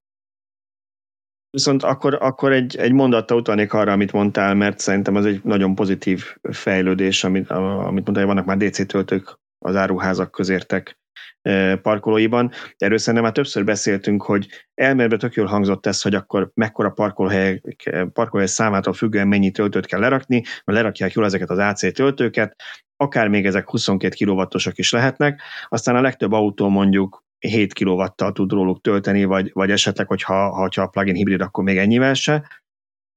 Viszont 1.56 1.84
akkor, 1.84 2.18
akkor 2.22 2.52
egy, 2.52 2.78
egy 2.78 2.92
mondattal 2.92 3.38
utalnék 3.38 3.74
arra, 3.74 3.92
amit 3.92 4.12
mondtál, 4.12 4.56
mert 4.56 4.80
szerintem 4.80 5.16
az 5.16 5.26
egy 5.26 5.42
nagyon 5.44 5.76
pozitív 5.76 6.24
fejlődés, 6.52 7.24
amit, 7.24 7.50
amit 7.50 8.06
mondtál, 8.06 8.26
vannak 8.26 8.46
már 8.46 8.58
DC 8.58 8.88
töltők 8.88 9.40
az 9.60 9.76
áruházak 9.76 10.32
közértek 10.32 11.00
e, 11.42 11.76
parkolóiban. 11.76 12.52
Erről 12.78 12.98
szerintem 12.98 13.24
már 13.24 13.32
többször 13.32 13.64
beszéltünk, 13.64 14.24
hogy 14.24 14.48
elméletben 14.74 15.20
tök 15.20 15.34
jól 15.34 15.46
hangzott 15.46 15.86
ez, 15.86 16.02
hogy 16.02 16.16
akkor 16.16 16.52
mekkora 16.54 16.90
parkolóhely, 16.90 17.62
parkolóhely 18.14 18.48
számától 18.48 18.94
függően 18.94 19.28
mennyi 19.28 19.52
töltőt 19.52 19.86
kell 19.86 20.00
lerakni, 20.00 20.44
mert 20.66 20.80
lerakják 20.80 21.14
jól 21.14 21.26
ezeket 21.26 21.50
az 21.50 21.58
AC 21.58 21.94
töltőket, 21.94 22.56
akár 22.98 23.28
még 23.28 23.46
ezek 23.46 23.70
22 23.70 24.26
kw 24.26 24.58
is 24.72 24.92
lehetnek, 24.92 25.42
aztán 25.68 25.96
a 25.96 26.02
legtöbb 26.02 26.32
autó 26.32 26.70
mondjuk 26.70 27.25
7 27.48 27.74
kW-tal 27.74 28.32
tud 28.32 28.52
róluk 28.52 28.82
tölteni, 28.82 29.24
vagy, 29.24 29.50
vagy 29.54 29.72
esetleg, 29.72 30.08
hogyha, 30.08 30.50
hogyha 30.50 30.82
a 30.82 30.88
plugin 30.88 31.16
hibrid, 31.16 31.42
akkor 31.42 31.64
még 31.64 31.78
ennyivel 31.78 32.14
se. 32.14 32.50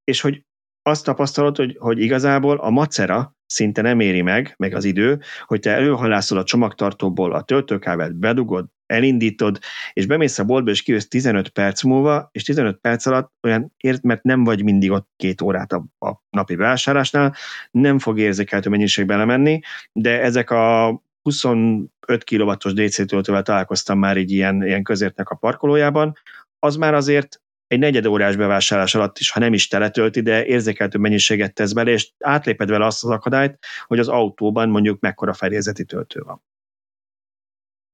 És 0.05 0.21
hogy 0.21 0.43
azt 0.83 1.05
tapasztalod, 1.05 1.57
hogy, 1.57 1.77
hogy 1.79 2.01
igazából 2.01 2.57
a 2.57 2.71
macera 2.71 3.37
szinte 3.47 3.83
nem 3.83 4.01
éri 4.01 4.23
meg, 4.23 4.55
meg 4.59 4.75
az 4.75 4.85
idő, 4.85 5.21
hogy 5.47 5.61
te 5.61 5.71
előhalászol 5.71 6.39
a 6.39 6.45
csomagtartóból 6.45 7.33
a 7.33 7.43
töltőkábelt, 7.43 8.15
bedugod, 8.15 8.67
elindítod, 8.87 9.59
és 9.93 10.07
bemész 10.07 10.39
a 10.39 10.45
boltba, 10.45 10.71
és 10.71 10.83
kijössz 10.83 11.05
15 11.05 11.49
perc 11.49 11.83
múlva, 11.83 12.29
és 12.33 12.43
15 12.43 12.77
perc 12.77 13.07
alatt 13.07 13.33
olyan 13.43 13.75
ért, 13.77 14.03
mert 14.03 14.23
nem 14.23 14.45
vagy 14.45 14.65
mindig 14.65 14.91
ott 14.91 15.09
két 15.17 15.41
órát 15.41 15.73
a, 15.73 15.85
a 16.07 16.23
napi 16.31 16.57
vásárlásnál, 16.57 17.35
nem 17.71 17.99
fog 17.99 18.19
érzékeltő 18.19 18.71
mennyiségbe 18.71 19.17
lemenni, 19.17 19.61
de 19.93 20.21
ezek 20.21 20.51
a 20.51 21.01
25 21.29 22.25
kW-os 22.25 22.73
DC 22.73 23.07
töltővel 23.07 23.43
találkoztam 23.43 23.99
már 23.99 24.17
így 24.17 24.31
ilyen, 24.31 24.63
ilyen 24.65 24.83
közértnek 24.83 25.29
a 25.29 25.35
parkolójában, 25.35 26.13
az 26.59 26.77
már 26.77 26.95
azért 26.95 27.41
egy 27.67 27.79
negyed 27.79 28.07
órás 28.07 28.37
bevásárlás 28.37 28.95
alatt 28.95 29.19
is, 29.19 29.31
ha 29.31 29.41
nem 29.41 29.53
is 29.53 29.69
teletölti, 29.69 30.21
de 30.21 30.47
érzékeltő 30.47 30.99
mennyiséget 30.99 31.55
tesz 31.55 31.73
bele, 31.73 31.91
és 31.91 32.11
átléped 32.19 32.69
vele 32.69 32.87
azt 32.87 33.05
az 33.05 33.11
akadályt, 33.11 33.59
hogy 33.87 33.99
az 33.99 34.09
autóban 34.09 34.69
mondjuk 34.69 35.01
mekkora 35.01 35.33
fedélzeti 35.33 35.85
töltő 35.85 36.21
van. 36.21 36.43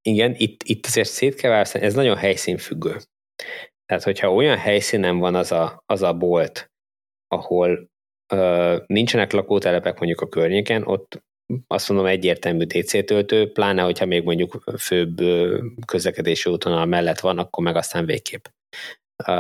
Igen, 0.03 0.35
itt, 0.37 0.63
itt 0.63 0.87
azért 0.87 1.09
szét 1.09 1.35
kell 1.35 1.51
választani, 1.51 1.85
ez 1.85 1.95
nagyon 1.95 2.17
helyszínfüggő. 2.17 2.97
Tehát, 3.87 4.03
hogyha 4.03 4.35
olyan 4.35 4.57
helyszínen 4.57 5.19
van 5.19 5.35
az 5.35 5.53
a, 5.53 5.83
az 5.87 6.03
a 6.03 6.15
bolt, 6.15 6.71
ahol 7.29 7.91
ö, 8.33 8.77
nincsenek 8.87 9.33
lakótelepek 9.33 9.99
mondjuk 9.99 10.21
a 10.21 10.29
környéken, 10.29 10.87
ott 10.87 11.23
azt 11.67 11.89
mondom 11.89 12.07
egyértelmű 12.07 12.65
DC 12.65 13.05
töltő, 13.05 13.53
pláne, 13.53 13.83
hogyha 13.83 14.07
még 14.07 14.23
mondjuk 14.23 14.65
főbb 14.79 15.21
közlekedési 15.87 16.51
útvonal 16.51 16.87
mellett 16.87 17.21
van, 17.21 17.39
akkor 17.39 17.65
meg 17.65 17.77
aztán 17.77 18.07
végképp 18.07 18.45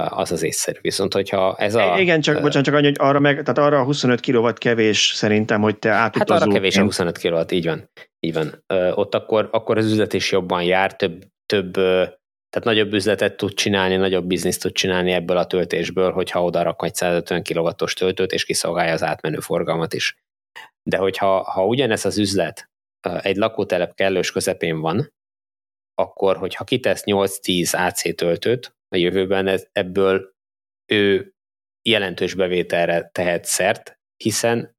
az 0.09 0.33
az 0.33 0.43
észszerű. 0.43 0.79
Viszont, 0.81 1.15
hogyha 1.15 1.57
ez 1.59 1.75
a... 1.75 1.99
Igen, 1.99 2.21
csak, 2.21 2.37
uh, 2.37 2.43
bocsánat, 2.43 2.67
csak 2.67 2.75
annyi, 2.75 2.87
hogy 2.87 2.97
arra, 2.99 3.21
meg, 3.21 3.43
tehát 3.43 3.59
arra 3.59 3.81
a 3.81 3.85
25 3.85 4.21
kW 4.21 4.53
kevés 4.53 5.13
szerintem, 5.15 5.61
hogy 5.61 5.79
te 5.79 5.91
átutazó. 5.91 6.33
Hát 6.33 6.43
arra 6.43 6.53
kevés 6.53 6.77
a 6.77 6.83
25 6.83 7.19
kW, 7.19 7.55
így 7.55 7.67
van. 7.67 7.91
Így 8.21 8.33
van. 8.33 8.65
Uh, 8.75 8.99
ott 8.99 9.15
akkor, 9.15 9.49
akkor 9.53 9.79
az 9.79 9.91
üzlet 9.91 10.13
is 10.13 10.33
jobban 10.33 10.63
jár, 10.63 10.97
több, 10.97 11.25
több 11.47 11.77
uh, 11.77 12.09
tehát 12.55 12.69
nagyobb 12.69 12.93
üzletet 12.93 13.37
tud 13.37 13.55
csinálni, 13.55 13.97
nagyobb 13.97 14.25
bizniszt 14.25 14.63
tud 14.63 14.73
csinálni 14.73 15.13
ebből 15.13 15.37
a 15.37 15.47
töltésből, 15.47 16.13
hogyha 16.13 16.45
oda 16.45 16.63
rak 16.63 16.83
egy 16.85 16.95
150 16.95 17.43
kW-os 17.43 17.95
töltőt, 17.95 18.33
és 18.33 18.45
kiszolgálja 18.45 18.93
az 18.93 19.03
átmenő 19.03 19.39
forgalmat 19.39 19.95
is. 19.95 20.24
De 20.89 20.97
hogyha 20.97 21.43
ha 21.43 21.67
ugyanez 21.67 22.05
az 22.05 22.19
üzlet 22.19 22.71
egy 23.01 23.37
lakótelep 23.37 23.95
kellős 23.95 24.33
közepén 24.33 24.81
van, 24.81 25.13
akkor, 25.95 26.37
hogyha 26.37 26.65
kitesz 26.65 27.03
8-10 27.07 27.87
AC 27.87 28.17
töltőt 28.17 28.77
a 28.89 28.97
jövőben, 28.97 29.47
ez, 29.47 29.67
ebből 29.73 30.35
ő 30.93 31.35
jelentős 31.83 32.35
bevételre 32.35 33.11
tehet 33.13 33.45
szert, 33.45 33.99
hiszen 34.17 34.77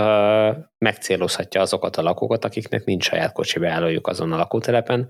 uh, 0.00 0.56
megcélozhatja 0.78 1.60
azokat 1.60 1.96
a 1.96 2.02
lakókat, 2.02 2.44
akiknek 2.44 2.84
nincs 2.84 3.04
saját 3.04 3.32
kocsi 3.32 3.58
beállójuk 3.58 4.06
azon 4.06 4.32
a 4.32 4.36
lakótelepen, 4.36 5.08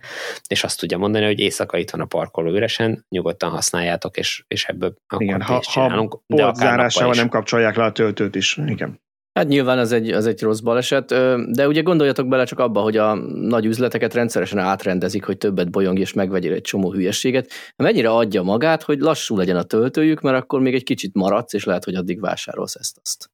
és 0.48 0.64
azt 0.64 0.80
tudja 0.80 0.98
mondani, 0.98 1.24
hogy 1.24 1.38
éjszaka 1.38 1.76
itt 1.76 1.90
van 1.90 2.00
a 2.00 2.06
parkoló 2.06 2.50
üresen, 2.50 3.06
nyugodtan 3.08 3.50
használjátok, 3.50 4.16
és, 4.16 4.44
és 4.48 4.64
ebből 4.64 4.94
akkor 5.06 5.22
Igen, 5.22 5.42
ha, 5.42 5.60
csinálunk. 5.60 6.20
Ha 6.34 6.54
zárásával 6.54 7.14
nem 7.14 7.28
kapcsolják 7.28 7.76
le 7.76 7.84
a 7.84 7.92
töltőt 7.92 8.34
is. 8.34 8.56
Igen. 8.56 9.00
Hát 9.32 9.48
nyilván 9.48 9.78
ez 9.78 9.92
egy, 9.92 10.10
az 10.10 10.26
egy 10.26 10.42
rossz 10.42 10.60
baleset, 10.60 11.06
de 11.52 11.66
ugye 11.66 11.82
gondoljatok 11.82 12.28
bele 12.28 12.44
csak 12.44 12.58
abba, 12.58 12.80
hogy 12.80 12.96
a 12.96 13.14
nagy 13.34 13.64
üzleteket 13.64 14.14
rendszeresen 14.14 14.58
átrendezik, 14.58 15.24
hogy 15.24 15.38
többet 15.38 15.70
bolyong 15.70 15.98
és 15.98 16.12
megvegyél 16.12 16.52
egy 16.52 16.60
csomó 16.60 16.92
hülyességet. 16.92 17.50
Mennyire 17.76 18.10
adja 18.10 18.42
magát, 18.42 18.82
hogy 18.82 18.98
lassú 18.98 19.36
legyen 19.36 19.56
a 19.56 19.62
töltőjük, 19.62 20.20
mert 20.20 20.36
akkor 20.36 20.60
még 20.60 20.74
egy 20.74 20.82
kicsit 20.82 21.14
maradsz, 21.14 21.52
és 21.52 21.64
lehet, 21.64 21.84
hogy 21.84 21.94
addig 21.94 22.20
vásárolsz 22.20 22.74
ezt-azt. 22.74 23.30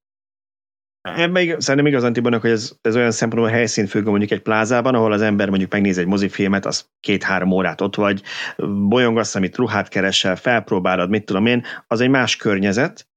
Ebben 1.03 1.61
szerintem 1.61 1.87
igazán 1.87 2.13
Tibornak, 2.13 2.41
hogy 2.41 2.51
ez, 2.51 2.73
ez 2.81 2.97
olyan 2.97 3.11
szempontból 3.11 3.51
helyszín 3.53 3.87
függ, 3.87 4.05
mondjuk 4.05 4.31
egy 4.31 4.43
plázában, 4.43 4.95
ahol 4.95 5.13
az 5.13 5.23
ember 5.23 5.49
mondjuk 5.49 5.73
megnéz 5.73 5.99
egy 5.99 6.07
mozifilmet, 6.07 6.67
az 6.67 6.87
két-három 7.01 7.51
órát 7.51 7.81
ott 7.81 7.95
vagy, 7.95 8.23
bolyongasz, 8.89 9.35
amit 9.35 9.57
ruhát 9.57 9.89
keresel, 9.89 10.37
felpróbálod, 10.37 11.11
mit 11.11 11.25
tudom 11.25 11.47
én, 11.47 11.65
az 11.87 12.01
egy 12.01 12.09
más 12.09 12.37
környezet, 12.37 13.08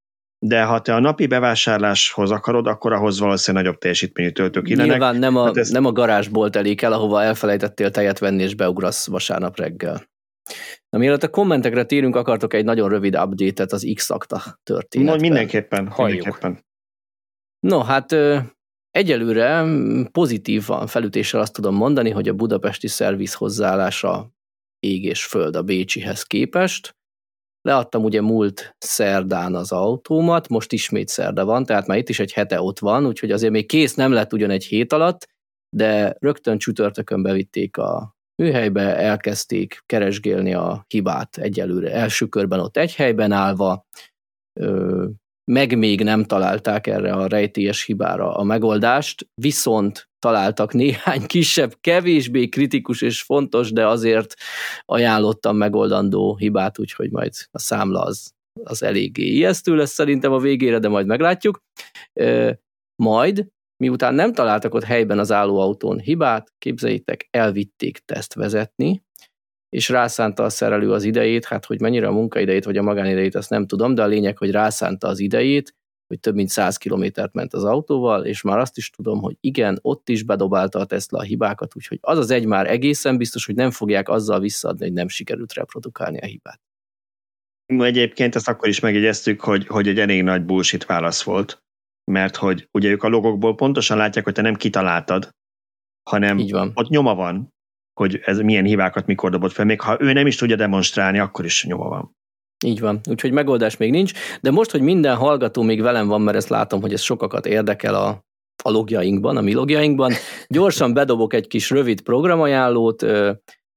de 0.45 0.63
ha 0.63 0.81
te 0.81 0.93
a 0.93 0.99
napi 0.99 1.27
bevásárláshoz 1.27 2.31
akarod, 2.31 2.68
akkor 2.68 2.93
ahhoz 2.93 3.19
valószínűleg 3.19 3.65
nagyobb 3.65 3.81
teljesítményű 3.81 4.30
töltők 4.30 4.69
illenek. 4.69 4.91
Nyilván 4.91 5.15
nem 5.15 5.35
a, 5.35 5.43
hát 5.43 5.57
ez... 5.57 5.69
nem 5.69 5.85
a 5.85 5.91
garázsból 5.91 6.49
telik 6.49 6.81
el, 6.81 6.93
ahova 6.93 7.23
elfelejtettél 7.23 7.91
tejet 7.91 8.19
venni, 8.19 8.43
és 8.43 8.55
beugrasz 8.55 9.07
vasárnap 9.07 9.57
reggel. 9.57 10.09
Na, 10.89 10.97
mielőtt 10.97 11.23
a 11.23 11.30
kommentekre 11.30 11.85
térünk, 11.85 12.15
akartok 12.15 12.53
egy 12.53 12.63
nagyon 12.63 12.89
rövid 12.89 13.15
update-et 13.15 13.72
az 13.72 13.91
X-akta 13.93 14.59
történetben. 14.63 15.15
No, 15.15 15.22
mindenképpen, 15.22 15.93
mindenképpen. 15.97 16.65
No, 17.59 17.80
hát 17.80 18.15
egyelőre 18.91 19.65
pozitívan 20.11 20.88
felütéssel 20.88 21.39
azt 21.39 21.53
tudom 21.53 21.76
mondani, 21.76 22.09
hogy 22.09 22.27
a 22.27 22.34
budapesti 22.34 22.88
szerviz 22.88 23.34
hozzáállása 23.34 24.31
ég 24.80 25.03
és 25.03 25.26
föld 25.26 25.55
a 25.55 25.61
Bécsihez 25.61 26.23
képest. 26.23 26.95
Leadtam 27.62 28.04
ugye 28.04 28.22
múlt 28.22 28.76
szerdán 28.78 29.56
az 29.56 29.72
autómat, 29.72 30.48
most 30.48 30.72
ismét 30.72 31.08
szerda 31.08 31.46
van, 31.46 31.66
tehát 31.66 31.88
már 31.88 31.98
itt 31.98 32.10
is 32.10 32.20
egy 32.20 32.34
hete 32.34 32.62
ott 32.62 32.80
van, 32.80 33.06
úgyhogy 33.06 33.32
azért 33.32 33.52
még 33.52 33.68
kész 33.68 33.94
nem 33.94 34.12
lett 34.12 34.34
ugyan 34.34 34.50
egy 34.50 34.64
hét 34.64 34.94
alatt, 34.94 35.28
de 35.76 36.16
rögtön 36.20 36.58
csütörtökön 36.58 37.22
bevitték 37.22 37.78
a 37.78 38.16
műhelybe, 38.42 38.96
elkezdték 38.96 39.84
keresgélni 39.86 40.54
a 40.54 40.86
hibát 40.88 41.38
egyelőre. 41.38 41.92
Első 41.92 42.28
körben 42.28 42.60
ott 42.60 42.78
egy 42.78 42.96
helyben 42.96 43.32
állva, 43.32 43.86
meg 45.52 45.78
még 45.78 46.03
nem 46.03 46.23
találták 46.23 46.88
erre 46.88 47.14
a 47.14 47.28
rejtélyes 47.28 47.84
hibára 47.84 48.36
a 48.36 48.44
megoldást, 48.44 49.28
viszont 49.34 50.10
találtak 50.19 50.73
néhány 50.73 51.26
kisebb, 51.26 51.73
kevésbé 51.82 52.48
kritikus 52.48 53.02
és 53.02 53.22
fontos, 53.22 53.72
de 53.72 53.88
azért 53.88 54.34
ajánlottam 54.86 55.57
megoldandó 55.57 56.36
hibát, 56.36 56.80
úgyhogy 56.80 57.11
majd 57.11 57.34
a 57.52 57.60
számla 57.60 58.02
az, 58.02 58.32
az 58.64 58.84
eléggé 58.84 59.23
ijesztő 59.23 59.76
lesz 59.76 59.91
szerintem 59.91 60.32
a 60.32 60.40
végére, 60.40 60.80
de 60.80 60.88
majd 60.88 61.06
meglátjuk. 61.06 61.61
Majd, 62.95 63.48
miután 63.78 64.14
nem 64.14 64.34
találtak 64.34 64.73
ott 64.73 64.84
helyben 64.84 65.19
az 65.19 65.32
állóautón 65.32 65.99
hibát, 65.99 66.53
képzeljétek, 66.57 67.28
elvitték 67.32 67.98
teszt 67.98 68.34
vezetni, 68.34 69.03
és 69.72 69.89
rászánta 69.89 70.43
a 70.43 70.49
szerelő 70.49 70.91
az 70.91 71.03
idejét, 71.03 71.45
hát 71.45 71.65
hogy 71.65 71.80
mennyire 71.81 72.07
a 72.07 72.11
munkaidejét 72.11 72.65
vagy 72.65 72.77
a 72.77 72.81
magánidejét, 72.81 73.35
azt 73.35 73.49
nem 73.49 73.68
tudom, 73.68 73.95
de 73.95 74.03
a 74.03 74.07
lényeg, 74.07 74.38
hogy 74.38 74.52
rászánta 74.52 75.07
az 75.07 75.19
idejét, 75.19 75.76
hogy 76.07 76.19
több 76.19 76.35
mint 76.35 76.49
100 76.49 76.77
kilométert 76.77 77.34
ment 77.34 77.53
az 77.53 77.64
autóval, 77.64 78.26
és 78.26 78.41
már 78.41 78.57
azt 78.57 78.77
is 78.77 78.89
tudom, 78.89 79.22
hogy 79.22 79.38
igen, 79.39 79.80
ott 79.81 80.10
is 80.10 80.23
bedobálta 80.23 80.80
a 80.80 80.85
Tesla 80.85 81.19
a 81.19 81.22
hibákat, 81.23 81.76
úgyhogy 81.76 81.98
az 82.02 82.18
az 82.18 82.30
egy 82.31 82.45
már 82.45 82.69
egészen 82.69 83.18
biztos, 83.18 83.45
hogy 83.45 83.56
nem 83.56 83.72
fogják 83.72 84.10
azzal 84.10 84.39
visszaadni, 84.39 84.85
hogy 84.85 84.93
nem 84.93 85.07
sikerült 85.07 85.53
reprodukálni 85.53 86.19
a 86.19 86.26
hibát. 86.26 86.61
Egyébként 87.65 88.35
ezt 88.35 88.48
akkor 88.48 88.68
is 88.68 88.80
megjegyeztük, 88.80 89.41
hogy, 89.41 89.68
hogy 89.68 89.88
egy 89.88 89.99
elég 89.99 90.23
nagy 90.23 90.45
bullshit 90.45 90.85
válasz 90.85 91.23
volt, 91.23 91.64
mert 92.11 92.35
hogy 92.35 92.68
ugye 92.72 92.89
ők 92.89 93.03
a 93.03 93.07
logokból 93.07 93.56
pontosan 93.56 93.98
látják, 93.98 94.23
hogy 94.23 94.34
te 94.34 94.41
nem 94.41 94.56
kitaláltad, 94.56 95.30
hanem 96.10 96.38
Így 96.38 96.52
van. 96.52 96.72
ott 96.73 96.89
nyoma 96.89 97.15
van, 97.15 97.53
hogy 97.93 98.19
ez 98.26 98.39
milyen 98.39 98.65
hibákat 98.65 99.05
mikor 99.05 99.31
dobott 99.31 99.51
fel. 99.51 99.65
Még 99.65 99.81
ha 99.81 99.97
ő 99.99 100.13
nem 100.13 100.27
is 100.27 100.35
tudja 100.35 100.55
demonstrálni, 100.55 101.19
akkor 101.19 101.45
is 101.45 101.65
nyoma 101.65 101.89
van. 101.89 102.15
Így 102.65 102.80
van, 102.80 102.99
úgyhogy 103.09 103.31
megoldás 103.31 103.77
még 103.77 103.91
nincs, 103.91 104.11
de 104.41 104.51
most, 104.51 104.72
hogy 104.72 104.81
minden 104.81 105.15
hallgató 105.15 105.61
még 105.61 105.81
velem 105.81 106.07
van, 106.07 106.22
mert 106.22 106.38
ezt 106.38 106.49
látom, 106.49 106.81
hogy 106.81 106.93
ez 106.93 107.01
sokakat 107.01 107.45
érdekel 107.45 107.95
a, 107.95 108.07
a 108.63 108.69
logjainkban, 108.69 109.38
a 109.38 109.41
mi 109.41 109.53
logjainkban, 109.53 110.13
gyorsan 110.47 110.93
bedobok 110.93 111.34
egy 111.34 111.47
kis 111.47 111.69
rövid 111.69 112.01
programajánlót, 112.01 113.05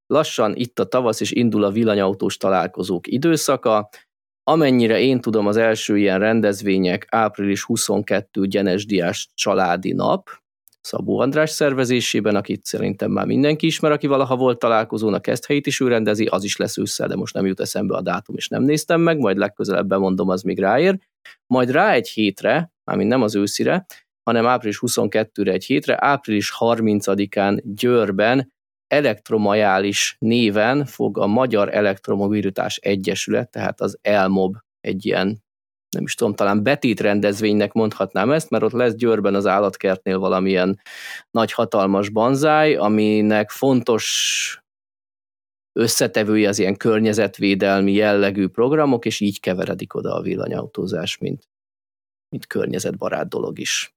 lassan 0.06 0.54
itt 0.56 0.78
a 0.78 0.84
tavasz, 0.84 1.20
és 1.20 1.30
indul 1.30 1.64
a 1.64 1.70
villanyautós 1.70 2.36
találkozók 2.36 3.06
időszaka, 3.06 3.88
Amennyire 4.46 5.00
én 5.00 5.20
tudom, 5.20 5.46
az 5.46 5.56
első 5.56 5.98
ilyen 5.98 6.18
rendezvények 6.18 7.06
április 7.10 7.62
22 7.62 8.46
Gyenes 8.46 8.86
Diás 8.86 9.28
családi 9.34 9.92
nap, 9.92 10.30
Szabó 10.84 11.18
András 11.18 11.50
szervezésében, 11.50 12.36
akit 12.36 12.64
szerintem 12.64 13.10
már 13.10 13.26
mindenki 13.26 13.66
ismer, 13.66 13.92
aki 13.92 14.06
valaha 14.06 14.36
volt 14.36 14.58
találkozónak, 14.58 15.26
ezt 15.26 15.46
helyét 15.46 15.66
is 15.66 15.80
ő 15.80 15.88
rendezi, 15.88 16.24
az 16.24 16.44
is 16.44 16.56
lesz 16.56 16.78
ősszel, 16.78 17.08
de 17.08 17.16
most 17.16 17.34
nem 17.34 17.46
jut 17.46 17.60
eszembe 17.60 17.96
a 17.96 18.00
dátum, 18.00 18.36
és 18.36 18.48
nem 18.48 18.62
néztem 18.62 19.00
meg, 19.00 19.18
majd 19.18 19.36
legközelebb 19.36 19.86
bemondom, 19.86 20.28
az 20.28 20.42
még 20.42 20.58
ráér. 20.58 20.98
Majd 21.46 21.70
rá 21.70 21.92
egy 21.92 22.08
hétre, 22.08 22.72
mármint 22.84 23.08
nem 23.08 23.22
az 23.22 23.34
őszire, 23.34 23.86
hanem 24.22 24.46
április 24.46 24.78
22-re 24.86 25.52
egy 25.52 25.64
hétre, 25.64 25.96
április 26.00 26.52
30-án 26.58 27.60
Győrben 27.64 28.52
elektromajális 28.86 30.16
néven 30.18 30.84
fog 30.84 31.18
a 31.18 31.26
Magyar 31.26 31.74
Elektromobilitás 31.74 32.76
Egyesület, 32.76 33.50
tehát 33.50 33.80
az 33.80 33.98
ELMOB 34.02 34.56
egy 34.80 35.06
ilyen 35.06 35.43
nem 35.94 36.02
is 36.02 36.14
tudom, 36.14 36.34
talán 36.34 36.62
betét 36.62 37.00
rendezvénynek 37.00 37.72
mondhatnám 37.72 38.30
ezt, 38.30 38.50
mert 38.50 38.62
ott 38.64 38.72
lesz 38.72 38.94
Győrben 38.94 39.34
az 39.34 39.46
állatkertnél 39.46 40.18
valamilyen 40.18 40.80
nagy 41.30 41.52
hatalmas 41.52 42.08
banzáj, 42.08 42.74
aminek 42.76 43.50
fontos 43.50 44.58
összetevői 45.72 46.46
az 46.46 46.58
ilyen 46.58 46.76
környezetvédelmi 46.76 47.92
jellegű 47.92 48.48
programok, 48.48 49.04
és 49.04 49.20
így 49.20 49.40
keveredik 49.40 49.94
oda 49.94 50.14
a 50.14 50.22
villanyautózás, 50.22 51.18
mint, 51.18 51.48
mint 52.28 52.46
környezetbarát 52.46 53.28
dolog 53.28 53.58
is. 53.58 53.94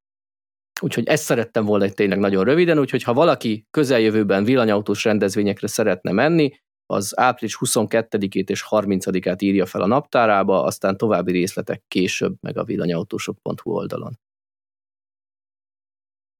Úgyhogy 0.82 1.08
ezt 1.08 1.24
szerettem 1.24 1.66
volna 1.66 1.90
tényleg 1.90 2.20
nagyon 2.20 2.44
röviden, 2.44 2.80
úgyhogy 2.80 3.04
ha 3.04 3.14
valaki 3.14 3.68
közeljövőben 3.72 4.44
villanyautós 4.44 5.04
rendezvényekre 5.04 5.68
szeretne 5.68 6.12
menni, 6.12 6.52
az 6.94 7.20
április 7.20 7.58
22-ét 7.60 8.50
és 8.50 8.66
30-át 8.70 9.42
írja 9.42 9.66
fel 9.66 9.82
a 9.82 9.88
naptárába, 9.88 10.64
aztán 10.64 10.98
további 10.98 11.32
részletek 11.32 11.84
később 11.88 12.36
meg 12.42 12.58
a 12.58 12.64
villanyautósok.hu 12.64 13.72
oldalon. 13.72 14.20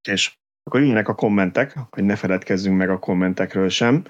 És 0.10 0.38
akkor 0.64 0.80
jöjjenek 0.80 1.08
a 1.08 1.16
kommentek, 1.16 1.78
hogy 1.90 2.04
ne 2.04 2.16
feledkezzünk 2.16 2.78
meg 2.78 2.90
a 2.90 3.00
kommentekről 3.00 3.70
sem, 3.70 4.04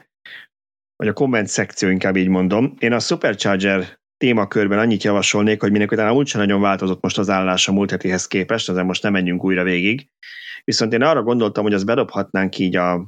vagy 0.96 1.08
a 1.08 1.14
komment 1.14 1.48
szekció 1.48 1.90
inkább 1.90 2.16
így 2.16 2.28
mondom. 2.28 2.74
Én 2.80 2.94
a 2.94 3.00
Supercharger 3.00 4.00
témakörben 4.18 4.80
annyit 4.80 5.04
javasolnék, 5.04 5.62
hogy 5.62 5.72
minek 5.72 5.92
utána 5.92 6.14
úgysem 6.14 6.42
nagyon 6.42 6.62
változott 6.62 7.02
most 7.02 7.18
az 7.18 7.30
állás 7.30 7.68
a 7.68 7.72
múlt 7.72 7.92
hetihez 7.92 8.28
képest, 8.28 8.70
azért 8.70 8.86
most 8.86 9.04
nem 9.04 9.12
menjünk 9.12 9.44
újra 9.44 9.64
végig. 9.64 10.10
Viszont 10.64 10.94
én 10.94 11.02
arra 11.02 11.24
gondoltam, 11.24 11.64
hogy 11.64 11.74
azt 11.74 11.86
bedobhatnánk 11.86 12.58
így 12.58 12.76
a 12.76 13.08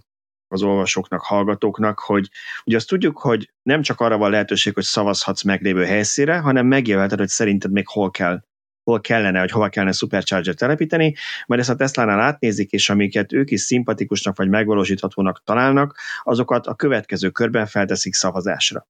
az 0.52 0.62
olvasóknak, 0.62 1.22
hallgatóknak, 1.22 2.00
hogy 2.00 2.30
ugye 2.66 2.76
azt 2.76 2.88
tudjuk, 2.88 3.20
hogy 3.20 3.52
nem 3.62 3.82
csak 3.82 4.00
arra 4.00 4.18
van 4.18 4.32
lehetőség, 4.32 4.74
hogy 4.74 4.84
szavazhatsz 4.84 5.44
meglévő 5.44 5.86
helyszínre, 5.86 6.38
hanem 6.38 6.68
megjelölheted, 6.68 7.20
hogy 7.20 7.28
szerinted 7.28 7.72
még 7.72 7.88
hol 7.88 8.12
kell 8.12 8.42
hol 8.84 9.02
kellene, 9.02 9.40
hogy 9.40 9.52
hova 9.52 9.70
kellene 9.70 9.92
Supercharger 9.92 10.54
telepíteni, 10.54 11.16
majd 11.46 11.62
ezt 11.62 11.70
a 11.70 11.76
Tesla-nál 11.76 12.20
átnézik, 12.20 12.72
és 12.72 12.90
amiket 12.90 13.34
ők 13.34 13.52
is 13.52 13.62
szimpatikusnak 13.62 14.38
vagy 14.38 14.50
megvalósíthatónak 14.50 15.44
találnak, 15.44 15.98
azokat 16.24 16.68
a 16.68 16.76
következő 16.76 17.30
körben 17.30 17.66
felteszik 17.66 18.14
szavazásra. 18.14 18.88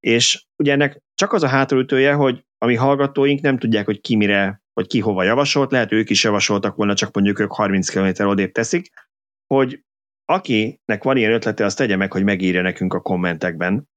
És 0.00 0.44
ugye 0.56 0.72
ennek 0.72 1.02
csak 1.14 1.32
az 1.32 1.42
a 1.42 1.48
hátulütője, 1.48 2.12
hogy 2.12 2.44
a 2.58 2.66
mi 2.66 2.74
hallgatóink 2.74 3.40
nem 3.40 3.58
tudják, 3.58 3.84
hogy 3.84 4.00
ki 4.00 4.16
mire, 4.16 4.62
vagy 4.72 4.86
ki 4.86 5.00
hova 5.00 5.22
javasolt, 5.22 5.70
lehet 5.70 5.92
ők 5.92 6.10
is 6.10 6.24
javasoltak 6.24 6.76
volna, 6.76 6.94
csak 6.94 7.14
mondjuk 7.14 7.38
ők 7.38 7.52
30 7.52 7.88
km 7.88 8.24
odébb 8.26 8.52
teszik, 8.52 8.92
hogy 9.46 9.84
akinek 10.24 11.02
van 11.02 11.16
ilyen 11.16 11.32
ötlete, 11.32 11.64
azt 11.64 11.76
tegye 11.76 11.96
meg, 11.96 12.12
hogy 12.12 12.24
megírja 12.24 12.62
nekünk 12.62 12.94
a 12.94 13.00
kommentekben, 13.00 13.88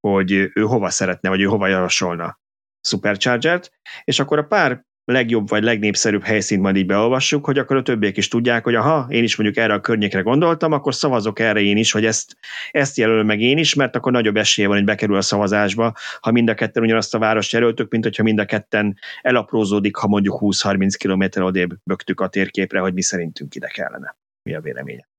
hogy 0.00 0.32
ő 0.32 0.62
hova 0.62 0.90
szeretne, 0.90 1.28
vagy 1.28 1.40
ő 1.40 1.44
hova 1.44 1.66
javasolna 1.66 2.40
Supercharger-t, 2.80 3.72
és 4.04 4.18
akkor 4.18 4.38
a 4.38 4.44
pár 4.44 4.84
legjobb 5.04 5.48
vagy 5.48 5.62
legnépszerűbb 5.62 6.22
helyszínt 6.22 6.62
majd 6.62 6.76
így 6.76 6.86
beolvassuk, 6.86 7.44
hogy 7.44 7.58
akkor 7.58 7.76
a 7.76 7.82
többiek 7.82 8.16
is 8.16 8.28
tudják, 8.28 8.64
hogy 8.64 8.74
aha, 8.74 9.06
én 9.08 9.22
is 9.22 9.36
mondjuk 9.36 9.64
erre 9.64 9.74
a 9.74 9.80
környékre 9.80 10.20
gondoltam, 10.20 10.72
akkor 10.72 10.94
szavazok 10.94 11.38
erre 11.38 11.60
én 11.60 11.76
is, 11.76 11.92
hogy 11.92 12.04
ezt, 12.04 12.36
ezt 12.70 12.96
jelölöm 12.96 13.26
meg 13.26 13.40
én 13.40 13.58
is, 13.58 13.74
mert 13.74 13.96
akkor 13.96 14.12
nagyobb 14.12 14.36
esélye 14.36 14.68
van, 14.68 14.76
hogy 14.76 14.86
bekerül 14.86 15.16
a 15.16 15.22
szavazásba, 15.22 15.94
ha 16.20 16.30
mind 16.30 16.48
a 16.48 16.54
ketten 16.54 16.82
ugyanazt 16.82 17.14
a 17.14 17.18
várost 17.18 17.52
jelöltük, 17.52 17.90
mint 17.90 18.04
hogyha 18.04 18.22
mind 18.22 18.38
a 18.38 18.44
ketten 18.44 18.98
elaprózódik, 19.22 19.96
ha 19.96 20.06
mondjuk 20.06 20.38
20-30 20.40 20.94
km 20.98 21.42
odébb 21.42 21.70
bögtük 21.84 22.20
a 22.20 22.28
térképre, 22.28 22.80
hogy 22.80 22.94
mi 22.94 23.02
szerintünk 23.02 23.54
ide 23.54 23.66
kellene. 23.66 24.16
Mi 24.42 24.54
a 24.54 24.60
vélemények? 24.60 25.11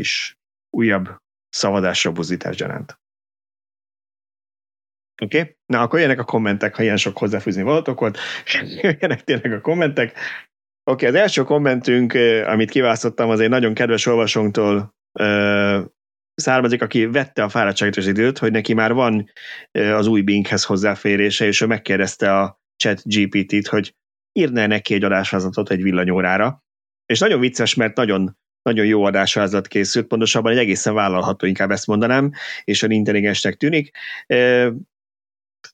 És 0.00 0.36
újabb 0.70 1.08
szavazásra 1.48 2.12
buzítás 2.12 2.56
gyaránt. 2.56 3.00
Oké? 5.22 5.40
Okay? 5.40 5.56
Na, 5.66 5.80
akkor 5.80 6.00
jönnek 6.00 6.18
a 6.18 6.24
kommentek, 6.24 6.76
ha 6.76 6.82
ilyen 6.82 6.96
sok 6.96 7.18
hozzáfűzni 7.18 7.62
valatok 7.62 8.00
volt. 8.00 8.18
Jönnek 9.00 9.24
tényleg 9.24 9.52
a 9.52 9.60
kommentek. 9.60 10.08
Oké, 10.90 11.06
okay, 11.06 11.08
az 11.08 11.14
első 11.14 11.42
kommentünk, 11.42 12.12
amit 12.46 12.70
kiválasztottam, 12.70 13.30
az 13.30 13.40
egy 13.40 13.48
nagyon 13.48 13.74
kedves 13.74 14.06
olvasónktól 14.06 14.94
származik, 16.34 16.82
aki 16.82 17.06
vette 17.06 17.42
a 17.42 17.48
fáradtságos 17.48 18.06
időt, 18.06 18.38
hogy 18.38 18.50
neki 18.52 18.74
már 18.74 18.92
van 18.92 19.30
az 19.72 20.06
új 20.06 20.22
Binghez 20.22 20.64
hozzáférése, 20.64 21.46
és 21.46 21.60
ő 21.60 21.66
megkérdezte 21.66 22.38
a 22.38 22.60
chat 22.76 23.02
GPT-t, 23.04 23.66
hogy 23.66 23.94
írna 24.32 24.66
neki 24.66 24.94
egy 24.94 25.04
adásvázatot 25.04 25.70
egy 25.70 25.82
villanyórára. 25.82 26.62
És 27.06 27.18
nagyon 27.18 27.40
vicces, 27.40 27.74
mert 27.74 27.96
nagyon 27.96 28.38
nagyon 28.62 28.86
jó 28.86 29.04
adásvázat 29.04 29.66
készült, 29.66 30.06
pontosabban 30.06 30.52
egy 30.52 30.58
egészen 30.58 30.94
vállalható, 30.94 31.46
inkább 31.46 31.70
ezt 31.70 31.86
mondanám, 31.86 32.32
és 32.64 32.82
a 32.82 32.86
intelligensnek 32.88 33.54
tűnik. 33.54 33.90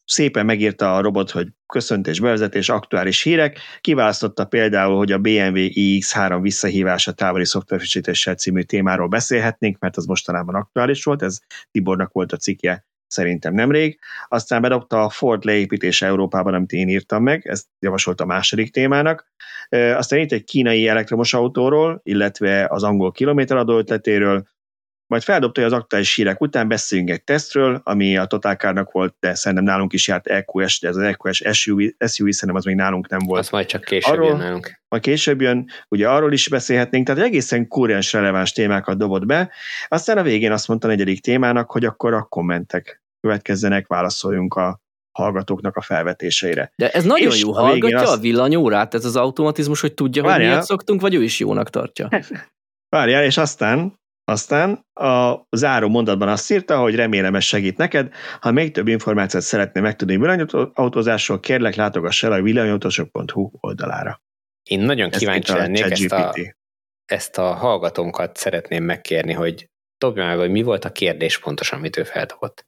Szépen 0.04 0.44
megírta 0.44 0.96
a 0.96 1.00
robot, 1.00 1.30
hogy 1.30 1.48
köszöntés, 1.66 2.20
bevezetés, 2.20 2.68
aktuális 2.68 3.22
hírek, 3.22 3.58
kiválasztotta 3.80 4.44
például, 4.44 4.96
hogy 4.96 5.12
a 5.12 5.18
BMW 5.18 5.56
iX3 5.56 6.38
visszahívása 6.42 7.12
távoli 7.12 7.46
szoftverfrissítéssel 7.46 8.34
című 8.34 8.62
témáról 8.62 9.08
beszélhetnénk, 9.08 9.78
mert 9.78 9.96
az 9.96 10.04
mostanában 10.04 10.54
aktuális 10.54 11.04
volt, 11.04 11.22
ez 11.22 11.38
Tibornak 11.70 12.12
volt 12.12 12.32
a 12.32 12.36
cikkje 12.36 12.86
szerintem 13.06 13.54
nemrég. 13.54 13.98
Aztán 14.28 14.62
bedobta 14.62 15.04
a 15.04 15.10
Ford 15.10 15.44
leépítése 15.44 16.06
Európában, 16.06 16.54
amit 16.54 16.72
én 16.72 16.88
írtam 16.88 17.22
meg, 17.22 17.46
ezt 17.46 17.66
javasolt 17.78 18.20
a 18.20 18.26
második 18.26 18.72
témának. 18.72 19.34
Aztán 19.70 20.18
itt 20.18 20.32
egy 20.32 20.44
kínai 20.44 20.88
elektromos 20.88 21.34
autóról, 21.34 22.00
illetve 22.02 22.66
az 22.68 22.82
angol 22.82 23.12
kilométeradó 23.12 23.78
ötletéről, 23.78 24.46
majd 25.06 25.22
feldobta, 25.22 25.60
hogy 25.60 25.72
az 25.72 25.78
aktuális 25.78 26.14
hírek 26.14 26.40
után 26.40 26.68
beszéljünk 26.68 27.10
egy 27.10 27.24
tesztről, 27.24 27.80
ami 27.84 28.16
a 28.16 28.24
Totalkárnak 28.24 28.90
volt, 28.90 29.16
de 29.20 29.34
szerintem 29.34 29.66
nálunk 29.66 29.92
is 29.92 30.08
járt 30.08 30.26
EQS, 30.26 30.80
de 30.80 30.88
ez 30.88 30.96
az 30.96 31.02
EQS 31.02 31.42
SUV, 31.52 31.78
SUV 32.06 32.30
szerintem 32.30 32.54
az 32.54 32.64
még 32.64 32.74
nálunk 32.74 33.08
nem 33.08 33.20
volt. 33.26 33.40
Az 33.40 33.50
majd 33.50 33.66
csak 33.66 33.84
később 33.84 34.12
arról, 34.12 34.28
jön 34.28 34.36
nálunk. 34.36 34.80
Majd 34.88 35.02
később 35.02 35.40
jön, 35.40 35.66
ugye 35.88 36.08
arról 36.08 36.32
is 36.32 36.48
beszélhetnénk, 36.48 37.06
tehát 37.06 37.24
egészen 37.24 37.68
kúrens 37.68 38.12
releváns 38.12 38.52
témákat 38.52 38.98
dobott 38.98 39.26
be. 39.26 39.50
Aztán 39.88 40.18
a 40.18 40.22
végén 40.22 40.52
azt 40.52 40.68
mondta 40.68 40.86
a 40.86 40.90
negyedik 40.90 41.20
témának, 41.20 41.70
hogy 41.70 41.84
akkor 41.84 42.12
a 42.12 42.22
kommentek 42.22 43.02
következzenek, 43.20 43.86
válaszoljunk 43.86 44.54
a 44.54 44.80
hallgatóknak 45.12 45.76
a 45.76 45.80
felvetéseire. 45.80 46.72
De 46.76 46.90
ez 46.90 47.04
nagyon 47.04 47.30
És 47.30 47.40
jó, 47.40 47.54
a 47.54 47.60
hallgatja 47.60 48.00
azt... 48.00 48.12
a 48.12 48.16
villanyórát, 48.20 48.94
ez 48.94 49.04
az 49.04 49.16
automatizmus, 49.16 49.80
hogy 49.80 49.94
tudja, 49.94 50.22
Várjál. 50.22 50.40
hogy 50.40 50.48
miért 50.48 50.66
szoktunk, 50.66 51.00
vagy 51.00 51.14
ő 51.14 51.22
is 51.22 51.38
jónak 51.38 51.70
tartja. 51.70 52.08
Várjál, 52.88 53.24
és 53.24 53.36
aztán 53.36 53.98
aztán 54.28 54.86
a 54.94 55.46
záró 55.50 55.88
mondatban 55.88 56.28
azt 56.28 56.50
írta, 56.50 56.78
hogy 56.78 56.94
remélem 56.94 57.34
ez 57.34 57.44
segít 57.44 57.76
neked. 57.76 58.12
Ha 58.40 58.50
még 58.50 58.72
több 58.72 58.88
információt 58.88 59.42
szeretnél 59.42 59.82
megtudni 59.82 60.16
villanyautózásról, 60.16 61.40
kérlek 61.40 61.74
látogass 61.74 62.22
el 62.22 62.32
a 62.32 62.42
villanyautósok.hu 62.42 63.50
oldalára. 63.60 64.22
Én 64.62 64.80
nagyon 64.80 65.10
ezt 65.10 65.18
kíváncsi 65.18 65.52
lennék, 65.52 65.84
ezt 65.84 66.12
a, 66.12 66.34
ezt 67.04 67.38
a 67.38 67.52
hallgatónkat 67.52 68.36
szeretném 68.36 68.84
megkérni, 68.84 69.32
hogy 69.32 69.68
dobja 69.98 70.26
meg, 70.26 70.38
hogy 70.38 70.50
mi 70.50 70.62
volt 70.62 70.84
a 70.84 70.92
kérdés 70.92 71.38
pontosan, 71.38 71.78
amit 71.78 71.96
ő 71.96 72.02
feldobott. 72.02 72.66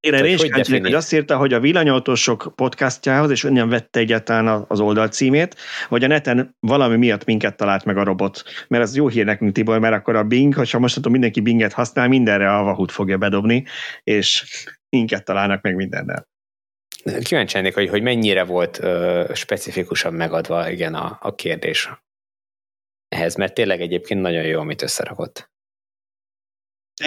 Én 0.00 0.14
erre 0.14 0.28
is 0.28 0.40
hogy, 0.40 0.68
hogy 0.68 0.94
azt 0.94 1.12
írta, 1.12 1.36
hogy 1.36 1.52
a 1.52 1.60
villanyautósok 1.60 2.52
podcastjához, 2.54 3.30
és 3.30 3.44
onnan 3.44 3.68
vette 3.68 4.00
egyáltalán 4.00 4.64
az 4.68 4.80
oldal 4.80 5.08
címét, 5.08 5.56
vagy 5.88 6.04
a 6.04 6.06
neten 6.06 6.56
valami 6.60 6.96
miatt 6.96 7.24
minket 7.24 7.56
talált 7.56 7.84
meg 7.84 7.96
a 7.96 8.04
robot. 8.04 8.42
Mert 8.68 8.82
ez 8.82 8.96
jó 8.96 9.08
hír 9.08 9.24
nekünk, 9.24 9.52
Tibor, 9.52 9.78
mert 9.78 9.94
akkor 9.94 10.16
a 10.16 10.24
Bing, 10.24 10.54
hogyha 10.54 10.78
most 10.78 10.94
tudom, 10.94 11.12
mindenki 11.12 11.40
Binget 11.40 11.72
használ, 11.72 12.08
mindenre 12.08 12.56
a 12.56 12.62
Vahut 12.62 12.92
fogja 12.92 13.18
bedobni, 13.18 13.64
és 14.02 14.44
minket 14.88 15.24
találnak 15.24 15.62
meg 15.62 15.74
mindennel. 15.74 16.28
Kíváncsi 17.22 17.56
lennék, 17.56 17.74
hogy, 17.74 17.88
hogy 17.88 18.02
mennyire 18.02 18.44
volt 18.44 18.82
ö, 18.82 19.24
specifikusan 19.34 20.14
megadva 20.14 20.70
igen 20.70 20.94
a, 20.94 21.18
a 21.20 21.34
kérdés 21.34 21.90
ehhez, 23.08 23.34
mert 23.34 23.54
tényleg 23.54 23.80
egyébként 23.80 24.20
nagyon 24.20 24.44
jó, 24.44 24.60
amit 24.60 24.82
összerakott. 24.82 25.50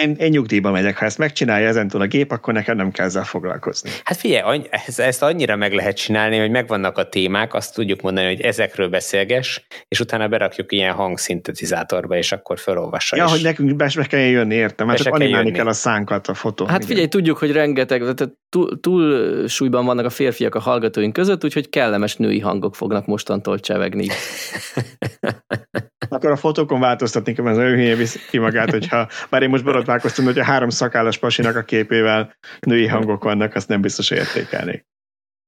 Én, 0.00 0.14
én 0.18 0.30
nyugdíjba 0.30 0.70
megyek, 0.70 0.98
ha 0.98 1.04
ezt 1.04 1.18
megcsinálja 1.18 1.68
ezentúl 1.68 2.00
a 2.00 2.06
gép, 2.06 2.30
akkor 2.30 2.54
nekem 2.54 2.76
nem 2.76 2.90
kell 2.90 3.06
ezzel 3.06 3.24
foglalkozni. 3.24 3.90
Hát 4.04 4.16
figyelj, 4.16 4.62
ezt, 4.70 5.00
ezt 5.00 5.22
annyira 5.22 5.56
meg 5.56 5.72
lehet 5.72 5.96
csinálni, 5.96 6.38
hogy 6.38 6.50
megvannak 6.50 6.98
a 6.98 7.08
témák, 7.08 7.54
azt 7.54 7.74
tudjuk 7.74 8.00
mondani, 8.00 8.26
hogy 8.26 8.40
ezekről 8.40 8.88
beszélges, 8.88 9.66
és 9.88 10.00
utána 10.00 10.28
berakjuk 10.28 10.72
ilyen 10.72 10.92
hangszintetizátorba, 10.92 12.16
és 12.16 12.32
akkor 12.32 12.58
felolvassa. 12.58 13.16
Ja, 13.16 13.24
is. 13.24 13.30
hogy 13.30 13.42
nekünk 13.42 13.76
be, 13.76 13.90
be 13.96 14.04
kell 14.04 14.20
jönni, 14.20 14.54
értem, 14.54 14.86
mert 14.86 15.02
csak 15.02 15.14
animálni 15.14 15.50
kell 15.50 15.66
a 15.66 15.72
szánkat 15.72 16.28
a 16.28 16.34
fotó. 16.34 16.66
Hát 16.66 16.84
figyelj, 16.84 17.06
tudjuk, 17.06 17.38
hogy 17.38 17.52
rengeteg, 17.52 18.00
tehát 18.00 18.28
túl, 18.48 18.80
túl 18.80 19.48
súlyban 19.48 19.84
vannak 19.84 20.04
a 20.04 20.10
férfiak 20.10 20.54
a 20.54 20.60
hallgatóink 20.60 21.12
között, 21.12 21.44
úgyhogy 21.44 21.68
kellemes 21.68 22.16
női 22.16 22.40
hangok 22.40 22.74
fognak 22.74 23.06
mostantól 23.06 23.60
csevegni. 23.60 24.06
akkor 26.12 26.30
a 26.30 26.36
fotókon 26.36 26.80
változtatni 26.80 27.32
kell, 27.32 27.46
az 27.46 27.56
ő 27.56 27.74
hülye 27.74 28.06
ki 28.30 28.38
magát, 28.38 28.70
hogyha 28.70 29.08
bár 29.30 29.42
én 29.42 29.48
most 29.48 29.64
borotválkoztam, 29.64 30.24
hogy 30.24 30.38
a 30.38 30.44
három 30.44 30.68
szakállas 30.68 31.18
pasinak 31.18 31.56
a 31.56 31.62
képével 31.62 32.34
női 32.60 32.86
hangok 32.86 33.24
vannak, 33.24 33.54
azt 33.54 33.68
nem 33.68 33.80
biztos 33.80 34.10
értékelnék. 34.10 34.86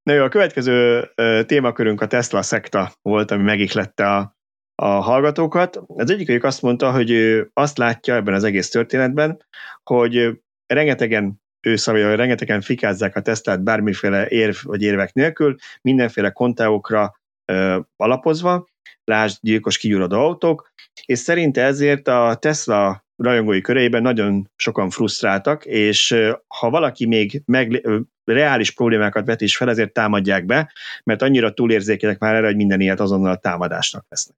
Na 0.02 0.12
jó, 0.12 0.24
a 0.24 0.28
következő 0.28 1.10
témakörünk 1.46 2.00
a 2.00 2.06
Tesla 2.06 2.42
szekta 2.42 2.92
volt, 3.02 3.30
ami 3.30 3.42
megihlette 3.42 4.14
a, 4.14 4.36
a 4.74 4.86
hallgatókat. 4.86 5.80
Az 5.86 6.10
egyikük 6.10 6.44
azt 6.44 6.62
mondta, 6.62 6.92
hogy 6.92 7.10
ő 7.10 7.50
azt 7.52 7.78
látja 7.78 8.14
ebben 8.14 8.34
az 8.34 8.44
egész 8.44 8.70
történetben, 8.70 9.44
hogy 9.82 10.40
rengetegen 10.66 11.42
ő 11.66 11.76
szavja, 11.76 12.08
hogy 12.08 12.16
rengetegen 12.16 12.60
fikázzák 12.60 13.16
a 13.16 13.20
Teslát 13.20 13.62
bármiféle 13.62 14.28
érv 14.28 14.56
vagy 14.62 14.82
érvek 14.82 15.12
nélkül, 15.12 15.56
mindenféle 15.80 16.30
kontáokra 16.30 17.20
ö, 17.44 17.78
alapozva, 17.96 18.66
lásd 19.04 19.38
gyilkos 19.40 19.78
kigyuradó 19.78 20.18
autók, 20.18 20.72
és 21.04 21.18
szerinte 21.18 21.62
ezért 21.62 22.08
a 22.08 22.36
Tesla 22.40 23.04
rajongói 23.16 23.60
körében 23.60 24.02
nagyon 24.02 24.50
sokan 24.56 24.90
frusztráltak, 24.90 25.64
és 25.64 26.16
ha 26.46 26.70
valaki 26.70 27.06
még 27.06 27.42
meg, 27.44 27.88
reális 28.24 28.70
problémákat 28.70 29.26
vet 29.26 29.40
is 29.40 29.56
fel, 29.56 29.68
ezért 29.68 29.92
támadják 29.92 30.44
be, 30.44 30.72
mert 31.04 31.22
annyira 31.22 31.52
túlérzékelek 31.52 32.18
már 32.18 32.34
erre, 32.34 32.46
hogy 32.46 32.56
minden 32.56 32.80
ilyet 32.80 33.00
azonnal 33.00 33.36
támadásnak 33.36 34.06
vesznek. 34.08 34.36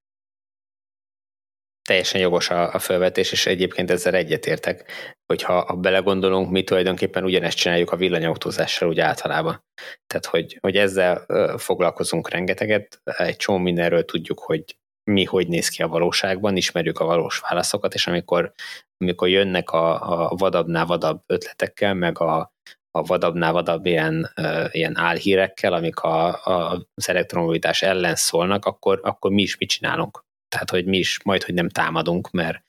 Teljesen 1.86 2.20
jogos 2.20 2.50
a, 2.50 2.74
a 2.74 2.78
felvetés, 2.78 3.32
és 3.32 3.46
egyébként 3.46 3.90
ezzel 3.90 4.14
egyetértek, 4.14 4.90
hogyha 5.26 5.64
ha 5.64 5.74
belegondolunk, 5.74 6.50
mi 6.50 6.64
tulajdonképpen 6.64 7.24
ugyanezt 7.24 7.56
csináljuk 7.56 7.90
a 7.92 7.96
villanyautózással 7.96 8.88
úgy 8.88 9.00
általában. 9.00 9.64
Tehát, 10.06 10.26
hogy, 10.26 10.58
hogy 10.60 10.76
ezzel 10.76 11.26
foglalkozunk 11.58 12.30
rengeteget, 12.30 13.00
egy 13.04 13.36
csomó 13.36 13.58
mindenről 13.58 14.04
tudjuk, 14.04 14.38
hogy 14.40 14.64
mi 15.10 15.24
hogy 15.24 15.48
néz 15.48 15.68
ki 15.68 15.82
a 15.82 15.88
valóságban, 15.88 16.56
ismerjük 16.56 16.98
a 16.98 17.04
valós 17.04 17.38
válaszokat, 17.38 17.94
és 17.94 18.06
amikor, 18.06 18.52
amikor 18.98 19.28
jönnek 19.28 19.70
a, 19.70 20.28
a 20.30 20.34
vadabbnál 20.36 20.86
vadabb 20.86 21.22
ötletekkel, 21.26 21.94
meg 21.94 22.20
a, 22.20 22.52
a 22.90 23.02
vadabbnál 23.02 23.52
vadabb 23.52 23.86
ilyen, 23.86 24.32
ilyen 24.70 24.96
álhírekkel, 24.96 25.72
amik 25.72 25.98
a, 25.98 26.44
a, 26.44 26.86
az 26.94 27.08
elektromobilitás 27.08 27.82
ellen 27.82 28.14
szólnak, 28.14 28.64
akkor, 28.64 29.00
akkor 29.02 29.30
mi 29.30 29.42
is 29.42 29.56
mit 29.58 29.68
csinálunk? 29.68 30.25
Tehát, 30.56 30.70
hogy 30.70 30.86
mi 30.86 30.98
is 30.98 31.22
majd, 31.22 31.42
hogy 31.42 31.54
nem 31.54 31.68
támadunk, 31.68 32.30
mert, 32.30 32.62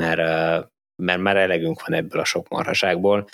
mert, 0.00 0.18
mert 1.02 1.20
már 1.20 1.36
elegünk 1.36 1.86
van 1.86 1.98
ebből 1.98 2.20
a 2.20 2.24
sok 2.24 2.48
marhaságból. 2.48 3.28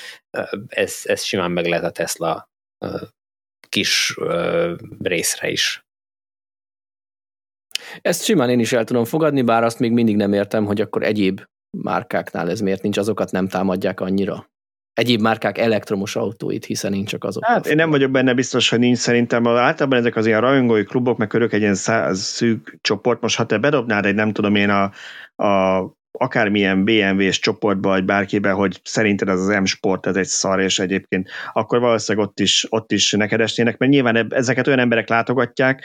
Ez, 0.69 1.01
ez 1.05 1.23
simán 1.23 1.51
meg 1.51 1.67
lehet 1.67 1.85
a 1.85 1.91
Tesla 1.91 2.49
kis 3.69 4.17
részre 5.03 5.51
is 5.51 5.85
ezt 8.01 8.25
simán 8.25 8.51
én 8.51 8.59
is 8.59 8.73
el 8.73 8.85
tudom 8.85 9.05
fogadni, 9.05 9.43
bár 9.43 9.65
azt 9.65 9.79
még 9.79 9.93
mindig 9.93 10.17
nem 10.17 10.33
értem, 10.33 10.65
hogy 10.65 10.81
akkor 10.81 11.03
egyéb 11.03 11.41
márkáknál 11.83 12.51
ez 12.51 12.61
miért 12.61 12.83
nincs, 12.83 12.99
azokat 12.99 13.31
nem 13.31 13.49
támadják 13.49 14.01
annyira. 14.01 14.51
Egyéb 14.95 15.21
márkák 15.21 15.59
elektromos 15.59 16.17
autóit, 16.17 16.65
hiszen 16.65 16.91
nincs 16.91 17.09
csak 17.09 17.25
azok. 17.25 17.45
Hát 17.45 17.67
én 17.67 17.77
nem 17.77 17.91
vagyok 17.91 18.11
benne 18.11 18.35
biztos, 18.35 18.69
hogy 18.69 18.79
nincs 18.79 18.99
szerintem. 18.99 19.47
Általában 19.47 19.99
ezek 19.99 20.17
az 20.17 20.27
ilyen 20.27 20.41
rajongói 20.41 20.85
klubok, 20.85 21.19
meg 21.19 21.29
körök 21.29 21.53
egy 21.53 21.61
ilyen 21.61 21.75
száz 21.75 22.21
szűk 22.21 22.79
csoport. 22.81 23.21
Most 23.21 23.37
ha 23.37 23.47
te 23.47 23.59
bedobnád 23.59 24.07
egy 24.07 24.15
nem 24.15 24.33
tudom 24.33 24.55
én 24.55 24.71
a, 24.71 24.83
a 25.45 25.83
akármilyen 26.19 26.85
BMW-s 26.85 27.39
csoportba, 27.39 27.89
vagy 27.89 28.05
bárkibe, 28.05 28.51
hogy 28.51 28.81
szerinted 28.83 29.29
ez 29.29 29.41
az 29.41 29.61
M-sport, 29.61 30.07
ez 30.07 30.17
egy 30.17 30.27
szar, 30.27 30.61
és 30.61 30.79
egyébként 30.79 31.31
akkor 31.53 31.81
valószínűleg 31.81 32.29
ott 32.29 32.41
is, 32.41 32.67
ott 32.69 32.93
is 32.93 33.13
neked 33.13 33.41
esnének, 33.41 33.79
mert 33.79 33.93
nyilván 33.93 34.33
ezeket 34.33 34.67
olyan 34.67 34.79
emberek 34.79 35.09
látogatják, 35.09 35.85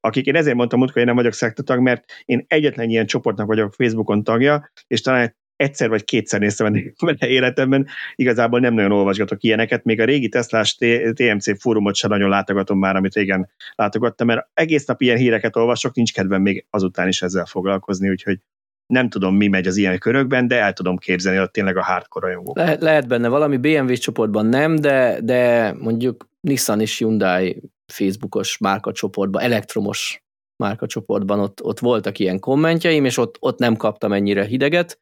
akik 0.00 0.26
én 0.26 0.36
ezért 0.36 0.56
mondtam, 0.56 0.78
hogy 0.78 0.90
én 0.94 1.04
nem 1.04 1.14
vagyok 1.14 1.32
szektatag, 1.32 1.80
mert 1.80 2.04
én 2.24 2.44
egyetlen 2.48 2.88
ilyen 2.88 3.06
csoportnak 3.06 3.46
vagyok 3.46 3.74
Facebookon 3.74 4.24
tagja, 4.24 4.70
és 4.86 5.00
talán 5.00 5.38
egyszer 5.60 5.88
vagy 5.88 6.04
kétszer 6.04 6.40
néztem 6.40 6.72
benne 7.04 7.28
életemben, 7.28 7.86
igazából 8.14 8.60
nem 8.60 8.74
nagyon 8.74 8.92
olvasgatok 8.92 9.42
ilyeneket, 9.42 9.84
még 9.84 10.00
a 10.00 10.04
régi 10.04 10.28
Teslás 10.28 10.76
TMC 11.14 11.60
fórumot 11.60 11.94
sem 11.94 12.10
nagyon 12.10 12.28
látogatom 12.28 12.78
már, 12.78 12.96
amit 12.96 13.14
régen 13.14 13.50
látogattam, 13.74 14.26
mert 14.26 14.48
egész 14.54 14.84
nap 14.84 15.00
ilyen 15.02 15.16
híreket 15.16 15.56
olvasok, 15.56 15.94
nincs 15.94 16.12
kedvem 16.12 16.42
még 16.42 16.66
azután 16.70 17.08
is 17.08 17.22
ezzel 17.22 17.46
foglalkozni, 17.46 18.08
úgyhogy 18.08 18.38
nem 18.86 19.08
tudom, 19.08 19.36
mi 19.36 19.48
megy 19.48 19.66
az 19.66 19.76
ilyen 19.76 19.98
körökben, 19.98 20.48
de 20.48 20.60
el 20.60 20.72
tudom 20.72 20.96
képzelni, 20.96 21.38
hogy 21.38 21.50
tényleg 21.50 21.76
a 21.76 21.82
hardcore 21.82 22.26
rajongók. 22.26 22.56
Lehet, 22.56 22.80
lehet 22.80 23.08
benne 23.08 23.28
valami, 23.28 23.56
BMW 23.56 23.94
csoportban 23.94 24.46
nem, 24.46 24.76
de, 24.76 25.18
de 25.22 25.72
mondjuk 25.72 26.28
Nissan 26.40 26.80
és 26.80 26.98
Hyundai 26.98 27.62
Facebookos 27.92 28.58
márkacsoportban, 28.58 29.42
elektromos 29.42 30.22
márkacsoportban 30.56 31.40
ott, 31.40 31.62
ott 31.62 31.78
voltak 31.78 32.18
ilyen 32.18 32.38
kommentjeim, 32.38 33.04
és 33.04 33.16
ott, 33.16 33.36
ott 33.40 33.58
nem 33.58 33.76
kaptam 33.76 34.12
ennyire 34.12 34.44
hideget. 34.44 35.00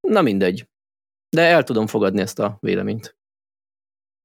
Na 0.00 0.22
mindegy. 0.22 0.68
De 1.28 1.42
el 1.42 1.62
tudom 1.62 1.86
fogadni 1.86 2.20
ezt 2.20 2.38
a 2.38 2.56
véleményt. 2.60 3.16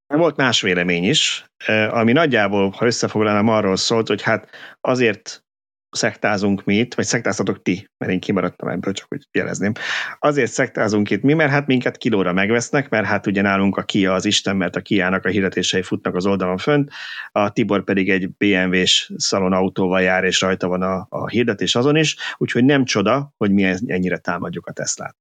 Volt 0.07 0.35
más 0.35 0.61
vélemény 0.61 1.03
is, 1.03 1.45
eh, 1.65 1.93
ami 1.93 2.11
nagyjából, 2.11 2.69
ha 2.69 2.85
összefoglalnám, 2.85 3.47
arról 3.47 3.75
szólt, 3.75 4.07
hogy 4.07 4.21
hát 4.21 4.49
azért 4.81 5.45
szektázunk 5.91 6.63
mi 6.63 6.75
itt, 6.75 6.93
vagy 6.93 7.05
szektáztatok 7.05 7.61
ti, 7.61 7.89
mert 7.97 8.11
én 8.11 8.19
kimaradtam 8.19 8.69
ebből, 8.69 8.93
csak 8.93 9.05
hogy 9.09 9.27
jelezném. 9.31 9.71
Azért 10.19 10.51
szektázunk 10.51 11.09
itt 11.09 11.21
mi, 11.21 11.33
mert 11.33 11.51
hát 11.51 11.67
minket 11.67 11.97
kilóra 11.97 12.33
megvesznek, 12.33 12.89
mert 12.89 13.05
hát 13.05 13.27
ugye 13.27 13.41
nálunk 13.41 13.77
a 13.77 13.83
Kia 13.83 14.13
az 14.13 14.25
Isten, 14.25 14.55
mert 14.55 14.75
a 14.75 14.81
Kia-nak 14.81 15.25
a 15.25 15.29
hirdetései 15.29 15.81
futnak 15.81 16.15
az 16.15 16.25
oldalon 16.25 16.57
fönt, 16.57 16.91
a 17.31 17.51
Tibor 17.51 17.83
pedig 17.83 18.09
egy 18.09 18.29
BMW-s 18.37 19.11
szalon 19.15 19.53
autóval 19.53 20.01
jár, 20.01 20.23
és 20.23 20.41
rajta 20.41 20.67
van 20.67 20.81
a, 20.81 21.07
a 21.09 21.27
hirdetés 21.27 21.75
azon 21.75 21.95
is, 21.95 22.15
úgyhogy 22.37 22.63
nem 22.63 22.85
csoda, 22.85 23.33
hogy 23.37 23.51
mi 23.51 23.63
ennyire 23.85 24.17
támadjuk 24.17 24.67
a 24.67 24.71
Teslát. 24.71 25.20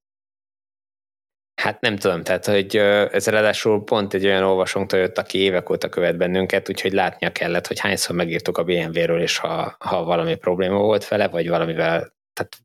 Hát 1.61 1.81
nem 1.81 1.97
tudom, 1.97 2.23
tehát 2.23 2.47
hogy 2.47 2.77
ez 3.13 3.27
ráadásul 3.27 3.85
pont 3.85 4.15
egy 4.15 4.25
olyan 4.25 4.43
olvasónktól 4.43 4.99
jött, 4.99 5.19
aki 5.19 5.39
évek 5.39 5.71
óta 5.71 5.89
követ 5.89 6.17
bennünket, 6.17 6.69
úgyhogy 6.69 6.93
látnia 6.93 7.33
kellett, 7.33 7.67
hogy 7.67 7.79
hányszor 7.79 8.17
megírtuk 8.17 8.59
a 8.59 8.65
BMW-ről, 8.65 9.21
és 9.21 9.39
ha, 9.39 9.77
ha 9.79 10.05
valami 10.05 10.35
probléma 10.35 10.79
volt 10.79 11.09
vele, 11.09 11.29
vagy 11.29 11.49
valamivel, 11.49 12.15
tehát 12.33 12.57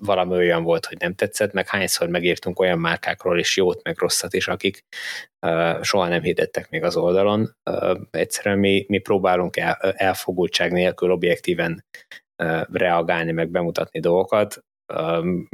valami 0.00 0.32
olyan 0.32 0.62
volt, 0.62 0.86
hogy 0.86 0.96
nem 0.98 1.14
tetszett, 1.14 1.52
meg 1.52 1.68
hányszor 1.68 2.08
megírtunk 2.08 2.60
olyan 2.60 2.78
márkákról 2.78 3.38
is 3.38 3.56
jót, 3.56 3.82
meg 3.82 3.98
rosszat 3.98 4.34
is, 4.34 4.48
akik 4.48 4.84
uh, 5.46 5.82
soha 5.82 6.08
nem 6.08 6.22
hirdettek 6.22 6.70
még 6.70 6.82
az 6.82 6.96
oldalon. 6.96 7.56
Uh, 7.70 8.00
egyszerűen 8.10 8.58
mi, 8.58 8.84
mi 8.88 8.98
próbálunk 8.98 9.56
el, 9.56 9.74
elfogultság 9.80 10.72
nélkül 10.72 11.10
objektíven 11.10 11.84
uh, 12.42 12.62
reagálni, 12.72 13.32
meg 13.32 13.50
bemutatni 13.50 14.00
dolgokat. 14.00 14.64
Um, 14.94 15.48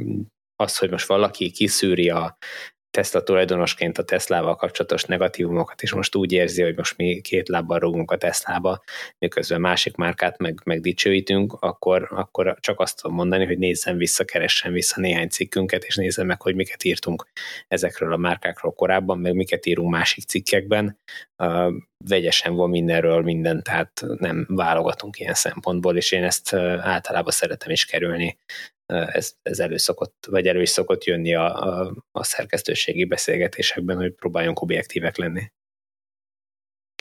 az, 0.55 0.77
hogy 0.77 0.89
most 0.89 1.07
valaki 1.07 1.51
kiszűri 1.51 2.09
a 2.09 2.37
Tesla 2.93 3.23
tulajdonosként 3.23 3.97
a 3.97 4.03
Teslával 4.03 4.55
kapcsolatos 4.55 5.03
negatívumokat, 5.03 5.81
és 5.81 5.93
most 5.93 6.15
úgy 6.15 6.31
érzi, 6.31 6.61
hogy 6.61 6.77
most 6.77 6.97
mi 6.97 7.21
két 7.21 7.47
lábbal 7.47 7.79
rúgunk 7.79 8.11
a 8.11 8.17
Teslába, 8.17 8.83
miközben 9.17 9.61
másik 9.61 9.95
márkát 9.95 10.37
meg, 10.37 10.61
meg 10.63 10.81
akkor, 11.59 12.07
akkor 12.11 12.57
csak 12.59 12.79
azt 12.79 13.01
tudom 13.01 13.17
mondani, 13.17 13.45
hogy 13.45 13.57
nézzen 13.57 13.97
vissza, 13.97 14.25
keressen 14.25 14.71
vissza 14.71 15.01
néhány 15.01 15.27
cikkünket, 15.27 15.83
és 15.83 15.95
nézzen 15.95 16.25
meg, 16.25 16.41
hogy 16.41 16.55
miket 16.55 16.83
írtunk 16.83 17.27
ezekről 17.67 18.13
a 18.13 18.17
márkákról 18.17 18.73
korábban, 18.73 19.19
meg 19.19 19.33
miket 19.33 19.65
írunk 19.65 19.91
másik 19.91 20.23
cikkekben. 20.23 20.99
Uh, 21.37 21.73
vegyesen 22.07 22.55
van 22.55 22.69
mindenről 22.69 23.21
minden, 23.21 23.63
tehát 23.63 24.03
nem 24.17 24.45
válogatunk 24.49 25.19
ilyen 25.19 25.33
szempontból, 25.33 25.97
és 25.97 26.11
én 26.11 26.23
ezt 26.23 26.53
általában 26.53 27.31
szeretem 27.31 27.71
is 27.71 27.85
kerülni 27.85 28.37
ez, 28.93 29.33
ez 29.41 29.59
elő 29.59 29.77
szokott, 29.77 30.27
vagy 30.29 30.47
elő 30.47 30.61
is 30.61 30.69
szokott 30.69 31.03
jönni 31.03 31.35
a, 31.35 31.63
a, 31.63 31.93
a 32.11 32.23
szerkesztőségi 32.23 33.05
beszélgetésekben, 33.05 33.97
hogy 33.97 34.13
próbáljunk 34.13 34.61
objektívek 34.61 35.17
lenni. 35.17 35.41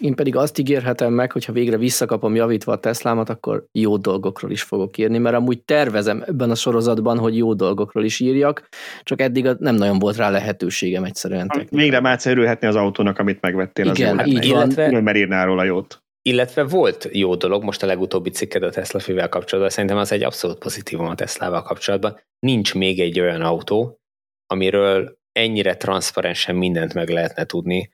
Én 0.02 0.14
pedig 0.14 0.36
azt 0.36 0.58
ígérhetem 0.58 1.12
meg, 1.12 1.32
hogy 1.32 1.44
ha 1.44 1.52
végre 1.52 1.76
visszakapom 1.76 2.34
javítva 2.34 2.72
a 2.72 2.78
Teslámat, 2.78 3.28
akkor 3.28 3.66
jó 3.72 3.96
dolgokról 3.96 4.50
is 4.50 4.62
fogok 4.62 4.98
írni, 4.98 5.18
mert 5.18 5.36
amúgy 5.36 5.62
tervezem 5.62 6.22
ebben 6.26 6.50
a 6.50 6.54
sorozatban, 6.54 7.18
hogy 7.18 7.36
jó 7.36 7.54
dolgokról 7.54 8.04
is 8.04 8.20
írjak, 8.20 8.68
csak 9.02 9.20
eddig 9.20 9.48
nem 9.58 9.74
nagyon 9.74 9.98
volt 9.98 10.16
rá 10.16 10.30
lehetőségem 10.30 11.04
egyszerűen. 11.04 11.66
Végre 11.70 12.00
már 12.00 12.20
örülhetni 12.24 12.66
az 12.66 12.76
autónak, 12.76 13.18
amit 13.18 13.40
megvettél. 13.40 13.86
Igen, 13.86 14.18
az 14.18 14.26
így 14.26 14.50
van. 14.50 14.70
Illetve, 14.70 15.00
mert 15.00 15.16
írnál 15.16 15.46
róla 15.46 15.64
jót. 15.64 16.01
Illetve 16.22 16.62
volt 16.62 17.08
jó 17.12 17.34
dolog, 17.34 17.62
most 17.62 17.82
a 17.82 17.86
legutóbbi 17.86 18.30
cikked 18.30 18.62
a 18.62 18.70
Tesla 18.70 19.00
fővel 19.00 19.28
kapcsolatban, 19.28 19.72
szerintem 19.72 19.98
az 19.98 20.12
egy 20.12 20.22
abszolút 20.22 20.58
pozitívum 20.58 21.06
a 21.06 21.14
Teslával 21.14 21.62
kapcsolatban. 21.62 22.20
Nincs 22.38 22.74
még 22.74 23.00
egy 23.00 23.20
olyan 23.20 23.40
autó, 23.40 24.00
amiről 24.46 25.18
ennyire 25.32 25.76
transzparensen 25.76 26.54
mindent 26.54 26.94
meg 26.94 27.08
lehetne 27.08 27.44
tudni, 27.44 27.92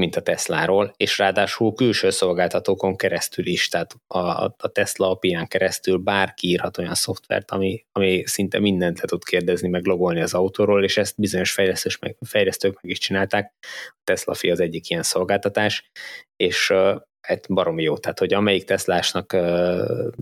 mint 0.00 0.16
a 0.16 0.22
Tesláról, 0.22 0.92
és 0.96 1.18
ráadásul 1.18 1.74
külső 1.74 2.10
szolgáltatókon 2.10 2.96
keresztül 2.96 3.46
is, 3.46 3.68
tehát 3.68 3.96
a, 4.06 4.18
a 4.44 4.68
Tesla 4.72 5.10
apián 5.10 5.46
keresztül 5.46 5.96
bárki 5.96 6.48
írhat 6.48 6.78
olyan 6.78 6.94
szoftvert, 6.94 7.50
ami, 7.50 7.84
ami 7.92 8.22
szinte 8.26 8.58
mindent 8.58 9.00
le 9.00 9.06
tud 9.06 9.24
kérdezni, 9.24 9.68
meg 9.68 9.84
logolni 9.84 10.20
az 10.20 10.34
autóról, 10.34 10.84
és 10.84 10.96
ezt 10.96 11.14
bizonyos 11.16 11.56
meg, 12.00 12.16
fejlesztők 12.20 12.82
meg 12.82 12.90
is 12.90 12.98
csinálták. 12.98 13.52
A 13.88 14.00
Tesla 14.04 14.34
fi 14.34 14.50
az 14.50 14.60
egyik 14.60 14.90
ilyen 14.90 15.02
szolgáltatás, 15.02 15.90
és 16.36 16.72
hát 17.20 17.46
baromi 17.48 17.82
jó. 17.82 17.98
Tehát, 17.98 18.18
hogy 18.18 18.34
amelyik 18.34 18.64
Teslásnak 18.64 19.36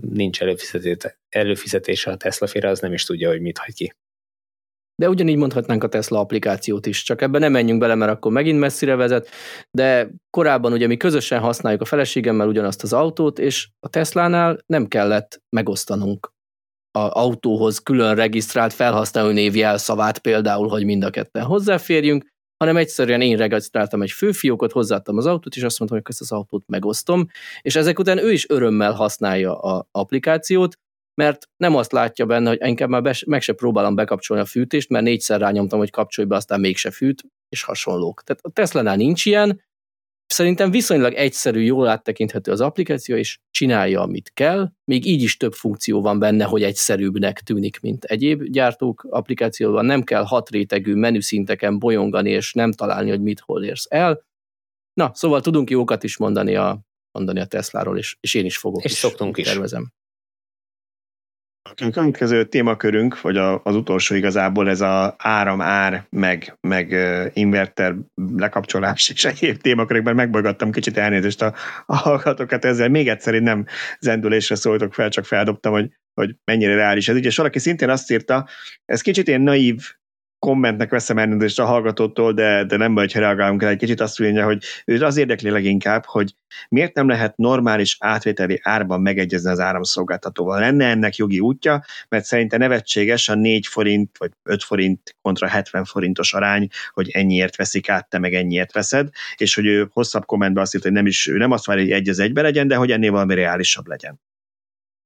nincs 0.01 0.41
előfizetése 1.29 2.11
a 2.11 2.17
Tesla 2.17 2.47
fére, 2.47 2.69
az 2.69 2.79
nem 2.79 2.93
is 2.93 3.05
tudja, 3.05 3.29
hogy 3.29 3.41
mit 3.41 3.57
hagy 3.57 3.73
ki. 3.73 3.93
De 4.95 5.09
ugyanígy 5.09 5.37
mondhatnánk 5.37 5.83
a 5.83 5.89
Tesla 5.89 6.19
applikációt 6.19 6.85
is, 6.85 7.03
csak 7.03 7.21
ebben 7.21 7.41
nem 7.41 7.51
menjünk 7.51 7.79
bele, 7.79 7.95
mert 7.95 8.11
akkor 8.11 8.31
megint 8.31 8.59
messzire 8.59 8.95
vezet, 8.95 9.29
de 9.71 10.09
korábban 10.29 10.73
ugye 10.73 10.87
mi 10.87 10.97
közösen 10.97 11.39
használjuk 11.39 11.81
a 11.81 11.85
feleségemmel 11.85 12.47
ugyanazt 12.47 12.83
az 12.83 12.93
autót, 12.93 13.39
és 13.39 13.69
a 13.79 13.89
Teslánál 13.89 14.59
nem 14.65 14.87
kellett 14.87 15.41
megosztanunk 15.49 16.31
a 16.91 16.99
autóhoz 16.99 17.79
külön 17.79 18.15
regisztrált 18.15 18.73
felhasználó 18.73 19.29
név 19.29 19.55
jelszavát 19.55 20.19
például, 20.19 20.67
hogy 20.67 20.85
mind 20.85 21.03
a 21.03 21.09
ketten 21.09 21.43
hozzáférjünk, 21.43 22.25
hanem 22.59 22.77
egyszerűen 22.77 23.21
én 23.21 23.37
regisztráltam 23.37 24.01
egy 24.01 24.11
főfiókot, 24.11 24.71
hozzáadtam 24.71 25.17
az 25.17 25.25
autót, 25.25 25.55
és 25.55 25.63
azt 25.63 25.79
mondtam, 25.79 25.99
hogy 25.99 26.09
ezt 26.09 26.21
az 26.21 26.31
autót 26.31 26.63
megosztom, 26.67 27.27
és 27.61 27.75
ezek 27.75 27.99
után 27.99 28.17
ő 28.17 28.31
is 28.31 28.49
örömmel 28.49 28.91
használja 28.91 29.59
az 29.59 29.85
applikációt, 29.91 30.77
mert 31.13 31.49
nem 31.57 31.75
azt 31.75 31.91
látja 31.91 32.25
benne, 32.25 32.49
hogy 32.49 32.59
inkább 32.61 32.89
már 32.89 33.15
meg 33.25 33.41
se 33.41 33.53
próbálom 33.53 33.95
bekapcsolni 33.95 34.43
a 34.43 34.45
fűtést, 34.45 34.89
mert 34.89 35.03
négyszer 35.03 35.39
rányomtam, 35.39 35.79
hogy 35.79 35.89
kapcsolj 35.89 36.27
be, 36.27 36.35
aztán 36.35 36.59
mégse 36.59 36.91
fűt, 36.91 37.23
és 37.49 37.63
hasonlók. 37.63 38.23
Tehát 38.23 38.45
a 38.45 38.49
Tesla-nál 38.49 38.95
nincs 38.95 39.25
ilyen, 39.25 39.61
Szerintem 40.33 40.71
viszonylag 40.71 41.13
egyszerű, 41.13 41.61
jól 41.61 41.87
áttekinthető 41.87 42.51
az 42.51 42.61
applikáció, 42.61 43.15
és 43.15 43.39
csinálja, 43.51 44.01
amit 44.01 44.31
kell. 44.33 44.71
Még 44.83 45.05
így 45.05 45.21
is 45.21 45.37
több 45.37 45.53
funkció 45.53 46.01
van 46.01 46.19
benne, 46.19 46.43
hogy 46.43 46.63
egyszerűbbnek 46.63 47.39
tűnik, 47.39 47.79
mint 47.79 48.03
egyéb 48.03 48.43
gyártók 48.43 49.07
applikációban. 49.09 49.85
Nem 49.85 50.03
kell 50.03 50.23
hat 50.23 50.49
rétegű 50.49 50.93
menüszinteken 50.93 51.79
bolyongani, 51.79 52.29
és 52.29 52.53
nem 52.53 52.71
találni, 52.71 53.09
hogy 53.09 53.21
mit 53.21 53.39
hol 53.39 53.63
érsz 53.63 53.85
el. 53.89 54.25
Na, 54.93 55.11
szóval 55.13 55.41
tudunk 55.41 55.69
jókat 55.69 56.03
is 56.03 56.17
mondani 56.17 56.55
a, 56.55 56.79
mondani 57.11 57.39
a 57.39 57.45
Tesláról, 57.45 57.97
és, 57.97 58.17
és 58.19 58.33
én 58.33 58.45
is 58.45 58.57
fogok. 58.57 58.83
És 58.83 58.91
is, 58.91 58.97
szoktunk 58.97 59.37
is. 59.37 59.47
Tervezem. 59.47 59.91
A 61.75 61.89
következő 61.91 62.45
témakörünk, 62.45 63.21
vagy 63.21 63.37
az 63.37 63.75
utolsó 63.75 64.15
igazából 64.15 64.69
ez 64.69 64.81
a 64.81 65.15
áram-ár, 65.17 66.05
meg, 66.09 66.57
meg 66.61 66.95
inverter 67.33 67.95
lekapcsolás 68.35 69.09
és 69.09 69.25
egyéb 69.25 69.61
témakörökben 69.61 70.15
megbolygattam 70.15 70.71
kicsit 70.71 70.97
elnézést 70.97 71.41
a, 71.41 71.53
a 71.85 71.95
hallgatókat 71.95 72.65
ezzel. 72.65 72.89
Még 72.89 73.07
egyszer 73.07 73.33
én 73.33 73.43
nem 73.43 73.65
zendülésre 73.99 74.55
szóltok 74.55 74.93
fel, 74.93 75.09
csak 75.09 75.25
feldobtam, 75.25 75.71
hogy, 75.71 75.89
hogy 76.13 76.35
mennyire 76.43 76.75
reális 76.75 77.07
ez. 77.07 77.15
Ugye 77.15 77.31
valaki 77.35 77.59
szintén 77.59 77.89
azt 77.89 78.11
írta, 78.11 78.47
ez 78.85 79.01
kicsit 79.01 79.27
ilyen 79.27 79.41
naív 79.41 79.81
kommentnek 80.39 80.89
veszem 80.89 81.17
elnézést 81.17 81.59
a 81.59 81.65
hallgatótól, 81.65 82.33
de, 82.33 82.63
de 82.63 82.77
nem 82.77 82.93
baj, 82.93 83.07
ha 83.13 83.19
reagálunk 83.19 83.63
el 83.63 83.69
egy 83.69 83.77
kicsit, 83.77 84.01
azt 84.01 84.19
mondja, 84.19 84.45
hogy 84.45 84.63
őt 84.85 85.01
az 85.01 85.17
érdekli 85.17 85.49
leginkább, 85.49 86.05
hogy 86.05 86.35
miért 86.69 86.93
nem 86.93 87.07
lehet 87.07 87.37
normális 87.37 87.97
átvételi 87.99 88.59
árban 88.63 89.01
megegyezni 89.01 89.49
az 89.49 89.59
áramszolgáltatóval. 89.59 90.59
Lenne 90.59 90.85
ennek 90.85 91.15
jogi 91.15 91.39
útja, 91.39 91.83
mert 92.09 92.25
szerinte 92.25 92.57
nevetséges 92.57 93.29
a 93.29 93.35
4 93.35 93.67
forint 93.67 94.17
vagy 94.17 94.31
5 94.43 94.63
forint 94.63 95.15
kontra 95.21 95.47
70 95.47 95.85
forintos 95.85 96.33
arány, 96.33 96.67
hogy 96.93 97.09
ennyiért 97.09 97.55
veszik 97.55 97.89
át, 97.89 98.09
te 98.09 98.19
meg 98.19 98.33
ennyiért 98.33 98.73
veszed, 98.73 99.09
és 99.37 99.55
hogy 99.55 99.65
ő 99.65 99.89
hosszabb 99.93 100.25
kommentben 100.25 100.63
azt 100.63 100.75
írta, 100.75 100.87
hogy 100.87 100.97
nem 100.97 101.05
is, 101.05 101.27
ő 101.27 101.37
nem 101.37 101.51
azt 101.51 101.65
várja, 101.65 101.83
hogy 101.83 101.91
egy 101.91 102.09
az 102.09 102.19
egybe 102.19 102.41
legyen, 102.41 102.67
de 102.67 102.75
hogy 102.75 102.91
ennél 102.91 103.11
valami 103.11 103.35
reálisabb 103.35 103.87
legyen. 103.87 104.21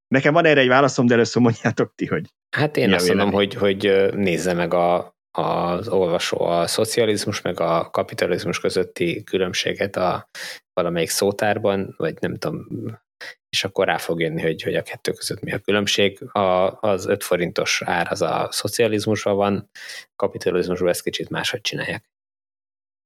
Nekem 0.08 0.34
van 0.34 0.46
erre 0.46 0.60
egy 0.60 0.68
válaszom, 0.68 1.06
de 1.06 1.14
először 1.14 1.42
mondjátok 1.42 1.94
ti, 1.96 2.06
hogy 2.06 2.26
Hát 2.56 2.78
én 2.78 2.94
azt 2.94 3.08
mondom, 3.08 3.32
hogy, 3.32 3.54
hogy 3.54 4.10
nézze 4.16 4.54
meg 4.54 4.74
a, 4.74 5.16
az 5.38 5.88
olvasó 5.88 6.42
a 6.42 6.68
szocializmus 6.68 7.42
meg 7.42 7.60
a 7.60 7.90
kapitalizmus 7.90 8.60
közötti 8.60 9.24
különbséget 9.24 9.96
a 9.96 10.30
valamelyik 10.74 11.10
szótárban, 11.10 11.94
vagy 11.98 12.18
nem 12.20 12.38
tudom, 12.38 12.68
és 13.50 13.64
akkor 13.64 13.86
rá 13.86 13.98
fog 13.98 14.22
jönni, 14.22 14.42
hogy, 14.42 14.62
hogy 14.62 14.76
a 14.76 14.82
kettő 14.82 15.12
között 15.12 15.42
mi 15.42 15.52
a 15.52 15.60
különbség. 15.60 16.22
A, 16.32 16.78
az 16.80 17.06
5 17.06 17.24
forintos 17.24 17.82
ár 17.86 18.08
az 18.12 18.22
a 18.22 18.48
szocializmusban 18.52 19.36
van, 19.36 19.70
kapitalizmusban 20.16 20.90
ezt 20.90 21.04
kicsit 21.04 21.30
máshogy 21.30 21.62
csinálják. 21.62 22.13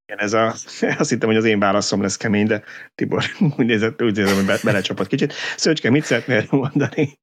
Igen, 0.07 0.19
ez 0.19 0.34
a, 0.34 0.53
azt 0.99 1.09
hittem, 1.09 1.29
hogy 1.29 1.38
az 1.38 1.45
én 1.45 1.59
válaszom 1.59 2.01
lesz 2.01 2.17
kemény, 2.17 2.45
de 2.45 2.63
Tibor 2.95 3.23
úgy 3.57 3.65
nézett, 3.65 4.01
úgy 4.01 4.15
nézett, 4.15 4.35
hogy 4.35 4.45
be, 4.45 4.57
belecsapott 4.63 5.07
kicsit. 5.07 5.34
Szöcske, 5.55 5.89
mit 5.89 6.03
szeretnél 6.03 6.45
mondani? 6.49 7.19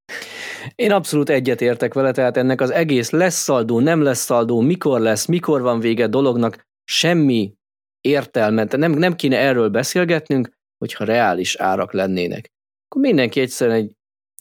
Én 0.74 0.92
abszolút 0.92 1.28
egyet 1.28 1.60
értek 1.60 1.94
vele, 1.94 2.12
tehát 2.12 2.36
ennek 2.36 2.60
az 2.60 2.70
egész 2.70 3.10
lesz 3.10 3.42
szaldó, 3.42 3.80
nem 3.80 4.02
lesz 4.02 4.24
szaldó, 4.24 4.60
mikor 4.60 5.00
lesz, 5.00 5.26
mikor 5.26 5.60
van 5.60 5.80
vége 5.80 6.06
dolognak, 6.06 6.66
semmi 6.84 7.54
értelme, 8.00 8.66
nem, 8.70 8.92
nem 8.92 9.16
kéne 9.16 9.38
erről 9.38 9.68
beszélgetnünk, 9.68 10.50
hogyha 10.78 11.04
reális 11.04 11.56
árak 11.56 11.92
lennének. 11.92 12.48
Akkor 12.88 13.02
mindenki 13.02 13.40
egyszerűen 13.40 13.76
egy 13.76 13.92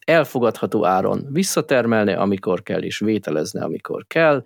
elfogadható 0.06 0.86
áron 0.86 1.28
visszatermelne, 1.30 2.16
amikor 2.18 2.64
kell, 2.64 2.82
és 2.82 3.00
vételezne, 3.00 3.64
amikor 3.64 4.06
kell, 4.08 4.44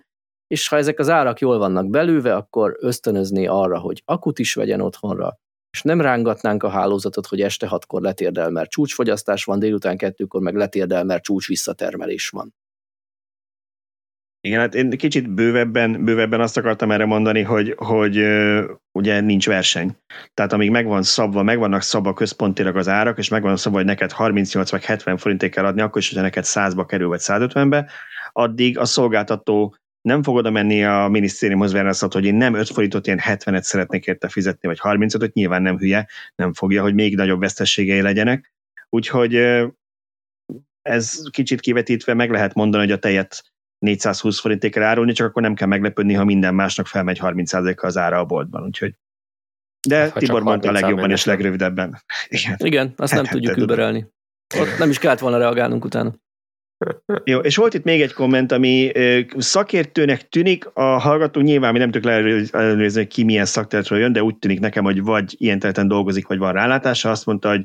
és 0.48 0.68
ha 0.68 0.76
ezek 0.76 0.98
az 0.98 1.08
árak 1.08 1.40
jól 1.40 1.58
vannak 1.58 1.90
belőve, 1.90 2.34
akkor 2.34 2.76
ösztönözni 2.80 3.46
arra, 3.46 3.78
hogy 3.78 4.02
akut 4.04 4.38
is 4.38 4.54
vegyen 4.54 4.80
otthonra, 4.80 5.38
és 5.70 5.82
nem 5.82 6.00
rángatnánk 6.00 6.62
a 6.62 6.68
hálózatot, 6.68 7.26
hogy 7.26 7.40
este 7.40 7.66
hatkor 7.66 8.00
letérdel, 8.02 8.50
mert 8.50 8.70
csúcsfogyasztás 8.70 9.44
van, 9.44 9.58
délután 9.58 9.96
kettőkor 9.96 10.40
meg 10.40 10.54
letérdel, 10.54 11.04
mert 11.04 11.22
csúcs 11.22 11.46
visszatermelés 11.46 12.28
van. 12.28 12.54
Igen, 14.40 14.60
hát 14.60 14.74
én 14.74 14.90
kicsit 14.90 15.30
bővebben, 15.30 16.04
bővebben 16.04 16.40
azt 16.40 16.56
akartam 16.56 16.90
erre 16.90 17.04
mondani, 17.04 17.42
hogy, 17.42 17.74
hogy 17.76 18.24
ugye 18.92 19.20
nincs 19.20 19.46
verseny. 19.46 19.96
Tehát 20.34 20.52
amíg 20.52 20.70
megvan 20.70 21.02
szabva, 21.02 21.42
megvannak 21.42 21.82
szabva 21.82 22.12
központilag 22.12 22.76
az 22.76 22.88
árak, 22.88 23.18
és 23.18 23.28
megvan 23.28 23.56
szabva, 23.56 23.78
hogy 23.78 23.86
neked 23.86 24.12
38 24.12 24.70
vagy 24.70 24.84
70 24.84 25.16
forintig 25.16 25.50
kell 25.50 25.64
adni, 25.64 25.80
akkor 25.80 26.00
is, 26.00 26.08
hogyha 26.08 26.22
neked 26.22 26.44
100-ba 26.46 26.84
kerül, 26.88 27.08
vagy 27.08 27.20
150-be, 27.22 27.90
addig 28.32 28.78
a 28.78 28.84
szolgáltató 28.84 29.76
nem 30.00 30.22
fog 30.22 30.36
oda 30.36 30.50
menni 30.50 30.84
a 30.84 31.08
minisztériumhoz 31.08 31.72
választott, 31.72 32.12
hogy 32.12 32.24
én 32.24 32.34
nem 32.34 32.54
5 32.54 32.68
forintot, 32.68 33.06
én 33.06 33.20
70-et 33.22 33.62
szeretnék 33.62 34.06
érte 34.06 34.28
fizetni, 34.28 34.68
vagy 34.68 34.78
35-öt, 34.82 35.32
nyilván 35.32 35.62
nem 35.62 35.78
hülye, 35.78 36.08
nem 36.34 36.52
fogja, 36.52 36.82
hogy 36.82 36.94
még 36.94 37.16
nagyobb 37.16 37.40
vesztességei 37.40 38.00
legyenek. 38.00 38.52
Úgyhogy 38.88 39.34
ez 40.82 41.22
kicsit 41.30 41.60
kivetítve 41.60 42.14
meg 42.14 42.30
lehet 42.30 42.54
mondani, 42.54 42.84
hogy 42.84 42.92
a 42.92 42.98
tejet 42.98 43.42
420 43.78 44.40
forintig 44.40 44.72
kell 44.72 44.82
árulni, 44.82 45.12
csak 45.12 45.26
akkor 45.26 45.42
nem 45.42 45.54
kell 45.54 45.68
meglepődni, 45.68 46.14
ha 46.14 46.24
minden 46.24 46.54
másnak 46.54 46.86
felmegy 46.86 47.18
30%-kal 47.22 47.88
az 47.88 47.96
ára 47.96 48.18
a 48.18 48.24
boltban. 48.24 48.64
Úgyhogy 48.64 48.94
de 49.88 49.96
hát, 49.96 50.10
ha 50.10 50.18
Tibor 50.18 50.42
mondta 50.42 50.68
a 50.68 50.72
legjobban 50.72 51.10
és 51.10 51.24
legrövidebben. 51.24 52.02
Igen, 52.28 52.56
Igen 52.58 52.92
azt 52.96 53.14
nem 53.14 53.24
tudjuk 53.24 53.56
überelni. 53.56 54.06
Ott 54.58 54.78
nem 54.78 54.90
is 54.90 54.98
kellett 54.98 55.18
volna 55.18 55.38
reagálnunk 55.38 55.84
utána. 55.84 56.14
Jó, 57.24 57.38
és 57.38 57.56
volt 57.56 57.74
itt 57.74 57.84
még 57.84 58.00
egy 58.00 58.12
komment, 58.12 58.52
ami 58.52 58.92
szakértőnek 59.36 60.28
tűnik, 60.28 60.70
a 60.72 60.82
hallgató 60.82 61.40
nyilván 61.40 61.72
mi 61.72 61.78
nem 61.78 61.90
tudjuk 61.90 62.12
ellenőrizni, 62.52 63.00
hogy 63.00 63.08
ki 63.08 63.24
milyen 63.24 63.44
szakterületről 63.44 63.98
jön, 63.98 64.12
de 64.12 64.22
úgy 64.22 64.36
tűnik 64.36 64.60
nekem, 64.60 64.84
hogy 64.84 65.02
vagy 65.02 65.34
ilyen 65.38 65.58
területen 65.58 65.88
dolgozik, 65.88 66.26
vagy 66.26 66.38
van 66.38 66.52
rálátása. 66.52 67.10
Azt 67.10 67.26
mondta, 67.26 67.48
hogy 67.48 67.62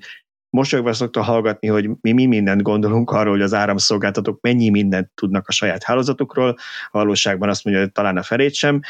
mosolyogva 0.49 0.93
szokta 0.93 1.21
hallgatni, 1.21 1.67
hogy 1.67 1.89
mi, 2.01 2.11
mi 2.11 2.25
mindent 2.25 2.61
gondolunk 2.61 3.11
arról, 3.11 3.33
hogy 3.33 3.41
az 3.41 3.53
áramszolgáltatók 3.53 4.41
mennyi 4.41 4.69
mindent 4.69 5.11
tudnak 5.15 5.47
a 5.47 5.51
saját 5.51 5.83
hálózatukról. 5.83 6.55
A 6.91 6.97
valóságban 6.97 7.49
azt 7.49 7.63
mondja, 7.63 7.83
hogy 7.83 7.91
talán 7.91 8.17
a 8.17 8.23
felét 8.23 8.53
sem. 8.53 8.81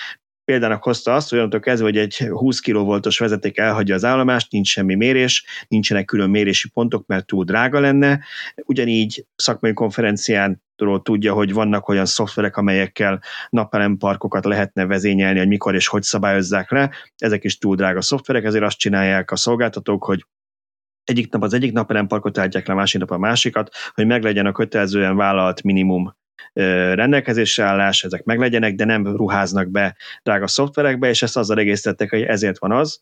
Példának 0.46 0.84
hozta 0.84 1.14
azt, 1.14 1.30
hogy 1.30 1.38
onnantól 1.38 1.60
kezdve, 1.60 1.88
hogy 1.88 1.98
egy 1.98 2.18
20 2.18 2.60
kV-os 2.60 3.20
vezeték 3.20 3.58
elhagyja 3.58 3.96
az 3.96 4.06
állomást, 4.06 4.52
nincs 4.52 4.68
semmi 4.68 4.96
mérés, 4.96 5.46
nincsenek 5.68 6.06
külön 6.06 6.30
mérési 6.30 6.70
pontok, 6.70 7.06
mert 7.06 7.26
túl 7.26 7.44
drága 7.44 7.80
lenne. 7.80 8.20
Ugyanígy 8.56 9.26
szakmai 9.36 9.74
konferencián 9.74 10.62
tudja, 11.04 11.34
hogy 11.34 11.54
vannak 11.54 11.90
olyan 11.90 12.06
szoftverek, 12.06 12.58
amelyekkel 12.58 13.22
napelemparkokat 13.50 14.46
lehetne 14.46 14.86
vezényelni, 14.86 15.40
hogy 15.40 15.48
mikor 15.48 15.76
és 15.76 15.88
hogy 15.88 16.04
szabályozzák 16.04 16.72
le. 16.72 16.92
Ezek 17.18 17.44
is 17.44 17.58
túl 17.58 17.76
drága 17.76 18.02
szoftverek, 18.02 18.44
ezért 18.44 18.64
azt 18.64 18.78
csinálják 18.78 19.32
a 19.32 19.36
szolgáltatók, 19.36 20.04
hogy 20.04 20.26
egyik 21.04 21.32
nap 21.32 21.44
az 21.44 21.54
egyik 21.54 21.72
napelemparkot 21.72 22.38
állítják 22.38 22.68
le, 22.68 22.74
másik 22.74 23.00
nap 23.00 23.12
a 23.12 23.18
másikat, 23.18 23.70
hogy 23.94 24.06
meglegyen 24.06 24.46
a 24.46 24.52
kötelezően 24.52 25.16
vállalt 25.16 25.64
minimum 25.64 26.16
rendelkezésre 26.94 27.64
állás, 27.64 28.04
ezek 28.04 28.24
meglegyenek, 28.24 28.76
de 28.76 28.86
nem 28.86 29.16
ruháznak 29.16 29.70
be 29.70 29.96
drága 30.24 30.48
szoftverekbe, 30.48 31.10
és 31.10 31.22
ezt 31.22 31.38
azzal 31.38 31.60
egészítettek, 31.60 32.10
hogy 32.10 32.22
ezért 32.22 32.60
van 32.60 32.72
az, 32.72 33.02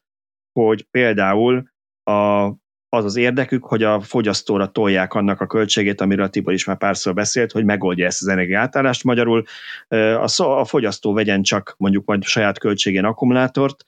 hogy 0.59 0.87
például 0.91 1.71
a, 2.03 2.47
az 2.89 3.05
az 3.05 3.15
érdekük, 3.15 3.65
hogy 3.65 3.83
a 3.83 4.01
fogyasztóra 4.01 4.67
tolják 4.67 5.13
annak 5.13 5.41
a 5.41 5.47
költségét, 5.47 6.01
amiről 6.01 6.25
a 6.25 6.29
Tibor 6.29 6.53
is 6.53 6.65
már 6.65 6.77
párszor 6.77 7.13
beszélt, 7.13 7.51
hogy 7.51 7.65
megoldja 7.65 8.05
ezt 8.05 8.21
az 8.21 8.27
energiátállást. 8.27 9.03
Magyarul 9.03 9.43
a, 9.87 10.41
a 10.41 10.65
fogyasztó 10.65 11.13
vegyen 11.13 11.41
csak 11.41 11.75
mondjuk 11.77 12.05
majd 12.05 12.23
saját 12.23 12.59
költségén 12.59 13.05
akkumulátort, 13.05 13.83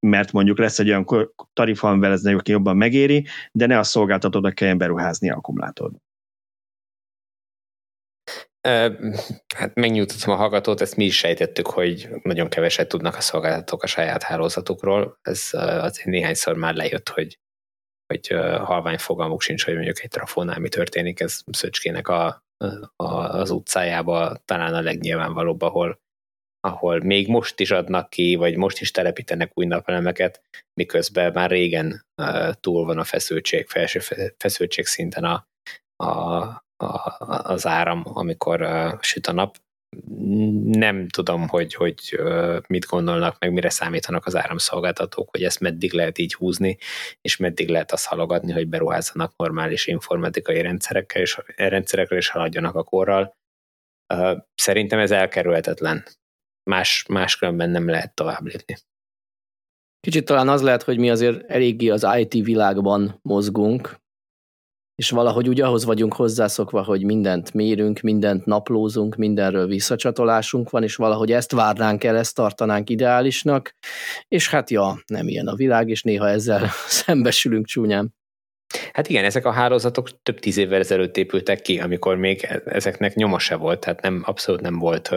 mert 0.00 0.32
mondjuk 0.32 0.58
lesz 0.58 0.78
egy 0.78 0.88
olyan 0.88 1.06
tarifa, 1.52 1.88
amivel 1.88 2.12
ez 2.12 2.22
jobban 2.44 2.76
megéri, 2.76 3.26
de 3.52 3.66
ne 3.66 3.78
a 3.78 3.82
szolgáltatónak 3.82 4.54
kelljen 4.54 4.78
beruházni 4.78 5.30
akkumulátorba. 5.30 6.03
Hát 9.56 9.74
megnyugtatom 9.74 10.34
a 10.34 10.36
hallgatót, 10.36 10.80
ezt 10.80 10.96
mi 10.96 11.04
is 11.04 11.16
sejtettük, 11.16 11.66
hogy 11.66 12.08
nagyon 12.22 12.48
keveset 12.48 12.88
tudnak 12.88 13.16
a 13.16 13.20
szolgáltatók 13.20 13.82
a 13.82 13.86
saját 13.86 14.22
hálózatukról. 14.22 15.18
Ez 15.22 15.48
azért 15.52 16.08
néhányszor 16.08 16.56
már 16.56 16.74
lejött, 16.74 17.08
hogy, 17.08 17.38
hogy 18.06 18.26
halvány 18.58 18.98
fogalmuk 18.98 19.42
sincs, 19.42 19.64
hogy 19.64 19.74
mondjuk 19.74 20.02
egy 20.02 20.08
trafónál 20.08 20.58
mi 20.58 20.68
történik. 20.68 21.20
Ez 21.20 21.40
Szöcskének 21.50 22.08
a, 22.08 22.44
a, 22.96 23.14
az 23.14 23.50
utcájába 23.50 24.36
talán 24.44 24.74
a 24.74 24.80
legnyilvánvalóbb, 24.80 25.62
ahol, 25.62 26.00
ahol 26.60 27.00
még 27.00 27.28
most 27.28 27.60
is 27.60 27.70
adnak 27.70 28.10
ki, 28.10 28.34
vagy 28.34 28.56
most 28.56 28.80
is 28.80 28.90
telepítenek 28.90 29.50
új 29.54 29.66
napelemeket, 29.66 30.42
miközben 30.74 31.32
már 31.32 31.50
régen 31.50 32.06
túl 32.60 32.84
van 32.84 32.98
a 32.98 33.04
feszültség, 33.04 33.66
felső 33.66 34.00
feszültség 34.36 34.86
szinten 34.86 35.24
a, 35.24 35.46
a, 36.04 36.63
az 36.76 37.66
áram, 37.66 38.02
amikor 38.04 38.66
süt 39.00 39.26
a 39.26 39.32
nap. 39.32 39.56
Nem 40.64 41.08
tudom, 41.08 41.48
hogy, 41.48 41.74
hogy 41.74 42.20
mit 42.68 42.86
gondolnak, 42.86 43.36
meg 43.38 43.52
mire 43.52 43.70
számítanak 43.70 44.26
az 44.26 44.36
áramszolgáltatók, 44.36 45.30
hogy 45.30 45.42
ezt 45.42 45.60
meddig 45.60 45.92
lehet 45.92 46.18
így 46.18 46.34
húzni, 46.34 46.78
és 47.20 47.36
meddig 47.36 47.68
lehet 47.68 47.92
azt 47.92 48.06
halogatni, 48.06 48.52
hogy 48.52 48.68
beruházzanak 48.68 49.36
normális 49.36 49.86
informatikai 49.86 50.60
rendszerekkel, 50.60 51.22
és 51.22 51.40
rendszerekre, 51.56 52.16
és 52.16 52.28
haladjanak 52.28 52.74
a 52.74 52.82
korral. 52.82 53.36
Szerintem 54.54 54.98
ez 54.98 55.10
elkerülhetetlen. 55.10 56.04
Más, 56.70 57.04
máskülönben 57.08 57.70
nem 57.70 57.88
lehet 57.88 58.14
tovább 58.14 58.44
lépni. 58.44 58.76
Kicsit 60.00 60.24
talán 60.24 60.48
az 60.48 60.62
lehet, 60.62 60.82
hogy 60.82 60.98
mi 60.98 61.10
azért 61.10 61.50
eléggé 61.50 61.88
az 61.88 62.06
IT 62.16 62.32
világban 62.32 63.18
mozgunk, 63.22 64.02
és 64.94 65.10
valahogy 65.10 65.48
úgy 65.48 65.60
ahhoz 65.60 65.84
vagyunk 65.84 66.14
hozzászokva, 66.14 66.82
hogy 66.82 67.04
mindent 67.04 67.54
mérünk, 67.54 68.00
mindent 68.00 68.44
naplózunk, 68.44 69.16
mindenről 69.16 69.66
visszacsatolásunk 69.66 70.70
van, 70.70 70.82
és 70.82 70.96
valahogy 70.96 71.32
ezt 71.32 71.52
várnánk 71.52 72.04
el, 72.04 72.16
ezt 72.16 72.34
tartanánk 72.34 72.90
ideálisnak, 72.90 73.74
és 74.28 74.50
hát 74.50 74.70
ja, 74.70 75.02
nem 75.06 75.28
ilyen 75.28 75.46
a 75.46 75.54
világ, 75.54 75.88
és 75.88 76.02
néha 76.02 76.28
ezzel 76.28 76.68
szembesülünk 76.86 77.66
csúnyán. 77.66 78.14
Hát 78.92 79.08
igen, 79.08 79.24
ezek 79.24 79.44
a 79.44 79.50
hálózatok 79.50 80.22
több 80.22 80.38
tíz 80.38 80.56
évvel 80.56 80.80
ezelőtt 80.80 81.16
épültek 81.16 81.60
ki, 81.60 81.80
amikor 81.80 82.16
még 82.16 82.60
ezeknek 82.64 83.14
nyoma 83.14 83.38
se 83.38 83.56
volt, 83.56 83.80
tehát 83.80 84.02
nem, 84.02 84.22
abszolút 84.26 84.60
nem 84.60 84.78
volt 84.78 85.10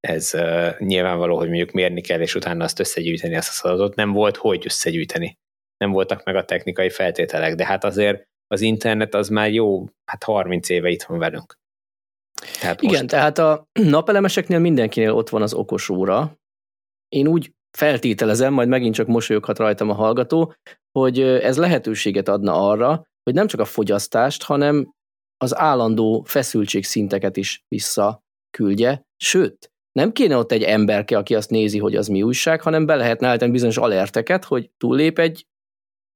ez 0.00 0.32
nyilvánvaló, 0.78 1.36
hogy 1.36 1.46
mondjuk 1.46 1.70
mérni 1.70 2.00
kell, 2.00 2.20
és 2.20 2.34
utána 2.34 2.64
azt 2.64 2.80
összegyűjteni, 2.80 3.36
azt 3.36 3.48
az 3.48 3.70
adatot. 3.70 3.94
Nem 3.94 4.12
volt, 4.12 4.36
hogy 4.36 4.62
összegyűjteni. 4.64 5.38
Nem 5.76 5.90
voltak 5.90 6.24
meg 6.24 6.36
a 6.36 6.44
technikai 6.44 6.90
feltételek, 6.90 7.54
de 7.54 7.66
hát 7.66 7.84
azért 7.84 8.28
az 8.46 8.60
internet 8.60 9.14
az 9.14 9.28
már 9.28 9.52
jó, 9.52 9.84
hát 10.04 10.22
30 10.22 10.68
éve 10.68 10.88
itt 10.88 11.02
van 11.02 11.18
velünk. 11.18 11.58
Tehát 12.60 12.82
Igen, 12.82 12.98
most... 12.98 13.10
tehát 13.10 13.38
a 13.38 13.68
napelemeseknél 13.72 14.58
mindenkinél 14.58 15.12
ott 15.12 15.28
van 15.28 15.42
az 15.42 15.54
okos 15.54 15.88
óra. 15.88 16.38
Én 17.08 17.26
úgy 17.26 17.52
feltételezem, 17.76 18.52
majd 18.52 18.68
megint 18.68 18.94
csak 18.94 19.06
mosolyoghat 19.06 19.58
rajtam 19.58 19.90
a 19.90 19.94
hallgató, 19.94 20.54
hogy 20.98 21.20
ez 21.20 21.58
lehetőséget 21.58 22.28
adna 22.28 22.68
arra, 22.68 23.06
hogy 23.22 23.34
nem 23.34 23.46
csak 23.46 23.60
a 23.60 23.64
fogyasztást, 23.64 24.42
hanem 24.42 24.94
az 25.36 25.56
állandó 25.56 26.22
feszültségszinteket 26.26 27.36
is 27.36 27.64
visszaküldje, 27.68 29.06
sőt, 29.16 29.72
nem 29.92 30.12
kéne 30.12 30.36
ott 30.36 30.52
egy 30.52 30.62
emberke, 30.62 31.16
aki 31.16 31.34
azt 31.34 31.50
nézi, 31.50 31.78
hogy 31.78 31.96
az 31.96 32.08
mi 32.08 32.22
újság, 32.22 32.60
hanem 32.60 32.86
be 32.86 32.94
lehetne 32.94 33.28
állítani 33.28 33.50
bizonyos 33.50 33.76
alerteket, 33.76 34.44
hogy 34.44 34.70
túllép 34.76 35.18
egy 35.18 35.46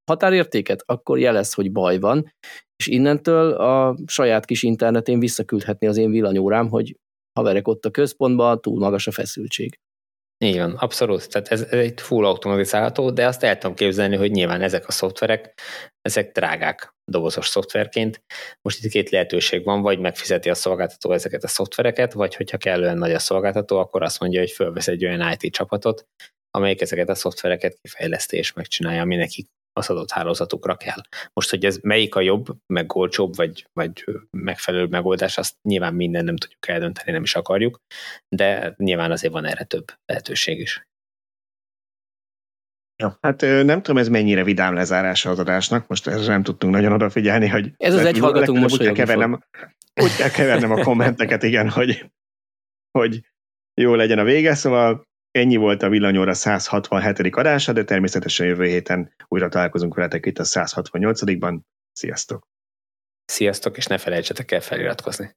határértéket, 0.09 0.83
akkor 0.87 1.19
jelez, 1.19 1.53
hogy 1.53 1.73
baj 1.73 1.99
van, 1.99 2.33
és 2.77 2.87
innentől 2.87 3.53
a 3.53 3.97
saját 4.07 4.45
kis 4.45 4.63
internetén 4.63 5.19
visszaküldhetni 5.19 5.87
az 5.87 5.97
én 5.97 6.11
villanyórám, 6.11 6.69
hogy 6.69 6.97
haverek 7.39 7.69
ott 7.69 7.85
a 7.85 7.91
központban, 7.91 8.61
túl 8.61 8.79
magas 8.79 9.07
a 9.07 9.11
feszültség. 9.11 9.79
Így 10.45 10.57
van, 10.57 10.75
abszolút. 10.75 11.29
Tehát 11.29 11.49
ez, 11.49 11.63
ez 11.63 11.79
egy 11.79 12.01
full 12.01 12.25
automatizálható, 12.25 13.11
de 13.11 13.27
azt 13.27 13.43
el 13.43 13.59
tudom 13.59 13.77
képzelni, 13.77 14.17
hogy 14.17 14.31
nyilván 14.31 14.61
ezek 14.61 14.89
a 14.89 14.93
szoftverek, 14.93 15.61
ezek 16.01 16.33
drágák 16.33 16.95
dobozos 17.05 17.47
szoftverként. 17.47 18.23
Most 18.63 18.85
itt 18.85 18.91
két 18.91 19.11
lehetőség 19.11 19.65
van, 19.65 19.83
vagy 19.83 19.99
megfizeti 19.99 20.51
a 20.51 20.55
szolgáltató 20.55 21.13
ezeket 21.13 21.45
a 21.45 21.49
szoftvereket, 21.49 22.13
vagy 22.13 22.35
hogyha 22.35 22.57
kellően 22.57 22.99
nagy 22.99 23.13
a 23.13 23.19
szolgáltató, 23.19 23.79
akkor 23.79 24.03
azt 24.03 24.21
mondja, 24.21 24.41
hogy 24.41 24.51
fölvesz 24.51 24.89
egy 24.89 25.05
olyan 25.05 25.37
IT 25.39 25.53
csapatot, 25.53 26.05
amelyik 26.51 26.81
ezeket 26.81 27.09
a 27.09 27.15
szoftvereket 27.15 27.79
kifejleszti 27.81 28.37
és 28.37 28.53
megcsinálja, 28.53 29.01
ami 29.01 29.17
nekik 29.17 29.47
az 29.79 29.91
adott 29.91 30.11
hálózatukra 30.11 30.77
kell. 30.77 31.01
Most, 31.33 31.51
hogy 31.51 31.65
ez 31.65 31.79
melyik 31.83 32.15
a 32.15 32.21
jobb, 32.21 32.47
meg 32.67 32.95
olcsóbb, 32.95 33.37
vagy, 33.37 33.67
vagy 33.73 34.05
megfelelő 34.31 34.87
megoldás, 34.87 35.39
azt 35.39 35.57
nyilván 35.63 35.95
minden 35.95 36.25
nem 36.25 36.37
tudjuk 36.37 36.69
eldönteni, 36.69 37.11
nem 37.11 37.23
is 37.23 37.35
akarjuk, 37.35 37.81
de 38.29 38.75
nyilván 38.77 39.11
azért 39.11 39.33
van 39.33 39.45
erre 39.45 39.65
több 39.65 39.85
lehetőség 40.07 40.61
is. 40.61 40.87
Ja, 43.03 43.19
hát 43.21 43.41
nem 43.41 43.83
tudom, 43.83 43.99
ez 43.99 44.09
mennyire 44.09 44.45
vidám 44.45 44.75
lezárása 44.75 45.31
az 45.31 45.39
adásnak, 45.39 45.89
most 45.89 46.07
ezzel 46.07 46.27
nem 46.27 46.43
tudtunk 46.43 46.73
nagyon 46.73 46.93
odafigyelni, 46.93 47.49
hogy... 47.49 47.73
Ez 47.77 47.95
az 47.95 48.05
egy 48.05 48.19
hallgatunk 48.19 48.59
most, 48.59 48.81
úgy 48.81 48.93
kevernem, 48.93 49.45
úgy 50.03 50.17
kell 50.17 50.31
kevernem 50.31 50.71
a 50.71 50.83
kommenteket, 50.83 51.43
igen, 51.43 51.71
hogy, 51.71 52.11
hogy 52.99 53.21
jó 53.75 53.95
legyen 53.95 54.19
a 54.19 54.25
vége, 54.25 54.55
szóval 54.55 55.08
Ennyi 55.31 55.57
volt 55.57 55.83
a 55.83 55.89
Villanyóra 55.89 56.35
167. 56.35 57.37
adása, 57.37 57.73
de 57.73 57.85
természetesen 57.85 58.47
jövő 58.47 58.65
héten 58.65 59.15
újra 59.29 59.49
találkozunk 59.49 59.95
veletek 59.95 60.27
itt 60.27 60.39
a 60.39 60.45
168-ban. 60.45 61.61
Sziasztok! 61.93 62.47
Sziasztok, 63.25 63.77
és 63.77 63.87
ne 63.87 63.99
felejtsetek 63.99 64.51
el 64.51 64.61
feliratkozni. 64.61 65.37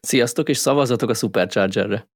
Sziasztok, 0.00 0.48
és 0.48 0.56
szavazatok 0.56 1.10
a 1.10 1.14
Superchargerre! 1.14 2.08